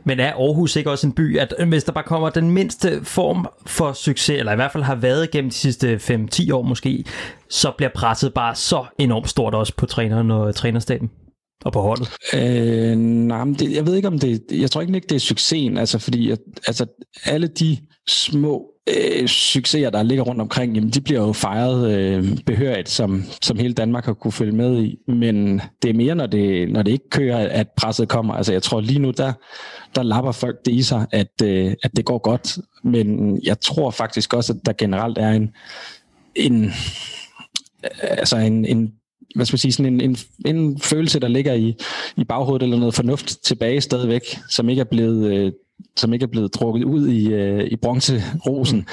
Men 0.04 0.20
er 0.20 0.34
Aarhus 0.34 0.76
ikke 0.76 0.92
også 0.92 1.08
en 1.08 1.14
by, 1.14 1.38
at 1.40 1.54
hvis 1.68 1.84
der 1.84 1.92
bare 1.92 2.04
kommer 2.04 2.30
den 2.30 2.52
mindste 2.52 3.00
form 3.04 3.48
for 3.66 3.94
succes, 3.94 4.40
eller 4.40 4.52
i 4.52 4.56
hvert 4.56 4.72
fald 4.72 4.84
har 4.84 4.96
været 4.96 5.32
gennem 5.32 5.50
de 5.50 5.56
sidste 5.56 5.96
5-10 5.96 6.54
år 6.54 6.62
måske, 6.62 7.06
så 7.50 7.72
bliver 7.78 7.90
presset 7.96 8.34
bare 8.34 8.56
så 8.56 8.86
enormt 8.98 9.30
stort 9.30 9.56
også 9.56 9.74
på 9.78 9.86
træneren 9.86 10.32
og 10.32 10.56
trænerstaben? 10.56 11.10
Og 11.66 11.74
på 11.74 11.82
holdet? 11.82 12.10
Øh, 12.34 12.98
nej, 12.98 13.44
men 13.44 13.54
det, 13.54 13.72
jeg 13.76 13.86
ved 13.86 13.96
ikke 13.96 14.08
om 14.08 14.20
det, 14.20 14.42
jeg 14.52 14.72
tror 14.72 14.82
ikke, 14.82 15.00
det 15.00 15.12
er 15.12 15.20
succesen, 15.20 15.78
altså 15.78 16.00
fordi 16.00 16.32
at, 16.32 16.40
altså, 16.68 16.86
alle 17.26 17.48
de 17.48 17.78
små 18.10 18.72
øh, 18.90 19.28
succeser, 19.28 19.90
der 19.90 20.04
ligger 20.04 20.24
rundt 20.24 20.42
omkring, 20.42 20.76
jamen, 20.76 20.90
de 20.90 21.02
bliver 21.02 21.22
jo 21.22 21.34
fejret 21.34 21.92
øh, 21.92 22.38
behørigt, 22.46 22.90
som, 22.90 23.24
som 23.42 23.58
hele 23.58 23.74
Danmark 23.74 24.06
har 24.06 24.14
kunne 24.14 24.32
følge 24.32 24.52
med 24.52 24.84
i. 24.84 24.98
Men 25.08 25.62
det 25.82 25.90
er 25.90 25.94
mere, 25.94 26.16
når 26.16 26.28
det, 26.28 26.72
når 26.72 26.82
det 26.82 26.92
ikke 26.92 27.10
kører, 27.10 27.48
at 27.48 27.68
presset 27.78 28.10
kommer. 28.10 28.34
Altså 28.34 28.54
jeg 28.54 28.64
tror 28.64 28.82
lige 28.82 29.00
nu, 29.00 29.12
der, 29.12 29.34
der 29.96 30.04
lapper 30.04 30.32
folk 30.32 30.66
det 30.66 30.72
i 30.72 30.82
sig, 30.82 31.06
at, 31.12 31.42
øh, 31.44 31.74
at 31.84 31.92
det 31.96 32.06
går 32.06 32.18
godt. 32.18 32.58
Men 32.84 33.40
jeg 33.44 33.60
tror 33.60 33.92
faktisk 33.92 34.34
også, 34.34 34.54
at 34.54 34.60
der 34.66 34.74
generelt 34.74 35.18
er 35.18 35.30
en, 35.30 35.50
en 36.36 36.72
altså 38.02 38.38
en, 38.38 38.66
en 38.66 38.92
hvad 39.36 39.46
skal 39.46 39.54
man 39.54 39.60
sige, 39.60 39.72
sådan 39.72 39.94
en, 39.94 40.02
en, 40.02 40.18
en 40.46 40.80
følelse, 40.80 41.20
der 41.20 41.28
ligger 41.28 41.54
i, 41.54 41.76
i 42.18 42.24
baghovedet, 42.24 42.64
eller 42.64 42.78
noget 42.78 42.94
fornuft 42.94 43.44
tilbage 43.44 43.82
stadigvæk, 43.82 44.22
som 44.50 44.70
ikke 44.70 44.80
er 44.80 44.86
blevet, 44.92 45.34
øh, 45.34 45.52
som 45.98 46.14
ikke 46.14 46.24
er 46.24 46.28
blevet 46.28 46.56
drukket 46.56 46.84
ud 46.84 47.08
i, 47.08 47.28
øh, 47.34 47.68
i 47.72 47.76
bronzerosen, 47.76 48.86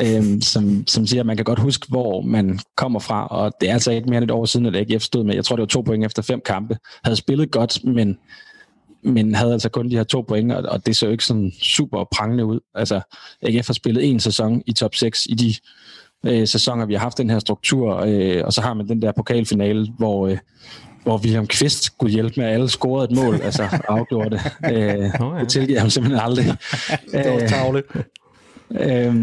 øh, 0.00 0.40
som, 0.40 0.86
som 0.86 1.06
siger, 1.06 1.20
at 1.20 1.26
man 1.26 1.36
kan 1.36 1.44
godt 1.44 1.58
huske, 1.58 1.86
hvor 1.88 2.20
man 2.20 2.58
kommer 2.76 3.00
fra, 3.00 3.26
og 3.26 3.52
det 3.60 3.68
er 3.68 3.72
altså 3.72 3.92
ikke 3.92 4.08
mere 4.08 4.18
end 4.18 4.24
et 4.24 4.30
år 4.30 4.44
siden, 4.44 4.66
at 4.66 4.76
AGF 4.76 5.02
stod 5.02 5.24
med, 5.24 5.34
jeg 5.34 5.44
tror 5.44 5.56
det 5.56 5.60
var 5.60 5.66
to 5.66 5.80
point 5.80 6.04
efter 6.04 6.22
fem 6.22 6.40
kampe, 6.44 6.76
havde 7.04 7.16
spillet 7.16 7.50
godt, 7.50 7.84
men 7.84 8.18
men 9.06 9.34
havde 9.34 9.52
altså 9.52 9.68
kun 9.68 9.90
de 9.90 9.96
her 9.96 10.04
to 10.04 10.20
point, 10.20 10.52
og, 10.52 10.62
og 10.62 10.86
det 10.86 10.96
så 10.96 11.06
jo 11.06 11.12
ikke 11.12 11.24
sådan 11.24 11.52
super 11.62 12.04
prangende 12.12 12.44
ud. 12.44 12.60
Altså, 12.74 13.00
AGF 13.42 13.66
har 13.66 13.74
spillet 13.74 14.10
en 14.10 14.20
sæson 14.20 14.62
i 14.66 14.72
top 14.72 14.94
6 14.94 15.26
i 15.26 15.34
de 15.34 15.54
øh, 16.26 16.48
sæsoner, 16.48 16.86
vi 16.86 16.94
har 16.94 17.00
haft 17.00 17.18
den 17.18 17.30
her 17.30 17.38
struktur, 17.38 17.96
øh, 18.06 18.42
og 18.44 18.52
så 18.52 18.60
har 18.60 18.74
man 18.74 18.88
den 18.88 19.02
der 19.02 19.12
pokalfinale, 19.12 19.88
hvor, 19.98 20.28
øh, 20.28 20.38
hvor 21.02 21.18
William 21.18 21.46
Kvist 21.46 21.84
skulle 21.84 22.12
hjælpe 22.12 22.40
med, 22.40 22.46
at 22.46 22.54
alle 22.54 22.68
scorede 22.68 23.04
et 23.04 23.16
mål, 23.16 23.40
altså 23.42 23.68
afgjorde 23.88 24.30
det. 24.30 24.40
Øh, 24.72 25.20
oh, 25.20 25.36
ja. 25.36 25.40
Det 25.40 25.48
tilgiver 25.48 25.80
ham 25.80 25.90
simpelthen 25.90 26.20
aldrig. 26.20 26.44
det 27.12 27.32
var 27.32 27.48
tavligt. 27.48 27.86
Øh, 28.70 29.14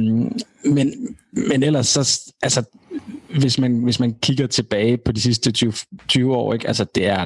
men, 0.66 1.16
men 1.32 1.64
ellers, 1.64 1.88
så, 1.88 2.32
altså, 2.42 2.64
hvis 3.40 3.60
man, 3.60 3.84
hvis 3.84 4.00
man 4.00 4.16
kigger 4.22 4.48
tilbage 4.48 4.98
på 4.98 5.12
de 5.12 5.22
sidste 5.22 5.52
20, 5.52 5.74
20 6.08 6.36
år, 6.36 6.54
ikke? 6.54 6.68
Altså, 6.68 6.86
det 6.96 7.08
er 7.08 7.26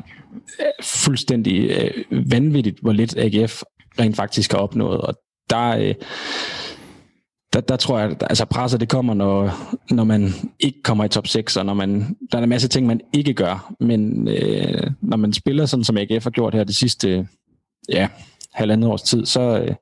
fuldstændig 0.84 1.70
øh, 1.70 2.32
vanvittigt, 2.32 2.80
hvor 2.82 2.92
lidt 2.92 3.18
AGF 3.18 3.62
rent 4.00 4.16
faktisk 4.16 4.52
har 4.52 4.60
opnået. 4.60 5.02
Og 5.02 5.14
der, 5.50 5.78
øh, 5.78 5.96
der, 7.56 7.62
der 7.62 7.76
tror 7.76 8.00
jeg, 8.00 8.12
at 8.12 8.24
altså 8.30 8.46
presset 8.46 8.80
det 8.80 8.90
kommer, 8.90 9.14
når, 9.14 9.52
når 9.94 10.04
man 10.04 10.34
ikke 10.60 10.84
kommer 10.84 11.06
i 11.06 11.10
top 11.10 11.28
6, 11.28 11.58
og 11.58 11.66
når 11.66 11.74
man, 11.74 12.18
der 12.32 12.38
er 12.38 12.44
en 12.44 12.50
masse 12.50 12.68
ting, 12.68 12.88
man 12.88 13.02
ikke 13.14 13.34
gør. 13.34 13.74
Men 13.80 14.28
øh, 14.28 14.92
når 15.02 15.18
man 15.18 15.34
spiller 15.34 15.66
sådan, 15.66 15.84
som 15.84 15.98
AGF 15.98 16.24
har 16.24 16.32
gjort 16.32 16.54
her 16.54 16.64
de 16.64 16.74
sidste 16.74 17.28
ja, 17.90 18.08
halvandet 18.54 18.90
års 18.90 19.02
tid, 19.02 19.26
så, 19.26 19.42
øh, 19.42 19.76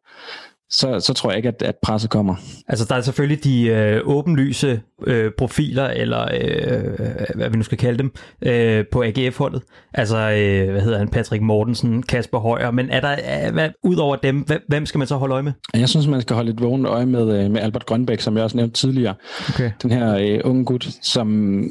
så, 0.73 0.99
så 0.99 1.13
tror 1.13 1.29
jeg 1.29 1.37
ikke, 1.37 1.49
at, 1.49 1.61
at 1.61 1.75
presset 1.81 2.09
kommer. 2.09 2.35
Altså 2.67 2.85
der 2.85 2.95
er 2.95 3.01
selvfølgelig 3.01 3.43
de 3.43 3.65
øh, 3.65 4.01
åbenlyse 4.03 4.81
øh, 5.07 5.31
profiler, 5.37 5.87
eller 5.87 6.21
øh, 6.21 7.27
hvad 7.35 7.49
vi 7.49 7.57
nu 7.57 7.63
skal 7.63 7.77
kalde 7.77 7.97
dem, 7.97 8.11
øh, 8.41 8.85
på 8.91 9.03
AGF-holdet. 9.03 9.61
Altså, 9.93 10.17
øh, 10.17 10.71
hvad 10.71 10.81
hedder 10.81 10.97
han, 10.97 11.07
Patrick 11.07 11.43
Mortensen, 11.43 12.03
Kasper 12.03 12.39
Højer, 12.39 12.71
men 12.71 12.89
er 12.89 13.01
der, 13.01 13.11
øh, 13.47 13.53
hvad, 13.53 13.69
ud 13.83 13.95
over 13.95 14.15
dem, 14.15 14.45
hvem 14.67 14.85
skal 14.85 14.97
man 14.97 15.07
så 15.07 15.15
holde 15.15 15.33
øje 15.33 15.43
med? 15.43 15.51
Jeg 15.73 15.89
synes, 15.89 16.07
man 16.07 16.21
skal 16.21 16.35
holde 16.35 16.51
et 16.51 16.61
vågent 16.61 16.87
øje 16.87 17.05
med, 17.05 17.43
øh, 17.43 17.51
med 17.51 17.61
Albert 17.61 17.85
Grønbæk, 17.85 18.19
som 18.19 18.35
jeg 18.35 18.43
også 18.43 18.57
nævnte 18.57 18.73
tidligere. 18.73 19.15
Okay. 19.49 19.71
Den 19.83 19.91
her 19.91 20.15
øh, 20.15 20.39
unge 20.43 20.65
gut, 20.65 20.87
som 21.01 21.67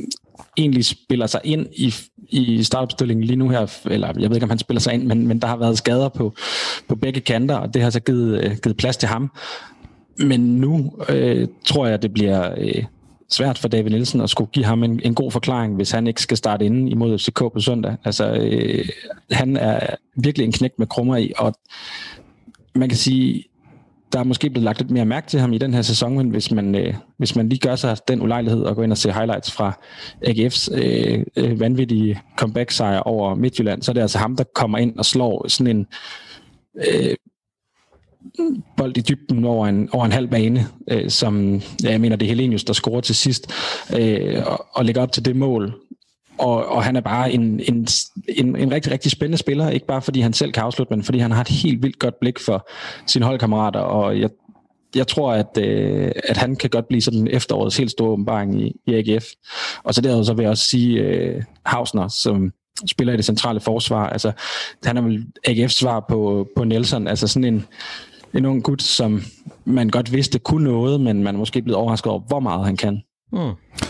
egentlig 0.57 0.85
spiller 0.85 1.27
sig 1.27 1.41
ind 1.45 1.67
i, 1.73 1.95
i 2.29 2.63
startopstillingen 2.63 3.25
lige 3.25 3.37
nu 3.37 3.49
her, 3.49 3.79
eller 3.85 4.13
jeg 4.19 4.31
ved 4.31 4.37
ikke, 4.37 4.45
om 4.45 4.51
han 4.51 4.59
spiller 4.59 4.81
sig 4.81 4.95
ind, 4.95 5.03
men, 5.03 5.27
men 5.27 5.39
der 5.39 5.47
har 5.49 5.57
været 5.57 5.79
skader 5.79 6.09
på, 6.09 6.35
på 6.89 6.97
begge 6.97 7.21
kanter, 7.21 7.55
og 7.55 7.75
det 7.75 7.83
har 7.83 7.91
så 7.91 8.01
givet, 8.01 8.45
øh, 8.45 8.57
givet 8.63 8.77
plads 8.77 8.97
til 8.97 9.09
ham. 9.09 9.31
Men 10.19 10.41
nu 10.41 10.93
øh, 11.09 11.49
tror 11.67 11.87
jeg, 11.87 12.03
det 12.03 12.13
bliver 12.13 12.55
øh, 12.59 12.85
svært 13.31 13.59
for 13.59 13.69
David 13.69 13.91
Nielsen 13.91 14.21
at 14.21 14.31
skulle 14.31 14.51
give 14.51 14.65
ham 14.65 14.83
en, 14.83 15.01
en 15.05 15.15
god 15.15 15.31
forklaring, 15.31 15.77
hvis 15.77 15.91
han 15.91 16.07
ikke 16.07 16.23
skal 16.23 16.37
starte 16.37 16.65
inden 16.65 16.89
imod 16.89 17.19
FCK 17.19 17.39
på 17.39 17.61
søndag. 17.61 17.97
Altså, 18.05 18.33
øh, 18.33 18.89
han 19.31 19.57
er 19.57 19.81
virkelig 20.17 20.45
en 20.45 20.53
knæk 20.53 20.73
med 20.79 20.87
krummer 20.87 21.17
i, 21.17 21.33
og 21.39 21.55
man 22.75 22.89
kan 22.89 22.99
sige, 22.99 23.45
der 24.13 24.19
er 24.19 24.25
måske 24.25 24.51
blevet 24.51 24.65
lagt 24.65 24.79
lidt 24.79 24.91
mere 24.91 25.05
mærke 25.05 25.27
til 25.27 25.41
ham 25.41 25.53
i 25.53 25.59
den 25.59 25.75
her 25.75 25.83
sæson, 25.83 26.17
men 26.17 26.31
hvis 26.31 26.51
man, 26.51 26.75
øh, 26.75 26.95
hvis 27.19 27.37
man 27.37 27.49
lige 27.49 27.59
gør 27.59 27.77
sig 27.77 27.97
den 28.09 28.23
ulejlighed 28.23 28.63
og 28.63 28.77
går 28.77 28.83
ind 28.83 28.93
og 28.93 28.99
ser 28.99 29.13
highlights 29.13 29.53
fra 29.53 29.73
AGF's 30.27 30.75
øh, 30.75 31.25
øh, 31.37 31.61
vanvittige 31.61 32.21
comeback-sejr 32.37 32.99
over 32.99 33.35
Midtjylland, 33.35 33.83
så 33.83 33.91
er 33.91 33.95
det 33.95 34.01
altså 34.01 34.19
ham, 34.19 34.37
der 34.37 34.45
kommer 34.55 34.79
ind 34.79 34.99
og 34.99 35.05
slår 35.05 35.49
sådan 35.49 35.77
en 35.77 35.87
øh, 36.89 37.17
bold 38.77 38.97
i 38.97 39.01
dybden 39.01 39.45
over 39.45 39.67
en, 39.67 39.89
over 39.93 40.05
en 40.05 40.13
halv 40.13 40.29
bane, 40.29 40.67
øh, 40.91 41.11
som 41.11 41.61
ja, 41.85 41.91
jeg 41.91 42.01
mener, 42.01 42.17
det 42.17 42.27
er 42.27 42.31
Helenius, 42.31 42.65
der 42.65 42.73
scorer 42.73 43.01
til 43.01 43.15
sidst, 43.15 43.53
øh, 43.99 44.43
og, 44.47 44.67
og 44.73 44.85
lægger 44.85 45.03
op 45.03 45.13
til 45.13 45.25
det 45.25 45.37
mål, 45.37 45.75
og, 46.39 46.67
og 46.67 46.85
han 46.85 46.97
er 46.97 47.01
bare 47.01 47.33
en, 47.33 47.61
en, 47.69 47.87
en, 48.29 48.57
en 48.57 48.73
rigtig, 48.73 48.93
rigtig 48.93 49.11
spændende 49.13 49.39
spiller, 49.39 49.71
ikke 49.71 49.87
bare 49.87 50.03
fordi 50.03 50.21
han 50.21 50.33
selv 50.33 50.53
kan 50.53 50.63
afslutte, 50.63 50.93
men 50.95 51.03
fordi 51.03 51.19
han 51.19 51.31
har 51.31 51.41
et 51.41 51.49
helt 51.49 51.83
vildt 51.83 51.99
godt 51.99 52.21
blik 52.21 52.39
for 52.39 52.69
sine 53.07 53.25
holdkammerater, 53.25 53.81
og 53.81 54.21
jeg, 54.21 54.31
jeg 54.95 55.07
tror, 55.07 55.33
at, 55.33 55.59
øh, 55.59 56.13
at 56.29 56.37
han 56.37 56.57
kan 56.57 56.71
godt 56.71 56.89
blive 56.89 57.03
sådan 57.03 57.29
efterårets 57.29 57.77
helt 57.77 57.91
store 57.91 58.09
åbenbaring 58.09 58.63
i, 58.63 58.73
i 58.87 58.95
AGF. 58.95 59.25
Og 59.85 59.95
så 59.95 60.01
derudover 60.01 60.25
så 60.25 60.35
vil 60.35 60.43
jeg 60.43 60.51
også 60.51 60.65
sige 60.65 61.01
øh, 61.01 61.43
Hausner, 61.67 62.09
som 62.09 62.53
spiller 62.87 63.15
i 63.15 63.17
det 63.17 63.25
centrale 63.25 63.61
forsvar. 63.61 64.09
Altså, 64.09 64.33
han 64.85 64.97
er 64.97 65.03
vel 65.03 65.27
AGF's 65.49 65.69
svar 65.69 66.05
på, 66.09 66.49
på 66.57 66.65
Nelson. 66.65 67.07
Altså 67.07 67.27
sådan 67.27 67.55
en, 67.55 67.67
en 68.35 68.47
ung 68.47 68.63
gut, 68.63 68.83
som 68.83 69.23
man 69.65 69.89
godt 69.89 70.13
vidste 70.13 70.39
kunne 70.39 70.65
noget, 70.65 71.01
men 71.01 71.23
man 71.23 71.35
er 71.35 71.39
måske 71.39 71.63
blevet 71.63 71.77
overrasket 71.77 72.13
over, 72.13 72.21
hvor 72.21 72.41
meget 72.41 72.65
han 72.65 72.77
kan. 72.77 73.03
Mm. 73.33 73.39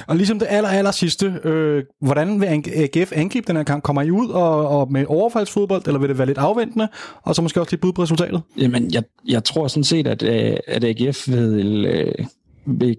Og 0.06 0.16
ligesom 0.16 0.38
det 0.38 0.46
aller, 0.50 0.68
aller 0.68 0.90
sidste, 0.90 1.40
øh, 1.44 1.84
hvordan 2.00 2.40
vil 2.40 2.46
AGF 2.46 3.12
angribe 3.14 3.46
den 3.46 3.56
her 3.56 3.62
kamp? 3.62 3.82
Kommer 3.82 4.02
I 4.02 4.10
ud 4.10 4.28
og, 4.28 4.68
og 4.68 4.92
med 4.92 5.04
overfaldsfodbold, 5.08 5.82
eller 5.86 6.00
vil 6.00 6.08
det 6.08 6.18
være 6.18 6.26
lidt 6.26 6.38
afventende, 6.38 6.88
og 7.22 7.34
så 7.34 7.42
måske 7.42 7.60
også 7.60 7.72
lidt 7.72 7.80
bud 7.80 7.92
på 7.92 8.02
resultatet? 8.02 8.42
Jamen, 8.56 8.94
jeg, 8.94 9.02
jeg 9.28 9.44
tror 9.44 9.68
sådan 9.68 9.84
set, 9.84 10.06
at, 10.06 10.22
øh, 10.22 10.56
at 10.66 10.84
AGF 10.84 11.28
vil, 11.28 11.86
øh, 11.86 12.26
vil 12.66 12.96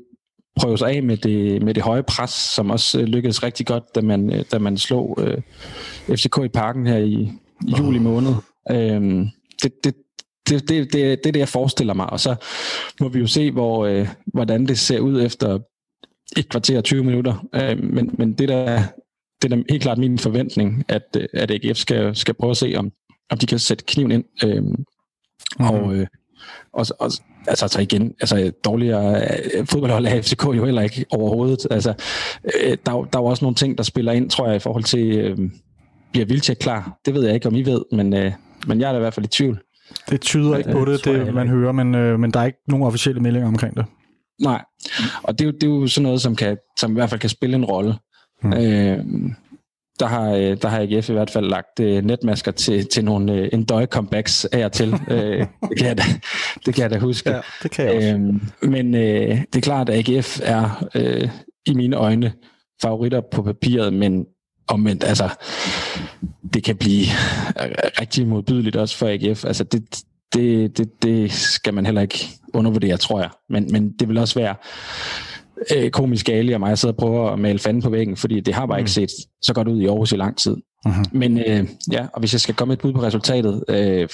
prøve 0.60 0.78
sig 0.78 0.89
af 0.89 1.04
med 1.04 1.18
det, 1.18 1.64
med 1.64 1.74
det 1.74 1.84
høje 1.84 2.04
pres, 2.04 2.30
som 2.30 2.70
også 2.70 3.00
øh, 3.00 3.06
lykkedes 3.06 3.44
rigtig 3.44 3.66
godt, 3.66 3.84
da 3.96 4.02
man, 4.02 4.46
da 4.52 4.60
man 4.60 4.78
slog 4.78 5.20
øh, 5.22 5.41
FCK 6.18 6.39
i 6.46 6.48
parken 6.48 6.88
her 6.88 6.98
i, 6.98 7.32
i 7.68 7.74
juli 7.80 8.00
måned. 8.00 8.34
Øh, 8.72 9.02
det, 9.64 9.72
det, 9.84 9.96
det, 10.50 10.70
det, 10.70 10.70
det, 10.70 10.94
det 10.94 11.26
er 11.26 11.32
det, 11.32 11.39
jeg 11.39 11.50
forestiller 11.50 11.94
mig, 11.94 12.10
og 12.10 12.20
så 12.20 12.36
må 13.02 13.10
vi 13.10 13.20
jo 13.20 13.28
se, 13.28 13.52
hvor, 13.52 13.86
øh, 13.86 14.08
hvordan 14.26 14.66
det 14.66 14.80
ser 14.80 15.00
ud 15.00 15.22
efter 15.22 15.60
et 16.38 16.50
kvarter 16.50 16.82
20 16.82 17.04
minutter. 17.04 17.46
Øh, 17.56 17.84
men, 17.84 18.16
men 18.18 18.34
det, 18.34 18.50
der, 18.50 18.84
det 19.42 19.52
er 19.52 19.56
da 19.56 19.64
helt 19.70 19.84
klart 19.84 19.98
min 19.98 20.20
forventning, 20.20 20.86
at, 20.90 21.04
øh, 21.18 21.28
at 21.34 21.52
AGF 21.52 21.78
skal, 21.78 22.16
skal 22.16 22.34
prøve 22.34 22.52
at 22.52 22.58
se, 22.58 22.74
om, 22.78 22.92
om 23.30 23.38
de 23.38 23.46
kan 23.46 23.60
sætte 23.60 23.84
kniven 23.88 24.12
ind. 24.12 24.24
Øh, 24.44 24.64
mm. 24.64 24.86
Og, 25.60 25.96
øh, 25.96 26.08
og, 26.74 26.86
og 27.00 27.12
altså, 27.48 27.66
altså 27.66 27.82
igen, 27.82 28.14
altså 28.22 28.52
dårligere 28.66 29.22
øh, 29.56 29.68
fodboldhold 29.68 30.06
af 30.06 30.24
FCK 30.24 30.44
jo 30.46 30.66
heller 30.66 30.82
ikke 30.82 31.06
overhovedet. 31.12 31.68
Altså, 31.72 31.94
øh, 32.44 32.78
der, 32.86 32.92
der 32.92 33.20
er 33.20 33.22
jo 33.22 33.26
også 33.26 33.46
nogle 33.46 33.56
ting, 33.56 33.78
der 33.78 33.84
spiller 33.84 34.12
ind, 34.12 34.30
tror 34.30 34.48
jeg, 34.48 34.56
i 34.56 34.60
forhold 34.60 34.84
til, 34.84 35.18
øh, 35.18 35.38
bliver 36.12 36.26
Vilcek 36.26 36.58
klar? 36.58 37.00
Det 37.06 37.14
ved 37.14 37.26
jeg 37.26 37.34
ikke, 37.34 37.48
om 37.48 37.56
I 37.56 37.62
ved, 37.62 37.82
men, 37.92 38.14
øh, 38.14 38.32
men 38.68 38.82
jeg 38.82 38.88
er 38.88 38.92
da 38.92 38.98
i 38.98 39.02
hvert 39.02 39.14
fald 39.14 39.26
i 39.26 39.30
tvivl. 39.30 39.60
Det 40.10 40.22
tyder 40.22 40.58
ikke 40.58 40.72
på 40.72 40.86
det, 40.86 41.06
det 41.06 41.34
man 41.34 41.48
hører, 41.48 41.72
men, 41.72 41.96
øh, 41.96 42.20
men 42.20 42.32
der 42.32 42.40
er 42.40 42.46
ikke 42.46 42.60
nogen 42.68 42.86
officielle 42.86 43.22
meldinger 43.22 43.48
omkring 43.48 43.76
det. 43.76 43.86
Nej, 44.42 44.64
og 45.24 45.40
det 45.40 45.46
er, 45.46 45.46
jo, 45.46 45.52
det 45.52 45.64
er 45.64 45.68
jo 45.68 45.88
sådan 45.88 46.04
noget, 46.04 46.22
som, 46.22 46.36
kan, 46.36 46.58
som 46.78 46.92
i 46.92 46.94
hvert 46.94 47.10
fald 47.10 47.22
kan 47.22 47.30
spille 47.30 47.56
en 47.56 47.66
rolle. 47.66 47.96
Mm. 48.44 48.54
Øh, 48.54 49.06
der 50.00 50.06
har, 50.06 50.32
øh, 50.32 50.58
der 50.62 50.68
har 50.68 50.82
AGF 50.82 51.10
i 51.10 51.14
hvert 51.14 51.30
fald 51.30 51.46
lagt 51.46 51.80
øh, 51.80 52.06
netmasker 52.06 52.52
til, 52.52 52.88
til 52.88 53.06
nogle 53.06 53.34
øh, 53.34 53.50
en 53.54 53.64
døje 53.64 53.86
comebacks 53.86 54.46
af 54.46 54.66
og 54.66 54.72
til. 54.72 54.94
øh, 55.08 55.48
det, 55.70 55.78
kan 55.78 55.88
jeg 55.88 55.98
da, 55.98 56.04
det 56.66 56.76
kan 56.76 56.82
jeg 56.82 56.90
da 56.90 56.98
huske. 56.98 57.32
Ja, 57.32 57.42
det 57.64 57.72
kan 57.72 57.86
jeg 57.86 57.96
også. 57.96 58.10
Øhm, 58.10 58.42
men 58.62 58.96
øh, 58.96 59.42
det 59.54 59.56
er 59.56 59.62
klart, 59.62 59.90
at 59.90 60.10
AGF 60.10 60.40
er 60.44 60.88
øh, 60.96 61.30
i 61.66 61.74
mine 61.74 61.96
øjne 61.96 62.34
favoritter 62.82 63.22
på 63.32 63.44
papiret, 63.44 63.94
men 63.94 64.26
omvendt, 64.68 65.04
altså, 65.04 65.30
det 66.54 66.64
kan 66.64 66.78
blive 66.78 67.06
rigtig 68.02 68.28
modbydeligt 68.28 68.76
også 68.76 68.98
for 68.98 69.08
AGF. 69.08 69.46
Altså, 69.46 69.64
det, 69.64 70.04
det, 70.34 70.78
det, 70.78 71.04
det 71.04 71.32
skal 71.32 71.74
man 71.74 71.86
heller 71.86 72.02
ikke 72.02 72.28
undervurdere, 72.54 72.98
tror 72.98 73.20
jeg. 73.20 73.30
Men, 73.50 73.68
men 73.72 73.92
det 74.00 74.08
vil 74.10 74.18
også 74.18 74.40
være 74.40 74.56
øh, 75.76 75.90
komisk 75.92 76.30
ærlig 76.30 76.54
af 76.54 76.60
mig 76.60 76.72
at 76.72 76.80
sidde 76.80 76.92
og 76.92 76.98
prøve 76.98 77.32
at 77.34 77.40
male 77.40 77.60
fanden 77.60 77.82
på 77.82 77.90
væggen, 77.90 78.18
fordi 78.18 78.40
det 78.40 78.54
har 78.54 78.66
bare 78.66 78.80
ikke 78.80 78.92
set 78.92 79.10
så 79.42 79.54
godt 79.54 79.68
ud 79.68 79.82
i 79.82 79.86
Aarhus 79.86 80.12
i 80.12 80.16
lang 80.16 80.38
tid. 80.38 80.56
Mhm. 80.86 81.06
Men 81.12 81.38
øh, 81.38 81.68
ja, 81.92 82.06
og 82.14 82.20
hvis 82.20 82.34
jeg 82.34 82.42
skal 82.42 82.56
komme 82.56 82.74
et 82.74 82.80
bud 82.80 82.94
på 82.94 83.02
resultatet, 83.04 83.64
øh, 83.70 84.08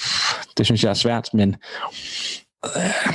det 0.58 0.66
synes 0.66 0.84
jeg 0.84 0.90
er 0.90 0.94
svært, 0.94 1.28
men 1.34 1.56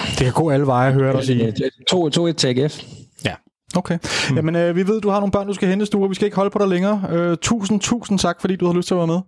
Det 0.09 0.17
kan 0.19 0.31
gå 0.33 0.49
alle 0.49 0.65
veje, 0.65 0.93
hører 0.93 1.15
dig 1.15 1.25
sige. 1.25 1.45
øh, 1.45 2.29
2-1 2.29 2.31
til 2.33 2.47
AGF. 2.47 2.83
Okay. 3.75 3.97
Mm. 4.29 4.35
Jamen, 4.35 4.55
øh, 4.55 4.75
vi 4.75 4.87
ved, 4.87 5.01
du 5.01 5.09
har 5.09 5.19
nogle 5.19 5.31
børn, 5.31 5.47
du 5.47 5.53
skal 5.53 5.69
hente, 5.69 5.85
Sture. 5.85 6.09
Vi 6.09 6.15
skal 6.15 6.25
ikke 6.25 6.35
holde 6.35 6.49
på 6.49 6.59
dig 6.59 6.67
længere. 6.67 7.01
Øh, 7.11 7.37
tusind, 7.41 7.79
tusind 7.79 8.19
tak, 8.19 8.41
fordi 8.41 8.55
du 8.55 8.65
har 8.65 8.73
lyst 8.73 8.87
til 8.87 8.93
at 8.93 8.97
være 8.97 9.07
med. 9.07 9.19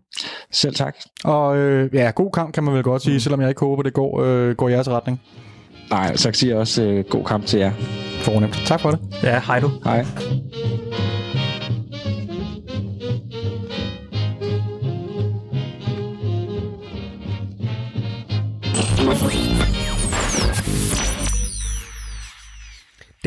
Selv 0.52 0.76
tak. 0.76 0.96
Og 1.24 1.58
øh, 1.58 1.90
ja, 1.94 2.12
god 2.16 2.32
kamp, 2.32 2.54
kan 2.54 2.64
man 2.64 2.74
vel 2.74 2.84
godt 2.84 3.02
sige, 3.02 3.14
mm. 3.14 3.20
selvom 3.20 3.42
jeg 3.42 3.50
ikke 3.50 3.60
håber, 3.60 3.84
det 3.84 3.94
går, 3.94 4.22
øh, 4.22 4.56
går 4.56 4.70
i 4.70 4.72
jeres 4.72 4.90
retning. 4.90 5.22
Nej, 5.90 6.16
så 6.16 6.30
siger 6.34 6.54
jeg 6.54 6.60
også 6.60 6.84
øh, 6.84 7.06
god 7.10 7.24
kamp 7.24 7.46
til 7.46 7.60
jer. 7.60 7.72
Fornemt. 8.22 8.64
Tak 8.66 8.80
for 8.80 8.92
det. 8.92 9.00
Ja, 9.24 9.42
hej 9.48 9.60
du. 9.60 9.72
Hej. 9.84 10.06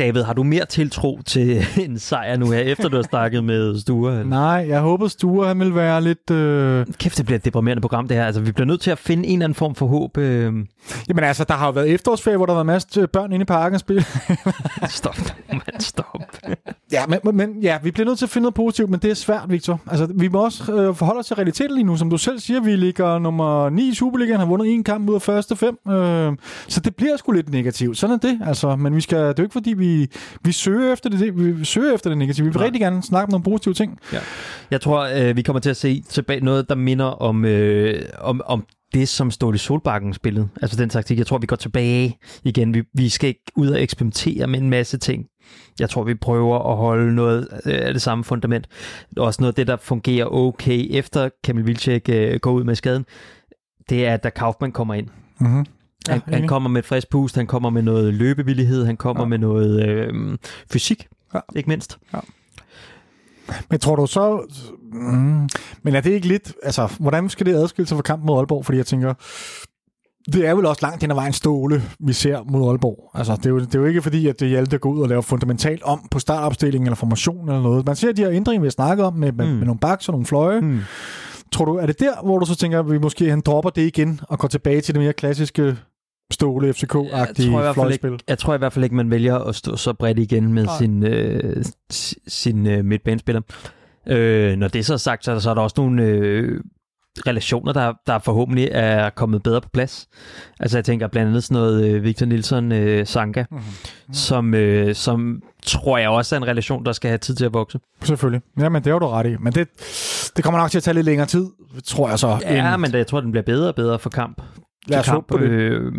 David, 0.01 0.23
har 0.23 0.33
du 0.33 0.43
mere 0.43 0.65
tiltro 0.65 1.19
til 1.25 1.65
en 1.85 1.99
sejr 1.99 2.37
nu 2.37 2.51
her, 2.51 2.59
efter 2.59 2.89
du 2.89 2.95
har 2.95 3.03
snakket 3.03 3.43
med 3.43 3.79
Sture? 3.79 4.23
Nej, 4.23 4.65
jeg 4.67 4.81
håber, 4.81 5.07
Sture 5.07 5.47
han 5.47 5.59
vil 5.59 5.75
være 5.75 6.01
lidt... 6.01 6.31
Øh... 6.31 6.85
Kæft, 6.99 7.17
det 7.17 7.25
bliver 7.25 7.39
et 7.39 7.45
deprimerende 7.45 7.81
program, 7.81 8.07
det 8.07 8.17
her. 8.17 8.25
Altså, 8.25 8.41
vi 8.41 8.51
bliver 8.51 8.65
nødt 8.65 8.81
til 8.81 8.91
at 8.91 8.97
finde 8.97 9.27
en 9.27 9.33
eller 9.33 9.45
anden 9.45 9.55
form 9.55 9.75
for 9.75 9.85
håb. 9.85 10.17
Øh... 10.17 10.53
Jamen 11.07 11.23
altså, 11.23 11.43
der 11.43 11.53
har 11.53 11.65
jo 11.65 11.71
været 11.71 11.89
efterårsferie, 11.89 12.37
hvor 12.37 12.45
der 12.45 12.53
har 12.53 12.57
været 12.57 12.65
masser 12.65 13.01
af 13.01 13.09
børn 13.09 13.33
inde 13.33 13.43
i 13.43 13.45
parken 13.45 13.73
og 13.73 13.79
spille. 13.79 14.03
Stop, 14.89 15.17
man, 15.49 15.79
stop. 15.79 16.37
Ja, 16.91 17.03
men, 17.07 17.37
men- 17.37 17.61
ja, 17.61 17.77
vi 17.83 17.91
bliver 17.91 18.05
nødt 18.05 18.17
til 18.17 18.25
at 18.25 18.29
finde 18.29 18.43
noget 18.43 18.53
positivt, 18.55 18.89
men 18.89 18.99
det 18.99 19.09
er 19.11 19.13
svært, 19.15 19.45
Victor. 19.49 19.81
Altså, 19.87 20.07
vi 20.15 20.27
må 20.27 20.45
også 20.45 20.73
øh, 20.73 20.95
forholde 20.95 21.19
os 21.19 21.25
til 21.27 21.35
realiteten 21.35 21.75
lige 21.75 21.83
nu. 21.85 21.97
Som 21.97 22.09
du 22.09 22.17
selv 22.17 22.39
siger, 22.39 22.59
vi 22.61 22.75
ligger 22.75 23.19
nummer 23.19 23.69
9 23.69 23.89
i 23.89 23.93
Superligaen, 23.93 24.39
har 24.39 24.45
vundet 24.47 24.73
en 24.73 24.83
kamp 24.83 25.09
ud 25.09 25.15
af 25.15 25.21
første 25.21 25.55
fem. 25.55 25.77
Øh, 25.87 26.33
så 26.67 26.79
det 26.79 26.95
bliver 26.95 27.17
sgu 27.17 27.31
lidt 27.31 27.49
negativt. 27.49 27.97
Sådan 27.97 28.13
er 28.13 28.19
det, 28.19 28.39
altså. 28.45 28.75
Men 28.75 28.95
vi 28.95 29.01
skal, 29.01 29.17
det 29.19 29.25
er 29.27 29.33
jo 29.37 29.43
ikke 29.43 29.53
fordi, 29.53 29.73
vi, 29.73 30.07
vi 30.43 30.51
søger 30.51 30.93
efter 30.93 31.09
det, 31.09 31.59
vi 31.59 31.65
søger 31.65 31.93
efter 31.93 32.09
det 32.09 32.17
negative. 32.17 32.45
Vi 32.45 32.49
vil 32.49 32.57
Nej. 32.57 32.65
rigtig 32.65 32.81
gerne 32.81 33.03
snakke 33.03 33.23
om 33.25 33.31
nogle 33.31 33.43
positive 33.43 33.73
ting. 33.73 33.97
Jeg 34.71 34.81
tror, 34.81 35.09
øh, 35.29 35.35
vi 35.37 35.41
kommer 35.41 35.59
til 35.59 35.69
at 35.69 35.77
se 35.77 36.03
tilbage 36.09 36.39
noget, 36.45 36.69
der 36.69 36.75
minder 36.75 37.05
om, 37.05 37.45
øh, 37.45 38.01
om, 38.19 38.41
om 38.45 38.63
det, 38.93 39.09
som 39.09 39.31
Ståle 39.31 39.57
Solbakken 39.57 40.13
spillede. 40.13 40.47
Altså 40.61 40.77
den 40.77 40.89
taktik. 40.89 41.17
Jeg 41.17 41.27
tror, 41.27 41.37
vi 41.37 41.47
går 41.47 41.55
tilbage 41.55 42.17
igen. 42.43 42.73
Vi, 42.73 42.83
vi 42.93 43.09
skal 43.09 43.27
ikke 43.27 43.43
ud 43.55 43.67
og 43.69 43.81
eksperimentere 43.81 44.47
med 44.47 44.59
en 44.59 44.69
masse 44.69 44.97
ting. 44.97 45.25
Jeg 45.79 45.89
tror, 45.89 46.03
vi 46.03 46.13
prøver 46.15 46.71
at 46.71 46.77
holde 46.77 47.15
noget 47.15 47.45
af 47.65 47.93
det 47.93 48.01
samme 48.01 48.23
fundament. 48.23 48.67
Også 49.17 49.41
noget 49.41 49.51
af 49.51 49.55
det, 49.55 49.67
der 49.67 49.77
fungerer 49.77 50.25
okay 50.25 50.87
efter 50.89 51.29
Kamil 51.43 51.65
Vilcek 51.65 52.09
øh, 52.09 52.39
går 52.39 52.51
ud 52.51 52.63
med 52.63 52.75
skaden. 52.75 53.05
Det 53.89 54.05
er, 54.05 54.17
da 54.17 54.29
Kaufmann 54.29 54.71
kommer 54.71 54.93
ind. 54.93 55.07
Mm-hmm. 55.39 55.55
Han, 55.55 55.65
Ja, 56.07 56.19
han 56.25 56.33
enig. 56.37 56.49
kommer 56.49 56.69
med 56.69 56.79
et 56.81 56.85
frisk 56.85 57.09
pust, 57.09 57.35
han 57.35 57.47
kommer 57.47 57.69
med 57.69 57.81
noget 57.81 58.13
løbevillighed, 58.13 58.85
han 58.85 58.97
kommer 58.97 59.21
Ja. 59.21 59.25
ja. 59.25 59.29
med 59.29 59.37
noget 59.37 59.83
øh, 59.89 60.37
fysik, 60.73 61.07
Ja. 61.33 61.39
ja. 61.53 61.57
ikke 61.59 61.69
mindst. 61.69 61.97
Men 63.69 63.79
tror 63.79 63.95
du 63.95 64.05
så... 64.07 64.53
Mm, 64.93 65.49
men 65.83 65.95
er 65.95 66.01
det 66.01 66.11
ikke 66.11 66.27
lidt... 66.27 66.53
Altså, 66.63 66.89
hvordan 66.99 67.29
skal 67.29 67.45
det 67.45 67.53
adskille 67.55 67.87
sig 67.87 67.97
fra 67.97 68.01
kampen 68.01 68.25
mod 68.27 68.37
Aalborg? 68.37 68.65
Fordi 68.65 68.77
jeg 68.77 68.85
tænker, 68.85 69.13
det 70.33 70.47
er 70.47 70.55
vel 70.55 70.65
også 70.65 70.79
langt 70.85 71.01
hen 71.03 71.11
ad 71.11 71.15
vejen 71.15 71.33
ståle, 71.33 71.81
vi 71.99 72.13
ser 72.13 72.39
mod 72.51 72.69
Aalborg. 72.69 73.11
Altså, 73.13 73.35
det 73.35 73.45
er 73.45 73.49
jo, 73.49 73.59
det 73.59 73.75
er 73.75 73.79
jo 73.79 73.85
ikke 73.85 74.01
fordi, 74.01 74.27
at 74.27 74.39
det 74.39 74.49
Hjalte, 74.49 74.77
går 74.77 74.89
ud 74.91 75.01
og 75.01 75.09
laver 75.09 75.21
fundamentalt 75.21 75.83
om 75.83 76.07
på 76.11 76.19
startopstillingen 76.19 76.87
eller 76.87 76.95
formation 76.95 77.49
eller 77.49 77.61
noget. 77.61 77.85
Man 77.85 77.95
ser 77.95 78.11
de 78.11 78.21
her 78.21 78.31
ændringer, 78.31 78.61
vi 78.61 78.65
har 78.65 78.71
snakket 78.71 79.05
om 79.05 79.13
med, 79.13 79.31
med, 79.31 79.45
Mm. 79.45 79.51
med 79.51 79.65
nogle 79.65 79.79
baks 79.79 80.07
og 80.07 80.11
nogle 80.11 80.25
fløje. 80.25 80.61
Mm. 80.61 80.79
Tror 81.51 81.65
du, 81.65 81.75
er 81.75 81.85
det 81.85 81.99
der, 81.99 82.23
hvor 82.23 82.39
du 82.39 82.45
så 82.45 82.55
tænker, 82.55 82.79
at 82.79 82.91
vi 82.91 82.97
måske 82.97 83.29
han 83.29 83.41
dropper 83.41 83.69
det 83.69 83.81
igen 83.81 84.19
og 84.29 84.39
går 84.39 84.47
tilbage 84.47 84.81
til 84.81 84.93
det 84.95 85.01
mere 85.03 85.13
klassiske 85.13 85.77
ståle 86.31 86.69
FCK-agtige 86.69 87.73
fløjspil? 87.73 88.19
jeg 88.27 88.37
tror 88.37 88.53
i 88.53 88.57
hvert 88.57 88.73
fald 88.73 88.83
ikke, 88.83 88.95
man 88.95 89.11
vælger 89.11 89.35
at 89.39 89.55
stå 89.55 89.75
så 89.75 89.93
bredt 89.93 90.19
igen 90.19 90.53
med 90.53 90.63
Nej. 90.65 90.77
sin, 90.77 91.03
øh, 91.03 91.63
si- 91.91 92.15
sin 92.27 92.67
øh, 92.67 92.85
midtbanespiller. 92.85 93.41
Øh, 94.07 94.55
når 94.57 94.67
det 94.67 94.85
så 94.85 94.93
er 94.93 94.97
sagt, 94.97 95.25
så 95.25 95.31
er 95.31 95.35
der, 95.35 95.39
så 95.39 95.49
er 95.49 95.53
der 95.53 95.61
også 95.61 95.73
nogle 95.77 96.03
øh, 96.03 96.59
relationer, 97.27 97.73
der, 97.73 97.93
der 98.07 98.19
forhåbentlig 98.19 98.69
er 98.71 99.09
kommet 99.09 99.43
bedre 99.43 99.61
på 99.61 99.69
plads. 99.73 100.07
Altså 100.59 100.77
jeg 100.77 100.85
tænker 100.85 101.07
blandt 101.07 101.29
andet 101.29 101.43
sådan 101.43 101.55
noget 101.61 101.85
øh, 101.85 102.03
Victor 102.03 102.25
Nilsson 102.25 102.71
øh, 102.71 103.07
Sanka, 103.07 103.43
Mhm. 103.51 103.61
som, 104.13 104.53
øh, 104.53 104.95
som 104.95 105.41
tror 105.65 105.97
jeg 105.97 106.09
også 106.09 106.35
er 106.35 106.39
en 106.39 106.47
relation, 106.47 106.85
der 106.85 106.91
skal 106.91 107.09
have 107.09 107.17
tid 107.17 107.35
til 107.35 107.45
at 107.45 107.53
vokse. 107.53 107.79
Selvfølgelig. 108.03 108.41
Jamen, 108.59 108.83
det 108.83 108.91
har 108.91 108.99
du 108.99 109.07
ret 109.07 109.27
i. 109.27 109.35
Men 109.39 109.53
det, 109.53 109.67
det 110.35 110.43
kommer 110.43 110.59
nok 110.59 110.71
til 110.71 110.77
at 110.79 110.83
tage 110.83 110.93
lidt 110.95 111.05
længere 111.05 111.27
tid, 111.27 111.45
tror 111.85 112.09
jeg 112.09 112.19
så. 112.19 112.37
Ja, 112.41 112.73
end- 112.73 112.81
men 112.81 112.93
jeg 112.93 113.07
tror, 113.07 113.21
den 113.21 113.31
bliver 113.31 113.43
bedre 113.43 113.67
og 113.67 113.75
bedre 113.75 113.99
for 113.99 114.09
kamp. 114.09 114.41
Lad 114.87 114.99
os 114.99 115.05
kamp. 115.05 115.15
håbe 115.15 115.27
på 115.27 115.37
det. 115.37 115.49
Øh, 115.49 115.91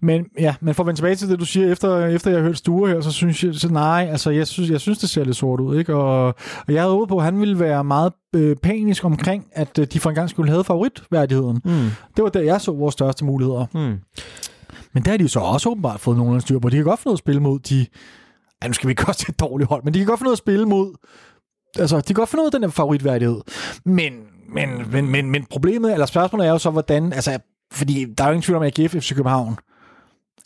Men 0.00 0.26
ja, 0.38 0.54
men 0.60 0.74
for 0.74 0.82
at 0.82 0.86
vende 0.86 0.98
tilbage 0.98 1.14
til 1.14 1.28
det, 1.28 1.40
du 1.40 1.44
siger, 1.44 1.72
efter, 1.72 2.06
efter 2.06 2.30
jeg 2.30 2.38
har 2.40 2.46
hørt 2.46 2.56
Sture 2.58 2.90
her, 2.90 3.00
så 3.00 3.12
synes 3.12 3.44
jeg, 3.44 3.54
så 3.54 3.68
nej, 3.72 4.08
altså 4.10 4.30
jeg 4.30 4.46
synes, 4.46 4.70
jeg 4.70 4.80
synes, 4.80 4.98
det 4.98 5.10
ser 5.10 5.24
lidt 5.24 5.36
sort 5.36 5.60
ud, 5.60 5.78
ikke? 5.78 5.94
Og, 5.94 6.26
og 6.66 6.72
jeg 6.72 6.82
havde 6.82 6.92
håbet 6.92 7.08
på, 7.08 7.18
at 7.18 7.24
han 7.24 7.40
ville 7.40 7.60
være 7.60 7.84
meget 7.84 8.12
øh, 8.34 8.56
panisk 8.56 9.04
omkring, 9.04 9.46
at 9.52 9.78
øh, 9.78 9.86
de 9.92 10.00
for 10.00 10.10
en 10.10 10.14
gang 10.14 10.30
skulle 10.30 10.50
have 10.50 10.64
favoritværdigheden. 10.64 11.60
mm, 11.64 11.90
Det 12.16 12.24
var 12.24 12.28
der, 12.30 12.40
jeg 12.40 12.60
så 12.60 12.72
vores 12.72 12.92
største 12.92 13.24
muligheder. 13.24 13.66
mm. 13.74 13.98
Men 14.92 15.02
der 15.04 15.10
har 15.10 15.16
de 15.16 15.22
jo 15.22 15.28
så 15.28 15.40
også 15.40 15.68
åbenbart 15.68 16.00
fået 16.00 16.16
nogen 16.16 16.40
styr 16.40 16.58
på. 16.58 16.68
De 16.68 16.76
kan 16.76 16.84
godt 16.84 17.00
få 17.00 17.08
noget 17.08 17.14
at 17.14 17.18
spille 17.18 17.40
mod 17.40 17.58
de... 17.58 17.86
Ja, 18.62 18.66
nu 18.68 18.72
skal 18.74 18.86
vi 18.88 18.92
ikke 18.92 19.08
også 19.08 19.26
et 19.28 19.40
dårligt 19.40 19.68
hold, 19.68 19.84
men 19.84 19.94
de 19.94 19.98
kan 19.98 20.06
godt 20.06 20.18
få 20.20 20.24
noget 20.24 20.34
at 20.34 20.38
spille 20.38 20.66
mod... 20.66 20.94
Altså, 21.78 21.96
de 21.96 22.02
kan 22.02 22.14
godt 22.14 22.28
få 22.28 22.36
noget 22.36 22.46
af 22.46 22.52
den 22.52 22.62
der 22.62 22.68
favoritværdighed. 22.68 23.40
Men, 23.84 24.12
men, 24.54 24.68
men, 24.92 25.10
men, 25.10 25.30
men 25.30 25.44
problemet, 25.50 25.92
eller 25.92 26.06
spørgsmålet 26.06 26.46
er 26.46 26.50
jo 26.50 26.58
så, 26.58 26.70
hvordan... 26.70 27.12
Altså, 27.12 27.38
fordi 27.72 28.04
der 28.18 28.24
er 28.24 28.28
jo 28.28 28.32
ingen 28.32 28.42
tvivl 28.42 28.56
om, 28.56 28.62
at 28.62 28.78
AGF 28.78 28.92
FC 28.92 29.14
København 29.14 29.58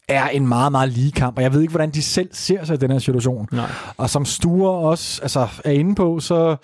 er 0.08 0.28
en 0.28 0.48
meget, 0.48 0.72
meget 0.72 0.88
lige 0.88 1.12
kamp, 1.12 1.36
og 1.36 1.42
jeg 1.42 1.52
ved 1.52 1.60
ikke, 1.60 1.70
hvordan 1.70 1.90
de 1.90 2.02
selv 2.02 2.28
ser 2.32 2.64
sig 2.64 2.74
i 2.74 2.76
den 2.76 2.90
her 2.90 2.98
situation. 2.98 3.48
Nej. 3.52 3.70
Og 3.96 4.10
som 4.10 4.24
Sture 4.24 4.70
også 4.70 5.22
altså, 5.22 5.48
er 5.64 5.70
inde 5.70 5.94
på, 5.94 6.20
så... 6.20 6.56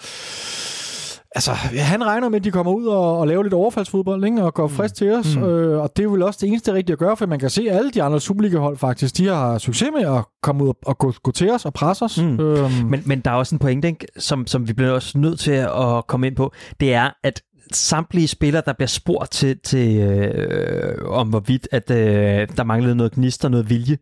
Altså, 1.35 1.53
han 1.79 2.07
regner 2.07 2.29
med, 2.29 2.39
at 2.39 2.45
de 2.45 2.51
kommer 2.51 2.73
ud 2.73 2.87
og, 2.87 3.19
og 3.19 3.27
laver 3.29 3.43
lidt 3.43 3.55
overfaldsfodbold, 3.55 4.25
ikke? 4.25 4.43
og 4.43 4.55
går 4.55 4.69
frisk 4.69 4.95
til 4.95 5.13
os. 5.13 5.37
Mm. 5.37 5.43
Øh, 5.43 5.83
og 5.83 5.97
det 5.97 6.05
er 6.05 6.09
vel 6.09 6.23
også 6.23 6.39
det 6.43 6.49
eneste 6.49 6.73
rigtige 6.73 6.93
at 6.93 6.99
gøre, 6.99 7.17
for 7.17 7.27
man 7.27 7.39
kan 7.39 7.51
se, 7.51 7.67
at 7.71 7.77
alle 7.77 7.91
de 7.91 8.03
andre 8.03 8.21
Superliga-hold 8.21 8.77
faktisk, 8.77 9.17
de 9.17 9.27
har 9.27 9.59
succes 9.59 9.89
med 9.97 10.07
at 10.17 10.25
komme 10.43 10.65
ud 10.65 10.69
og, 10.69 10.77
og 10.87 10.99
gå, 10.99 11.13
gå 11.23 11.31
til 11.31 11.51
os 11.51 11.65
og 11.65 11.73
presse 11.73 12.05
os. 12.05 12.19
Mm. 12.23 12.41
Øhm, 12.41 12.73
Men, 12.73 13.03
men 13.07 13.21
der 13.21 13.31
er 13.31 13.35
også 13.35 13.55
en 13.55 13.59
pointe, 13.59 13.89
ikke, 13.89 14.07
som, 14.19 14.47
som 14.47 14.69
vi 14.69 14.73
bliver 14.73 14.91
også 14.93 15.19
nødt 15.19 15.41
til 15.41 15.53
at 15.53 16.07
komme 16.07 16.27
ind 16.27 16.37
på. 16.37 16.53
Det 16.81 16.95
er, 16.95 17.11
at 17.25 17.43
samtlige 17.77 18.29
spillere, 18.29 18.63
der 18.67 18.73
bliver 18.73 18.89
spurgt 18.89 19.31
til, 19.31 19.59
til 19.59 19.97
øh, 19.97 21.09
om 21.09 21.29
hvorvidt, 21.29 21.69
at 21.73 21.91
øh, 21.91 22.49
der 22.57 22.65
manglede 22.65 22.95
noget 22.95 23.13
gnist 23.13 23.45
og 23.45 23.51
noget 23.51 23.71
vilje, 23.71 23.99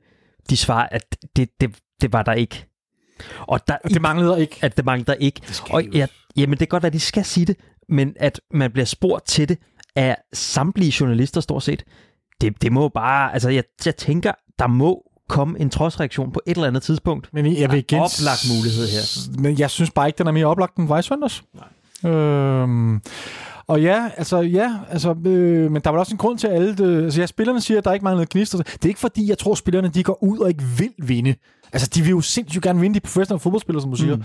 de 0.51 0.57
svarer, 0.57 0.89
at 0.91 1.16
det, 1.37 1.49
det, 1.61 1.77
det 2.01 2.12
var 2.12 2.23
der 2.23 2.33
ikke. 2.33 2.66
Og 3.41 3.69
der, 3.69 3.77
det 3.85 4.03
manglede 4.03 4.41
ikke. 4.41 4.59
at 4.62 4.77
det 4.77 4.85
mangler 4.85 5.14
ikke. 5.14 5.41
Og 5.71 5.85
ja, 5.85 6.07
jamen, 6.37 6.51
det 6.51 6.59
kan 6.59 6.69
godt 6.69 6.85
at 6.85 6.93
de 6.93 7.01
skal 7.01 7.25
sige 7.25 7.47
det, 7.47 7.57
men 7.89 8.14
at 8.16 8.41
man 8.51 8.73
bliver 8.73 8.85
spurgt 8.85 9.27
til 9.27 9.49
det 9.49 9.59
af 9.97 10.16
samtlige 10.33 10.95
journalister 11.01 11.41
stort 11.41 11.62
set, 11.62 11.85
det, 12.41 12.62
det 12.62 12.73
må 12.73 12.89
bare, 12.89 13.33
altså 13.33 13.49
jeg, 13.49 13.64
jeg 13.87 13.97
tænker, 13.97 14.33
der 14.59 14.66
må 14.66 15.03
komme 15.29 15.61
en 15.61 15.71
trodsreaktion 15.71 16.33
på 16.33 16.41
et 16.47 16.57
eller 16.57 16.69
andet 16.69 16.83
tidspunkt. 16.83 17.29
Men 17.33 17.57
jeg 17.57 17.71
vil 17.71 17.79
igen... 17.79 17.99
oplagt 17.99 18.47
mulighed 18.57 18.89
her. 18.89 19.41
Men 19.41 19.59
jeg 19.59 19.71
synes 19.71 19.91
bare 19.91 20.07
ikke, 20.07 20.19
den 20.19 20.27
er 20.27 20.33
mere 20.33 20.47
oplagt 20.47 20.77
end 20.77 20.91
Weisswenders. 20.91 21.43
Nej. 21.55 22.12
Øhm, 22.12 23.01
og 23.69 23.83
ja, 23.83 24.11
altså 24.16 24.41
ja, 24.41 24.75
altså, 24.91 25.11
øh, 25.27 25.71
men 25.73 25.83
der 25.83 25.89
er 25.91 25.93
vel 25.93 25.99
også 26.01 26.14
en 26.14 26.19
grund 26.19 26.39
til, 26.39 26.47
at 26.47 26.55
alle 26.55 26.77
det, 26.77 27.05
altså 27.05 27.21
ja, 27.21 27.27
spillerne 27.27 27.61
siger, 27.61 27.79
at 27.79 27.85
der 27.85 27.93
ikke 27.93 28.05
mangler 28.05 28.27
gnister. 28.31 28.59
Det 28.59 28.85
er 28.85 28.89
ikke 28.89 29.01
fordi, 29.01 29.29
jeg 29.29 29.39
tror, 29.39 29.53
at 29.53 29.59
spillerne 29.59 29.89
de 29.89 30.03
går 30.03 30.23
ud 30.25 30.39
og 30.39 30.49
ikke 30.49 30.62
vil 30.79 30.91
vinde. 31.09 31.35
Altså, 31.73 31.91
de 31.95 32.01
vil 32.03 32.11
jo 32.11 32.21
sindssygt 32.21 32.62
gerne 32.62 32.81
vinde 32.81 32.95
de 32.95 33.01
professionelle 33.01 33.41
fodboldspillere, 33.41 33.83
som 33.83 33.91
du 33.91 33.97
siger. 33.97 34.16
Mm. 34.16 34.23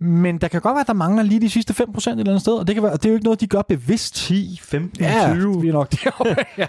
Men 0.00 0.38
der 0.38 0.48
kan 0.48 0.60
godt 0.60 0.74
være, 0.74 0.80
at 0.80 0.86
der 0.86 0.92
mangler 0.92 1.22
lige 1.22 1.40
de 1.40 1.50
sidste 1.50 1.72
5% 1.82 1.82
et 1.96 2.06
eller 2.06 2.24
andet 2.32 2.40
sted, 2.40 2.52
og 2.52 2.66
det, 2.66 2.74
kan 2.74 2.82
være, 2.82 2.92
og 2.92 3.02
det 3.02 3.08
er 3.08 3.10
jo 3.10 3.14
ikke 3.16 3.24
noget, 3.24 3.40
de 3.40 3.46
gør 3.46 3.62
bevidst. 3.68 4.14
10, 4.14 4.58
15, 4.62 5.00
Ja, 5.04 5.32
20. 5.34 5.60
vi 5.62 5.68
er 5.68 5.72
nok 5.72 5.90
deroppe. 5.90 6.36
ja. 6.58 6.66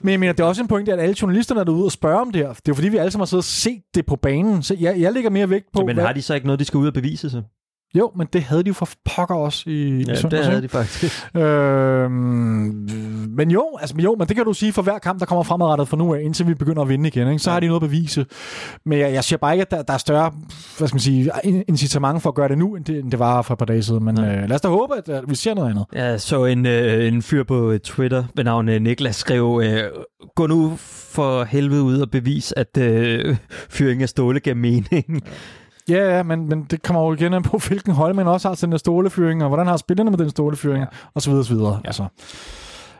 Men 0.00 0.10
jeg 0.12 0.20
mener, 0.20 0.32
det 0.32 0.40
er 0.40 0.44
også 0.44 0.62
en 0.62 0.68
pointe, 0.68 0.92
at 0.92 1.00
alle 1.00 1.14
journalisterne 1.22 1.60
er 1.60 1.64
derude 1.64 1.84
og 1.84 1.92
spørger 1.92 2.20
om 2.20 2.32
det 2.32 2.40
her. 2.42 2.48
Det 2.48 2.56
er 2.58 2.62
jo 2.68 2.74
fordi, 2.74 2.88
vi 2.88 2.96
alle 2.96 3.10
sammen 3.10 3.20
har 3.22 3.26
siddet 3.26 3.40
og 3.40 3.44
set 3.44 3.82
det 3.94 4.06
på 4.06 4.16
banen. 4.16 4.62
Så 4.62 4.76
jeg, 4.80 5.00
jeg 5.00 5.12
lægger 5.12 5.30
mere 5.30 5.50
vægt 5.50 5.66
på... 5.72 5.84
Men 5.86 5.94
hvad- 5.96 6.04
har 6.04 6.12
de 6.12 6.22
så 6.22 6.34
ikke 6.34 6.46
noget, 6.46 6.60
de 6.60 6.64
skal 6.64 6.78
ud 6.78 6.86
og 6.86 6.92
bevise 6.94 7.30
sig? 7.30 7.42
Jo, 7.94 8.12
men 8.16 8.26
det 8.32 8.42
havde 8.42 8.62
de 8.62 8.68
jo 8.68 8.74
for 8.74 8.88
pokker 9.04 9.34
også 9.34 9.70
i, 9.70 9.88
Ja, 9.88 9.98
i 9.98 10.04
det 10.04 10.18
søndags, 10.18 10.46
havde 10.46 10.58
ikke? 10.58 10.68
de 10.68 10.68
faktisk. 10.68 11.28
Øh, 11.36 12.10
men 12.10 13.50
jo, 13.50 13.66
altså, 13.80 13.94
jo, 13.98 14.16
men 14.18 14.28
det 14.28 14.36
kan 14.36 14.44
du 14.44 14.52
sige 14.52 14.72
for 14.72 14.82
hver 14.82 14.98
kamp, 14.98 15.20
der 15.20 15.26
kommer 15.26 15.42
fremadrettet 15.42 15.88
fra 15.88 15.96
nu 15.96 16.14
af, 16.14 16.20
indtil 16.22 16.46
vi 16.46 16.54
begynder 16.54 16.82
at 16.82 16.88
vinde 16.88 17.08
igen. 17.08 17.28
Ikke? 17.28 17.38
Så 17.38 17.50
ja. 17.50 17.52
har 17.52 17.60
de 17.60 17.66
noget 17.66 17.82
at 17.82 17.88
bevise. 17.88 18.26
Men 18.86 18.98
jeg, 18.98 19.12
jeg 19.12 19.24
siger 19.24 19.38
bare 19.38 19.54
ikke, 19.54 19.62
at 19.62 19.70
der, 19.70 19.82
der 19.82 19.92
er 19.92 19.98
større 19.98 20.32
hvad 20.78 20.88
skal 20.88 20.94
man 20.94 21.00
sige, 21.00 21.30
incitament 21.68 22.22
for 22.22 22.28
at 22.28 22.34
gøre 22.34 22.48
det 22.48 22.58
nu, 22.58 22.76
end 22.76 22.84
det, 22.84 22.98
end 22.98 23.10
det 23.10 23.18
var 23.18 23.42
for 23.42 23.54
et 23.54 23.58
par 23.58 23.66
dage 23.66 23.82
siden. 23.82 24.04
Men 24.04 24.20
øh, 24.20 24.48
lad 24.48 24.52
os 24.52 24.60
da 24.60 24.68
håbe, 24.68 24.96
at, 24.96 25.08
at 25.08 25.24
vi 25.28 25.34
ser 25.34 25.54
noget 25.54 25.70
andet. 25.70 25.84
Jeg 25.92 26.20
så 26.20 26.44
en, 26.44 26.66
øh, 26.66 27.08
en 27.08 27.22
fyr 27.22 27.44
på 27.44 27.74
Twitter 27.84 28.24
ved 28.34 28.44
navn 28.44 28.68
øh, 28.68 28.80
Niklas 28.82 29.16
skrev, 29.16 29.60
øh, 29.64 29.82
gå 30.36 30.46
nu 30.46 30.72
for 30.78 31.44
helvede 31.44 31.82
ud 31.82 32.00
og 32.00 32.10
bevis, 32.10 32.54
at 32.56 32.78
øh, 32.78 33.36
fyring 33.70 34.02
af 34.02 34.08
ståle 34.08 34.40
gav 34.40 34.56
mening. 34.56 35.22
Ja, 35.24 35.30
ja, 35.88 36.22
men, 36.22 36.48
men 36.48 36.66
det 36.70 36.82
kommer 36.82 37.02
jo 37.02 37.12
igen 37.12 37.34
an 37.34 37.42
på, 37.42 37.58
hvilken 37.68 37.92
hold 37.92 38.14
man 38.14 38.26
også 38.26 38.48
har 38.48 38.54
til 38.54 38.66
den 38.66 38.72
der 38.72 38.78
stålefyring, 38.78 39.42
og 39.42 39.48
hvordan 39.48 39.66
har 39.66 39.76
spillerne 39.76 40.10
med 40.10 40.18
den 40.18 40.30
stålefyring, 40.30 40.80
ja. 40.80 40.86
og 41.14 41.22
så 41.22 41.30
videre, 41.30 41.40
og 41.40 41.46
så 41.46 41.54
videre. 41.54 41.80
Ja. 41.84 41.88
Altså. 41.88 42.06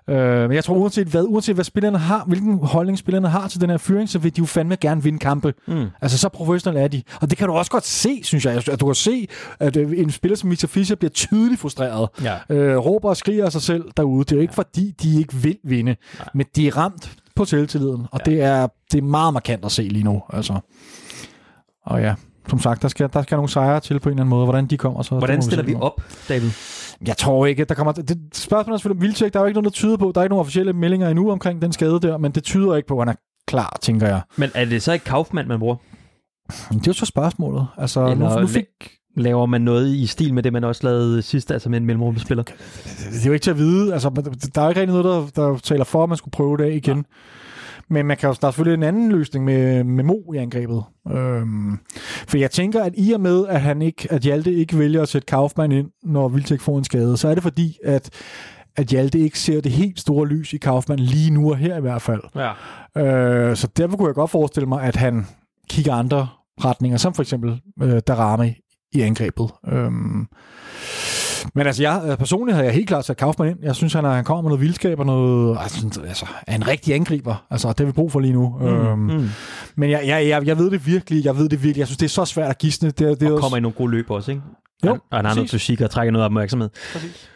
Øh, 0.08 0.48
men 0.48 0.52
jeg 0.52 0.64
tror, 0.64 0.74
uanset 0.74 1.06
hvad, 1.06 1.24
uanset 1.28 1.54
hvad 1.54 1.64
spillerne 1.64 1.98
har, 1.98 2.24
hvilken 2.26 2.58
holdning 2.62 2.98
spillerne 2.98 3.28
har 3.28 3.48
til 3.48 3.60
den 3.60 3.70
her 3.70 3.76
fyring, 3.76 4.08
så 4.08 4.18
vil 4.18 4.36
de 4.36 4.38
jo 4.38 4.46
fandme 4.46 4.76
gerne 4.76 5.02
vinde 5.02 5.18
kampe. 5.18 5.54
Mm. 5.66 5.86
Altså, 6.00 6.18
så 6.18 6.28
professionelle 6.28 6.80
er 6.80 6.88
de. 6.88 7.02
Og 7.20 7.30
det 7.30 7.38
kan 7.38 7.48
du 7.48 7.54
også 7.54 7.70
godt 7.70 7.86
se, 7.86 8.20
synes 8.22 8.44
jeg. 8.44 8.56
At 8.72 8.80
du 8.80 8.86
kan 8.86 8.94
se, 8.94 9.28
at 9.60 9.76
øh, 9.76 9.98
en 9.98 10.10
spiller 10.10 10.36
som 10.36 10.50
Victor 10.50 10.68
Fischer 10.68 10.96
bliver 10.96 11.10
tydeligt 11.10 11.60
frustreret. 11.60 12.08
Ja. 12.22 12.36
Øh, 12.50 12.76
råber 12.76 13.08
og 13.08 13.16
skriger 13.16 13.44
af 13.44 13.52
sig 13.52 13.62
selv 13.62 13.84
derude. 13.96 14.24
Det 14.24 14.32
er 14.32 14.36
jo 14.36 14.42
ikke, 14.42 14.54
ja. 14.56 14.62
fordi 14.62 14.94
de 15.02 15.18
ikke 15.18 15.34
vil 15.34 15.56
vinde, 15.64 15.96
ja. 16.18 16.24
men 16.34 16.46
de 16.56 16.68
er 16.68 16.76
ramt 16.76 17.10
på 17.36 17.44
selvtilliden. 17.44 18.06
Og 18.10 18.20
ja. 18.26 18.30
det, 18.30 18.42
er, 18.42 18.66
det 18.92 18.98
er 18.98 19.02
meget 19.02 19.32
markant 19.32 19.64
at 19.64 19.72
se 19.72 19.82
lige 19.82 20.04
nu. 20.04 20.22
Altså. 20.32 20.60
Og 21.86 22.00
ja, 22.00 22.14
som 22.48 22.58
sagt, 22.58 22.82
der 22.82 22.88
skal, 22.88 23.08
der 23.12 23.22
skal 23.22 23.36
nogle 23.36 23.48
sejre 23.48 23.80
til 23.80 24.00
på 24.00 24.08
en 24.08 24.12
eller 24.12 24.22
anden 24.22 24.30
måde. 24.30 24.44
Hvordan 24.44 24.66
de 24.66 24.76
kommer, 24.76 25.02
så 25.02 25.14
Hvordan 25.14 25.36
det 25.36 25.44
stiller 25.44 25.64
vi 25.64 25.72
nu. 25.74 25.80
op, 25.80 26.00
David? 26.28 26.50
Jeg 27.06 27.16
tror 27.16 27.46
ikke, 27.46 27.62
at 27.62 27.68
der 27.68 27.74
kommer... 27.74 27.92
Det, 27.92 28.18
spørgsmålet 28.32 28.74
er 28.74 28.78
selvfølgelig 28.78 29.00
om 29.00 29.02
Vildtjek. 29.02 29.32
Der 29.32 29.38
er 29.38 29.42
jo 29.42 29.46
ikke 29.46 29.60
noget, 29.60 29.64
der 29.64 29.76
tyder 29.76 29.96
på. 29.96 30.12
Der 30.14 30.20
er 30.20 30.24
ikke 30.24 30.32
nogen 30.32 30.40
officielle 30.40 30.72
meldinger 30.72 31.08
endnu 31.08 31.30
omkring 31.30 31.62
den 31.62 31.72
skade 31.72 32.00
der, 32.00 32.18
men 32.18 32.32
det 32.32 32.44
tyder 32.44 32.74
ikke 32.76 32.88
på, 32.88 32.94
at 33.00 33.08
han 33.08 33.08
er 33.08 33.18
klar, 33.46 33.78
tænker 33.82 34.06
jeg. 34.06 34.20
Men 34.36 34.50
er 34.54 34.64
det 34.64 34.82
så 34.82 34.92
ikke 34.92 35.04
Kaufmann, 35.04 35.48
man 35.48 35.58
bruger? 35.58 35.76
Det 36.48 36.74
er 36.74 36.80
jo 36.86 36.92
så 36.92 37.06
spørgsmålet. 37.06 37.66
Altså, 37.78 38.00
nu, 38.00 38.10
Eller 38.10 38.40
nu 38.40 38.46
fik... 38.46 38.64
Laver 39.16 39.46
man 39.46 39.60
noget 39.60 39.94
i 39.94 40.06
stil 40.06 40.34
med 40.34 40.42
det, 40.42 40.52
man 40.52 40.64
også 40.64 40.80
lavede 40.84 41.22
sidst, 41.22 41.50
altså 41.50 41.68
med 41.68 41.78
en 41.78 41.84
mellemrumspiller? 41.86 42.42
Det 42.44 43.22
er 43.22 43.26
jo 43.26 43.32
ikke 43.32 43.42
til 43.42 43.50
at 43.50 43.58
vide. 43.58 43.92
Altså, 43.92 44.10
der 44.54 44.60
er 44.60 44.64
jo 44.64 44.68
ikke 44.68 44.80
rigtig 44.80 45.02
noget, 45.02 45.34
der, 45.36 45.42
der 45.42 45.58
taler 45.58 45.84
for, 45.84 46.02
at 46.02 46.08
man 46.08 46.18
skulle 46.18 46.32
prøve 46.32 46.56
det 46.56 46.72
igen. 46.72 46.96
Ja. 46.96 47.02
Men 47.90 48.06
man 48.06 48.16
kan 48.16 48.28
jo, 48.28 48.34
der 48.40 48.46
er 48.46 48.50
selvfølgelig 48.50 48.74
en 48.74 48.94
anden 48.94 49.12
løsning 49.12 49.44
med, 49.44 49.84
med 49.84 50.04
Mo 50.04 50.32
i 50.34 50.36
angrebet. 50.36 50.82
Øhm, 51.10 51.78
for 52.28 52.38
jeg 52.38 52.50
tænker, 52.50 52.84
at 52.84 52.92
i 52.96 53.12
og 53.12 53.20
med, 53.20 53.46
at, 53.46 53.60
han 53.60 53.82
ikke, 53.82 54.08
at 54.10 54.22
Hjalte 54.22 54.52
ikke 54.52 54.78
vælger 54.78 55.02
at 55.02 55.08
sætte 55.08 55.26
Kaufmann 55.26 55.72
ind, 55.72 55.90
når 56.02 56.28
Vildtæk 56.28 56.60
får 56.60 56.78
en 56.78 56.84
skade, 56.84 57.16
så 57.16 57.28
er 57.28 57.34
det 57.34 57.42
fordi, 57.42 57.78
at, 57.84 58.10
at 58.76 58.86
Hjalte 58.86 59.18
ikke 59.18 59.38
ser 59.38 59.60
det 59.60 59.72
helt 59.72 60.00
store 60.00 60.26
lys 60.26 60.52
i 60.52 60.56
Kaufmann 60.56 61.00
lige 61.00 61.30
nu 61.30 61.50
og 61.50 61.56
her 61.56 61.76
i 61.76 61.80
hvert 61.80 62.02
fald. 62.02 62.22
Ja. 62.34 62.52
Øh, 63.02 63.56
så 63.56 63.68
derfor 63.76 63.96
kunne 63.96 64.08
jeg 64.08 64.14
godt 64.14 64.30
forestille 64.30 64.68
mig, 64.68 64.82
at 64.82 64.96
han 64.96 65.26
kigger 65.68 65.94
andre 65.94 66.28
retninger, 66.64 66.98
som 66.98 67.14
for 67.14 67.22
eksempel 67.22 67.60
øh, 67.82 68.00
Darami 68.06 68.54
i 68.92 69.00
angrebet. 69.00 69.50
Øhm, 69.68 70.26
men 71.54 71.66
altså, 71.66 71.82
jeg, 71.82 72.16
personligt 72.18 72.54
havde 72.54 72.66
jeg 72.66 72.74
helt 72.74 72.88
klart 72.88 73.04
sat 73.04 73.16
Kaufmann 73.16 73.50
ind. 73.50 73.58
Jeg 73.62 73.74
synes, 73.76 73.92
han, 73.92 74.04
er, 74.04 74.10
han 74.10 74.24
kommer 74.24 74.42
med 74.42 74.48
noget 74.48 74.60
vildskab 74.60 74.98
og 74.98 75.06
noget... 75.06 75.58
Altså, 75.60 76.00
altså 76.08 76.26
er 76.46 76.54
en 76.54 76.68
rigtig 76.68 76.94
angriber. 76.94 77.46
Altså, 77.50 77.68
det 77.68 77.80
har 77.80 77.86
vi 77.86 77.92
brug 77.92 78.12
for 78.12 78.20
lige 78.20 78.32
nu. 78.32 78.56
Mm, 78.60 78.66
øhm, 78.66 78.98
mm. 78.98 79.28
Men 79.76 79.90
jeg, 79.90 80.02
jeg, 80.06 80.28
jeg, 80.28 80.46
jeg 80.46 80.58
ved 80.58 80.70
det 80.70 80.86
virkelig. 80.86 81.24
Jeg 81.24 81.36
ved 81.36 81.48
det 81.48 81.62
virkelig. 81.62 81.78
Jeg 81.78 81.86
synes, 81.86 81.98
det 81.98 82.06
er 82.06 82.10
så 82.10 82.24
svært 82.24 82.50
at 82.50 82.58
gisne. 82.58 82.90
Det, 82.90 83.20
det 83.20 83.30
og 83.30 83.36
er 83.36 83.40
kommer 83.40 83.56
i 83.56 83.60
nogle 83.60 83.74
gode 83.74 83.90
løb 83.90 84.10
også, 84.10 84.30
ikke? 84.30 84.42
Jo, 84.86 84.98
og 85.10 85.18
han 85.18 85.24
har 85.24 85.34
noget 85.34 85.50
fysik 85.50 85.80
og 85.80 85.90
trækker 85.90 86.12
noget 86.12 86.24
opmærksomhed. 86.24 86.68
Præcis. 86.92 87.28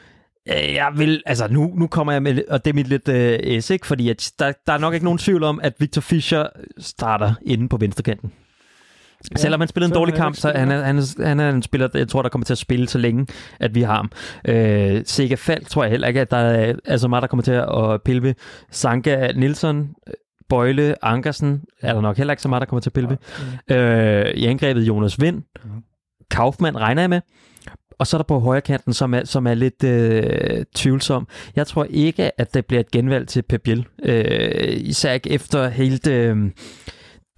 Øh, 0.49 0.75
Jeg 0.75 0.93
vil, 0.97 1.23
altså 1.27 1.49
nu, 1.51 1.73
nu 1.75 1.87
kommer 1.87 2.13
jeg 2.13 2.23
med, 2.23 2.43
og 2.49 2.65
det 2.65 2.71
er 2.71 2.75
mit 2.75 2.89
lidt 2.89 3.09
øh, 3.09 3.63
S, 3.63 3.71
ikke? 3.71 3.87
Fordi 3.87 4.09
at 4.09 4.33
der, 4.39 4.53
der 4.67 4.73
er 4.73 4.79
nok 4.79 4.95
ikke 4.95 5.05
nogen 5.05 5.19
tvivl 5.19 5.43
om, 5.45 5.61
at 5.63 5.75
Victor 5.79 6.01
Fischer 6.01 6.47
starter 6.79 7.35
inde 7.47 7.69
på 7.69 7.77
venstrekanten. 7.77 8.33
Ja, 9.31 9.37
Selvom 9.37 9.61
han 9.61 9.69
spillede 9.69 9.91
en 9.91 9.95
dårlig 9.95 10.15
kamp, 10.15 10.37
så 10.37 10.53
han 10.57 10.71
er, 10.71 10.83
han, 10.83 11.03
han 11.19 11.41
er 11.41 11.51
en 11.51 11.63
spiller, 11.63 11.89
jeg 11.95 12.09
tror, 12.09 12.23
der 12.23 12.29
kommer 12.29 12.45
til 12.45 12.55
at 12.55 12.59
spille 12.59 12.89
så 12.89 12.99
længe, 12.99 13.27
at 13.61 13.75
vi 13.75 13.83
har 13.83 13.95
ham. 13.95 14.11
Øh, 14.49 15.03
Sega 15.07 15.35
Falk 15.35 15.69
tror 15.69 15.83
jeg 15.83 15.91
heller 15.91 16.09
ikke, 16.09 16.21
at 16.21 16.31
der 16.31 16.37
er, 16.37 16.75
er 16.85 16.97
så 16.97 17.09
meget, 17.09 17.23
der 17.23 17.29
kommer 17.29 17.43
til 17.43 17.53
at 17.53 18.03
pille 18.03 18.23
ved. 18.23 18.35
Sanka 18.71 19.33
Nielsen, 19.37 19.95
Bøjle, 20.49 21.05
Ankersen, 21.05 21.63
er 21.83 21.95
der 21.95 22.01
nok 22.01 22.17
heller 22.17 22.33
ikke 22.33 22.43
så 22.43 22.49
meget, 22.49 22.61
der 22.61 22.67
kommer 22.67 22.81
til 22.81 22.91
at 22.91 22.95
pille 22.95 23.11
ved. 23.11 23.77
Øh, 23.77 24.35
I 24.35 24.47
angrebet 24.47 24.83
Jonas 24.83 25.21
Vind, 25.21 25.43
Kaufmann 26.31 26.81
regner 26.81 27.03
jeg 27.03 27.11
med. 27.11 27.21
Og 27.99 28.07
så 28.07 28.17
er 28.17 28.19
der 28.19 28.25
på 28.25 28.39
højre 28.39 28.61
kanten, 28.61 28.93
som 28.93 29.15
er, 29.15 29.25
som 29.25 29.47
er 29.47 29.55
lidt 29.55 29.85
øh, 29.85 30.65
tvivlsom. 30.75 31.29
Jeg 31.57 31.67
tror 31.67 31.87
ikke, 31.91 32.41
at 32.41 32.55
det 32.55 32.67
bliver 32.67 32.81
et 32.81 32.91
genvalg 32.91 33.29
til 33.29 33.43
Pep 33.43 33.61
Biel. 33.65 33.87
Øh, 34.03 34.73
især 34.77 35.13
ikke 35.13 35.31
efter 35.31 35.69
helt 35.69 36.07
øh, 36.07 36.51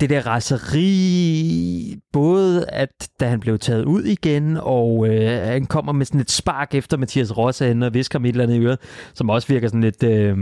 det 0.00 0.10
der 0.10 0.26
raseri. 0.26 1.96
Både 2.12 2.66
at 2.68 3.08
da 3.20 3.28
han 3.28 3.40
blev 3.40 3.58
taget 3.58 3.84
ud 3.84 4.02
igen, 4.02 4.58
og 4.62 5.08
øh, 5.08 5.42
han 5.42 5.66
kommer 5.66 5.92
med 5.92 6.06
sådan 6.06 6.20
et 6.20 6.30
spark 6.30 6.74
efter 6.74 6.96
Mathias 6.96 7.36
Rossa 7.36 7.74
og 7.82 7.94
visker 7.94 8.18
ham 8.18 8.24
et 8.24 8.28
eller 8.28 8.44
andet 8.44 8.56
i 8.56 8.60
øret, 8.60 8.78
som 9.14 9.30
også 9.30 9.48
virker 9.48 9.68
sådan 9.68 9.80
lidt... 9.80 10.02
Øh, 10.02 10.38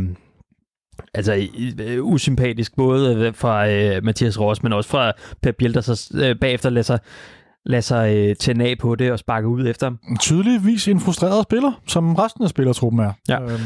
altså 1.15 1.49
øh, 1.81 2.05
usympatisk, 2.05 2.77
både 2.77 3.33
fra 3.35 3.69
øh, 3.71 4.05
Mathias 4.05 4.41
Ross, 4.41 4.63
men 4.63 4.73
også 4.73 4.91
fra 4.91 5.13
Pep 5.43 5.57
Biel, 5.57 5.75
der 5.75 5.81
så 5.81 6.11
øh, 6.15 6.37
bagefter 6.41 6.71
lader 6.71 6.83
sig 6.83 6.99
lade 7.67 7.83
sig 7.83 8.17
øh, 8.17 8.37
tænde 8.37 8.65
af 8.65 8.77
på 8.81 8.95
det 8.95 9.13
og 9.13 9.19
sparke 9.19 9.49
ud 9.49 9.67
efter 9.67 9.87
ham. 9.87 9.99
Tydeligvis 10.21 10.89
en 10.89 11.01
frustreret 11.01 11.43
spiller, 11.43 11.73
som 11.87 12.15
resten 12.15 12.45
af 12.45 12.51
spillertruppen 12.51 13.01
er. 13.01 13.13
Ja. 13.29 13.43
Øhm. 13.43 13.61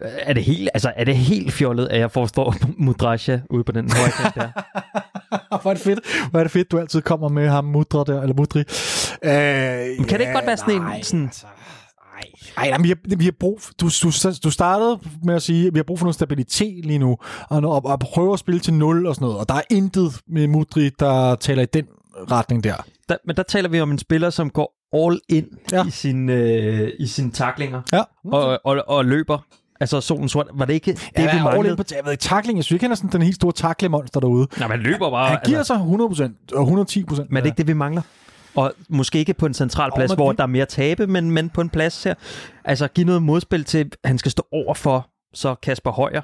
Er 0.00 0.32
det 0.32 0.44
helt, 0.44 0.68
altså, 0.74 0.92
er 0.96 1.04
det 1.04 1.16
helt 1.16 1.52
fjollet, 1.52 1.88
at 1.88 2.00
jeg 2.00 2.10
forstår 2.10 2.54
Mudrasja 2.84 3.40
ude 3.50 3.64
på 3.64 3.72
den 3.72 3.90
høje 3.92 4.10
kant 4.10 4.34
der? 4.34 4.48
Hvor 5.62 5.70
er 5.70 5.74
det 5.74 5.82
fedt, 5.82 6.00
hvor 6.30 6.40
er 6.40 6.44
det 6.44 6.52
fedt, 6.52 6.70
du 6.72 6.78
altid 6.78 7.02
kommer 7.02 7.28
med 7.28 7.48
ham 7.48 7.64
Mudra 7.64 8.04
der, 8.06 8.22
eller 8.22 8.34
Mudri. 8.36 8.60
Øh, 8.60 9.98
Men 9.98 10.06
kan 10.08 10.18
det 10.18 10.20
ikke 10.20 10.32
godt 10.32 10.46
være 10.46 10.56
sådan 10.56 10.74
en... 10.82 11.02
Sådan, 11.02 11.30
ej, 12.56 12.66
jamen, 12.68 12.84
vi, 12.84 12.88
har, 12.88 13.16
vi 13.16 13.24
har 13.24 13.34
brug, 13.40 13.60
du, 13.80 13.88
du, 14.02 14.10
du 14.44 14.50
startede 14.50 14.98
med 15.24 15.34
at 15.34 15.42
sige, 15.42 15.66
at 15.66 15.74
vi 15.74 15.78
har 15.78 15.84
brug 15.84 15.98
for 15.98 16.04
noget 16.06 16.14
stabilitet 16.14 16.84
lige 16.86 16.98
nu, 16.98 17.18
og, 17.48 17.58
og, 17.62 17.84
og 17.84 17.98
prøve 18.00 18.32
at 18.32 18.38
spille 18.38 18.60
til 18.60 18.74
0 18.74 19.06
og 19.06 19.14
sådan 19.14 19.24
noget, 19.24 19.38
og 19.40 19.48
der 19.48 19.54
er 19.54 19.62
intet 19.70 20.20
med 20.28 20.46
Mudri, 20.46 20.88
der 21.00 21.34
taler 21.34 21.62
i 21.62 21.66
den 21.66 21.86
retning 22.30 22.64
der. 22.64 22.74
der 23.08 23.16
men 23.26 23.36
der 23.36 23.42
taler 23.42 23.68
vi 23.68 23.80
om 23.80 23.90
en 23.90 23.98
spiller, 23.98 24.30
som 24.30 24.50
går 24.50 24.74
all 25.06 25.20
in 25.28 25.46
Ja. 25.72 25.76
ja. 25.76 25.86
i 25.86 25.90
sin 25.90 26.28
øh, 26.28 26.90
i 26.98 27.06
sine 27.06 27.30
taklinger 27.32 27.82
Ja. 27.92 28.02
og, 28.32 28.60
og, 28.64 28.84
og 28.88 29.04
løber. 29.04 29.38
Altså 29.80 30.00
solen 30.00 30.28
sort. 30.28 30.46
Var 30.54 30.64
det 30.64 30.74
ikke 30.74 30.92
det, 30.92 31.10
Ja, 31.18 31.36
vi 31.38 31.42
manglede? 31.42 31.76
på, 31.76 31.84
jeg 31.90 32.00
ved 32.04 32.12
ikke, 32.12 32.22
tackling, 32.22 32.56
jeg 32.56 32.64
synes 32.64 32.74
ikke, 32.76 32.84
han 32.84 32.90
er 32.92 32.96
sådan 32.96 33.10
den 33.10 33.22
helt 33.22 33.34
store 33.34 33.52
tacklemonster 33.52 34.20
derude. 34.20 34.46
Nej, 34.58 34.68
man 34.68 34.78
løber 34.78 35.10
bare. 35.10 35.28
Han 35.28 35.38
giver 35.44 35.58
altså, 35.58 35.74
sig 36.18 36.30
100% 36.52 36.56
og 36.56 36.68
110%. 36.68 37.26
men 37.28 37.36
er 37.36 37.40
det 37.40 37.46
ikke 37.46 37.56
det, 37.58 37.66
vi 37.66 37.72
mangler? 37.72 38.02
Og 38.54 38.72
måske 38.88 39.18
ikke 39.18 39.34
på 39.34 39.46
en 39.46 39.54
central 39.54 39.90
plads, 39.96 40.10
men 40.10 40.16
hvor 40.16 40.28
det- 40.30 40.38
der 40.38 40.42
er 40.44 40.48
mere 40.48 40.66
tabe, 40.66 41.06
men, 41.06 41.30
men 41.30 41.48
på 41.50 41.60
en 41.60 41.68
plads 41.68 42.04
her. 42.04 42.14
Altså, 42.64 42.88
give 42.88 43.06
noget 43.06 43.22
modspil 43.22 43.64
til, 43.64 43.78
at 43.78 43.96
han 44.04 44.18
skal 44.18 44.30
stå 44.30 44.46
over 44.52 44.74
for 44.74 45.08
så 45.34 45.54
Kasper 45.54 45.90
Højer. 45.90 46.22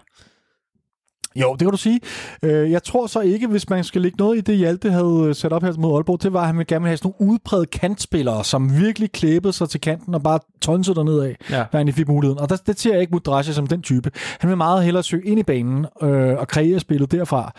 Jo, 1.43 1.53
det 1.53 1.59
kan 1.61 1.71
du 1.71 1.77
sige. 1.77 2.01
Øh, 2.43 2.71
Jeg 2.71 2.83
tror 2.83 3.07
så 3.07 3.21
ikke, 3.21 3.47
hvis 3.47 3.71
man 3.71 3.85
skal 3.85 4.01
lægge 4.03 4.17
noget 4.19 4.39
i 4.39 4.41
det, 4.41 4.57
Hjalte 4.57 4.91
havde 4.91 5.35
sat 5.35 5.53
op 5.53 5.63
her 5.63 5.73
mod 5.79 5.95
Aalborg, 5.97 6.23
det 6.23 6.33
var, 6.33 6.41
at 6.41 6.47
han 6.47 6.57
ville 6.57 6.65
gerne 6.67 6.83
ville 6.83 6.89
have 6.91 6.97
sådan 6.97 7.13
nogle 7.19 7.33
udpræget 7.33 7.71
kantspillere, 7.71 8.45
som 8.45 8.79
virkelig 8.81 9.13
klæbede 9.13 9.53
sig 9.53 9.69
til 9.69 9.81
kanten 9.81 10.15
og 10.15 10.23
bare 10.23 10.39
tonsede 10.61 10.95
derned 10.97 11.21
af, 11.21 11.37
Ja. 11.51 11.65
når 11.73 11.79
han 11.79 11.93
fik 11.93 12.09
muligheden. 12.09 12.41
Og 12.41 12.49
der, 12.49 12.57
det 12.57 12.81
ser 12.81 12.93
jeg 12.93 13.01
ikke 13.01 13.13
Mudrasja 13.13 13.53
som 13.53 13.67
den 13.67 13.83
type. 13.83 14.11
Han 14.41 14.51
vil 14.51 14.57
meget 14.57 14.85
hellere 14.85 15.03
søge 15.03 15.27
ind 15.27 15.41
i 15.41 15.43
banen 15.43 15.87
øh, 16.03 16.39
og 16.39 16.49
kreere 16.49 16.81
spillet 16.81 17.13
derfra. 17.13 17.53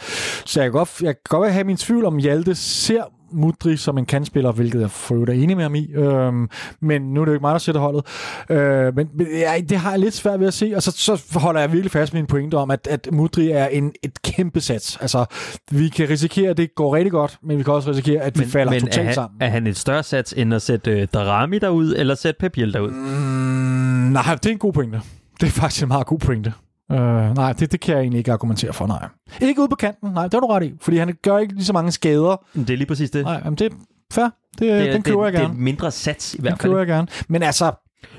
Så 0.46 0.62
jeg 0.62 0.66
kan 0.72 0.80
godt, 0.80 1.02
jeg 1.02 1.14
kan 1.16 1.22
godt 1.40 1.52
have 1.52 1.64
min 1.64 1.78
tvivl 1.78 2.06
om, 2.06 2.18
Hjalte 2.18 2.56
ser 2.56 3.04
Mudri 3.32 3.78
som 3.78 3.98
en 3.98 4.06
kantspiller, 4.06 4.52
hvilket 4.52 4.82
jeg 4.82 4.92
for 4.92 5.16
øvrigt 5.16 5.30
er 5.30 5.44
enig 5.44 5.56
med 5.56 5.64
ham 5.64 5.76
i. 5.76 5.92
Øhm, 5.94 6.50
men 6.82 7.02
nu 7.02 7.22
er 7.22 7.26
det 7.26 7.30
jo 7.30 7.34
ikke 7.34 7.44
mig, 7.44 7.52
der 7.52 7.58
sætter 7.58 7.82
holdet. 7.82 8.06
Øh, 8.50 8.96
men 8.96 9.10
ja, 9.40 9.54
det 9.70 9.78
har 9.78 9.90
jeg 9.90 10.00
lidt 10.00 10.14
svært 10.14 10.40
ved 10.40 10.48
at 10.48 10.54
se, 10.54 10.74
og 10.76 10.84
så, 10.84 10.92
så 10.92 11.40
holder 11.40 11.62
jeg 11.62 11.72
virkelig 11.72 11.92
fast 11.92 12.14
med 12.14 12.22
min 12.22 12.28
pointe 12.28 12.56
om, 12.56 12.72
at, 12.72 12.88
at 12.92 13.08
Mudri 13.12 13.50
er 13.50 13.66
en, 13.66 13.92
et 14.04 14.22
kæmpe 14.22 14.62
sats. 14.62 14.98
Altså, 15.02 15.26
vi 15.72 15.90
kan 15.90 16.10
risikere, 16.10 16.50
at 16.50 16.58
det 16.58 16.76
går 16.76 16.96
rigtig 16.96 17.12
godt, 17.12 17.38
men 17.44 17.58
vi 17.58 17.64
kan 17.64 17.74
også 17.74 17.90
risikere, 17.90 18.22
at 18.22 18.36
vi 18.40 18.44
Men, 18.44 18.50
falder 18.50 18.72
men 18.72 18.82
totalt 18.82 19.00
er, 19.00 19.04
han, 19.04 19.14
sammen. 19.14 19.42
er 19.42 19.48
han 19.50 19.68
et 19.68 19.78
større 19.78 20.04
sats, 20.04 20.34
end 20.38 20.54
at 20.54 20.62
sætte 20.62 20.92
øh, 20.92 21.08
Darami 21.14 21.60
derud, 21.60 21.94
eller 21.98 22.16
sætte 22.16 22.40
Pep 22.40 22.52
Biel 22.52 22.74
derud? 22.74 22.92
Mm, 22.92 24.12
nej, 24.12 24.24
det 24.36 24.46
er 24.46 24.52
en 24.52 24.58
god 24.58 24.74
pointe. 24.74 25.02
Det 25.42 25.48
er 25.48 25.52
faktisk 25.52 25.84
en 25.84 25.88
meget 25.88 26.08
god 26.08 26.20
pointe. 26.20 26.54
Uh, 26.90 26.98
nej, 27.36 27.54
det, 27.54 27.72
det 27.72 27.80
kan 27.80 27.94
jeg 27.94 28.02
egentlig 28.02 28.18
ikke 28.18 28.32
argumentere 28.32 28.74
for, 28.74 28.88
nej. 28.88 29.08
Ikke 29.42 29.62
ude 29.62 29.70
på 29.70 29.76
kanten, 29.76 30.12
nej, 30.12 30.24
det 30.24 30.34
har 30.34 30.40
du 30.40 30.48
ret 30.48 30.64
i, 30.64 30.74
fordi 30.82 30.98
han 30.98 31.16
gør 31.22 31.38
ikke 31.38 31.54
lige 31.54 31.66
så 31.66 31.74
mange 31.74 31.92
skader. 31.92 32.46
Det 32.54 32.70
er 32.70 32.78
lige 32.78 32.88
præcis 32.88 33.10
det. 33.12 33.24
Nej, 33.26 33.42
jamen 33.46 33.56
det 33.58 33.72
er 33.72 33.76
fair. 34.14 34.24
Det, 34.24 34.32
det, 34.60 34.86
det, 34.86 34.94
den 34.94 35.04
køber 35.04 35.20
det, 35.20 35.26
jeg 35.26 35.34
det 35.34 35.42
gerne. 35.42 35.54
er 35.54 35.62
mindre 35.64 35.92
sats 35.92 36.34
i 36.34 36.38
Den 36.38 36.42
hvert 36.42 36.60
fald. 36.62 36.72
køber 36.72 36.78
jeg 36.78 36.88
gerne. 36.88 37.08
Men 37.28 37.44
altså, 37.44 37.72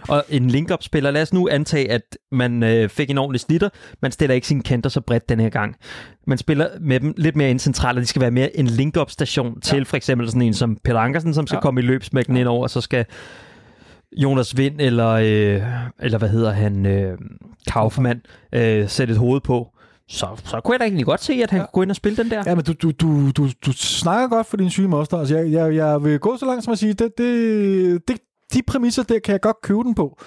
Og 0.08 0.24
en 0.28 0.48
link-up-spiller, 0.50 1.10
lad 1.10 1.22
os 1.22 1.32
nu 1.32 1.48
antage, 1.48 1.90
at 1.90 2.02
man 2.32 2.62
øh, 2.62 2.88
fik 2.88 3.10
en 3.10 3.18
ordentlig 3.18 3.40
slitter. 3.40 3.68
Man 4.02 4.12
stiller 4.12 4.34
ikke 4.34 4.46
sine 4.46 4.62
kanter 4.62 4.90
så 4.90 5.00
bredt 5.00 5.28
den 5.28 5.40
her 5.40 5.48
gang. 5.48 5.76
Man 6.26 6.38
spiller 6.38 6.68
med 6.80 7.00
dem 7.00 7.14
lidt 7.16 7.36
mere 7.36 7.50
ind 7.50 7.58
centralt, 7.58 7.98
og 7.98 8.02
de 8.02 8.06
skal 8.06 8.22
være 8.22 8.30
mere 8.30 8.56
en 8.56 8.66
link-up-station 8.66 9.46
ja. 9.54 9.60
til 9.60 9.84
for 9.84 9.96
eksempel 9.96 10.28
sådan 10.28 10.42
en 10.42 10.54
som 10.54 10.76
Peter 10.84 10.98
Ankersen, 10.98 11.34
som 11.34 11.46
skal 11.46 11.56
ja. 11.56 11.60
komme 11.60 11.80
i 11.80 11.84
løbsmækken 11.84 12.34
ja. 12.34 12.40
ind 12.40 12.48
over, 12.48 12.62
og 12.62 12.70
så 12.70 12.80
skal 12.80 13.04
Jonas 14.16 14.56
Vind 14.56 14.80
eller, 14.80 15.08
øh, 15.08 15.62
eller 16.00 16.18
hvad 16.18 16.28
hedder 16.28 16.52
han, 16.52 16.86
øh, 16.86 17.18
Kaufmann, 17.66 18.20
øh, 18.52 18.88
sætte 18.88 19.12
et 19.12 19.18
hoved 19.18 19.40
på 19.40 19.68
så, 20.08 20.28
så 20.44 20.60
kunne 20.60 20.72
jeg 20.72 20.80
da 20.80 20.84
egentlig 20.84 21.06
godt 21.06 21.24
se, 21.24 21.32
at 21.32 21.50
han 21.50 21.60
ja. 21.60 21.64
kunne 21.64 21.72
gå 21.72 21.82
ind 21.82 21.90
og 21.90 21.96
spille 21.96 22.16
den 22.16 22.30
der. 22.30 22.42
Ja, 22.46 22.54
men 22.54 22.64
du, 22.64 22.72
du, 22.72 22.90
du, 22.90 23.30
du, 23.30 23.48
du 23.66 23.72
snakker 23.72 24.28
godt 24.28 24.46
for 24.46 24.56
din 24.56 24.70
syge 24.70 24.88
moster. 24.88 25.18
Altså, 25.18 25.36
jeg, 25.36 25.52
jeg, 25.52 25.74
jeg 25.74 26.04
vil 26.04 26.18
gå 26.18 26.36
så 26.36 26.46
langt 26.46 26.64
som 26.64 26.72
at 26.72 26.78
sige, 26.78 26.92
det, 26.92 27.18
det, 27.18 28.08
det, 28.08 28.18
de 28.52 28.62
præmisser 28.62 29.02
der 29.02 29.18
kan 29.18 29.32
jeg 29.32 29.40
godt 29.40 29.56
købe 29.62 29.82
den 29.82 29.94
på. 29.94 30.18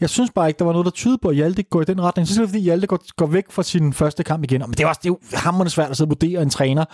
Jeg 0.00 0.10
synes 0.10 0.30
bare 0.30 0.48
ikke, 0.48 0.58
der 0.58 0.64
var 0.64 0.72
noget, 0.72 0.84
der 0.84 0.90
tyder 0.90 1.16
på, 1.22 1.28
at 1.28 1.34
Hjalte 1.34 1.62
går 1.62 1.82
i 1.82 1.84
den 1.84 2.02
retning. 2.02 2.28
Så 2.28 2.40
er 2.40 2.42
det, 2.42 2.50
fordi 2.50 2.62
Hjalte 2.62 2.86
går, 2.86 2.98
går 3.16 3.26
væk 3.26 3.44
fra 3.50 3.62
sin 3.62 3.92
første 3.92 4.24
kamp 4.24 4.44
igen. 4.44 4.60
Men 4.60 4.70
det 4.70 4.80
er, 4.80 4.86
også, 4.86 5.00
det 5.02 5.08
er 5.08 5.12
jo 5.12 5.36
hammerende 5.36 5.70
svært 5.70 5.90
at 5.90 5.96
sidde 5.96 6.06
og 6.06 6.10
vurdere 6.10 6.42
en 6.42 6.50
træner 6.50 6.84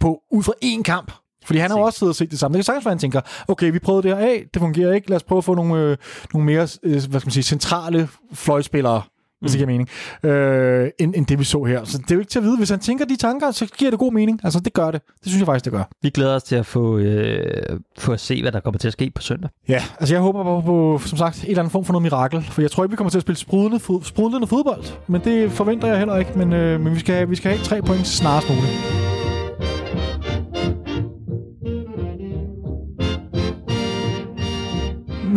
på 0.00 0.20
ud 0.30 0.42
fra 0.42 0.52
én 0.64 0.82
kamp. 0.82 1.12
Fordi 1.46 1.58
han 1.58 1.70
har 1.70 1.78
også 1.78 1.98
siddet 1.98 2.12
og 2.12 2.16
set 2.16 2.30
det 2.30 2.38
samme. 2.38 2.52
Det 2.52 2.58
kan 2.58 2.64
sagtens 2.64 2.84
være, 2.84 2.90
han 2.90 2.98
tænker, 2.98 3.20
okay, 3.48 3.72
vi 3.72 3.78
prøvede 3.78 4.08
det 4.08 4.16
her 4.16 4.26
af, 4.26 4.44
det 4.54 4.60
fungerer 4.60 4.92
ikke, 4.92 5.08
lad 5.08 5.16
os 5.16 5.22
prøve 5.22 5.38
at 5.38 5.44
få 5.44 5.54
nogle, 5.54 5.82
øh, 5.82 5.96
nogle 6.34 6.46
mere 6.46 6.68
øh, 6.82 6.92
hvad 6.92 7.00
skal 7.00 7.26
man 7.26 7.30
sige, 7.30 7.42
centrale 7.42 8.08
fløjspillere 8.32 9.02
hvis 9.40 9.52
det 9.52 9.58
giver 9.58 9.66
mening, 9.66 9.88
øh, 10.22 10.90
end, 10.98 11.14
end 11.16 11.26
det 11.26 11.38
vi 11.38 11.44
så 11.44 11.64
her. 11.64 11.84
Så 11.84 11.98
det 11.98 12.10
er 12.10 12.14
jo 12.14 12.20
ikke 12.20 12.30
til 12.30 12.38
at 12.38 12.44
vide. 12.44 12.56
Hvis 12.56 12.70
han 12.70 12.78
tænker 12.78 13.04
de 13.04 13.16
tanker, 13.16 13.50
så 13.50 13.66
giver 13.66 13.90
det 13.90 14.00
god 14.00 14.12
mening. 14.12 14.40
Altså, 14.44 14.60
det 14.60 14.72
gør 14.72 14.90
det. 14.90 15.02
Det 15.02 15.26
synes 15.26 15.38
jeg 15.38 15.46
faktisk, 15.46 15.64
det 15.64 15.72
gør. 15.72 15.82
Vi 16.02 16.10
glæder 16.10 16.34
os 16.34 16.42
til 16.42 16.56
at 16.56 16.66
få, 16.66 16.98
øh, 16.98 17.80
få 17.98 18.12
at 18.12 18.20
se, 18.20 18.42
hvad 18.42 18.52
der 18.52 18.60
kommer 18.60 18.78
til 18.78 18.88
at 18.88 18.92
ske 18.92 19.10
på 19.14 19.22
søndag. 19.22 19.50
Ja, 19.68 19.82
altså 20.00 20.14
jeg 20.14 20.22
håber 20.22 20.42
på, 20.42 20.60
på 20.66 21.00
som 21.06 21.18
sagt, 21.18 21.42
en 21.42 21.50
eller 21.50 21.62
anden 21.62 21.70
form 21.70 21.84
for 21.84 21.92
noget 21.92 22.02
mirakel. 22.02 22.42
For 22.42 22.60
jeg 22.60 22.70
tror 22.70 22.84
ikke, 22.84 22.90
vi 22.90 22.96
kommer 22.96 23.10
til 23.10 23.18
at 23.18 23.22
spille 23.22 23.38
sprudlende, 23.38 23.80
fod, 23.80 24.02
sprudlende 24.02 24.46
fodbold. 24.46 24.84
Men 25.06 25.20
det 25.24 25.52
forventer 25.52 25.88
jeg 25.88 25.98
heller 25.98 26.16
ikke. 26.16 26.30
Men, 26.36 26.52
øh, 26.52 26.80
men 26.80 26.94
vi, 26.94 27.00
skal 27.00 27.30
vi 27.30 27.36
skal 27.36 27.50
have 27.50 27.64
tre 27.64 27.82
point 27.82 28.06
snarest 28.06 28.48
muligt. 28.48 29.15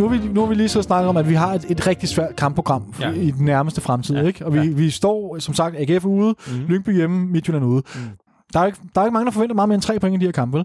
Nu, 0.00 0.08
vi, 0.08 0.18
nu 0.18 0.46
vi 0.46 0.54
lige 0.54 0.68
så 0.68 0.82
snakket 0.82 1.08
om, 1.08 1.16
at 1.16 1.28
vi 1.28 1.34
har 1.34 1.54
et, 1.54 1.66
et 1.68 1.86
rigtig 1.86 2.08
svært 2.08 2.36
kampprogram 2.36 2.94
ja. 3.00 3.10
i 3.10 3.30
den 3.30 3.44
nærmeste 3.44 3.80
fremtid. 3.80 4.16
Ja. 4.16 4.26
Ikke? 4.26 4.46
Og 4.46 4.54
vi, 4.54 4.58
ja. 4.58 4.66
vi 4.66 4.90
står, 4.90 5.38
som 5.38 5.54
sagt, 5.54 5.76
AGF 5.78 6.04
ude, 6.04 6.34
mm. 6.46 6.66
Lyngby 6.68 6.94
hjemme, 6.94 7.26
Midtjylland 7.26 7.64
ude. 7.64 7.82
Mm. 7.94 8.00
Der 8.52 8.60
er, 8.60 8.66
ikke, 8.66 8.78
der 8.94 9.00
er 9.00 9.04
ikke 9.04 9.12
mange, 9.12 9.26
der 9.26 9.32
forventer 9.32 9.54
meget 9.54 9.68
mere 9.68 9.74
end 9.74 9.82
tre 9.82 9.98
point 9.98 10.16
i 10.16 10.20
de 10.20 10.24
her 10.24 10.32
kampe. 10.32 10.64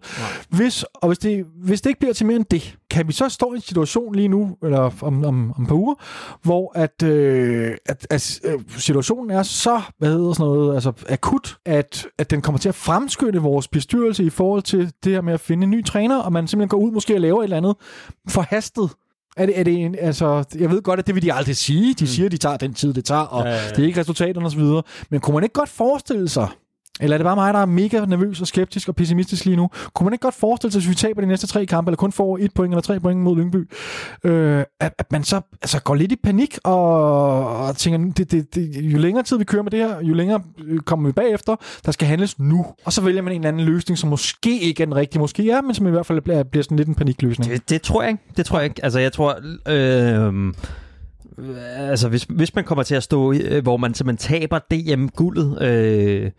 Hvis, 0.49 0.83
og 0.83 1.07
hvis 1.07 1.17
det, 1.17 1.45
hvis 1.63 1.81
det 1.81 1.89
ikke 1.89 1.99
bliver 1.99 2.13
til 2.13 2.25
mere 2.25 2.35
end 2.35 2.45
det, 2.51 2.77
kan 2.89 3.07
vi 3.07 3.13
så 3.13 3.29
stå 3.29 3.53
i 3.53 3.55
en 3.55 3.61
situation 3.61 4.15
lige 4.15 4.27
nu, 4.27 4.57
eller 4.63 4.79
om, 5.01 5.25
om, 5.25 5.53
om 5.57 5.63
et 5.63 5.67
par 5.67 5.75
uger, 5.75 5.95
hvor 6.43 6.71
at, 6.75 7.03
øh, 7.03 7.71
at, 7.85 8.07
at 8.09 8.39
øh, 8.43 8.59
situationen 8.77 9.31
er 9.31 9.43
så 9.43 9.81
hvad 9.97 10.09
hedder 10.09 10.33
sådan 10.33 10.45
noget, 10.45 10.75
altså 10.75 10.91
akut, 11.09 11.57
at, 11.65 12.07
at 12.17 12.31
den 12.31 12.41
kommer 12.41 12.59
til 12.59 12.69
at 12.69 12.75
fremskynde 12.75 13.39
vores 13.39 13.67
bestyrelse 13.67 14.23
i 14.23 14.29
forhold 14.29 14.61
til 14.61 14.91
det 15.03 15.13
her 15.13 15.21
med 15.21 15.33
at 15.33 15.39
finde 15.39 15.63
en 15.63 15.69
ny 15.69 15.85
træner, 15.85 16.17
og 16.17 16.33
man 16.33 16.47
simpelthen 16.47 16.69
går 16.69 16.77
ud 16.77 16.91
måske 16.91 17.15
og 17.15 17.21
laver 17.21 17.39
et 17.39 17.43
eller 17.43 17.57
andet 17.57 17.75
forhastet 18.29 18.89
er 19.37 19.45
det, 19.45 19.59
er 19.59 19.63
det 19.63 19.73
en, 19.73 19.95
altså, 19.99 20.43
jeg 20.59 20.71
ved 20.71 20.81
godt, 20.81 20.99
at 20.99 21.07
det 21.07 21.15
vil 21.15 21.23
de 21.23 21.33
aldrig 21.33 21.55
sige. 21.55 21.93
De 21.93 22.03
mm. 22.03 22.07
siger, 22.07 22.25
at 22.25 22.31
de 22.31 22.37
tager 22.37 22.57
den 22.57 22.73
tid, 22.73 22.93
det 22.93 23.05
tager, 23.05 23.21
og 23.21 23.45
ja, 23.45 23.49
ja, 23.49 23.55
ja. 23.55 23.69
det 23.69 23.79
er 23.79 23.87
ikke 23.87 23.99
resultaterne 23.99 24.45
osv. 24.45 24.63
Men 25.09 25.19
kunne 25.19 25.33
man 25.33 25.43
ikke 25.43 25.53
godt 25.53 25.69
forestille 25.69 26.29
sig, 26.29 26.47
eller 26.99 27.15
er 27.15 27.17
det 27.17 27.25
bare 27.25 27.35
mig, 27.35 27.53
der 27.53 27.59
er 27.59 27.65
mega 27.65 28.05
nervøs 28.05 28.41
og 28.41 28.47
skeptisk 28.47 28.89
og 28.89 28.95
pessimistisk 28.95 29.45
lige 29.45 29.57
nu? 29.57 29.69
Kunne 29.93 30.05
man 30.05 30.13
ikke 30.13 30.23
godt 30.23 30.35
forestille 30.35 30.71
sig, 30.71 30.79
hvis 30.79 30.89
vi 30.89 30.95
taber 30.95 31.21
de 31.21 31.27
næste 31.27 31.47
tre 31.47 31.65
kampe, 31.65 31.89
eller 31.89 31.97
kun 31.97 32.11
får 32.11 32.37
et 32.41 32.53
point 32.53 32.73
eller 32.73 32.81
tre 32.81 32.99
point 32.99 33.19
mod 33.19 33.35
Lyngby, 33.37 33.69
øh, 34.23 34.63
at, 34.79 34.93
at 34.99 35.11
man 35.11 35.23
så 35.23 35.41
altså, 35.61 35.81
går 35.81 35.95
lidt 35.95 36.11
i 36.11 36.15
panik 36.23 36.57
og, 36.63 37.57
og 37.57 37.77
tænker, 37.77 38.13
det, 38.13 38.31
det, 38.31 38.55
det, 38.55 38.75
jo 38.75 38.97
længere 38.97 39.23
tid 39.23 39.37
vi 39.37 39.43
kører 39.43 39.63
med 39.63 39.71
det 39.71 39.79
her, 39.79 40.01
jo 40.01 40.13
længere 40.13 40.41
øh, 40.65 40.79
kommer 40.79 41.09
vi 41.09 41.13
bagefter, 41.13 41.55
der 41.85 41.91
skal 41.91 42.07
handles 42.07 42.39
nu. 42.39 42.65
Og 42.85 42.93
så 42.93 43.01
vælger 43.01 43.21
man 43.21 43.33
en 43.33 43.41
eller 43.41 43.47
anden 43.47 43.65
løsning, 43.65 43.97
som 43.97 44.09
måske 44.09 44.59
ikke 44.61 44.83
er 44.83 44.85
den 44.85 44.95
rigtige, 44.95 45.19
måske 45.19 45.51
er, 45.51 45.61
men 45.61 45.75
som 45.75 45.87
i 45.87 45.91
hvert 45.91 46.05
fald 46.05 46.21
bliver, 46.21 46.43
bliver 46.43 46.63
sådan 46.63 46.77
lidt 46.77 46.87
en 46.87 46.95
panikløsning. 46.95 47.51
Det, 47.51 47.69
det 47.69 47.81
tror 47.81 48.01
jeg 48.01 48.11
ikke. 48.11 48.23
Det 48.37 48.45
tror 48.45 48.57
jeg 48.59 48.65
ikke. 48.65 48.83
Altså, 48.83 48.99
jeg 48.99 49.13
tror... 49.13 49.39
Øh 49.67 50.53
altså 51.77 52.09
hvis, 52.09 52.23
hvis 52.23 52.55
man 52.55 52.63
kommer 52.63 52.83
til 52.83 52.95
at 52.95 53.03
stå, 53.03 53.33
øh, 53.33 53.63
hvor 53.63 53.77
man 53.77 53.93
simpelthen 53.93 54.39
taber 54.39 54.59
DM-guldet, 54.59 55.61
øh, 55.61 56.31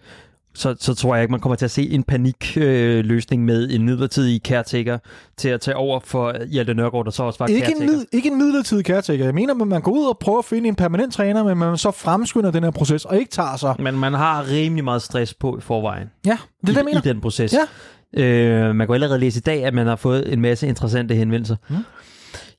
så, 0.57 0.75
så 0.81 0.95
tror 0.95 1.15
jeg 1.15 1.23
ikke, 1.23 1.31
man 1.31 1.41
kommer 1.41 1.57
til 1.57 1.65
at 1.65 1.71
se 1.71 1.91
en 1.91 2.03
panikløsning 2.03 3.43
øh, 3.43 3.47
med 3.47 3.71
en 3.71 3.83
midlertidig 3.83 4.41
caretaker 4.45 4.99
til 5.37 5.49
at 5.49 5.61
tage 5.61 5.77
over 5.77 6.01
for 6.05 6.45
Hjalte 6.47 6.75
Nørgaard, 6.75 7.05
der 7.05 7.11
så 7.11 7.23
også 7.23 7.39
var 7.39 7.47
ikke 7.47 7.61
caretaker. 7.61 7.91
En 7.91 7.97
mid, 7.99 8.07
ikke 8.13 8.29
en 8.29 8.39
midlertidig 8.39 8.85
caretaker. 8.85 9.25
Jeg 9.25 9.35
mener, 9.35 9.55
at 9.55 9.69
man 9.69 9.81
går 9.81 9.93
ud 9.93 10.07
og 10.07 10.19
prøver 10.19 10.39
at 10.39 10.45
finde 10.45 10.69
en 10.69 10.75
permanent 10.75 11.15
træner, 11.15 11.45
men 11.45 11.59
man 11.59 11.77
så 11.77 11.91
fremskynder 11.91 12.51
den 12.51 12.65
her 12.65 12.71
proces 12.71 13.05
og 13.05 13.19
ikke 13.19 13.31
tager 13.31 13.57
sig. 13.57 13.75
Men 13.79 13.99
man 13.99 14.15
har 14.15 14.51
rimelig 14.51 14.85
meget 14.85 15.03
stress 15.03 15.35
på 15.35 15.59
i 15.59 15.61
forvejen. 15.61 16.11
Ja, 16.27 16.31
det 16.31 16.39
er 16.63 16.67
det, 16.67 16.77
jeg 16.77 16.85
mener. 16.85 16.99
I 16.99 17.09
den 17.09 17.21
proces. 17.21 17.55
Ja. 17.55 18.23
Øh, 18.23 18.75
man 18.75 18.87
kan 18.87 18.95
allerede 18.95 19.19
læse 19.19 19.39
i 19.39 19.41
dag, 19.41 19.65
at 19.65 19.75
man 19.75 19.87
har 19.87 19.97
fået 19.97 20.33
en 20.33 20.41
masse 20.41 20.67
interessante 20.67 21.15
henvendelser. 21.15 21.57
Hmm. 21.69 21.79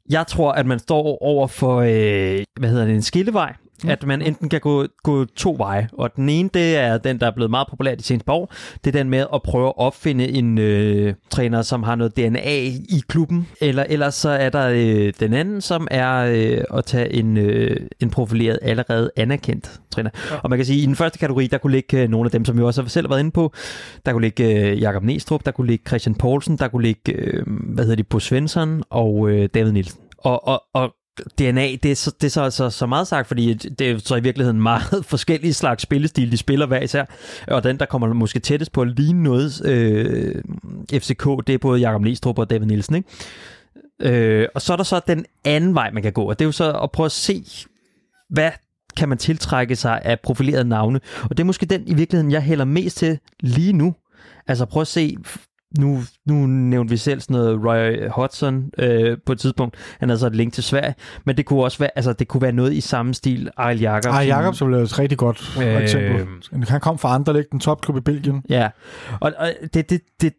Jeg 0.10 0.28
tror, 0.28 0.52
at 0.52 0.66
man 0.66 0.80
står 0.80 1.24
over 1.24 1.48
for, 1.48 1.78
øh, 1.78 2.44
hvad 2.60 2.70
hedder 2.70 2.86
det, 2.86 2.96
en 2.96 3.02
skillevej, 3.02 3.54
Mm. 3.84 3.90
At 3.90 4.06
man 4.06 4.22
enten 4.22 4.50
kan 4.50 4.60
gå, 4.60 4.86
gå 5.04 5.26
to 5.26 5.56
veje, 5.58 5.90
og 5.94 6.16
den 6.16 6.30
ene, 6.30 6.50
det 6.54 6.78
er 6.78 6.98
den, 6.98 7.20
der 7.20 7.28
er 7.28 7.32
blevet 7.32 7.52
meget 7.52 7.68
populær 7.70 7.96
de 7.96 8.04
seneste 8.04 8.26
par 8.26 8.34
år. 8.34 8.54
Det 8.84 8.96
er 8.96 9.00
den 9.00 9.10
med 9.10 9.26
at 9.34 9.42
prøve 9.44 9.68
at 9.68 9.74
opfinde 9.78 10.28
en 10.28 10.58
øh, 10.58 11.14
træner, 11.30 11.62
som 11.62 11.84
har 11.84 11.96
noget 11.96 12.18
DNA 12.18 12.58
i 12.90 13.02
klubben. 13.08 13.48
Eller 13.62 13.86
ellers 13.90 14.16
så 14.16 14.30
er 14.30 14.50
der 14.50 14.70
øh, 14.70 15.14
den 15.20 15.34
anden, 15.34 15.62
som 15.62 15.88
er 15.92 16.16
øh, 16.18 16.78
at 16.78 16.86
tage 16.86 17.14
en, 17.14 17.38
øh, 17.38 17.78
en 18.00 18.10
profileret, 18.10 18.60
allerede 18.62 19.12
anerkendt 19.16 19.80
træner. 19.92 20.10
Ja. 20.32 20.36
Og 20.44 20.50
man 20.50 20.60
kan 20.60 20.66
sige, 20.66 20.80
at 20.80 20.84
i 20.84 20.86
den 20.86 20.96
første 20.96 21.20
kategori, 21.20 21.48
der 21.48 21.58
kunne 21.58 21.74
ligge 21.74 22.02
øh, 22.02 22.10
nogle 22.10 22.28
af 22.28 22.32
dem, 22.32 22.46
som 22.46 22.58
vi 22.58 22.64
også 22.64 22.82
har 22.82 22.90
selv 22.90 23.10
været 23.10 23.20
inde 23.20 23.32
på. 23.32 23.54
Der 24.06 24.12
kunne 24.12 24.24
ligge 24.24 24.72
øh, 24.72 24.82
Jakob 24.82 25.04
Næstrup, 25.04 25.46
der 25.46 25.52
kunne 25.52 25.68
ligge 25.68 25.84
Christian 25.88 26.16
Poulsen, 26.16 26.58
der 26.58 26.68
kunne 26.68 26.84
ligge, 26.84 27.12
øh, 27.14 27.44
hvad 27.48 27.84
hedder 27.84 27.96
det, 27.96 28.08
Bo 28.08 28.20
Svensson 28.20 28.84
og 28.90 29.30
øh, 29.30 29.50
David 29.54 29.72
Nielsen. 29.72 30.00
Og, 30.18 30.48
og, 30.48 30.64
og 30.74 30.94
DNA, 31.40 31.76
det 31.84 31.92
er, 31.92 31.96
så, 31.96 32.12
det 32.22 32.28
er 32.28 32.32
så, 32.32 32.50
så, 32.50 32.70
så 32.70 32.86
meget 32.86 33.08
sagt, 33.08 33.28
fordi 33.28 33.54
det 33.54 33.92
er 33.92 33.98
så 33.98 34.16
i 34.16 34.24
virkeligheden 34.24 34.62
meget 34.62 35.06
forskellige 35.14 35.54
slags 35.54 35.84
spillestil, 35.84 36.32
de 36.32 36.38
spiller 36.38 36.66
hver 36.66 36.82
især. 36.82 37.06
Og 37.48 37.64
den, 37.64 37.80
der 37.80 37.86
kommer 37.86 38.14
måske 38.14 38.40
tættest 38.40 38.72
på 38.72 38.82
at 38.82 38.88
ligne 38.88 39.24
noget 39.24 39.66
øh, 39.66 40.44
FCK, 40.94 41.26
det 41.48 41.54
er 41.54 41.58
både 41.58 41.80
Jakob 41.80 42.02
Næstrup 42.02 42.40
og 42.40 42.50
David 42.50 42.68
Nielsen. 42.68 42.96
Ikke? 42.96 43.10
Øh, 44.00 44.48
og 44.56 44.62
så 44.62 44.74
er 44.74 44.78
der 44.78 44.84
så 44.84 45.02
den 45.08 45.26
anden 45.46 45.76
vej, 45.76 45.92
man 45.92 46.04
kan 46.04 46.14
gå, 46.14 46.24
og 46.24 46.40
det 46.40 46.46
er 46.46 46.48
jo 46.48 46.52
så 46.52 46.72
at 46.72 46.92
prøve 46.92 47.06
at 47.06 47.12
se, 47.12 47.44
hvad 48.30 48.52
kan 48.98 49.10
man 49.10 49.18
tiltrække 49.18 49.76
sig 49.76 50.02
af 50.04 50.20
profilerede 50.20 50.70
navne. 50.70 51.00
Og 51.24 51.30
det 51.30 51.40
er 51.40 51.46
måske 51.46 51.66
den 51.66 51.88
i 51.88 51.94
virkeligheden, 51.94 52.32
jeg 52.32 52.42
hælder 52.42 52.66
mest 52.66 52.98
til 52.98 53.20
lige 53.40 53.74
nu. 53.74 53.96
Altså 54.48 54.66
prøv 54.66 54.82
at 54.82 54.88
se, 54.88 55.18
nu, 55.80 56.00
nu 56.26 56.46
nævnte 56.46 56.92
vi 56.92 56.98
selv 56.98 57.22
sådan 57.22 57.34
noget 57.34 57.60
Roy 57.66 58.10
Hodgson 58.10 58.70
øh, 58.78 59.18
på 59.26 59.32
et 59.32 59.40
tidspunkt. 59.40 59.76
Han 60.00 60.10
havde 60.10 60.20
så 60.20 60.28
et 60.28 60.36
link 60.36 60.54
til 60.54 60.64
Sverige, 60.64 60.96
men 61.26 61.38
det 61.38 61.46
kunne 61.46 61.64
også 61.64 61.80
være, 61.80 61.90
altså, 61.96 62.14
det 62.14 62.28
kunne 62.28 62.42
være 62.42 62.52
noget 62.52 62.74
i 62.74 62.82
samme 62.82 63.14
stil. 63.14 63.50
Ejl 63.58 63.80
Jacobsen. 63.80 64.14
Ejl 64.14 64.28
Jacobsen 64.28 64.68
blev 64.68 64.80
et 64.80 65.00
rigtig 65.00 65.18
godt 65.18 65.58
øh, 65.62 65.82
eksempel. 65.82 66.28
Han 66.68 66.82
kom 66.82 66.98
fra 66.98 67.16
Anderlecht, 67.16 67.52
en 67.52 67.60
topklub 67.60 67.98
i 67.98 68.02
Belgien. 68.02 68.44
Ja, 68.50 68.70
og, 69.20 69.34
og 69.38 69.54
det, 69.74 69.90
det, 69.90 70.02
det, 70.22 70.34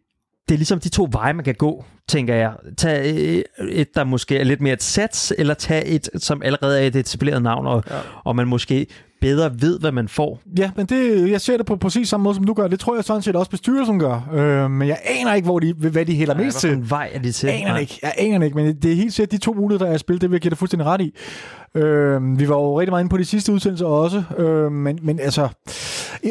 det 0.49 0.55
er 0.55 0.57
ligesom 0.57 0.79
de 0.79 0.89
to 0.89 1.07
veje, 1.11 1.33
man 1.33 1.45
kan 1.45 1.55
gå, 1.55 1.85
tænker 2.07 2.35
jeg. 2.35 2.53
Tag 2.77 3.15
øh, 3.59 3.69
et, 3.69 3.95
der 3.95 4.03
måske 4.03 4.37
er 4.37 4.43
lidt 4.43 4.61
mere 4.61 4.73
et 4.73 4.83
sats, 4.83 5.33
eller 5.37 5.53
tag 5.53 5.83
et, 5.85 6.09
som 6.15 6.41
allerede 6.45 6.81
er 6.81 6.87
et 6.87 6.95
etableret 6.95 7.41
navn, 7.41 7.67
og, 7.67 7.83
ja. 7.89 7.99
og 8.23 8.35
man 8.35 8.47
måske 8.47 8.87
bedre 9.21 9.51
ved, 9.61 9.79
hvad 9.79 9.91
man 9.91 10.07
får. 10.07 10.39
Ja, 10.57 10.71
men 10.75 10.85
det, 10.85 11.31
jeg 11.31 11.41
ser 11.41 11.57
det 11.57 11.65
på 11.65 11.75
præcis 11.75 12.09
samme 12.09 12.23
måde, 12.23 12.35
som 12.35 12.43
du 12.43 12.53
gør. 12.53 12.67
Det 12.67 12.79
tror 12.79 12.95
jeg 12.95 13.03
sådan 13.03 13.21
set 13.21 13.35
også 13.35 13.51
bestyrelsen 13.51 13.99
gør. 13.99 14.29
Øh, 14.33 14.71
men 14.71 14.87
jeg 14.87 14.97
aner 15.05 15.33
ikke, 15.33 15.45
hvor 15.45 15.59
de, 15.59 15.73
hvad 15.73 16.05
de 16.05 16.15
hælder 16.15 16.35
mest 16.35 16.59
til. 16.59 16.75
Hvad 16.75 16.87
vej 16.87 17.09
er 17.13 17.19
de 17.19 17.31
til? 17.31 17.47
Jeg 17.47 17.61
aner 17.61 17.77
ikke. 17.77 17.99
Jeg 18.03 18.13
aner 18.17 18.45
ikke, 18.45 18.55
men 18.57 18.75
det 18.75 18.91
er 18.91 18.95
helt 18.95 19.13
sikkert 19.13 19.31
de 19.31 19.37
to 19.37 19.53
muligheder, 19.53 19.85
der 19.85 19.93
er 19.93 19.97
spillet. 19.97 20.21
Det 20.21 20.29
vil 20.29 20.35
jeg 20.35 20.41
give 20.41 20.49
dig 20.49 20.57
fuldstændig 20.57 20.87
ret 20.87 21.01
i. 21.01 21.13
Øh, 21.75 22.39
vi 22.39 22.49
var 22.49 22.55
jo 22.55 22.79
rigtig 22.79 22.91
meget 22.91 23.03
inde 23.03 23.09
på 23.09 23.17
de 23.17 23.25
sidste 23.25 23.53
udsendelser 23.53 23.85
også. 23.85 24.23
Øh, 24.37 24.71
men, 24.71 24.99
men 25.01 25.19
altså... 25.19 25.47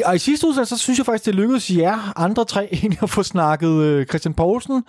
Og 0.05 0.15
i 0.15 0.19
sidste 0.19 0.47
udsendelse, 0.47 0.75
så 0.75 0.81
synes 0.81 0.99
jeg 0.99 1.05
faktisk, 1.05 1.25
det 1.25 1.35
lykkedes 1.35 1.71
jer 1.71 2.13
andre 2.15 2.45
tre 2.45 2.67
egentlig 2.73 3.03
at 3.03 3.09
få 3.09 3.23
snakket 3.23 3.83
øh, 3.83 4.05
Christian 4.05 4.33
Poulsen 4.33 4.83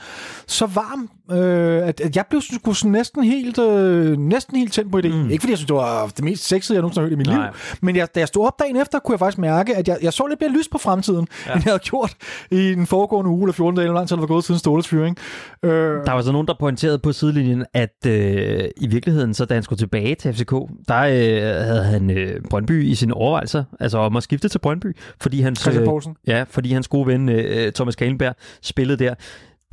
så 0.46 0.66
varm, 0.66 1.10
øh, 1.32 1.88
at, 1.88 2.00
at 2.00 2.16
jeg 2.16 2.24
blev 2.30 2.40
sgu 2.40 2.72
sådan 2.72 2.90
næsten 2.90 3.24
helt, 3.24 3.58
øh, 3.58 4.18
næsten 4.18 4.56
helt 4.56 4.72
tændt 4.72 4.92
på 4.92 4.98
ideen. 4.98 5.22
Mm. 5.22 5.30
Ikke 5.30 5.42
fordi 5.42 5.50
jeg 5.50 5.58
synes, 5.58 5.66
det 5.66 5.76
var 5.76 6.06
det 6.06 6.24
mest 6.24 6.48
sexede, 6.48 6.76
jeg 6.76 6.82
nogensinde 6.82 7.04
har 7.04 7.08
hørt 7.08 7.12
i 7.12 7.16
mit 7.16 7.26
Nej. 7.26 7.46
liv. 7.46 7.54
Men 7.80 7.96
jeg, 7.96 8.08
da 8.14 8.20
jeg 8.20 8.28
stod 8.28 8.46
op 8.46 8.58
dagen 8.58 8.76
efter, 8.76 8.98
kunne 8.98 9.12
jeg 9.12 9.18
faktisk 9.18 9.38
mærke, 9.38 9.76
at 9.76 9.88
jeg, 9.88 9.98
jeg 10.02 10.12
så 10.12 10.26
lidt 10.26 10.40
mere 10.40 10.50
lys 10.50 10.68
på 10.68 10.78
fremtiden, 10.78 11.28
ja. 11.46 11.52
end 11.52 11.62
jeg 11.64 11.70
havde 11.72 11.78
gjort 11.78 12.16
i 12.50 12.56
den 12.56 12.86
foregående 12.86 13.30
uge 13.30 13.42
eller 13.42 13.52
14 13.52 13.76
dage, 13.76 13.84
eller 13.84 13.94
lang 13.94 14.08
tid 14.08 14.16
det 14.16 14.20
var 14.20 14.26
gået 14.26 14.44
siden 14.44 14.58
Ståles 14.58 14.88
fyring. 14.88 15.16
Øh, 15.62 15.70
der 16.06 16.12
var 16.12 16.22
så 16.22 16.32
nogen, 16.32 16.46
der 16.46 16.54
pointerede 16.60 16.98
på 16.98 17.12
sidelinjen, 17.12 17.64
at 17.74 18.06
øh, 18.06 18.64
i 18.76 18.86
virkeligheden, 18.86 19.34
så 19.34 19.44
da 19.44 19.54
han 19.54 19.62
skulle 19.62 19.78
tilbage 19.78 20.14
til 20.14 20.34
FCK, 20.34 20.50
der 20.88 21.00
øh, 21.00 21.64
havde 21.66 21.84
han 21.84 22.10
øh, 22.10 22.40
Brøndby 22.50 22.84
i 22.84 22.94
sine 22.94 23.14
overvejelser, 23.14 23.64
altså 23.80 23.98
om 23.98 24.16
at 24.16 24.22
skifte 24.22 24.48
til 24.48 24.58
Brøndby, 24.58 24.96
fordi 25.20 25.40
hans, 25.40 25.66
øh, 25.66 25.86
ja, 26.26 26.44
fordi 26.50 26.72
hans 26.72 26.88
gode 26.88 27.06
ven 27.06 27.28
øh, 27.28 27.72
Thomas 27.72 27.96
Kalenberg 27.96 28.34
spillede 28.62 29.04
der. 29.04 29.14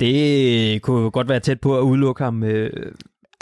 Det 0.00 0.82
kunne 0.82 1.10
godt 1.10 1.28
være 1.28 1.40
tæt 1.40 1.60
på 1.60 1.78
at 1.78 1.82
udelukke 1.82 2.24
ham. 2.24 2.42
Øh. 2.42 2.70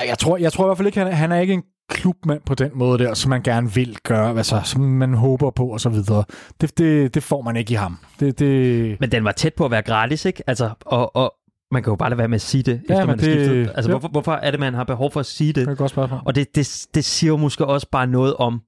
Jeg 0.09 0.19
tror, 0.19 0.37
jeg 0.37 0.53
tror 0.53 0.65
i 0.65 0.69
hvert 0.69 0.77
fald 0.77 0.87
ikke, 0.87 0.99
han, 0.99 1.13
han 1.13 1.33
er 1.33 1.41
ikke 1.41 1.53
en 1.55 1.63
klubmand 1.89 2.41
på 2.47 2.55
den 2.55 2.71
måde 2.75 2.99
der, 3.05 3.15
som 3.15 3.31
man 3.31 3.43
gerne 3.43 3.73
vil 3.75 3.97
gøre, 4.05 4.37
altså, 4.39 4.61
som 4.65 4.81
man 4.83 5.15
håber 5.15 5.51
på 5.51 5.67
og 5.69 5.81
så 5.81 5.89
videre. 5.89 6.25
Det, 6.61 6.79
det, 6.79 7.15
det 7.15 7.23
får 7.23 7.43
man 7.43 7.57
ikke 7.57 7.73
i 7.73 7.75
ham. 7.75 7.99
Det, 8.21 8.39
det... 8.39 9.01
Men 9.01 9.13
den 9.13 9.25
var 9.25 9.33
tæt 9.33 9.55
på 9.55 9.65
at 9.65 9.71
være 9.71 9.83
gratis, 9.83 10.25
ikke? 10.25 10.43
Altså, 10.47 10.71
og, 10.87 11.17
og 11.17 11.35
man 11.71 11.83
kan 11.83 11.91
jo 11.91 11.97
bare 11.97 12.11
lade 12.11 12.19
være 12.19 12.29
med 12.29 12.35
at 12.35 12.41
sige 12.41 12.63
det, 12.63 12.81
ja, 12.89 12.95
efter 12.95 13.07
man 13.07 13.15
er 13.21 13.23
det- 13.23 13.25
skiftet. 13.25 13.73
Altså, 13.75 13.91
ja. 13.91 13.93
hvorfor, 13.93 14.09
hvorfor 14.09 14.33
er 14.33 14.51
det, 14.51 14.61
man 14.61 14.75
har 14.75 14.85
behov 14.85 15.13
for 15.13 15.21
at 15.21 15.27
sige 15.27 15.53
det? 15.53 15.67
Det 15.67 15.73
er 15.73 15.77
godt 15.77 15.91
spørgsmål. 15.91 16.21
Og 16.25 16.35
det, 16.35 16.57
det, 16.57 16.87
det 16.95 17.05
siger 17.05 17.29
jo 17.29 17.37
måske 17.37 17.67
også 17.67 17.87
bare 17.93 18.07
noget 18.07 18.35
om 18.37 18.61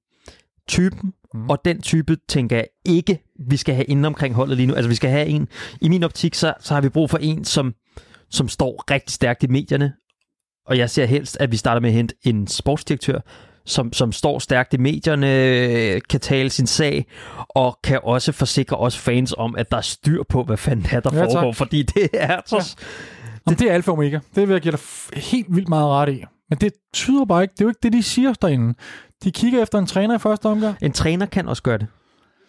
typen, 0.69 1.13
Mm. 1.35 1.51
og 1.51 1.59
den 1.65 1.83
type 1.83 2.17
tænker 2.29 2.57
jeg 2.57 2.67
ikke, 2.85 3.19
vi 3.49 3.57
skal 3.57 3.75
have 3.75 3.85
inde 3.85 4.07
omkring 4.07 4.35
holdet 4.35 4.57
lige 4.57 4.67
nu. 4.67 4.75
Altså 4.75 4.89
vi 4.89 4.95
skal 4.95 5.11
have 5.11 5.27
en, 5.27 5.49
i 5.81 5.89
min 5.89 6.03
optik, 6.03 6.35
så, 6.35 6.55
så 6.61 6.75
har 6.75 6.81
vi 6.81 6.89
brug 6.89 7.11
for 7.11 7.19
en, 7.19 7.45
som, 7.45 7.75
som 8.31 8.49
står 8.49 8.85
rigtig 8.91 9.15
stærkt 9.15 9.43
i 9.43 9.47
medierne, 9.47 9.93
og 10.67 10.79
jeg 10.79 10.91
ser 10.91 11.05
helst, 11.05 11.37
at 11.41 11.53
vi 11.53 11.57
starter 11.57 11.81
med 11.81 11.91
at 11.91 11.95
hente 11.95 12.15
en 12.23 12.47
sportsdirektør, 12.47 13.21
som, 13.67 13.93
som 13.93 14.13
står 14.13 14.39
stærkt 14.39 14.75
i 14.75 14.77
medierne, 14.77 16.01
kan 16.01 16.21
tale 16.21 16.51
sin 16.51 16.67
sag, 16.67 17.07
og 17.49 17.79
kan 17.85 18.01
også 18.03 18.33
forsikre 18.33 18.77
os 18.77 18.99
fans 18.99 19.35
om, 19.39 19.57
at 19.57 19.71
der 19.71 19.77
er 19.77 19.81
styr 19.81 20.23
på, 20.29 20.43
hvad 20.45 20.57
fanden 20.57 20.87
er 20.93 21.01
der 21.01 21.11
Ja, 21.17 21.21
tak. 21.21 21.31
foregår, 21.33 21.53
fordi 21.53 21.83
det 21.83 22.09
er 22.13 22.41
så... 22.47 22.57
Ja. 22.57 22.63
Det, 23.51 23.59
det 23.59 23.71
er 23.71 23.75
alfa 23.75 23.91
og 23.91 23.97
omega. 23.99 24.19
Det 24.35 24.49
vil 24.49 24.55
jeg 24.55 24.61
give 24.63 24.73
dig 24.73 24.81
helt 25.21 25.47
vildt 25.57 25.69
meget 25.69 25.87
ret 25.89 26.09
i. 26.13 26.25
Men 26.49 26.59
det 26.59 26.73
tyder 26.93 27.25
bare 27.25 27.43
ikke, 27.43 27.53
det 27.53 27.61
er 27.61 27.65
jo 27.65 27.69
ikke 27.69 27.81
det, 27.83 27.93
de 27.93 28.03
siger 28.03 28.33
derinde. 28.33 28.75
De 29.25 29.33
kigger 29.33 29.63
efter 29.63 29.79
en 29.79 29.87
træner 29.87 30.15
i 30.15 30.19
første 30.19 30.47
omgang. 30.47 30.77
En 30.83 30.93
træner 30.93 31.27
kan 31.27 31.49
også 31.49 31.63
gøre 31.63 31.79
det. 31.79 31.87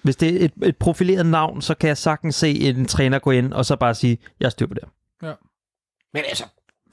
Hvis 0.03 0.15
det 0.15 0.41
er 0.41 0.45
et, 0.45 0.53
et 0.63 0.77
profileret 0.77 1.25
navn, 1.25 1.61
så 1.61 1.73
kan 1.75 1.87
jeg 1.87 1.97
sagtens 1.97 2.35
se 2.35 2.51
en 2.59 2.85
træner 2.85 3.19
gå 3.19 3.31
ind 3.31 3.53
og 3.53 3.65
så 3.65 3.75
bare 3.75 3.95
sige, 3.95 4.17
jeg 4.39 4.51
styr 4.51 4.67
på 4.67 4.73
det. 4.73 4.83
Men 6.13 6.23
altså, 6.29 6.43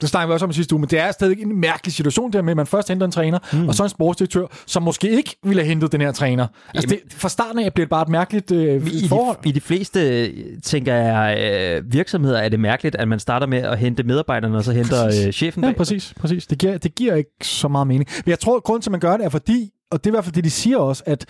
det 0.01 0.09
snakker 0.09 0.27
vi 0.27 0.33
også 0.33 0.45
om 0.45 0.49
i 0.49 0.53
sidste 0.53 0.75
uge, 0.75 0.79
men 0.79 0.89
det 0.89 0.99
er 0.99 1.11
stadig 1.11 1.41
en 1.41 1.59
mærkelig 1.59 1.93
situation 1.93 2.33
der 2.33 2.41
med, 2.41 2.51
at 2.51 2.57
man 2.57 2.67
først 2.67 2.87
henter 2.89 3.05
en 3.05 3.11
træner, 3.11 3.39
mm. 3.53 3.67
og 3.67 3.75
så 3.75 3.83
en 3.83 3.89
sportsdirektør, 3.89 4.45
som 4.65 4.83
måske 4.83 5.09
ikke 5.09 5.35
ville 5.43 5.61
have 5.61 5.67
hentet 5.67 5.91
den 5.91 6.01
her 6.01 6.11
træner. 6.11 6.47
Altså, 6.75 6.89
det, 6.89 7.13
fra 7.13 7.29
starten 7.29 7.59
af 7.59 7.73
bliver 7.73 7.85
det 7.85 7.89
bare 7.89 8.01
et 8.01 8.09
mærkeligt 8.09 8.51
øh, 8.51 8.87
I 8.87 9.07
forhold. 9.07 9.37
de, 9.43 9.49
I 9.49 9.51
de 9.51 9.61
fleste, 9.61 10.31
tænker 10.61 10.95
jeg, 10.95 11.37
øh, 11.53 11.93
virksomheder 11.93 12.39
er 12.39 12.49
det 12.49 12.59
mærkeligt, 12.59 12.95
at 12.95 13.07
man 13.07 13.19
starter 13.19 13.47
med 13.47 13.57
at 13.57 13.77
hente 13.77 14.03
medarbejderne, 14.03 14.57
og 14.57 14.63
så 14.63 14.71
henter 14.71 15.05
øh, 15.05 15.31
chefen 15.33 15.63
Ja, 15.63 15.71
præcis. 15.71 16.13
præcis. 16.19 16.47
Det, 16.47 16.57
giver, 16.57 16.77
det 16.77 16.95
giver 16.95 17.15
ikke 17.15 17.31
så 17.41 17.67
meget 17.67 17.87
mening. 17.87 18.09
Men 18.25 18.29
jeg 18.29 18.39
tror, 18.39 18.57
at 18.57 18.63
grunden 18.63 18.81
til, 18.81 18.89
at 18.89 18.91
man 18.91 18.99
gør 18.99 19.17
det, 19.17 19.25
er 19.25 19.29
fordi, 19.29 19.69
og 19.91 20.03
det 20.03 20.09
er 20.09 20.11
i 20.11 20.15
hvert 20.15 20.23
fald 20.23 20.35
det, 20.35 20.43
de 20.43 20.49
siger 20.49 20.77
også, 20.77 21.03
at, 21.05 21.25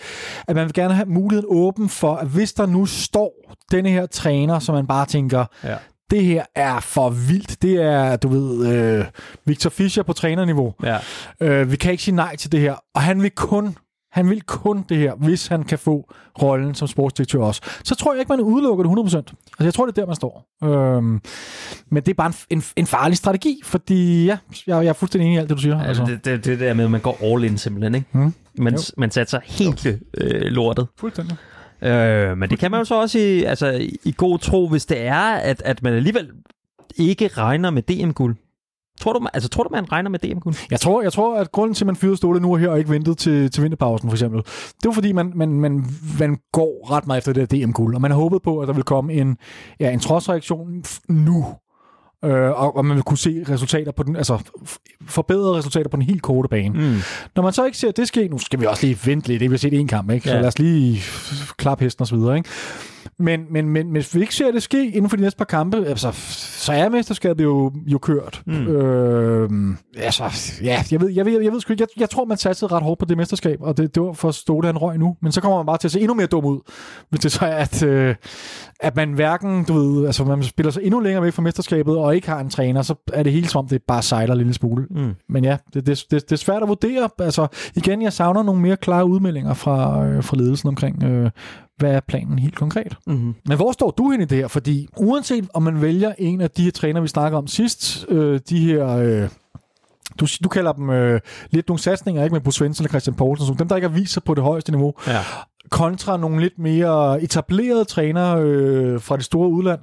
at 0.48 0.56
man 0.56 0.64
vil 0.64 0.72
gerne 0.74 0.94
have 0.94 1.06
muligheden 1.08 1.46
åben 1.50 1.88
for, 1.88 2.14
at 2.14 2.26
hvis 2.28 2.52
der 2.52 2.66
nu 2.66 2.86
står 2.86 3.54
denne 3.70 3.88
her 3.90 4.06
træner, 4.06 4.58
som 4.58 4.74
man 4.74 4.86
bare 4.86 5.06
tænker, 5.06 5.44
Ja. 5.64 5.76
Det 6.10 6.24
her 6.24 6.44
er 6.54 6.80
for 6.80 7.10
vildt. 7.10 7.62
Det 7.62 7.82
er, 7.82 8.16
du 8.16 8.28
ved, 8.28 8.66
øh, 8.72 9.04
Victor 9.44 9.70
Fischer 9.70 10.02
på 10.02 10.12
trænerniveau. 10.12 10.74
Ja. 10.82 10.98
Øh, 11.40 11.70
vi 11.70 11.76
kan 11.76 11.90
ikke 11.92 12.02
sige 12.02 12.16
nej 12.16 12.36
til 12.36 12.52
det 12.52 12.60
her. 12.60 12.74
Og 12.94 13.02
han 13.02 13.22
vil 13.22 13.30
kun 13.30 13.76
han 14.12 14.30
vil 14.30 14.42
kun 14.42 14.84
det 14.88 14.96
her, 14.96 15.14
hvis 15.14 15.46
han 15.46 15.64
kan 15.64 15.78
få 15.78 16.12
rollen 16.42 16.74
som 16.74 16.88
sportsdirektør 16.88 17.38
også. 17.40 17.60
Så 17.84 17.94
tror 17.94 18.12
jeg 18.12 18.20
ikke, 18.20 18.28
man 18.32 18.40
udelukker 18.40 18.84
det 18.84 19.14
100%. 19.14 19.16
Altså, 19.16 19.34
jeg 19.60 19.74
tror, 19.74 19.86
det 19.86 19.98
er 19.98 20.02
der, 20.02 20.06
man 20.06 20.16
står. 20.16 20.44
Øhm, 20.64 21.20
men 21.90 22.02
det 22.02 22.08
er 22.08 22.14
bare 22.14 22.32
en, 22.50 22.58
en, 22.58 22.64
en 22.76 22.86
farlig 22.86 23.16
strategi, 23.18 23.60
fordi 23.64 24.24
ja, 24.24 24.38
jeg, 24.66 24.84
jeg 24.84 24.86
er 24.88 24.92
fuldstændig 24.92 25.26
enig 25.26 25.36
i 25.36 25.38
alt 25.38 25.48
det, 25.48 25.56
du 25.56 25.62
siger. 25.62 25.80
Altså, 25.82 26.04
det, 26.04 26.24
det, 26.24 26.44
det 26.44 26.60
der 26.60 26.74
med, 26.74 26.84
at 26.84 26.90
man 26.90 27.00
går 27.00 27.18
all 27.22 27.44
in 27.44 27.58
simpelthen, 27.58 27.94
ikke? 27.94 28.06
Mm. 28.12 28.34
Man, 28.58 28.74
Jo. 28.74 28.80
man 28.96 29.10
satser 29.10 29.40
helt 29.44 29.86
øh, 29.86 30.40
lortet. 30.42 30.86
Fuldstændig. 30.98 31.36
Øh, 31.82 32.38
men 32.38 32.50
det 32.50 32.58
kan 32.58 32.70
man 32.70 32.80
jo 32.80 32.84
så 32.84 33.00
også 33.00 33.18
i, 33.18 33.42
altså, 33.44 33.70
i- 34.04 34.14
god 34.16 34.38
tro, 34.38 34.68
hvis 34.68 34.86
det 34.86 35.00
er, 35.06 35.20
at, 35.20 35.62
at 35.64 35.82
man 35.82 35.92
alligevel 35.94 36.28
ikke 36.96 37.28
regner 37.28 37.70
med 37.70 37.82
DM-guld. 37.82 38.36
Tror 39.00 39.12
du, 39.12 39.18
man- 39.18 39.30
altså, 39.34 39.48
tror 39.48 39.62
du, 39.62 39.68
man 39.72 39.92
regner 39.92 40.10
med 40.10 40.18
DM-guld? 40.18 40.54
Jeg 40.70 40.80
tror, 40.80 41.02
jeg 41.02 41.12
tror, 41.12 41.36
at 41.40 41.52
grunden 41.52 41.74
til, 41.74 41.84
at 41.84 41.86
man 41.86 41.96
fyrede 41.96 42.16
Ståle 42.16 42.40
nu 42.40 42.52
og 42.52 42.58
her 42.58 42.68
og 42.68 42.78
ikke 42.78 42.90
ventede 42.90 43.14
til, 43.14 43.50
til 43.50 43.62
vinterpausen, 43.62 44.08
for 44.10 44.14
eksempel, 44.14 44.40
det 44.42 44.84
var 44.84 44.92
fordi, 44.92 45.12
man, 45.12 45.32
man, 45.34 45.48
man, 45.60 45.84
man 46.18 46.38
går 46.52 46.90
ret 46.90 47.06
meget 47.06 47.18
efter 47.20 47.32
det 47.32 47.50
der 47.50 47.56
DM-guld, 47.66 47.94
og 47.94 48.00
man 48.00 48.10
har 48.10 48.18
håbet 48.18 48.42
på, 48.42 48.58
at 48.60 48.68
der 48.68 48.74
vil 48.74 48.82
komme 48.84 49.12
en, 49.12 49.36
ja, 49.80 49.90
en 49.90 50.00
trodsreaktion 50.00 50.84
nu, 51.08 51.46
øh, 52.24 52.32
og, 52.62 52.76
og 52.76 52.84
man 52.84 52.94
vil 52.96 53.02
kunne 53.04 53.18
se 53.18 53.44
resultater 53.48 53.92
på 53.92 54.02
den, 54.02 54.16
altså 54.16 54.38
forbedrede 55.06 55.56
resultater 55.58 55.88
på 55.90 55.96
den 55.96 56.04
helt 56.04 56.22
korte 56.22 56.48
bane. 56.48 56.68
Mm. 56.68 56.96
Når 57.36 57.42
man 57.42 57.52
så 57.52 57.64
ikke 57.64 57.78
ser 57.78 57.90
det 57.90 58.08
ske, 58.08 58.28
nu 58.28 58.38
skal 58.38 58.60
vi 58.60 58.66
også 58.66 58.86
lige 58.86 58.98
vente 59.04 59.28
lidt, 59.28 59.40
det 59.40 59.50
vi 59.50 59.54
har 59.54 59.58
set 59.58 59.72
en 59.74 59.88
kamp, 59.88 60.10
ikke? 60.10 60.28
Så 60.28 60.34
Ja. 60.34 60.40
lad 60.40 60.48
os 60.48 60.58
lige 60.58 61.00
klappe 61.56 61.84
hesten 61.84 62.02
og 62.02 62.06
så 62.06 62.16
videre, 62.16 62.36
ikke? 62.36 62.48
Men, 63.18 63.40
men, 63.50 63.68
men 63.68 63.90
hvis 63.90 64.14
vi 64.14 64.20
ikke 64.20 64.34
ser 64.34 64.52
det 64.52 64.62
ske 64.62 64.86
inden 64.86 65.10
for 65.10 65.16
de 65.16 65.22
næste 65.22 65.38
par 65.38 65.44
kampe, 65.44 65.76
altså, 65.86 66.10
så 66.58 66.72
er 66.72 66.88
mesterskabet 66.88 67.44
jo, 67.44 67.72
jo 67.86 67.98
kørt. 67.98 68.42
Mm. 68.46 68.66
Øh, 68.66 69.50
altså, 69.96 70.58
ja, 70.62 70.84
jeg 70.90 71.00
ved, 71.00 71.08
jeg 71.10 71.26
ved, 71.26 71.42
jeg 71.42 71.52
ved 71.52 71.60
sgu 71.60 71.72
ikke. 71.72 71.82
Jeg, 71.82 72.00
jeg 72.00 72.10
tror, 72.10 72.24
man 72.24 72.36
satsede 72.36 72.72
ret 72.72 72.82
hårdt 72.82 73.00
på 73.00 73.06
det 73.06 73.16
mesterskab, 73.16 73.58
og 73.62 73.76
det, 73.76 73.94
det 73.94 74.02
var 74.02 74.12
for 74.12 74.30
Ståle, 74.30 74.66
han 74.66 74.78
røg 74.78 74.98
nu. 74.98 75.16
Men 75.22 75.32
så 75.32 75.40
kommer 75.40 75.56
man 75.56 75.66
bare 75.66 75.78
til 75.78 75.88
at 75.88 75.92
se 75.92 76.00
endnu 76.00 76.14
mere 76.14 76.26
dum 76.26 76.44
ud, 76.44 76.60
hvis 77.10 77.20
det 77.20 77.32
så 77.32 77.44
er, 77.44 77.56
at, 77.56 77.82
øh, 77.82 78.14
at 78.80 78.96
man 78.96 79.12
hverken, 79.12 79.64
du 79.64 79.72
ved, 79.72 80.06
altså 80.06 80.24
man 80.24 80.42
spiller 80.42 80.70
sig 80.70 80.82
endnu 80.82 81.00
længere 81.00 81.22
væk 81.22 81.32
fra 81.32 81.42
mesterskabet, 81.42 81.96
og 81.96 82.14
ikke 82.14 82.28
har 82.28 82.40
en 82.40 82.50
træner, 82.50 82.82
så 82.82 82.94
er 83.12 83.22
det 83.22 83.32
hele 83.32 83.48
som 83.48 83.58
om, 83.58 83.68
det 83.68 83.82
bare 83.88 84.02
sejler 84.02 84.32
en 84.34 84.38
lille 84.38 84.54
smule. 84.54 84.86
Mm. 84.90 85.14
Men 85.28 85.44
ja, 85.44 85.56
det, 85.74 85.86
det, 85.86 86.04
det, 86.10 86.22
det 86.22 86.32
er 86.32 86.36
svært 86.36 86.62
at 86.62 86.68
vurdere. 86.68 87.08
Altså, 87.18 87.46
igen, 87.76 88.02
jeg 88.02 88.12
savner 88.12 88.42
nogle 88.42 88.60
mere 88.60 88.76
klare 88.76 89.06
udmeldinger 89.06 89.54
fra, 89.54 90.06
øh, 90.06 90.24
fra 90.24 90.36
ledelsen 90.36 90.68
omkring, 90.68 91.02
øh, 91.02 91.30
hvad 91.78 91.92
er 91.92 92.00
planen 92.00 92.38
helt 92.38 92.54
konkret. 92.56 92.96
Mm. 93.06 93.34
Men 93.46 93.56
hvor 93.56 93.72
står 93.72 93.90
du 93.90 94.10
hen 94.10 94.20
i 94.20 94.24
det 94.24 94.38
her? 94.38 94.48
Fordi 94.48 94.88
uanset 94.96 95.48
om 95.54 95.62
man 95.62 95.82
vælger 95.82 96.14
en 96.18 96.40
af 96.40 96.50
de 96.50 96.62
her 96.64 96.70
træner, 96.70 97.00
vi 97.00 97.08
snakker 97.08 97.38
om 97.38 97.46
sidst, 97.46 98.06
øh, 98.08 98.40
de 98.48 98.60
her... 98.60 98.88
Øh, 98.88 99.28
du, 100.20 100.26
du 100.44 100.48
kalder 100.48 100.72
dem 100.72 100.90
øh, 100.90 101.20
lidt 101.50 101.68
nogle 101.68 101.80
satsninger, 101.80 102.24
ikke 102.24 102.34
med 102.34 102.40
Bo 102.40 102.50
Svensson 102.50 102.84
eller 102.84 102.90
Christian 102.90 103.14
Poulsen, 103.14 103.46
som 103.46 103.56
dem, 103.56 103.68
der 103.68 103.76
ikke 103.76 103.88
har 103.88 103.94
vist 103.94 104.12
sig 104.12 104.22
på 104.22 104.34
det 104.34 104.42
højeste 104.42 104.72
niveau, 104.72 104.94
Ja. 105.06 105.20
Kontra 105.70 106.16
nogle 106.16 106.40
lidt 106.40 106.58
mere 106.58 107.22
etablerede 107.22 107.84
trænere 107.84 108.40
øh, 108.42 109.00
fra 109.00 109.16
det 109.16 109.24
store 109.24 109.48
udland. 109.48 109.80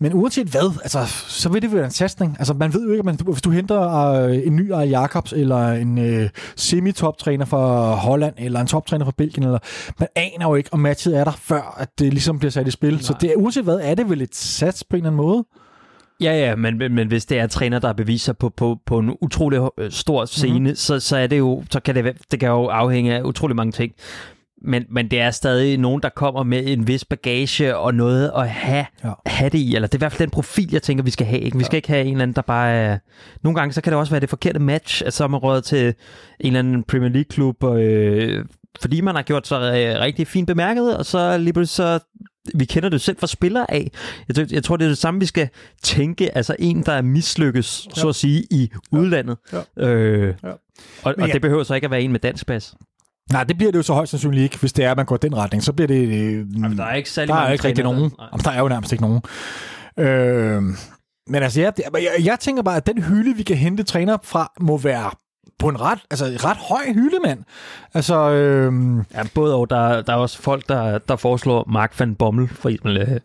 Men 0.00 0.14
uanset 0.14 0.46
hvad, 0.46 0.78
altså, 0.82 0.98
så 1.28 1.48
vil 1.48 1.62
det 1.62 1.72
være 1.74 1.84
en 1.84 1.90
satsning. 1.90 2.36
Altså, 2.38 2.54
man 2.54 2.74
ved 2.74 2.84
jo 2.86 2.90
ikke, 2.90 2.98
at 2.98 3.04
man, 3.04 3.18
hvis 3.24 3.42
du 3.42 3.50
henter 3.50 4.12
øh, 4.12 4.36
en 4.46 4.56
ny 4.56 4.72
Ari 4.72 4.88
Jacobs, 4.88 5.32
eller 5.32 5.68
en 5.72 5.98
øh, 5.98 6.28
semi-top-træner 6.56 7.44
fra 7.44 7.94
Holland, 7.94 8.34
eller 8.38 8.60
en 8.60 8.66
toptræner 8.66 9.04
fra 9.04 9.12
Belgien, 9.16 9.44
eller, 9.44 9.58
man 9.98 10.08
aner 10.16 10.48
jo 10.48 10.54
ikke, 10.54 10.68
om 10.72 10.80
matchet 10.80 11.16
er 11.18 11.24
der, 11.24 11.32
før 11.32 11.76
at 11.78 11.88
det 11.98 12.12
ligesom 12.12 12.38
bliver 12.38 12.50
sat 12.50 12.68
i 12.68 12.70
spil. 12.70 12.92
Nej. 12.92 13.02
Så 13.02 13.14
det 13.20 13.32
uanset 13.36 13.64
hvad, 13.64 13.78
er 13.82 13.94
det 13.94 14.10
vel 14.10 14.22
et 14.22 14.36
sats 14.36 14.84
på 14.84 14.96
en 14.96 15.02
eller 15.02 15.10
anden 15.10 15.26
måde? 15.26 15.44
Ja, 16.20 16.32
ja, 16.32 16.56
men, 16.56 16.78
men, 16.78 16.94
men 16.94 17.08
hvis 17.08 17.26
det 17.26 17.38
er 17.38 17.46
træner, 17.46 17.78
der 17.78 17.92
beviser 17.92 18.32
på, 18.32 18.48
på, 18.56 18.78
på 18.86 18.98
en 18.98 19.16
utrolig 19.20 19.60
øh, 19.78 19.90
stor 19.90 20.24
scene, 20.24 20.52
Mhm. 20.52 20.60
mm-hmm. 20.62 20.76
så, 20.76 21.00
så 21.00 21.16
er 21.16 21.26
det 21.26 21.38
jo, 21.38 21.64
så 21.70 21.80
kan 21.80 21.94
det, 21.94 22.16
det 22.30 22.40
kan 22.40 22.48
jo 22.48 22.66
afhænge 22.66 23.14
af 23.14 23.22
utrolig 23.22 23.56
mange 23.56 23.72
ting. 23.72 23.92
Men, 24.62 24.84
men 24.90 25.10
det 25.10 25.20
er 25.20 25.30
stadig 25.30 25.78
nogen, 25.78 26.02
der 26.02 26.08
kommer 26.08 26.42
med 26.42 26.62
en 26.66 26.86
vis 26.86 27.04
bagage 27.04 27.76
og 27.76 27.94
noget 27.94 28.30
at 28.36 28.48
have, 28.50 28.86
Ja. 29.04 29.08
ja. 29.08 29.12
have 29.26 29.50
det 29.50 29.58
i. 29.58 29.74
Eller 29.74 29.88
det 29.88 29.94
er 29.94 29.98
i 29.98 30.00
hvert 30.00 30.12
fald 30.12 30.20
den 30.26 30.30
profil, 30.30 30.68
jeg 30.72 30.82
tænker, 30.82 31.04
vi 31.04 31.10
skal 31.10 31.26
have. 31.26 31.40
Ikke? 31.40 31.58
Vi 31.58 31.64
skal 31.64 31.76
ikke 31.76 31.88
have 31.88 32.04
en 32.04 32.12
eller 32.12 32.22
anden, 32.22 32.34
der 32.36 32.42
bare 32.42 32.70
er... 32.70 32.98
Nogle 33.42 33.58
gange 33.60 33.72
så 33.72 33.80
kan 33.80 33.92
det 33.92 33.98
også 34.00 34.10
være 34.12 34.20
det 34.20 34.28
forkerte 34.28 34.58
match, 34.58 35.02
at 35.06 35.12
så 35.14 35.24
er 35.24 35.28
man 35.28 35.40
røget 35.40 35.64
til 35.64 35.86
en 35.86 35.94
eller 36.40 36.58
anden 36.58 36.82
Premier 36.82 37.10
League-klub, 37.10 37.62
og, 37.62 37.82
øh, 37.82 38.44
fordi 38.80 39.00
man 39.00 39.14
har 39.14 39.22
gjort 39.22 39.46
sig 39.46 39.56
øh, 39.56 40.00
rigtig 40.00 40.26
fint 40.26 40.46
bemærket, 40.46 40.96
og 40.96 41.06
så 41.06 41.38
lige 41.38 41.52
pludselig 41.52 41.74
så... 41.76 41.98
Vi 42.54 42.64
kender 42.64 42.88
det 42.88 43.00
selv 43.00 43.16
fra 43.20 43.26
spillere 43.26 43.70
af. 43.70 43.90
Jeg, 44.28 44.36
tror- 44.36 44.46
jeg 44.50 44.64
tror, 44.64 44.76
det 44.76 44.84
er 44.84 44.88
det 44.88 44.98
samme, 44.98 45.20
vi 45.20 45.26
skal 45.26 45.48
tænke. 45.82 46.36
Altså 46.36 46.56
en, 46.58 46.82
der 46.82 46.92
er 46.92 47.02
mislykkes, 47.02 47.86
ja. 47.96 48.00
så 48.00 48.08
at 48.08 48.14
sige, 48.14 48.44
i 48.50 48.70
udlandet. 48.92 49.36
Ja. 49.78 49.88
Øh, 49.88 50.34
Ja. 50.44 50.48
Og, 50.48 51.14
og 51.18 51.26
ja. 51.26 51.32
det 51.32 51.42
behøver 51.42 51.62
så 51.62 51.74
ikke 51.74 51.84
at 51.84 51.90
være 51.90 52.02
en 52.02 52.12
med 52.12 52.20
dansk 52.20 52.46
pas. 52.46 52.74
Nej, 53.32 53.44
det 53.44 53.56
bliver 53.56 53.72
det 53.72 53.78
jo 53.78 53.82
så 53.82 53.92
højst 53.94 54.10
sandsynligt 54.10 54.42
ikke, 54.42 54.58
hvis 54.58 54.72
det 54.72 54.84
er, 54.84 54.90
at 54.90 54.96
man 54.96 55.06
går 55.06 55.16
den 55.16 55.36
retning. 55.36 55.62
Så 55.62 55.72
bliver 55.72 55.86
det... 55.86 56.08
Øh, 56.08 56.46
Jamen, 56.62 56.78
der 56.78 56.84
er 56.84 56.94
ikke 56.94 57.10
særlig 57.10 57.34
der 57.34 57.40
er 57.40 57.52
ikke 57.52 57.64
rigtig 57.64 57.84
nogen. 57.84 57.98
Jamen, 57.98 58.44
der 58.44 58.50
er 58.50 58.60
jo 58.60 58.68
nærmest 58.68 58.92
ikke 58.92 59.02
nogen. 59.02 59.22
Øh, 59.98 60.62
men 61.30 61.42
altså, 61.42 61.60
ja, 61.60 61.70
jeg, 61.94 62.10
jeg 62.24 62.40
tænker 62.40 62.62
bare, 62.62 62.76
at 62.76 62.86
den 62.86 63.02
hylde, 63.02 63.36
vi 63.36 63.42
kan 63.42 63.56
hente 63.56 63.82
træner 63.82 64.16
fra, 64.24 64.52
må 64.60 64.78
være 64.78 65.10
på 65.58 65.68
en 65.68 65.80
ret, 65.80 65.98
altså 66.10 66.24
ret 66.24 66.56
høj 66.56 66.92
hylde, 66.94 67.16
mand. 67.24 67.44
Altså, 67.94 68.30
øh, 68.30 68.72
Ja, 69.14 69.22
både 69.34 69.54
og. 69.54 69.70
Der, 69.70 70.02
der 70.02 70.12
er 70.12 70.16
også 70.16 70.42
folk, 70.42 70.68
der, 70.68 70.98
der 70.98 71.16
foreslår 71.16 71.64
Mark 71.68 72.00
van 72.00 72.14
Bommel, 72.14 72.48
for 72.48 72.68
eksempel, 72.68 72.96
øh, 72.96 73.20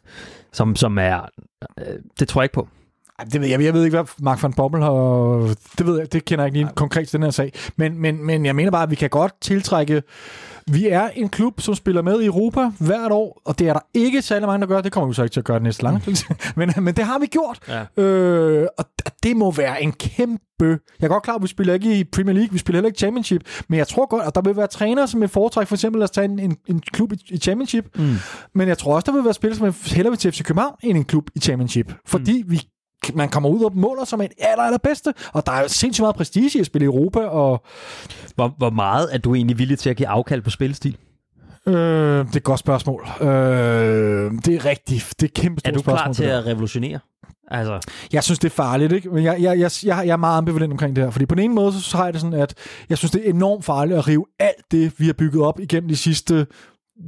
som, 0.53 0.75
som 0.75 0.97
er... 0.97 1.30
Øh, 1.80 1.85
det 2.19 2.27
tror 2.27 2.41
jeg 2.41 2.45
ikke 2.45 2.53
på. 2.53 2.67
Det 3.34 3.41
ved 3.41 3.48
jeg, 3.48 3.64
jeg 3.64 3.73
ved 3.73 3.84
ikke, 3.84 3.98
hvad 3.98 4.06
Mark 4.19 4.44
van 4.44 4.53
Bommel 4.53 4.84
har... 4.84 4.91
Det 5.77 5.88
ved 5.88 5.98
jeg, 5.99 6.14
det 6.14 6.26
kender 6.26 6.44
jeg 6.45 6.48
ikke 6.56 6.60
lige 6.65 6.76
konkret 6.76 7.07
til 7.07 7.18
den 7.18 7.23
her 7.23 7.31
sag. 7.31 7.53
Men, 7.76 7.98
men, 8.02 8.26
men 8.26 8.45
jeg 8.45 8.56
mener 8.56 8.72
bare, 8.72 8.84
at 8.84 8.90
vi 8.90 8.95
kan 8.95 9.10
godt 9.10 9.34
tiltrække... 9.41 10.03
Vi 10.72 10.88
er 10.88 11.10
en 11.15 11.30
klub, 11.30 11.61
som 11.61 11.76
spiller 11.76 12.02
med 12.02 12.22
i 12.22 12.26
Europa 12.26 12.72
hvert 12.80 13.11
år, 13.11 13.41
og 13.45 13.60
det 13.60 13.69
er 13.69 13.73
der 13.73 13.80
ikke 13.94 14.22
særlig 14.22 14.48
mange, 14.48 14.61
der 14.61 14.68
gør. 14.68 14.81
Det 14.81 14.91
kommer 14.91 15.07
vi 15.07 15.14
så 15.14 15.23
ikke 15.23 15.34
til 15.34 15.40
at 15.40 15.45
gøre 15.45 15.60
næste 15.60 15.84
lang. 15.84 16.03
men, 16.56 16.73
men 16.81 16.95
det 16.95 17.06
har 17.06 17.19
vi 17.19 17.26
gjort. 17.26 17.60
Ja. 17.68 18.03
Øh, 18.03 18.68
og 18.77 18.85
det 19.23 19.38
må 19.38 19.52
være 19.52 19.84
en 19.84 19.91
kæmpe... 19.91 20.40
Jeg 20.60 20.77
er 21.02 21.07
godt 21.07 21.23
klar, 21.23 21.35
at 21.35 21.41
vi 21.41 21.48
spiller 21.48 21.73
ikke 21.73 21.99
i 21.99 22.03
Premier 22.03 22.34
League, 22.34 22.52
vi 22.52 22.57
spiller 22.57 22.77
heller 22.77 22.88
ikke 22.88 22.99
Championship, 22.99 23.41
men 23.68 23.77
jeg 23.77 23.88
tror 23.88 24.06
godt, 24.06 24.23
at 24.27 24.35
der 24.35 24.41
vil 24.41 24.57
være 24.57 24.68
trænere, 24.68 25.07
som 25.07 25.22
vil 25.22 25.30
foretrække 25.30 25.68
for 25.68 25.76
eksempel 25.76 26.03
at 26.03 26.11
tage 26.11 26.26
en, 26.26 26.40
en, 26.40 26.57
en 26.68 26.80
klub 26.80 27.11
i, 27.14 27.15
i 27.30 27.38
Championship, 27.38 27.85
Mm. 27.98 28.15
men 28.56 28.68
jeg 28.68 28.77
tror 28.77 28.95
også, 28.95 29.06
der 29.06 29.11
vil 29.11 29.23
være 29.23 29.34
spillere, 29.34 29.57
som 29.73 29.95
hellere 29.95 30.11
vil 30.11 30.19
til 30.19 30.31
FC 30.31 30.44
København 30.44 30.76
end 30.84 30.98
en 30.98 31.03
klub 31.03 31.30
i 31.35 31.40
Championship, 31.40 31.94
fordi 32.07 32.44
mm. 32.44 32.52
vi 32.52 32.61
man 33.13 33.30
kommer 33.30 33.49
ud 33.49 33.63
og 33.63 33.71
måler 33.75 34.05
som 34.05 34.21
en 34.21 34.30
aller, 34.39 34.63
allerbedste, 34.63 35.13
og 35.34 35.45
der 35.45 35.51
er 35.51 35.67
sindssygt 35.67 36.03
meget 36.03 36.15
prestige 36.15 36.57
i 36.57 36.59
at 36.59 36.65
spille 36.65 36.85
i 36.85 36.88
Europa, 36.88 37.19
og 37.19 37.63
Hvor, 38.35 38.53
hvor 38.57 38.69
meget 38.69 39.07
er 39.11 39.17
du 39.17 39.35
egentlig 39.35 39.57
villig 39.57 39.80
til 39.80 39.89
at 39.89 39.95
give 39.97 40.07
afkald 40.07 40.41
på 40.41 40.49
spilstil? 40.49 40.97
øh, 41.67 41.73
det 41.73 42.34
er 42.34 42.35
et 42.38 42.43
godt 42.43 42.59
spørgsmål. 42.59 43.07
Øh, 43.21 43.27
det 44.45 44.55
er 44.55 44.65
rigtigt. 44.65 45.13
Det 45.19 45.23
er 45.23 45.27
et 45.27 45.34
kæmpe 45.34 45.61
Er 45.65 45.69
stort 45.69 45.73
du 45.75 45.80
spørgsmål. 45.80 46.03
klar 46.05 46.13
til 46.13 46.23
at 46.23 46.45
revolutionere? 46.45 46.99
Altså, 47.51 47.80
Jeg 48.13 48.23
synes, 48.23 48.39
det 48.39 48.49
er 48.49 48.53
farligt, 48.53 48.91
ikke? 48.93 49.09
Men 49.09 49.23
jeg, 49.23 49.41
jeg, 49.41 49.59
jeg, 49.59 49.71
jeg, 49.84 50.03
jeg 50.05 50.13
er 50.13 50.17
meget 50.17 50.38
ambivalent 50.38 50.71
omkring 50.71 50.95
det 50.95 51.03
her. 51.03 51.11
Fordi 51.11 51.25
på 51.25 51.35
den 51.35 51.43
ene 51.43 51.53
måde, 51.53 51.81
så 51.81 51.97
har 51.97 52.03
jeg 52.03 52.13
det 52.13 52.21
sådan, 52.21 52.39
at 52.39 52.53
jeg 52.89 52.97
synes, 52.97 53.11
det 53.11 53.25
er 53.25 53.30
enormt 53.34 53.65
farligt 53.65 53.97
at 53.97 54.07
rive 54.07 54.25
alt 54.39 54.71
det, 54.71 54.93
vi 54.97 55.05
har 55.05 55.13
bygget 55.13 55.43
op 55.43 55.59
igennem 55.59 55.88
de 55.89 55.95
sidste 55.95 56.47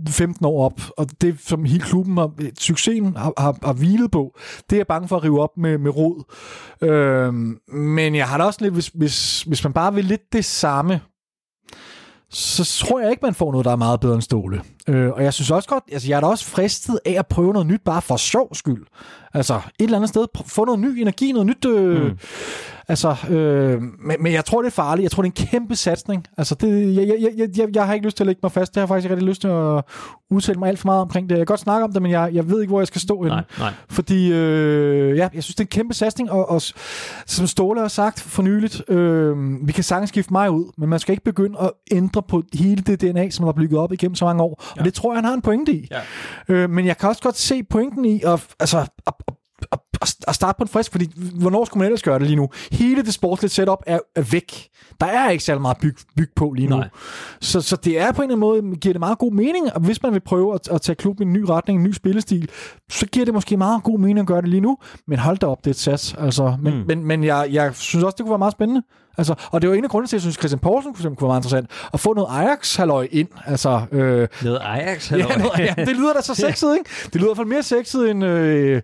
15 0.10 0.46
år 0.46 0.66
op, 0.66 0.82
og 0.98 1.08
det 1.22 1.40
som 1.40 1.66
hele 1.66 1.84
klubben 1.84 2.18
har, 2.18 2.32
succesen 2.60 3.16
har, 3.16 3.34
har, 3.38 3.58
har 3.64 3.74
hvilet 3.74 4.12
på, 4.12 4.38
det 4.70 4.76
er 4.76 4.80
jeg 4.80 4.88
bange 4.88 5.08
for 5.08 5.16
at 5.18 5.24
rive 5.24 5.42
op 5.42 5.58
med, 5.58 5.78
med 5.78 5.92
rod. 5.96 6.24
Øhm, 6.82 7.60
men 7.78 8.16
jeg 8.16 8.28
har 8.28 8.38
da 8.38 8.44
også 8.44 8.60
lidt, 8.62 8.74
hvis, 8.74 8.88
hvis, 8.88 9.42
hvis 9.42 9.64
man 9.64 9.74
bare 9.74 9.94
vil 9.94 10.06
lidt 10.06 10.34
det 10.34 10.46
samme, 10.46 11.02
så 12.30 12.86
tror 12.86 13.00
jeg 13.00 13.10
ikke, 13.10 13.26
man 13.26 13.36
får 13.36 13.52
noget, 13.52 13.66
der 13.66 13.72
er 13.72 13.76
meget 13.76 14.00
bedre 14.00 14.14
end 14.14 14.22
Ståle. 14.22 14.62
Øh, 14.88 15.12
og 15.12 15.24
jeg 15.24 15.34
synes 15.34 15.52
også 15.52 15.70
godt, 15.70 15.84
altså 15.92 16.08
jeg 16.08 16.16
er 16.16 16.22
da 16.22 16.28
også 16.28 16.46
fristet 16.46 17.00
af 17.06 17.12
at 17.12 17.28
prøve 17.28 17.54
noget 17.54 17.68
nyt, 17.68 17.82
bare 17.86 18.02
for 18.02 18.18
sjov 18.18 18.56
skyld. 18.56 18.86
Altså 19.34 19.54
et 19.56 19.84
eller 19.84 19.98
andet 19.98 20.10
sted, 20.10 20.26
få 20.46 20.66
noget 20.66 20.80
ny 20.80 21.00
energi, 21.00 21.32
noget 21.32 21.48
nyt... 21.48 21.66
Øh, 21.66 22.04
mm. 22.04 22.18
Altså, 22.88 23.16
øh, 23.30 23.82
men, 23.82 24.16
men 24.20 24.34
jeg 24.34 24.46
tror, 24.46 24.62
det 24.62 24.68
er 24.68 24.72
farligt. 24.72 25.04
Jeg 25.04 25.12
tror, 25.12 25.24
det 25.24 25.30
er 25.30 25.44
en 25.44 25.48
kæmpe 25.48 25.76
satsning. 25.76 26.26
Altså, 26.38 26.56
det, 26.56 26.96
jeg, 26.96 27.08
jeg, 27.08 27.32
jeg, 27.38 27.58
jeg, 27.58 27.76
jeg 27.76 27.86
har 27.88 27.94
ikke 27.94 28.06
lyst 28.06 28.18
til 28.18 28.24
at 28.24 28.28
lægge 28.28 28.40
mig 28.44 28.52
fast. 28.52 28.74
Det 28.74 28.80
har 28.80 28.82
jeg 28.82 28.88
faktisk 28.88 29.06
ikke 29.06 29.16
rigtig 29.16 29.30
lyst 29.30 29.42
til 29.42 29.48
at 29.48 29.84
udtale 30.32 30.60
mig 30.60 30.70
alt 30.70 30.80
for 30.80 30.88
meget 30.88 31.02
omkring 31.02 31.30
det. 31.30 31.36
Jeg 31.36 31.40
kan 31.40 31.46
godt 31.46 31.60
snakke 31.60 31.84
om 31.84 31.94
det, 31.94 32.02
men 32.02 32.12
jeg, 32.12 32.30
jeg 32.34 32.50
ved 32.50 32.62
ikke, 32.62 32.72
hvor 32.72 32.80
jeg 32.80 32.88
skal 32.88 33.02
stå 33.02 33.22
henne. 33.24 33.36
nej, 33.36 33.44
nej. 33.60 33.74
Fordi, 33.90 34.32
øh, 34.32 35.18
ja, 35.18 35.30
jeg 35.34 35.44
synes, 35.44 35.56
det 35.56 35.60
er 35.60 35.64
en 35.64 35.68
kæmpe 35.68 35.94
satsning, 35.94 36.32
og, 36.32 36.50
og 36.50 36.62
som 37.26 37.48
Ståle 37.48 37.82
har 37.82 37.88
sagt 37.88 38.22
for 38.22 38.44
nyligt, 38.44 38.90
øh, 38.90 39.38
vi 39.68 39.72
kan 39.72 39.84
sagtens 39.84 40.10
skifte 40.10 40.34
mig 40.34 40.52
ud, 40.52 40.72
men 40.78 40.90
man 40.90 41.00
skal 41.00 41.14
ikke 41.14 41.24
begynde 41.24 41.60
at 41.60 41.72
ændre 41.92 42.22
på 42.28 42.44
hele 42.54 42.82
det 42.82 43.02
DNA, 43.02 43.30
som 43.30 43.48
er 43.48 43.52
bygget 43.52 43.80
op 43.80 43.92
igennem 43.92 44.16
så 44.16 44.26
mange 44.26 44.44
år. 44.44 44.64
Ja. 44.76 44.80
Og 44.80 44.86
det 44.86 44.94
tror 44.94 45.12
jeg, 45.12 45.18
han 45.18 45.26
har 45.26 45.34
en 45.34 45.42
pointe 45.42 45.74
i. 45.74 45.88
Ja. 45.92 46.02
Øh, 46.50 46.70
men 46.70 46.86
jeg 46.86 46.98
kan 46.98 47.10
også 47.10 47.22
godt 47.22 47.38
se 47.38 47.64
pointen 47.64 48.06
i 48.06 48.22
at, 48.26 48.48
altså, 48.60 48.78
at, 48.80 48.90
at, 49.08 49.14
at, 50.08 50.16
at 50.28 50.36
starte 50.36 50.58
på 50.58 50.64
en 50.64 50.68
frisk, 50.68 50.92
fordi 50.92 51.12
hvornår 51.40 51.66
skulle 51.66 51.80
man 51.82 51.86
ellers 51.86 52.04
gøre 52.04 52.20
det 52.20 52.28
lige 52.28 52.36
nu? 52.36 52.50
Hele 52.72 53.02
det 53.04 53.14
sportslige 53.14 53.50
setup 53.52 53.84
er, 53.88 54.00
er 54.16 54.22
væk. 54.22 54.68
Der 55.00 55.06
er 55.06 55.30
ikke 55.30 55.44
særlig 55.44 55.62
meget 55.62 55.78
byg, 55.78 55.96
byg 56.18 56.30
på 56.36 56.54
lige 56.56 56.68
nu. 56.68 56.76
Nej. 56.78 56.90
Så, 57.42 57.62
så 57.62 57.76
det 57.76 58.00
er 58.00 58.12
på 58.12 58.22
en 58.22 58.32
eller 58.32 58.48
anden 58.48 58.66
måde, 58.68 58.76
giver 58.80 58.94
det 58.94 59.00
meget 59.00 59.18
god 59.18 59.32
mening, 59.32 59.74
og 59.74 59.82
hvis 59.82 60.04
man 60.04 60.14
vil 60.14 60.20
prøve 60.20 60.54
at, 60.54 60.68
at 60.72 60.82
tage 60.82 60.96
klubben 60.96 61.24
i 61.24 61.26
en 61.28 61.34
ny 61.34 61.46
retning, 61.50 61.80
en 61.80 61.84
ny 61.84 61.94
spillestil, 61.94 62.50
så 62.92 63.06
giver 63.06 63.26
det 63.26 63.34
måske 63.34 63.58
meget 63.58 63.84
god 63.84 64.00
mening 64.00 64.20
at 64.20 64.26
gøre 64.28 64.42
det 64.42 64.50
lige 64.50 64.62
nu, 64.62 64.78
men 65.08 65.20
hold 65.20 65.38
da 65.38 65.46
op, 65.48 65.58
det 65.60 65.68
er 65.68 65.72
et 65.74 65.80
sats. 65.80 66.16
Altså, 66.20 66.58
men, 66.62 66.74
Mm. 66.78 66.84
men, 66.88 67.06
men 67.06 67.24
jeg, 67.24 67.48
jeg 67.52 67.76
synes 67.76 68.04
også, 68.04 68.16
det 68.18 68.24
kunne 68.24 68.32
være 68.32 68.38
meget 68.40 68.52
spændende. 68.52 68.82
Altså, 69.18 69.36
og 69.52 69.62
det 69.62 69.70
var 69.70 69.76
en 69.76 69.84
af 69.84 69.90
grundene 69.90 70.08
til, 70.08 70.16
at 70.16 70.18
jeg 70.18 70.22
synes, 70.22 70.36
Christian 70.36 70.60
Poulsen 70.60 70.92
eksempel 70.92 71.18
kunne 71.18 71.26
være 71.28 71.30
meget 71.30 71.40
interessant, 71.40 71.70
at 71.94 72.00
få 72.00 72.14
noget 72.14 72.28
Ajax-halløj 72.32 73.08
ind. 73.12 73.28
Altså, 73.46 73.82
øh, 73.92 74.28
Noget 74.44 74.60
Ajax? 74.64 75.12
ja, 75.12 75.16
eller 75.16 75.38
noget, 75.38 75.60
ja, 75.60 75.74
det 75.86 75.96
lyder 75.96 76.14
da 76.14 76.22
så 76.22 76.36
sexet, 76.48 76.78
ikke? 76.78 76.90
Det 77.06 77.16
lyder 77.16 77.26
i 77.26 77.30
hvert 77.30 77.38
fald 77.38 77.48
mere 77.48 77.64
sexet 77.64 78.10
end... 78.12 78.26
Øh, 78.26 78.82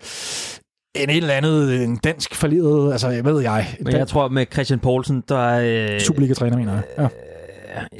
end 0.95 1.11
et 1.11 1.17
eller 1.17 1.33
andet 1.33 1.83
en 1.83 1.97
dansk 1.97 2.35
falderet, 2.35 2.91
altså 2.91 3.09
jeg 3.09 3.25
ved 3.25 3.41
jeg. 3.41 3.75
Men 3.81 3.93
jeg 3.93 4.07
tror 4.07 4.27
med 4.27 4.45
Christian 4.53 4.79
Poulsen, 4.79 5.23
der 5.29 5.39
er... 5.39 5.93
Øh, 5.93 5.99
Superliga-træner, 5.99 6.57
mener 6.57 6.73
jeg. 6.73 6.83
Ja. 6.97 7.07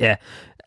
ja, 0.08 0.16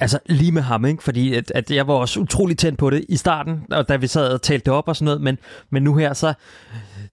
altså 0.01 0.19
lige 0.27 0.53
med 0.53 0.63
ham, 0.63 0.85
ikke? 0.85 1.03
Fordi 1.03 1.35
at, 1.35 1.53
at 1.55 1.71
jeg 1.71 1.87
var 1.87 1.95
også 1.95 2.21
utrolig 2.21 2.59
tændt 2.59 2.79
på 2.79 2.91
det 2.91 3.05
i 3.09 3.17
starten, 3.17 3.63
og 3.71 3.89
da 3.89 3.97
vi 3.97 4.07
sad 4.07 4.29
og 4.33 4.43
talte 4.43 4.65
det 4.65 4.73
op 4.73 4.89
og 4.89 4.97
sådan 4.97 5.05
noget, 5.05 5.21
men, 5.21 5.39
men 5.71 5.83
nu 5.83 5.97
her 5.97 6.13
så, 6.13 6.35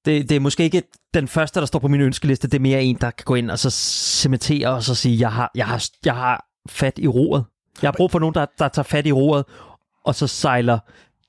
det, 0.06 0.30
det 0.30 0.36
er 0.36 0.40
måske 0.40 0.64
ikke 0.64 0.84
den 1.14 1.28
første, 1.28 1.60
der 1.60 1.66
står 1.66 1.80
på 1.80 1.88
min 1.88 2.02
ønskeliste, 2.02 2.48
det 2.48 2.58
er 2.58 2.62
mere 2.62 2.84
en, 2.84 2.98
der 3.02 3.12
kan 3.12 3.24
gå 3.26 3.36
ind 3.36 3.52
og 3.52 3.60
så 3.60 3.70
cementere 3.70 4.70
og 4.70 4.84
så 4.84 4.96
sige, 4.96 5.20
jeg 5.20 5.32
har, 5.32 5.52
jeg 5.56 5.66
har, 5.66 5.86
jeg 6.06 6.16
har 6.16 6.46
fat 6.70 6.94
i 6.98 7.08
roret. 7.08 7.44
Jeg 7.82 7.88
har 7.88 7.94
brug 7.98 8.12
for 8.12 8.20
nogen, 8.20 8.36
der, 8.36 8.46
der 8.60 8.68
tager 8.68 8.84
fat 8.84 9.08
i 9.08 9.12
roret, 9.12 9.46
og 10.06 10.16
så 10.16 10.28
sejler 10.28 10.80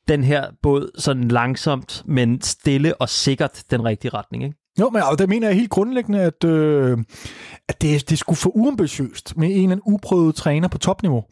den 0.09 0.25
her 0.25 0.47
båd 0.63 0.91
sådan 0.99 1.29
langsomt, 1.29 2.03
men 2.07 2.41
stille 2.41 3.01
og 3.01 3.09
sikkert 3.09 3.63
den 3.71 3.85
rigtige 3.85 4.11
retning, 4.15 4.45
ikke? 4.45 4.57
Jo, 4.81 4.91
men 4.91 5.03
og 5.03 5.19
der 5.19 5.27
mener 5.27 5.49
jeg 5.49 5.57
helt 5.57 5.71
grundlæggende, 5.71 6.21
at, 6.21 6.45
øh, 6.45 6.99
at 7.69 7.83
det, 7.83 8.11
det 8.11 8.19
skulle 8.19 8.37
for 8.37 8.57
uambitiøst 8.57 9.37
med 9.37 9.49
en 9.49 9.55
eller 9.55 9.63
anden 9.63 9.83
uprøvet 9.87 10.35
træner 10.35 10.69
på 10.69 10.79
topniveau. 10.79 11.25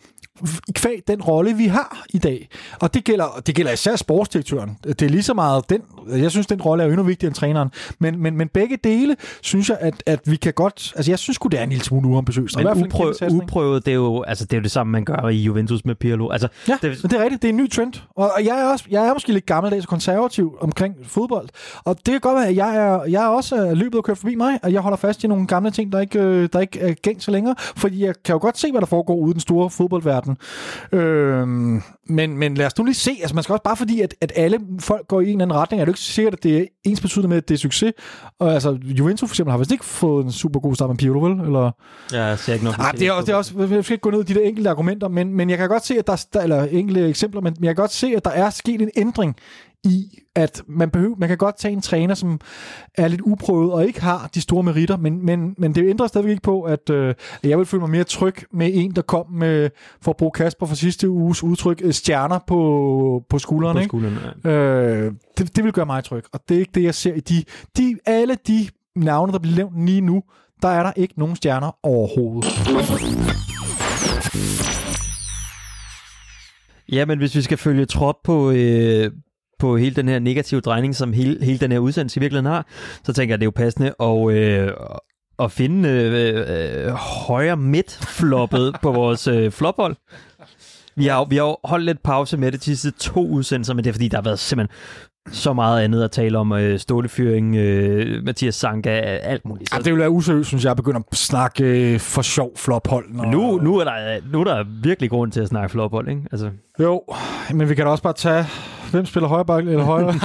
I 0.68 0.72
kvæg 0.74 1.02
den 1.08 1.22
rolle, 1.22 1.56
vi 1.56 1.66
har 1.66 2.04
i 2.10 2.18
dag. 2.18 2.48
Og 2.80 2.94
det 2.94 3.04
gælder, 3.04 3.42
det 3.46 3.54
gælder 3.54 3.72
især 3.72 3.96
sportsdirektøren. 3.96 4.78
Det 4.84 5.02
er 5.02 5.08
lige 5.08 5.22
så 5.22 5.34
meget 5.34 5.70
den, 5.70 5.82
jeg 6.08 6.30
synes, 6.30 6.46
den 6.46 6.62
rolle 6.62 6.82
er 6.82 6.86
jo 6.86 6.92
endnu 6.92 7.06
vigtigere 7.06 7.28
end 7.28 7.34
træneren. 7.34 7.70
Men, 7.98 8.22
men, 8.22 8.36
men 8.36 8.48
begge 8.48 8.78
dele, 8.84 9.16
synes 9.42 9.68
jeg, 9.68 9.78
at, 9.80 10.02
at 10.06 10.20
vi 10.24 10.36
kan 10.36 10.52
godt, 10.52 10.92
altså 10.96 11.10
jeg 11.10 11.18
synes 11.18 11.34
sgu, 11.34 11.48
det 11.48 11.58
er 11.58 11.64
en 11.64 11.68
lille 11.68 11.84
smule 11.84 12.08
uambitiøst. 12.08 12.56
Men 12.56 12.66
uprøv, 12.66 13.14
uprøvet, 13.30 13.86
det 13.86 13.90
er, 13.90 13.94
jo, 13.94 14.22
altså, 14.22 14.44
det 14.44 14.52
er 14.52 14.58
jo 14.58 14.62
det 14.62 14.70
samme, 14.70 14.90
man 14.90 15.04
gør 15.04 15.28
i 15.28 15.36
Juventus 15.36 15.84
med 15.84 15.94
Pirlo. 15.94 16.28
Altså, 16.28 16.48
Ja, 16.68 16.78
det, 16.82 17.02
det, 17.02 17.12
er 17.12 17.22
rigtigt. 17.22 17.42
Det 17.42 17.48
er 17.48 17.52
en 17.52 17.56
ny 17.56 17.70
trend. 17.70 17.92
Og 18.16 18.30
og 18.36 18.46
jeg 18.46 18.60
er, 18.60 18.64
også, 18.72 18.84
jeg 18.90 19.06
er 19.06 19.12
måske 19.12 19.32
lidt 19.32 19.46
gammeldags 19.46 19.84
og 19.84 19.88
konservativ 19.88 20.56
omkring 20.60 20.94
fodbold. 21.04 21.48
Og 21.84 21.96
det 21.96 22.12
kan 22.12 22.20
godt 22.20 22.36
være, 22.36 22.48
at 22.48 22.56
jeg 22.56 22.76
er, 22.76 23.04
jeg 23.04 23.24
er 23.24 23.28
også 23.28 23.66
øh, 23.66 23.72
løbet 23.72 23.94
og 23.94 24.04
kørt 24.04 24.18
forbi 24.18 24.34
mig, 24.34 24.58
og 24.62 24.72
jeg 24.72 24.80
holder 24.80 24.96
fast 24.96 25.24
i 25.24 25.26
nogle 25.26 25.46
gamle 25.46 25.70
ting, 25.70 25.92
der 25.92 26.00
ikke, 26.00 26.20
øh, 26.20 26.48
der 26.52 26.60
ikke 26.60 26.80
er 26.80 26.94
gængs 26.94 27.24
så 27.24 27.30
længere. 27.30 27.54
Fordi 27.76 28.04
jeg 28.04 28.14
kan 28.24 28.32
jo 28.32 28.38
godt 28.38 28.58
se, 28.58 28.70
hvad 28.70 28.80
der 28.80 28.86
foregår 28.86 29.14
ude 29.14 29.30
i 29.30 29.32
den 29.32 29.40
store 29.40 29.70
fodboldverden. 29.70 30.36
Øhm, 30.92 31.82
men, 32.10 32.38
men 32.38 32.54
lad 32.54 32.66
os 32.66 32.78
nu 32.78 32.84
lige 32.84 32.94
se. 32.94 33.10
Altså, 33.20 33.34
man 33.34 33.42
skal 33.42 33.52
også 33.52 33.62
bare 33.62 33.76
fordi, 33.76 34.00
at, 34.00 34.14
at 34.20 34.32
alle 34.36 34.58
folk 34.80 35.08
går 35.08 35.20
i 35.20 35.24
en 35.24 35.30
eller 35.30 35.44
anden 35.44 35.56
retning, 35.56 35.80
er 35.80 35.84
det 35.84 35.90
ikke 35.90 36.00
sikkert, 36.00 36.34
at 36.34 36.42
det 36.42 36.58
er 36.58 36.64
ens 36.84 37.00
betydende 37.00 37.28
med, 37.28 37.36
at 37.36 37.48
det 37.48 37.54
er 37.54 37.58
succes. 37.58 37.92
Og 38.38 38.54
altså, 38.54 38.78
Juventus 38.82 39.28
for 39.28 39.32
eksempel 39.32 39.50
har 39.50 39.58
vist 39.58 39.72
ikke 39.72 39.84
fået 39.84 40.24
en 40.24 40.32
super 40.32 40.60
god 40.60 40.74
start 40.74 40.90
med 40.90 40.96
Pirlo, 40.96 41.20
vel? 41.20 41.40
Eller... 41.40 41.70
jeg 42.12 42.38
ser 42.38 42.52
ikke 42.52 42.64
noget. 42.64 42.78
Nej, 42.78 42.92
det 42.92 43.06
er, 43.06 43.12
også, 43.12 43.26
det 43.26 43.32
er 43.32 43.36
også, 43.36 43.54
jeg 43.58 43.84
skal 43.84 43.94
ikke 43.94 44.02
gå 44.02 44.10
ned 44.10 44.20
i 44.20 44.32
de 44.32 44.34
der 44.34 44.46
enkelte 44.46 44.70
argumenter, 44.70 45.08
men, 45.08 45.34
men 45.34 45.50
jeg 45.50 45.58
kan 45.58 45.68
godt 45.68 45.86
se, 45.86 45.98
at 45.98 46.06
der, 46.06 46.26
der 46.32 46.42
eller 46.42 46.64
enkelte 46.64 47.08
eksempler, 47.08 47.40
men 47.40 47.56
jeg 47.60 47.68
kan 47.68 47.82
godt 47.82 47.92
se, 47.92 48.06
at 48.16 48.24
der 48.24 48.30
er 48.30 48.50
sket 48.50 48.82
en 48.82 48.90
ændring 48.96 49.36
i, 49.84 50.18
at 50.34 50.62
man, 50.66 50.90
behøver, 50.90 51.16
man 51.18 51.28
kan 51.28 51.38
godt 51.38 51.58
tage 51.58 51.72
en 51.72 51.80
træner, 51.80 52.14
som 52.14 52.40
er 52.94 53.08
lidt 53.08 53.20
uprøvet 53.20 53.72
og 53.72 53.86
ikke 53.86 54.00
har 54.02 54.30
de 54.34 54.40
store 54.40 54.62
meritter, 54.62 54.96
men, 54.96 55.26
men, 55.26 55.54
men 55.58 55.74
det 55.74 55.88
ændrer 55.90 56.06
stadigvæk 56.06 56.30
ikke 56.30 56.42
på, 56.42 56.62
at, 56.62 56.90
øh, 56.90 57.14
jeg 57.44 57.58
vil 57.58 57.66
føle 57.66 57.80
mig 57.80 57.90
mere 57.90 58.04
tryg 58.04 58.34
med 58.52 58.70
en, 58.74 58.96
der 58.96 59.02
kom 59.02 59.30
med, 59.32 59.70
for 60.02 60.10
at 60.10 60.16
bruge 60.16 60.30
Kasper 60.32 60.66
for 60.66 60.74
sidste 60.74 61.10
uges 61.10 61.42
udtryk, 61.42 61.80
øh, 61.84 61.92
stjerner 61.92 62.38
på, 62.46 63.24
på 63.28 63.38
skuldrene. 63.38 63.74
på 63.74 63.78
Ikke? 63.78 63.88
skulderen. 63.88 64.18
ja. 64.44 64.50
Øh, 64.50 65.12
det, 65.38 65.56
det 65.56 65.64
vil 65.64 65.72
gøre 65.72 65.86
mig 65.86 66.04
tryg, 66.04 66.24
og 66.32 66.40
det 66.48 66.54
er 66.54 66.58
ikke 66.58 66.72
det, 66.74 66.82
jeg 66.82 66.94
ser 66.94 67.14
i 67.14 67.20
de, 67.20 67.44
de 67.76 67.96
alle 68.06 68.36
de 68.46 68.68
navne, 68.96 69.32
der 69.32 69.38
bliver 69.38 69.56
nævnt 69.56 69.86
lige 69.86 70.00
nu, 70.00 70.22
der 70.62 70.68
er 70.68 70.82
der 70.82 70.92
ikke 70.96 71.14
nogen 71.16 71.36
stjerner 71.36 71.76
overhovedet. 71.82 72.46
Ja, 76.92 77.04
men 77.04 77.18
hvis 77.18 77.34
vi 77.34 77.42
skal 77.42 77.58
følge 77.58 77.86
trop 77.86 78.14
på, 78.24 78.50
øh, 78.50 79.10
på 79.60 79.76
hele 79.76 79.96
den 79.96 80.08
her 80.08 80.18
negative 80.18 80.60
drejning, 80.60 80.96
som 80.96 81.12
hele, 81.12 81.44
hele 81.44 81.58
den 81.58 81.72
her 81.72 81.78
udsendelse 81.78 82.18
i 82.18 82.20
virkeligheden 82.20 82.52
har, 82.52 82.66
så 83.04 83.12
tænker 83.12 83.32
jeg, 83.32 83.40
det 83.40 83.44
er 83.44 83.46
jo 83.46 83.50
passende 83.50 83.94
at, 84.00 84.34
øh, 84.36 84.72
at 85.38 85.52
finde 85.52 85.88
øh, 85.88 86.86
øh, 86.86 86.92
højre 87.26 87.56
midt-floppet 87.56 88.76
på 88.82 88.92
vores 88.92 89.26
øh, 89.26 89.50
flophold. 89.50 89.96
Vi 90.96 91.06
har, 91.06 91.24
vi 91.24 91.36
har 91.36 91.68
holdt 91.68 91.84
lidt 91.84 92.02
pause 92.02 92.36
med 92.36 92.52
det 92.52 92.60
de 92.60 92.76
sidste 92.76 92.90
to 92.90 93.26
udsendelser, 93.26 93.74
men 93.74 93.84
det 93.84 93.90
er 93.90 93.94
fordi, 93.94 94.08
der 94.08 94.16
har 94.16 94.22
været 94.22 94.38
simpelthen 94.38 94.76
så 95.32 95.52
meget 95.52 95.82
andet 95.82 96.02
at 96.02 96.10
tale 96.10 96.38
om. 96.38 96.52
Øh, 96.52 96.78
stålefyring, 96.78 97.56
øh, 97.56 98.24
Mathias 98.24 98.54
Sanka, 98.54 98.90
alt 98.90 99.44
muligt. 99.44 99.72
Ja, 99.74 99.78
det 99.78 99.92
vil 99.92 99.98
være 100.00 100.10
useriøst, 100.10 100.48
synes 100.48 100.64
jeg, 100.64 100.70
at 100.70 100.76
begynde 100.76 100.96
at 101.12 101.18
snakke 101.18 101.64
øh, 101.64 102.00
for 102.00 102.22
sjov 102.22 102.52
flophold. 102.56 103.04
Når... 103.10 103.24
nu, 103.24 103.58
nu, 103.62 103.78
er 103.78 103.84
der, 103.84 104.20
nu 104.32 104.40
er 104.40 104.44
der 104.44 104.64
virkelig 104.82 105.10
grund 105.10 105.32
til 105.32 105.40
at 105.40 105.48
snakke 105.48 105.68
flophold, 105.72 106.08
ikke? 106.08 106.22
Altså, 106.32 106.50
Jo, 106.80 107.02
men 107.54 107.68
vi 107.68 107.74
kan 107.74 107.84
da 107.84 107.90
også 107.90 108.02
bare 108.02 108.12
tage, 108.12 108.44
hvem 108.90 109.06
spiller 109.06 109.28
højre 109.28 109.44
bak 109.44 109.64
eller 109.64 109.84
højre? 109.84 110.06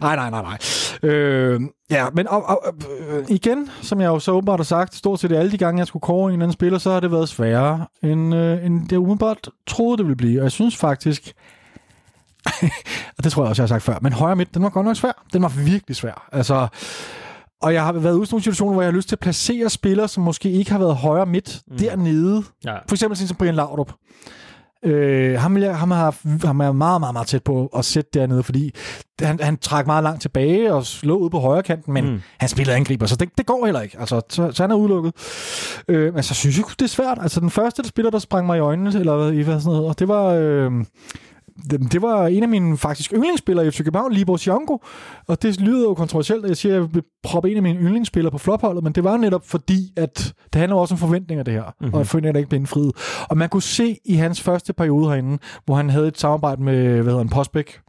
nej, 0.00 0.16
nej, 0.16 0.30
nej, 0.30 0.42
nej. 0.42 0.58
Øh, 1.02 1.60
ja, 1.90 2.06
men 2.12 2.28
og, 2.28 2.48
og, 2.48 2.74
øh, 3.08 3.24
igen, 3.28 3.70
som 3.82 4.00
jeg 4.00 4.06
jo 4.06 4.18
så 4.18 4.32
åbenbart 4.32 4.58
har 4.58 4.64
sagt, 4.64 4.94
stort 4.94 5.20
set 5.20 5.32
alle 5.32 5.52
de 5.52 5.58
gange, 5.58 5.78
jeg 5.78 5.86
skulle 5.86 6.00
kåre 6.00 6.24
en 6.24 6.32
eller 6.32 6.44
anden 6.44 6.52
spiller, 6.52 6.78
så 6.78 6.90
har 6.90 7.00
det 7.00 7.12
været 7.12 7.28
sværere, 7.28 7.86
end, 8.02 8.34
øh, 8.34 8.66
end 8.66 8.88
det 8.88 8.96
umiddelbart 8.96 9.48
troede, 9.66 9.98
det 9.98 10.06
ville 10.06 10.16
blive. 10.16 10.40
Og 10.40 10.44
jeg 10.44 10.52
synes 10.52 10.76
faktisk, 10.76 11.32
og 13.18 13.24
det 13.24 13.32
tror 13.32 13.42
jeg 13.42 13.48
også, 13.48 13.62
jeg 13.62 13.64
har 13.64 13.74
sagt 13.74 13.82
før, 13.82 13.98
men 14.02 14.12
højre 14.12 14.36
midt, 14.36 14.54
den 14.54 14.62
var 14.62 14.68
godt 14.68 14.86
nok 14.86 14.96
svær. 14.96 15.24
Den 15.32 15.42
var 15.42 15.48
virkelig 15.48 15.96
svær. 15.96 16.28
Altså, 16.32 16.68
og 17.62 17.74
jeg 17.74 17.84
har 17.84 17.92
været 17.92 18.14
ude 18.14 18.22
i 18.22 18.28
nogle 18.30 18.42
situationer, 18.42 18.72
hvor 18.72 18.82
jeg 18.82 18.90
har 18.92 18.96
lyst 18.96 19.08
til 19.08 19.14
at 19.14 19.20
placere 19.20 19.70
spillere, 19.70 20.08
som 20.08 20.22
måske 20.22 20.50
ikke 20.50 20.70
har 20.70 20.78
været 20.78 20.96
højre 20.96 21.26
midt 21.26 21.62
mm. 21.66 21.78
dernede. 21.78 22.42
ja. 22.64 22.74
For 22.88 22.94
eksempel 22.94 23.16
sådan 23.16 23.28
som 23.28 23.36
Brian 23.36 23.54
Laudrup. 23.54 23.92
Øh, 24.84 25.38
ham, 25.38 25.56
jeg, 25.56 25.76
ham, 25.78 25.90
har, 25.90 26.16
ham 26.46 26.60
er 26.60 26.72
meget, 26.72 27.00
meget, 27.00 27.12
meget 27.12 27.26
tæt 27.26 27.42
på 27.42 27.66
at 27.76 27.84
sætte 27.84 28.10
dernede, 28.14 28.42
fordi 28.42 28.74
han, 29.20 29.40
han 29.42 29.56
træk 29.58 29.86
meget 29.86 30.02
langt 30.02 30.22
tilbage 30.22 30.74
og 30.74 30.86
slå 30.86 31.16
ud 31.16 31.30
på 31.30 31.38
højre 31.38 31.62
kanten, 31.62 31.92
men 31.92 32.04
Mm. 32.12 32.20
han 32.38 32.48
spiller 32.48 32.74
angriber, 32.74 33.06
så 33.06 33.16
det, 33.16 33.28
det 33.38 33.46
går 33.46 33.64
heller 33.64 33.80
ikke. 33.80 33.96
Altså, 34.00 34.20
så, 34.30 34.50
så 34.52 34.62
han 34.62 34.70
er 34.70 34.74
udelukket. 34.74 35.12
Øh, 35.88 36.14
men 36.14 36.22
så 36.22 36.34
synes 36.34 36.56
jeg, 36.58 36.64
det 36.78 36.82
er 36.82 36.88
svært. 36.88 37.18
Altså, 37.20 37.40
den 37.40 37.50
første, 37.50 37.82
der 37.82 37.88
spiller, 37.88 38.10
der 38.10 38.18
sprang 38.18 38.46
mig 38.46 38.56
i 38.56 38.60
øjnene, 38.60 38.98
eller 38.98 39.16
hvad, 39.16 39.32
i 39.32 39.42
hvad 39.42 39.60
sådan 39.60 39.72
noget, 39.76 39.88
og 39.88 39.98
det 39.98 40.08
var... 40.08 40.24
Øh, 40.38 40.72
det, 41.70 42.02
var 42.02 42.26
en 42.26 42.42
af 42.42 42.48
mine 42.48 42.76
faktisk 42.76 43.12
yndlingsspillere 43.12 43.66
i 43.66 43.70
FC 43.70 43.78
København, 43.78 44.12
Libor 44.12 44.36
Siongo, 44.36 44.78
og 45.28 45.42
det 45.42 45.60
lyder 45.60 45.82
jo 45.82 45.94
kontroversielt, 45.94 46.44
at 46.44 46.48
jeg 46.48 46.56
siger, 46.56 46.74
at 46.74 46.80
jeg 46.80 46.94
vil 46.94 47.02
proppe 47.22 47.50
en 47.50 47.56
af 47.56 47.62
mine 47.62 47.80
yndlingsspillere 47.80 48.30
på 48.30 48.38
flopholdet, 48.38 48.84
men 48.84 48.92
det 48.92 49.04
var 49.04 49.16
netop 49.16 49.46
fordi, 49.46 49.92
at 49.96 50.34
det 50.52 50.58
handler 50.60 50.76
også 50.76 50.94
om 50.94 50.98
forventninger, 50.98 51.44
det 51.44 51.54
her, 51.54 51.62
mm-hmm. 51.62 51.94
og 51.94 51.98
jeg 51.98 52.06
forventninger, 52.06 52.32
der 52.32 52.38
ikke 52.38 52.48
blev 52.48 52.60
indfriet. 52.60 52.92
Og 53.28 53.38
man 53.38 53.48
kunne 53.48 53.62
se 53.62 53.96
i 54.04 54.14
hans 54.14 54.40
første 54.40 54.72
periode 54.72 55.08
herinde, 55.08 55.38
hvor 55.64 55.74
han 55.74 55.90
havde 55.90 56.08
et 56.08 56.18
samarbejde 56.18 56.62
med, 56.62 56.82
hvad 56.82 57.04
hedder 57.04 57.18
han, 57.18 57.28
Postbæk, 57.28 57.80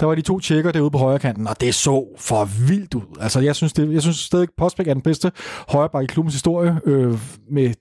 der 0.00 0.06
var 0.06 0.14
de 0.14 0.22
to 0.22 0.40
tjekker 0.40 0.72
derude 0.72 0.90
på 0.90 0.98
højre 0.98 1.18
kanten, 1.18 1.48
og 1.48 1.60
det 1.60 1.74
så 1.74 2.06
for 2.18 2.44
vildt 2.68 2.94
ud. 2.94 3.18
Altså, 3.20 3.40
jeg 3.40 3.56
synes, 3.56 3.72
det, 3.72 3.92
jeg 3.92 4.02
synes 4.02 4.16
stadig, 4.16 4.48
Postbæk 4.58 4.88
er 4.88 4.94
den 4.94 5.02
bedste 5.02 5.32
højreback 5.68 6.04
i 6.04 6.06
klubbens 6.06 6.34
historie, 6.34 6.80
øh, 6.84 7.18
med 7.50 7.74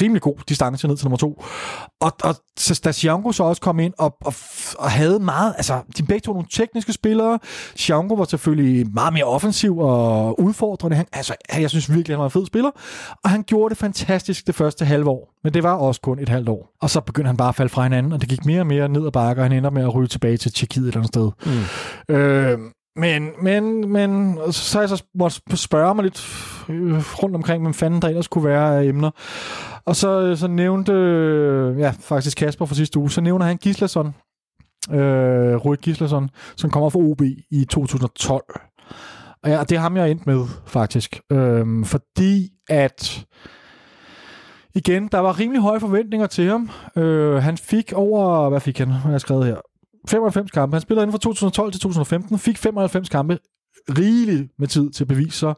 rimelig 0.00 0.22
god 0.22 0.34
distance 0.48 0.88
ned 0.88 0.96
til 0.96 1.04
nummer 1.04 1.16
to. 1.16 1.42
Og, 2.00 2.12
og 2.24 2.34
da 2.84 2.92
Xiango 2.92 3.32
så 3.32 3.44
også 3.44 3.62
kom 3.62 3.78
ind 3.78 3.94
og, 3.98 4.16
og, 4.20 4.34
og 4.78 4.90
havde 4.90 5.20
meget, 5.20 5.54
altså 5.56 5.80
de 5.96 6.02
begge 6.02 6.20
to 6.20 6.32
nogle 6.32 6.48
tekniske 6.52 6.92
spillere. 6.92 7.38
Xiango 7.78 8.14
var 8.14 8.24
selvfølgelig 8.24 8.94
meget 8.94 9.12
mere 9.12 9.24
offensiv 9.24 9.78
og 9.78 10.40
udfordrende. 10.40 10.96
Han, 10.96 11.06
altså, 11.12 11.34
jeg 11.58 11.70
synes 11.70 11.94
virkelig, 11.94 12.14
han 12.14 12.18
var 12.18 12.24
en 12.24 12.30
fed 12.30 12.46
spiller. 12.46 12.70
Og 13.24 13.30
han 13.30 13.42
gjorde 13.42 13.70
det 13.70 13.78
fantastisk 13.78 14.46
det 14.46 14.54
første 14.54 14.84
halve 14.84 15.10
år. 15.10 15.34
Men 15.44 15.54
det 15.54 15.62
var 15.62 15.74
også 15.74 16.00
kun 16.00 16.18
et 16.18 16.28
halvt 16.28 16.48
år. 16.48 16.70
Og 16.82 16.90
så 16.90 17.00
begyndte 17.00 17.26
han 17.26 17.36
bare 17.36 17.48
at 17.48 17.54
falde 17.54 17.68
fra 17.68 17.82
hinanden, 17.82 18.12
og 18.12 18.20
det 18.20 18.28
gik 18.28 18.46
mere 18.46 18.60
og 18.60 18.66
mere 18.66 18.88
ned 18.88 19.06
ad 19.06 19.12
bakke, 19.12 19.42
og 19.42 19.44
han 19.44 19.56
ender 19.56 19.70
med 19.70 19.82
at 19.82 19.94
ryge 19.94 20.08
tilbage 20.08 20.36
til 20.36 20.52
Tjekkiet 20.52 20.82
et 20.82 20.88
eller 20.88 20.98
andet 20.98 21.08
sted. 21.08 21.30
Mm. 22.08 22.14
Øh, 22.14 22.58
men, 22.96 23.30
men, 23.42 23.88
men 23.88 24.38
så 24.52 24.78
har 24.78 24.82
jeg 24.82 24.88
så 24.88 25.04
måtte 25.14 25.56
spørge 25.56 25.94
mig 25.94 26.04
lidt 26.04 26.26
øh, 26.68 27.22
rundt 27.22 27.36
omkring, 27.36 27.62
hvem 27.62 27.74
fanden 27.74 28.02
der 28.02 28.08
ellers 28.08 28.28
kunne 28.28 28.44
være 28.44 28.78
af 28.78 28.84
emner. 28.84 29.10
Og 29.84 29.96
så, 29.96 30.36
så 30.36 30.48
nævnte, 30.48 30.92
øh, 30.92 31.78
ja, 31.78 31.92
faktisk 32.00 32.36
Kasper 32.36 32.66
fra 32.66 32.74
sidste 32.74 32.98
uge, 32.98 33.10
så 33.10 33.20
nævner 33.20 33.46
han 33.46 33.56
Gislason, 33.56 34.14
øh, 34.92 35.54
Rui 35.56 35.76
Gislason, 35.82 36.30
som 36.56 36.70
kommer 36.70 36.90
fra 36.90 36.98
OB 36.98 37.22
i 37.50 37.64
2012. 37.70 38.44
Og 39.42 39.50
ja, 39.50 39.60
det 39.60 39.72
er 39.72 39.80
ham, 39.80 39.96
jeg 39.96 40.02
er 40.02 40.10
endt 40.10 40.26
med, 40.26 40.46
faktisk. 40.66 41.20
Øh, 41.32 41.84
fordi 41.84 42.50
at 42.68 43.26
igen, 44.78 45.08
der 45.12 45.18
var 45.18 45.38
rimelig 45.38 45.62
høje 45.62 45.80
forventninger 45.80 46.26
til 46.26 46.50
ham. 46.50 46.70
Øh, 46.96 47.42
han 47.42 47.56
fik 47.56 47.92
over, 47.92 48.48
hvad 48.48 48.60
fik 48.60 48.78
han? 48.78 48.88
Hvad 48.88 48.98
har 48.98 49.10
jeg 49.10 49.20
skrevet 49.20 49.46
her? 49.46 49.56
95 50.08 50.50
kampe. 50.50 50.74
Han 50.74 50.80
spillede 50.80 51.02
inden 51.02 51.12
fra 51.12 51.18
2012 51.18 51.72
til 51.72 51.80
2015, 51.80 52.38
fik 52.38 52.58
95 52.58 53.08
kampe, 53.08 53.38
rigeligt 53.98 54.48
med 54.58 54.68
tid 54.68 54.90
til 54.90 55.04
at 55.04 55.08
bevise 55.08 55.38
sig. 55.38 55.54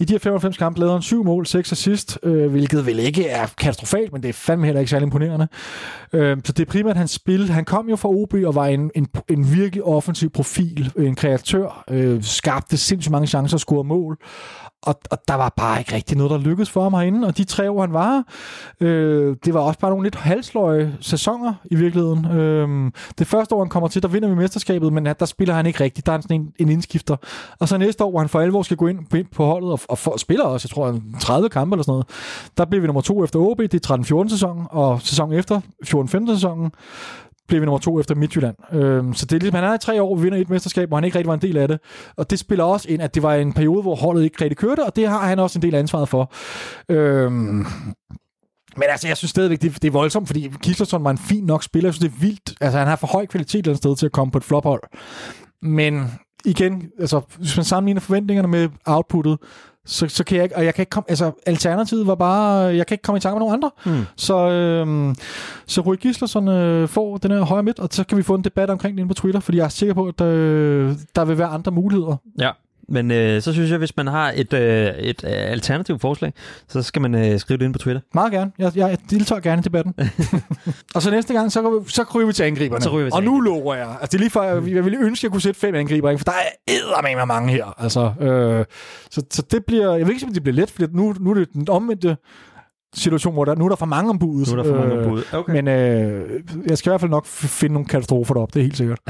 I 0.00 0.04
de 0.04 0.12
her 0.12 0.18
95 0.18 0.56
kampe 0.56 0.80
lavede 0.80 0.94
han 0.94 1.02
syv 1.02 1.24
mål, 1.24 1.46
seks 1.46 1.72
assist, 1.72 2.18
øh, 2.22 2.50
hvilket 2.50 2.86
vel 2.86 2.98
ikke 2.98 3.26
er 3.26 3.46
katastrofalt, 3.58 4.12
men 4.12 4.22
det 4.22 4.28
er 4.28 4.32
fandme 4.32 4.66
heller 4.66 4.80
ikke 4.80 4.90
særlig 4.90 5.06
imponerende. 5.06 5.48
Øh, 6.12 6.36
så 6.44 6.52
det 6.52 6.68
er 6.68 6.72
primært 6.72 6.96
hans 6.96 7.10
spil. 7.10 7.50
Han 7.50 7.64
kom 7.64 7.88
jo 7.88 7.96
fra 7.96 8.08
OB 8.08 8.34
og 8.34 8.54
var 8.54 8.66
en, 8.66 8.90
en, 8.94 9.06
en 9.30 9.52
virkelig 9.52 9.84
offensiv 9.84 10.30
profil, 10.30 10.92
en 10.98 11.14
kreatør, 11.14 11.84
øh, 11.90 12.22
skabte 12.22 12.76
sindssygt 12.76 13.12
mange 13.12 13.26
chancer 13.26 13.56
og 13.56 13.60
scorede 13.60 13.88
mål. 13.88 14.18
Og, 14.82 14.94
og 15.10 15.18
der 15.28 15.34
var 15.34 15.52
bare 15.56 15.78
ikke 15.78 15.94
rigtig 15.94 16.16
noget, 16.16 16.30
der 16.30 16.38
lykkedes 16.38 16.70
for 16.70 16.82
ham 16.82 16.94
herinde. 16.94 17.28
Og 17.28 17.36
de 17.36 17.44
tre 17.44 17.70
år, 17.70 17.80
han 17.80 17.92
var 17.92 18.24
øh, 18.80 19.36
det 19.44 19.54
var 19.54 19.60
også 19.60 19.78
bare 19.78 19.90
nogle 19.90 20.06
lidt 20.06 20.14
halsløje 20.14 20.96
sæsoner 21.00 21.54
i 21.64 21.74
virkeligheden. 21.74 22.24
Øh, 22.24 22.90
det 23.18 23.26
første 23.26 23.54
år, 23.54 23.60
han 23.60 23.68
kommer 23.68 23.88
til, 23.88 24.02
der 24.02 24.08
vinder 24.08 24.28
vi 24.28 24.34
mesterskabet, 24.34 24.92
men 24.92 25.06
der 25.06 25.24
spiller 25.24 25.54
han 25.54 25.66
ikke 25.66 25.84
rigtigt. 25.84 26.06
Der 26.06 26.12
er 26.12 26.20
sådan 26.20 26.40
en, 26.40 26.52
en 26.58 26.68
indskifter. 26.68 27.16
Og 27.58 27.68
så 27.68 27.78
næste 27.78 28.04
år, 28.04 28.10
hvor 28.10 28.18
han 28.18 28.28
for 28.28 28.40
alvor 28.40 28.62
skal 28.62 28.76
gå 28.76 28.86
ind 28.86 28.98
på, 29.10 29.16
ind 29.16 29.26
på 29.34 29.44
holdet 29.44 29.72
og, 29.72 29.80
og 29.88 29.98
for, 29.98 30.16
spiller 30.16 30.44
også, 30.44 30.68
jeg 30.68 30.74
tror, 30.74 31.00
30 31.20 31.48
kampe 31.48 31.74
eller 31.74 31.82
sådan 31.82 31.92
noget, 31.92 32.06
der 32.58 32.64
bliver 32.64 32.80
vi 32.80 32.86
nummer 32.86 33.00
to 33.00 33.24
efter 33.24 33.38
OB, 33.38 33.58
det 33.58 33.90
er 33.90 34.24
13-14 34.24 34.28
sæsonen, 34.28 34.66
og 34.70 35.00
sæsonen 35.02 35.38
efter 35.38 35.60
14-15 35.86 36.34
sæsonen, 36.34 36.70
blev 37.48 37.60
vi 37.60 37.66
nummer 37.66 37.78
to 37.78 38.00
efter 38.00 38.14
Midtjylland. 38.14 38.56
Øhm, 38.72 39.14
så 39.14 39.26
det 39.26 39.36
er 39.36 39.40
ligesom, 39.40 39.54
han 39.54 39.64
er 39.64 39.74
i 39.74 39.78
tre 39.78 40.02
år, 40.02 40.16
vi 40.16 40.22
vinder 40.22 40.38
et 40.38 40.50
mesterskab, 40.50 40.88
hvor 40.88 40.96
han 40.96 41.04
ikke 41.04 41.18
rigtig 41.18 41.28
var 41.28 41.34
en 41.34 41.42
del 41.42 41.56
af 41.56 41.68
det. 41.68 41.80
Og 42.16 42.30
det 42.30 42.38
spiller 42.38 42.64
også 42.64 42.88
ind, 42.88 43.02
at 43.02 43.14
det 43.14 43.22
var 43.22 43.34
en 43.34 43.52
periode, 43.52 43.82
hvor 43.82 43.94
holdet 43.94 44.24
ikke 44.24 44.44
rigtig 44.44 44.56
kørte, 44.56 44.84
og 44.84 44.96
det 44.96 45.08
har 45.08 45.26
han 45.26 45.38
også 45.38 45.58
en 45.58 45.62
del 45.62 45.74
ansvaret 45.74 46.08
for. 46.08 46.32
Øhm, 46.88 47.66
men 48.76 48.84
altså, 48.88 49.08
jeg 49.08 49.16
synes 49.16 49.30
stadigvæk, 49.30 49.62
det, 49.62 49.82
det 49.82 49.88
er 49.88 49.92
voldsomt, 49.92 50.26
fordi 50.26 50.50
Kislerson 50.62 51.04
var 51.04 51.10
en 51.10 51.18
fin 51.18 51.44
nok 51.44 51.62
spiller. 51.62 51.88
Jeg 51.88 51.94
synes, 51.94 52.12
det 52.12 52.18
er 52.18 52.20
vildt. 52.20 52.54
Altså, 52.60 52.78
han 52.78 52.88
har 52.88 52.96
for 52.96 53.06
høj 53.06 53.26
kvalitet 53.26 53.66
et 53.66 53.76
sted 53.76 53.96
til 53.96 54.06
at 54.06 54.12
komme 54.12 54.30
på 54.30 54.38
et 54.38 54.44
flophold. 54.44 54.82
Men 55.62 56.04
igen, 56.44 56.90
altså, 57.00 57.20
hvis 57.38 57.56
man 57.56 57.64
sammenligner 57.64 58.00
forventningerne 58.00 58.48
med 58.48 58.68
outputtet, 58.86 59.38
så, 59.86 60.08
så 60.08 60.24
kan 60.24 60.36
jeg 60.36 60.44
ikke, 60.44 60.56
og 60.56 60.64
jeg 60.64 60.74
kan 60.74 60.82
ikke 60.82 60.90
komme, 60.90 61.04
altså 61.10 61.32
alternativet 61.46 62.06
var 62.06 62.14
bare, 62.14 62.54
jeg 62.58 62.86
kan 62.86 62.94
ikke 62.94 63.02
komme 63.02 63.16
i 63.16 63.20
tanke 63.20 63.34
med 63.34 63.40
nogen 63.40 63.54
andre. 63.54 63.70
Mm. 63.86 64.06
Så, 64.16 64.50
øh, 64.50 65.14
så 65.66 65.80
Rui 65.80 65.96
Gislason 65.96 66.48
øh, 66.48 66.88
får 66.88 67.16
den 67.16 67.30
her 67.30 67.40
højre 67.40 67.62
midt, 67.62 67.78
og 67.78 67.88
så 67.90 68.04
kan 68.04 68.18
vi 68.18 68.22
få 68.22 68.34
en 68.34 68.44
debat 68.44 68.70
omkring 68.70 68.96
det 68.96 69.00
inde 69.00 69.08
på 69.08 69.14
Twitter, 69.14 69.40
fordi 69.40 69.58
jeg 69.58 69.64
er 69.64 69.68
sikker 69.68 69.94
på, 69.94 70.06
at 70.06 70.20
øh, 70.20 70.94
der 71.16 71.24
vil 71.24 71.38
være 71.38 71.48
andre 71.48 71.72
muligheder. 71.72 72.16
Ja, 72.38 72.50
men 72.88 73.10
øh, 73.10 73.42
så 73.42 73.52
synes 73.52 73.70
jeg, 73.70 73.78
hvis 73.78 73.96
man 73.96 74.06
har 74.06 74.32
et, 74.36 74.52
øh, 74.52 74.88
et 74.98 75.24
øh, 75.24 75.30
alternativt 75.32 76.00
forslag, 76.00 76.32
så 76.68 76.82
skal 76.82 77.02
man 77.02 77.14
øh, 77.14 77.38
skrive 77.38 77.58
det 77.58 77.64
ind 77.64 77.72
på 77.72 77.78
Twitter. 77.78 78.00
Meget 78.14 78.32
gerne. 78.32 78.52
Jeg, 78.58 78.72
jeg 78.76 78.98
deltager 79.10 79.40
gerne 79.40 79.60
i 79.60 79.62
debatten. 79.62 79.94
og 80.94 81.02
så 81.02 81.10
næste 81.10 81.34
gang, 81.34 81.52
så, 81.52 81.84
så 81.88 82.04
kryger 82.04 82.26
vi 82.26 82.32
til 82.32 82.42
angriberne. 82.42 82.82
Så 82.82 82.96
vi 82.96 83.04
til 83.04 83.12
og 83.12 83.22
nu 83.22 83.40
lover 83.40 83.74
jeg. 83.74 83.88
Altså, 83.88 84.06
det 84.06 84.14
er 84.14 84.18
lige 84.18 84.30
for, 84.30 84.42
jeg, 84.42 84.74
jeg 84.74 84.84
ville 84.84 84.98
ønske, 84.98 85.20
at 85.20 85.22
jeg 85.22 85.30
kunne 85.30 85.40
sætte 85.40 85.60
fem 85.60 85.74
angriber, 85.74 86.10
ikke? 86.10 86.18
for 86.18 86.24
der 86.24 86.32
er 86.68 87.16
med 87.16 87.26
mange 87.26 87.52
her. 87.52 87.82
Altså, 87.82 88.12
øh, 88.20 88.64
så, 89.10 89.22
så 89.30 89.42
det 89.50 89.64
bliver, 89.64 89.94
jeg 89.94 90.06
ved 90.06 90.14
ikke, 90.14 90.26
om 90.26 90.32
det 90.32 90.42
bliver 90.42 90.56
let, 90.56 90.70
for 90.70 90.82
nu, 90.92 91.14
nu 91.20 91.30
er 91.30 91.34
det 91.34 91.52
den 91.52 91.68
omvendte 91.68 92.16
situation, 92.94 93.32
hvor 93.32 93.44
der, 93.44 93.54
nu 93.54 93.64
er 93.64 93.68
der 93.68 93.76
for 93.76 93.86
mange 93.86 94.10
ombud. 94.10 94.46
Nu 94.46 94.52
er 94.52 94.62
der 94.62 94.70
for 94.70 94.78
mange 94.78 94.94
øh, 94.94 95.04
ombud. 95.06 95.22
Okay. 95.32 95.52
Men 95.52 95.68
øh, 95.68 96.42
jeg 96.66 96.78
skal 96.78 96.90
i 96.90 96.92
hvert 96.92 97.00
fald 97.00 97.10
nok 97.10 97.26
finde 97.26 97.72
nogle 97.72 97.88
katastrofer 97.88 98.34
derop, 98.34 98.54
det 98.54 98.60
er 98.60 98.64
helt 98.64 98.76
sikkert. 98.76 99.00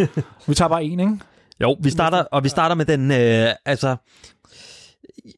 vi 0.48 0.54
tager 0.54 0.68
bare 0.68 0.84
en, 0.84 1.00
ikke? 1.00 1.18
Jo, 1.60 1.76
vi 1.80 1.90
starter, 1.90 2.18
og 2.18 2.44
vi 2.44 2.48
starter 2.48 2.74
med 2.74 2.84
den, 2.84 3.10
øh, 3.10 3.54
altså, 3.64 3.96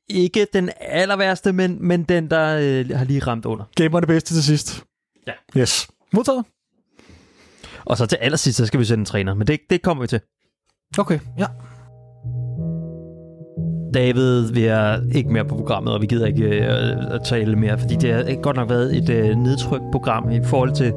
ikke 0.08 0.46
den 0.52 0.70
aller 0.80 1.16
værste, 1.16 1.52
men, 1.52 1.76
men 1.80 2.02
den, 2.02 2.30
der 2.30 2.56
øh, 2.60 2.96
har 2.96 3.04
lige 3.04 3.20
ramt 3.20 3.46
under. 3.46 3.64
Gemmer 3.76 4.00
det 4.00 4.08
bedste 4.08 4.34
til 4.34 4.42
sidst. 4.42 4.84
Ja. 5.26 5.60
Yes. 5.60 5.88
Modtaget. 6.12 6.44
Og 7.84 7.96
så 7.96 8.06
til 8.06 8.16
allersidst, 8.16 8.56
så 8.56 8.66
skal 8.66 8.80
vi 8.80 8.84
sende 8.84 9.00
en 9.00 9.04
træner, 9.04 9.34
men 9.34 9.46
det, 9.46 9.60
det 9.70 9.82
kommer 9.82 10.02
vi 10.02 10.06
til. 10.06 10.20
Okay, 10.98 11.18
ja. 11.38 11.46
David, 13.94 14.52
vi 14.52 14.64
er 14.64 15.00
ikke 15.14 15.30
mere 15.30 15.44
på 15.44 15.56
programmet, 15.56 15.94
og 15.94 16.00
vi 16.00 16.06
gider 16.06 16.26
ikke 16.26 16.44
øh, 16.44 17.14
at 17.14 17.20
tale 17.24 17.56
mere, 17.56 17.78
fordi 17.78 17.96
det 17.96 18.14
har 18.14 18.42
godt 18.42 18.56
nok 18.56 18.68
været 18.68 18.96
et 18.96 19.08
øh, 19.08 19.36
nedtrykt 19.36 19.84
program 19.92 20.30
i 20.30 20.44
forhold 20.44 20.74
til... 20.74 20.92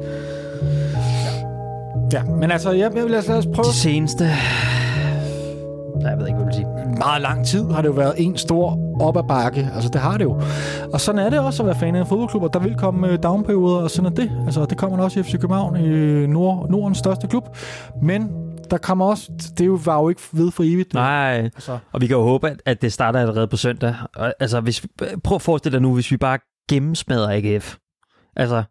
Ja, 2.12 2.24
men 2.24 2.50
altså, 2.50 2.70
jeg, 2.70 2.92
jeg 2.94 3.02
vil 3.02 3.10
lade 3.10 3.38
os 3.38 3.46
prøve... 3.46 3.64
De 3.64 3.72
seneste 3.72 4.24
jeg 6.00 6.18
ved 6.18 6.26
ikke, 6.26 6.36
hvad 6.36 6.46
vil 6.46 6.54
sige. 6.54 6.66
Meget 6.98 7.22
lang 7.22 7.46
tid 7.46 7.70
har 7.70 7.82
det 7.82 7.88
jo 7.88 7.92
været 7.92 8.14
en 8.16 8.36
stor 8.36 8.78
op 9.00 9.16
ad 9.16 9.22
bakke. 9.28 9.70
Altså, 9.74 9.88
det 9.88 10.00
har 10.00 10.16
det 10.18 10.24
jo. 10.24 10.40
Og 10.92 11.00
sådan 11.00 11.18
er 11.18 11.30
det 11.30 11.38
også 11.38 11.62
at 11.62 11.66
være 11.66 11.78
fan 11.78 11.94
af 11.94 12.00
en 12.00 12.06
fodboldklub, 12.06 12.42
og 12.42 12.52
der 12.52 12.58
vil 12.58 12.74
komme 12.74 13.08
øh, 13.08 13.18
downperioder, 13.22 13.82
og 13.82 13.90
sådan 13.90 14.12
er 14.12 14.14
det. 14.14 14.30
Altså, 14.44 14.64
det 14.64 14.78
kommer 14.78 15.04
også 15.04 15.20
i 15.20 15.22
FC 15.22 15.32
København, 15.32 15.76
i 15.76 16.26
Nord, 16.26 16.70
Nordens 16.70 16.98
største 16.98 17.26
klub. 17.26 17.56
Men 18.02 18.30
der 18.70 18.78
kommer 18.78 19.04
også, 19.04 19.30
det 19.58 19.86
var 19.86 20.00
jo 20.00 20.08
ikke 20.08 20.20
ved 20.32 20.50
for 20.50 20.62
evigt. 20.62 20.94
Nej, 20.94 21.50
altså. 21.54 21.78
og 21.92 22.00
vi 22.00 22.06
kan 22.06 22.16
jo 22.16 22.22
håbe, 22.22 22.56
at 22.64 22.82
det 22.82 22.92
starter 22.92 23.20
allerede 23.20 23.46
på 23.46 23.56
søndag. 23.56 23.94
Altså, 24.40 24.60
hvis 24.60 24.82
vi, 24.82 24.88
prøv 25.24 25.36
at 25.36 25.42
forestille 25.42 25.72
dig 25.72 25.82
nu, 25.82 25.94
hvis 25.94 26.10
vi 26.10 26.16
bare 26.16 26.38
gennemsmadrer 26.70 27.36
AGF. 27.36 27.76
Altså, 28.36 28.62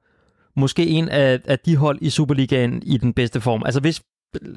måske 0.56 0.88
en 0.88 1.10
af, 1.10 1.40
af 1.46 1.60
de 1.60 1.78
hold 1.78 1.98
i 2.02 2.10
Superligaen 2.10 2.84
i 2.86 2.98
den 2.98 3.14
bedste 3.14 3.42
form. 3.42 3.62
Altså, 3.66 3.80
hvis, 3.80 4.02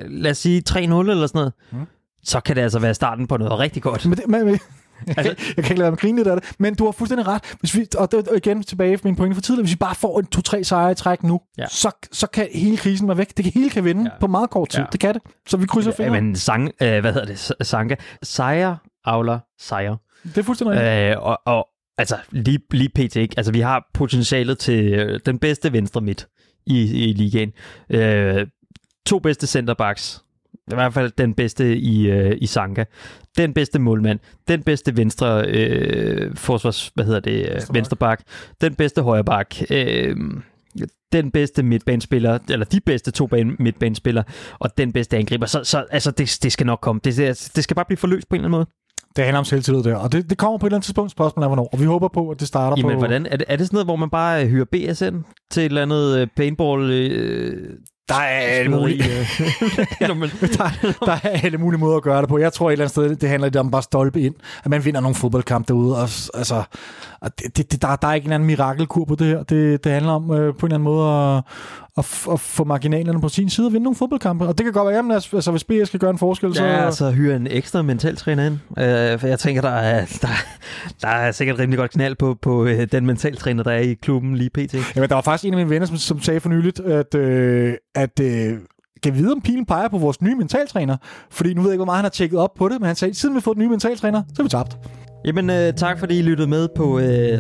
lad 0.09 0.31
os 0.31 0.39
sige 0.39 0.63
3-0 0.71 0.79
eller 0.79 1.27
sådan 1.27 1.39
noget, 1.39 1.53
mm 1.73 1.87
så 2.27 2.41
kan 2.41 2.57
det 2.57 2.63
altså 2.63 2.79
være 2.79 2.95
starten 2.95 3.27
på 3.27 3.37
noget 3.37 3.59
rigtig 3.59 3.83
godt. 3.83 4.07
Men, 4.07 4.19
det, 4.19 4.29
men, 4.29 4.45
men, 4.47 4.59
altså, 5.17 5.35
jeg, 5.57 5.65
kan 5.65 5.73
ikke 5.73 5.79
lade 5.79 5.91
mig 5.91 5.99
grine 5.99 6.17
lidt 6.17 6.29
af 6.29 6.41
det, 6.41 6.55
men 6.59 6.75
du 6.75 6.85
har 6.85 6.93
fuldstændig 6.93 7.27
ret. 7.27 7.43
Hvis 7.61 7.77
vi, 7.77 7.87
og 7.99 8.13
det, 8.13 8.29
igen 8.37 8.63
tilbage 8.63 8.99
min 9.05 9.17
pointe 9.17 9.35
for 9.35 9.43
tidligere, 9.43 9.63
hvis 9.63 9.73
vi 9.73 9.77
bare 9.77 9.95
får 9.95 10.19
en 10.19 10.27
to-tre 10.27 10.65
sejre 10.65 10.93
i 10.93 10.95
træk 10.95 11.23
nu, 11.23 11.41
ja. 11.59 11.67
så, 11.69 11.91
så 12.13 12.27
kan 12.27 12.49
hele 12.55 12.77
krisen 12.77 13.09
være 13.09 13.19
væk. 13.19 13.37
Det 13.37 13.45
kan 13.45 13.53
hele 13.55 13.71
kan 13.71 13.85
vinde 13.85 14.03
ja. 14.03 14.21
på 14.21 14.27
meget 14.27 14.51
kort 14.51 14.69
tid. 14.69 14.81
Ja. 14.81 14.87
Det 14.93 15.01
kan 15.01 15.15
det. 15.15 15.23
Så 15.49 15.57
vi 15.57 15.67
krydser 15.67 15.93
fingre. 15.93 16.15
Ja, 16.15 16.21
men 16.21 16.37
sang, 16.37 16.71
øh, 16.83 17.01
hvad 17.01 17.13
hedder 17.13 17.27
det? 17.27 17.67
Sanka. 17.67 17.95
Sejre 18.23 18.79
avler 19.05 19.39
sejre. 19.61 19.99
Det 20.25 20.39
er 20.39 20.43
fuldstændig 20.43 20.81
rigtigt. 20.81 21.17
Øh, 21.17 21.23
og, 21.23 21.41
og 21.47 21.69
altså, 21.99 22.17
lige, 22.31 22.61
lige 22.71 22.89
pt. 22.89 23.17
Ikke? 23.17 23.35
Altså, 23.37 23.53
vi 23.53 23.61
har 23.61 23.91
potentialet 23.95 24.59
til 24.59 24.93
øh, 24.93 25.21
den 25.27 25.39
bedste 25.39 25.73
venstre 25.73 26.01
midt 26.01 26.29
i, 26.67 27.09
i 27.09 27.13
ligaen. 27.13 27.53
Øh, 27.91 28.47
to 29.07 29.19
bedste 29.19 29.47
centerbacks 29.47 30.23
i 30.73 30.75
hvert 30.75 30.95
fald 30.95 31.13
den 31.19 31.35
bedste 31.35 31.77
i, 31.77 32.11
øh, 32.11 32.37
i 32.41 32.47
Sanka. 32.47 32.85
Den 33.37 33.55
bedste 33.55 33.79
målmand. 33.79 34.19
Den 34.49 34.63
bedste 34.63 34.97
venstre 34.97 35.45
øh, 35.49 36.37
forsvars... 36.37 36.91
Hvad 36.95 37.05
hedder 37.05 37.21
det? 37.21 37.53
Venstre, 37.53 37.75
venstre 37.75 37.97
bak. 37.97 38.21
Den 38.61 38.75
bedste 38.75 39.03
højre 39.03 39.25
bak. 39.25 39.55
Øh, 39.71 40.17
den 41.13 41.31
bedste 41.31 41.63
midtbanespiller, 41.63 42.39
eller 42.51 42.67
de 42.67 42.81
bedste 42.81 43.11
to 43.11 43.29
midtbanespillere, 43.59 44.25
og 44.59 44.79
den 44.79 44.93
bedste 44.93 45.17
angriber. 45.17 45.47
Så, 45.47 45.65
så 45.65 45.85
altså, 45.91 46.11
det, 46.11 46.39
det 46.43 46.53
skal 46.53 46.67
nok 46.67 46.79
komme. 46.81 47.01
Det, 47.05 47.17
det 47.57 47.65
skal 47.65 47.75
bare 47.75 47.85
blive 47.85 47.97
forløst 47.97 48.29
på 48.29 48.35
en 48.35 48.41
eller 48.41 48.49
anden 48.49 48.59
måde. 48.59 48.67
Det 49.17 49.25
handler 49.25 49.39
om 49.39 49.45
selvtillid 49.45 49.83
der, 49.83 49.97
og 49.97 50.13
det, 50.13 50.31
det 50.31 50.39
kommer 50.39 50.59
på 50.59 50.67
et 50.67 50.71
eller 50.71 50.77
andet 50.77 50.85
tidspunkt, 50.85 51.11
spørgsmålet 51.11 51.45
er 51.45 51.49
hvornår, 51.49 51.69
og 51.73 51.81
vi 51.81 51.85
håber 51.85 52.09
på, 52.09 52.31
at 52.31 52.41
det 52.41 52.49
starter 52.49 52.77
Jamen, 52.77 52.93
på... 52.93 52.99
hvordan? 52.99 53.27
Er 53.27 53.37
det, 53.37 53.47
er 53.49 53.57
det 53.57 53.67
sådan 53.67 53.75
noget, 53.75 53.87
hvor 53.87 53.97
man 53.97 54.11
bare 54.11 54.47
hyrer 54.47 54.65
BSN 54.65 55.17
til 55.51 55.61
et 55.61 55.65
eller 55.65 55.83
andet 55.83 56.19
øh, 56.19 56.27
paintball 56.37 56.91
øh, 56.91 57.79
der 58.09 58.15
er 58.15 58.41
alle 58.41 58.71
mulige, 58.71 59.05
ja, 60.01 60.07
der, 60.07 60.95
der 61.07 61.13
er 61.23 61.41
alle 61.43 61.59
mulige 61.59 61.81
måder 61.81 61.97
at 61.97 62.03
gøre 62.03 62.21
det 62.21 62.29
på. 62.29 62.39
Jeg 62.39 62.53
tror 62.53 62.69
et 62.69 62.73
eller 62.73 62.85
andet 62.85 62.91
sted, 62.91 63.17
det 63.17 63.29
handler 63.29 63.47
lidt 63.49 63.57
om 63.57 63.71
bare 63.71 63.83
stolpe 63.83 64.21
ind, 64.21 64.35
at 64.65 64.71
man 64.71 64.85
vinder 64.85 65.01
nogle 65.01 65.15
fodboldkampe 65.15 65.69
derude. 65.69 65.97
Og, 65.97 66.09
altså, 66.35 66.63
det, 67.57 67.73
det, 67.73 67.83
der, 67.83 67.97
der 67.97 68.09
er 68.09 68.15
ikke 68.15 68.27
en 68.27 68.33
anden 68.33 68.47
mirakelkur 68.47 69.05
på 69.05 69.15
det 69.15 69.27
her. 69.27 69.43
Det, 69.43 69.85
det 69.85 69.93
handler 69.93 70.13
om 70.13 70.31
øh, 70.31 70.55
på 70.55 70.67
en 70.67 70.73
eller 70.73 70.75
anden 70.75 70.83
måde 70.83 71.11
at, 71.11 71.43
at, 71.99 72.27
at 72.33 72.41
få 72.41 72.65
marginalerne 72.65 73.21
på 73.21 73.29
sin 73.29 73.51
side 73.51 73.67
og 73.67 73.73
vinde 73.73 73.85
nogle 73.85 73.97
fodboldkampe. 73.97 74.47
Og 74.47 74.59
det 74.59 74.65
kan 74.65 74.73
godt 74.73 74.89
være, 74.89 75.17
at 75.17 75.29
altså, 75.35 75.51
hvis 75.51 75.65
BS 75.65 75.89
skal 75.89 76.01
gøre 76.01 76.11
en 76.11 76.19
forskel, 76.19 76.55
så... 76.55 76.65
Ja, 76.65 76.85
altså 76.85 77.11
hyre 77.11 77.37
en 77.37 77.47
ekstra 77.51 77.83
mentaltræner 77.83 78.47
ind. 78.47 78.55
Øh, 78.79 79.19
for 79.19 79.27
jeg 79.27 79.39
tænker, 79.39 79.63
der 79.63 79.69
er, 79.69 80.19
der, 80.23 80.29
der 81.03 81.09
er 81.09 81.33
sikkert 81.33 81.59
rimelig 81.59 81.79
godt 81.79 81.91
knald 81.91 82.15
på, 82.15 82.37
på 82.43 82.65
øh, 82.65 82.87
den 82.93 83.07
mentaltræner, 83.07 83.63
der 83.63 83.71
er 83.71 83.81
i 83.81 83.95
klubben 83.95 84.37
lige 84.37 84.51
pt. 84.51 84.75
Jamen, 84.97 85.09
der 85.09 85.15
var 85.15 85.23
faktisk 85.23 85.45
en 85.45 85.55
af 85.55 85.59
mine 85.59 85.71
venner, 85.71 85.87
som, 85.87 85.97
som 85.97 86.21
sagde 86.21 86.41
for 86.41 86.49
nyligt, 86.49 86.81
at, 86.81 87.15
øh, 87.15 87.75
at 87.95 88.21
øh, 88.21 88.59
kan 89.03 89.15
vide, 89.15 89.33
om 89.33 89.41
pilen 89.41 89.67
peger 89.67 89.89
på 89.89 89.99
vores 89.99 90.23
nye 90.23 90.35
mentaltræner. 90.35 90.97
Fordi 91.31 91.55
nu 91.55 91.63
ved 91.63 91.71
jeg 91.71 91.75
ikke, 91.75 91.79
hvor 91.79 91.85
meget 91.85 91.99
han 91.99 92.05
har 92.05 92.11
tjekket 92.11 92.39
op 92.39 92.55
på 92.55 92.69
det, 92.69 92.81
men 92.81 92.87
han 92.87 92.97
sagde, 92.97 93.15
siden 93.15 93.35
vi 93.35 93.37
har 93.37 93.43
fået 93.43 93.57
den 93.57 93.65
nye 93.65 93.71
mentaltræner, 93.71 94.23
så 94.35 94.43
er 94.43 94.45
vi 94.45 94.49
tabt. 94.49 94.79
Jamen, 95.25 95.51
øh, 95.51 95.73
tak 95.73 95.99
fordi 95.99 96.19
I 96.19 96.23
lyttede 96.23 96.49
med 96.49 96.69
på 96.69 96.99
øh, 96.99 97.39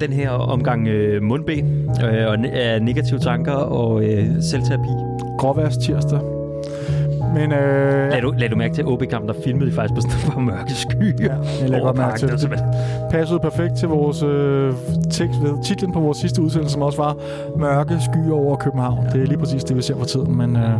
den 0.00 0.12
her 0.12 0.30
omgang 0.30 0.88
øh, 0.88 1.22
mundben 1.22 1.90
øh, 2.04 2.26
og 2.28 2.38
øh, 2.38 2.80
negative 2.80 3.18
tanker 3.18 3.52
og 3.52 4.04
øh, 4.04 4.26
selvterapi. 4.42 4.88
Gråværs 5.38 5.76
tirsdag. 5.76 6.20
Men, 7.34 7.52
øh, 7.52 8.10
lad, 8.10 8.20
du, 8.22 8.34
lad 8.38 8.48
du 8.48 8.56
mærke 8.56 8.74
til 8.74 8.86
OB-kampen, 8.86 9.28
der 9.28 9.34
filmede 9.44 9.70
de 9.70 9.74
faktisk 9.74 9.94
på 9.94 10.00
sådan 10.00 10.32
par 10.32 10.40
mørke 10.40 10.72
skyer. 10.74 11.34
Ja, 11.60 11.72
jeg 11.72 11.80
godt 11.82 11.96
mærke 11.96 12.18
til 12.18 12.28
det. 12.28 12.40
Det 12.40 12.60
passede 13.10 13.40
perfekt 13.40 13.76
til 13.78 13.88
vores 13.88 14.22
øh, 14.22 14.72
tekst 15.10 15.42
ved 15.42 15.64
titlen 15.64 15.92
på 15.92 16.00
vores 16.00 16.18
sidste 16.18 16.42
udsendelse, 16.42 16.72
som 16.72 16.82
også 16.82 16.98
var 17.02 17.16
Mørke 17.58 17.98
skyer 18.00 18.32
over 18.34 18.56
København. 18.56 19.04
Ja. 19.04 19.10
Det 19.10 19.22
er 19.22 19.26
lige 19.26 19.38
præcis 19.38 19.64
det, 19.64 19.76
vi 19.76 19.82
ser 19.82 19.96
for 19.98 20.04
tiden. 20.04 20.36
Men, 20.36 20.56
øh, 20.56 20.78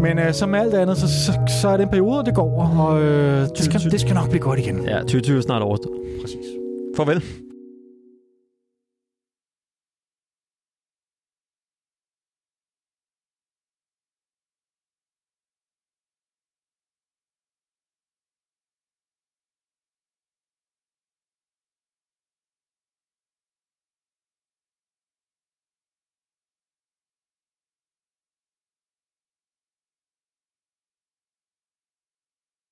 men 0.00 0.18
øh, 0.18 0.32
som 0.32 0.54
alt 0.54 0.74
andet, 0.74 0.98
så, 0.98 1.08
så, 1.08 1.32
så 1.60 1.68
er 1.68 1.76
det 1.76 1.84
en 1.84 1.88
periode, 1.90 2.24
det 2.24 2.34
går. 2.34 2.74
Og 2.78 3.02
øh, 3.02 3.40
det, 3.40 3.64
skal, 3.64 3.80
det 3.80 4.00
skal 4.00 4.14
nok 4.14 4.28
blive 4.28 4.42
godt 4.42 4.58
igen. 4.58 4.84
Ja, 4.84 4.98
2020 4.98 5.38
er 5.38 5.42
snart 5.42 5.62
overstået. 5.62 5.96
Præcis. 6.20 6.46
Farvel. 6.96 7.22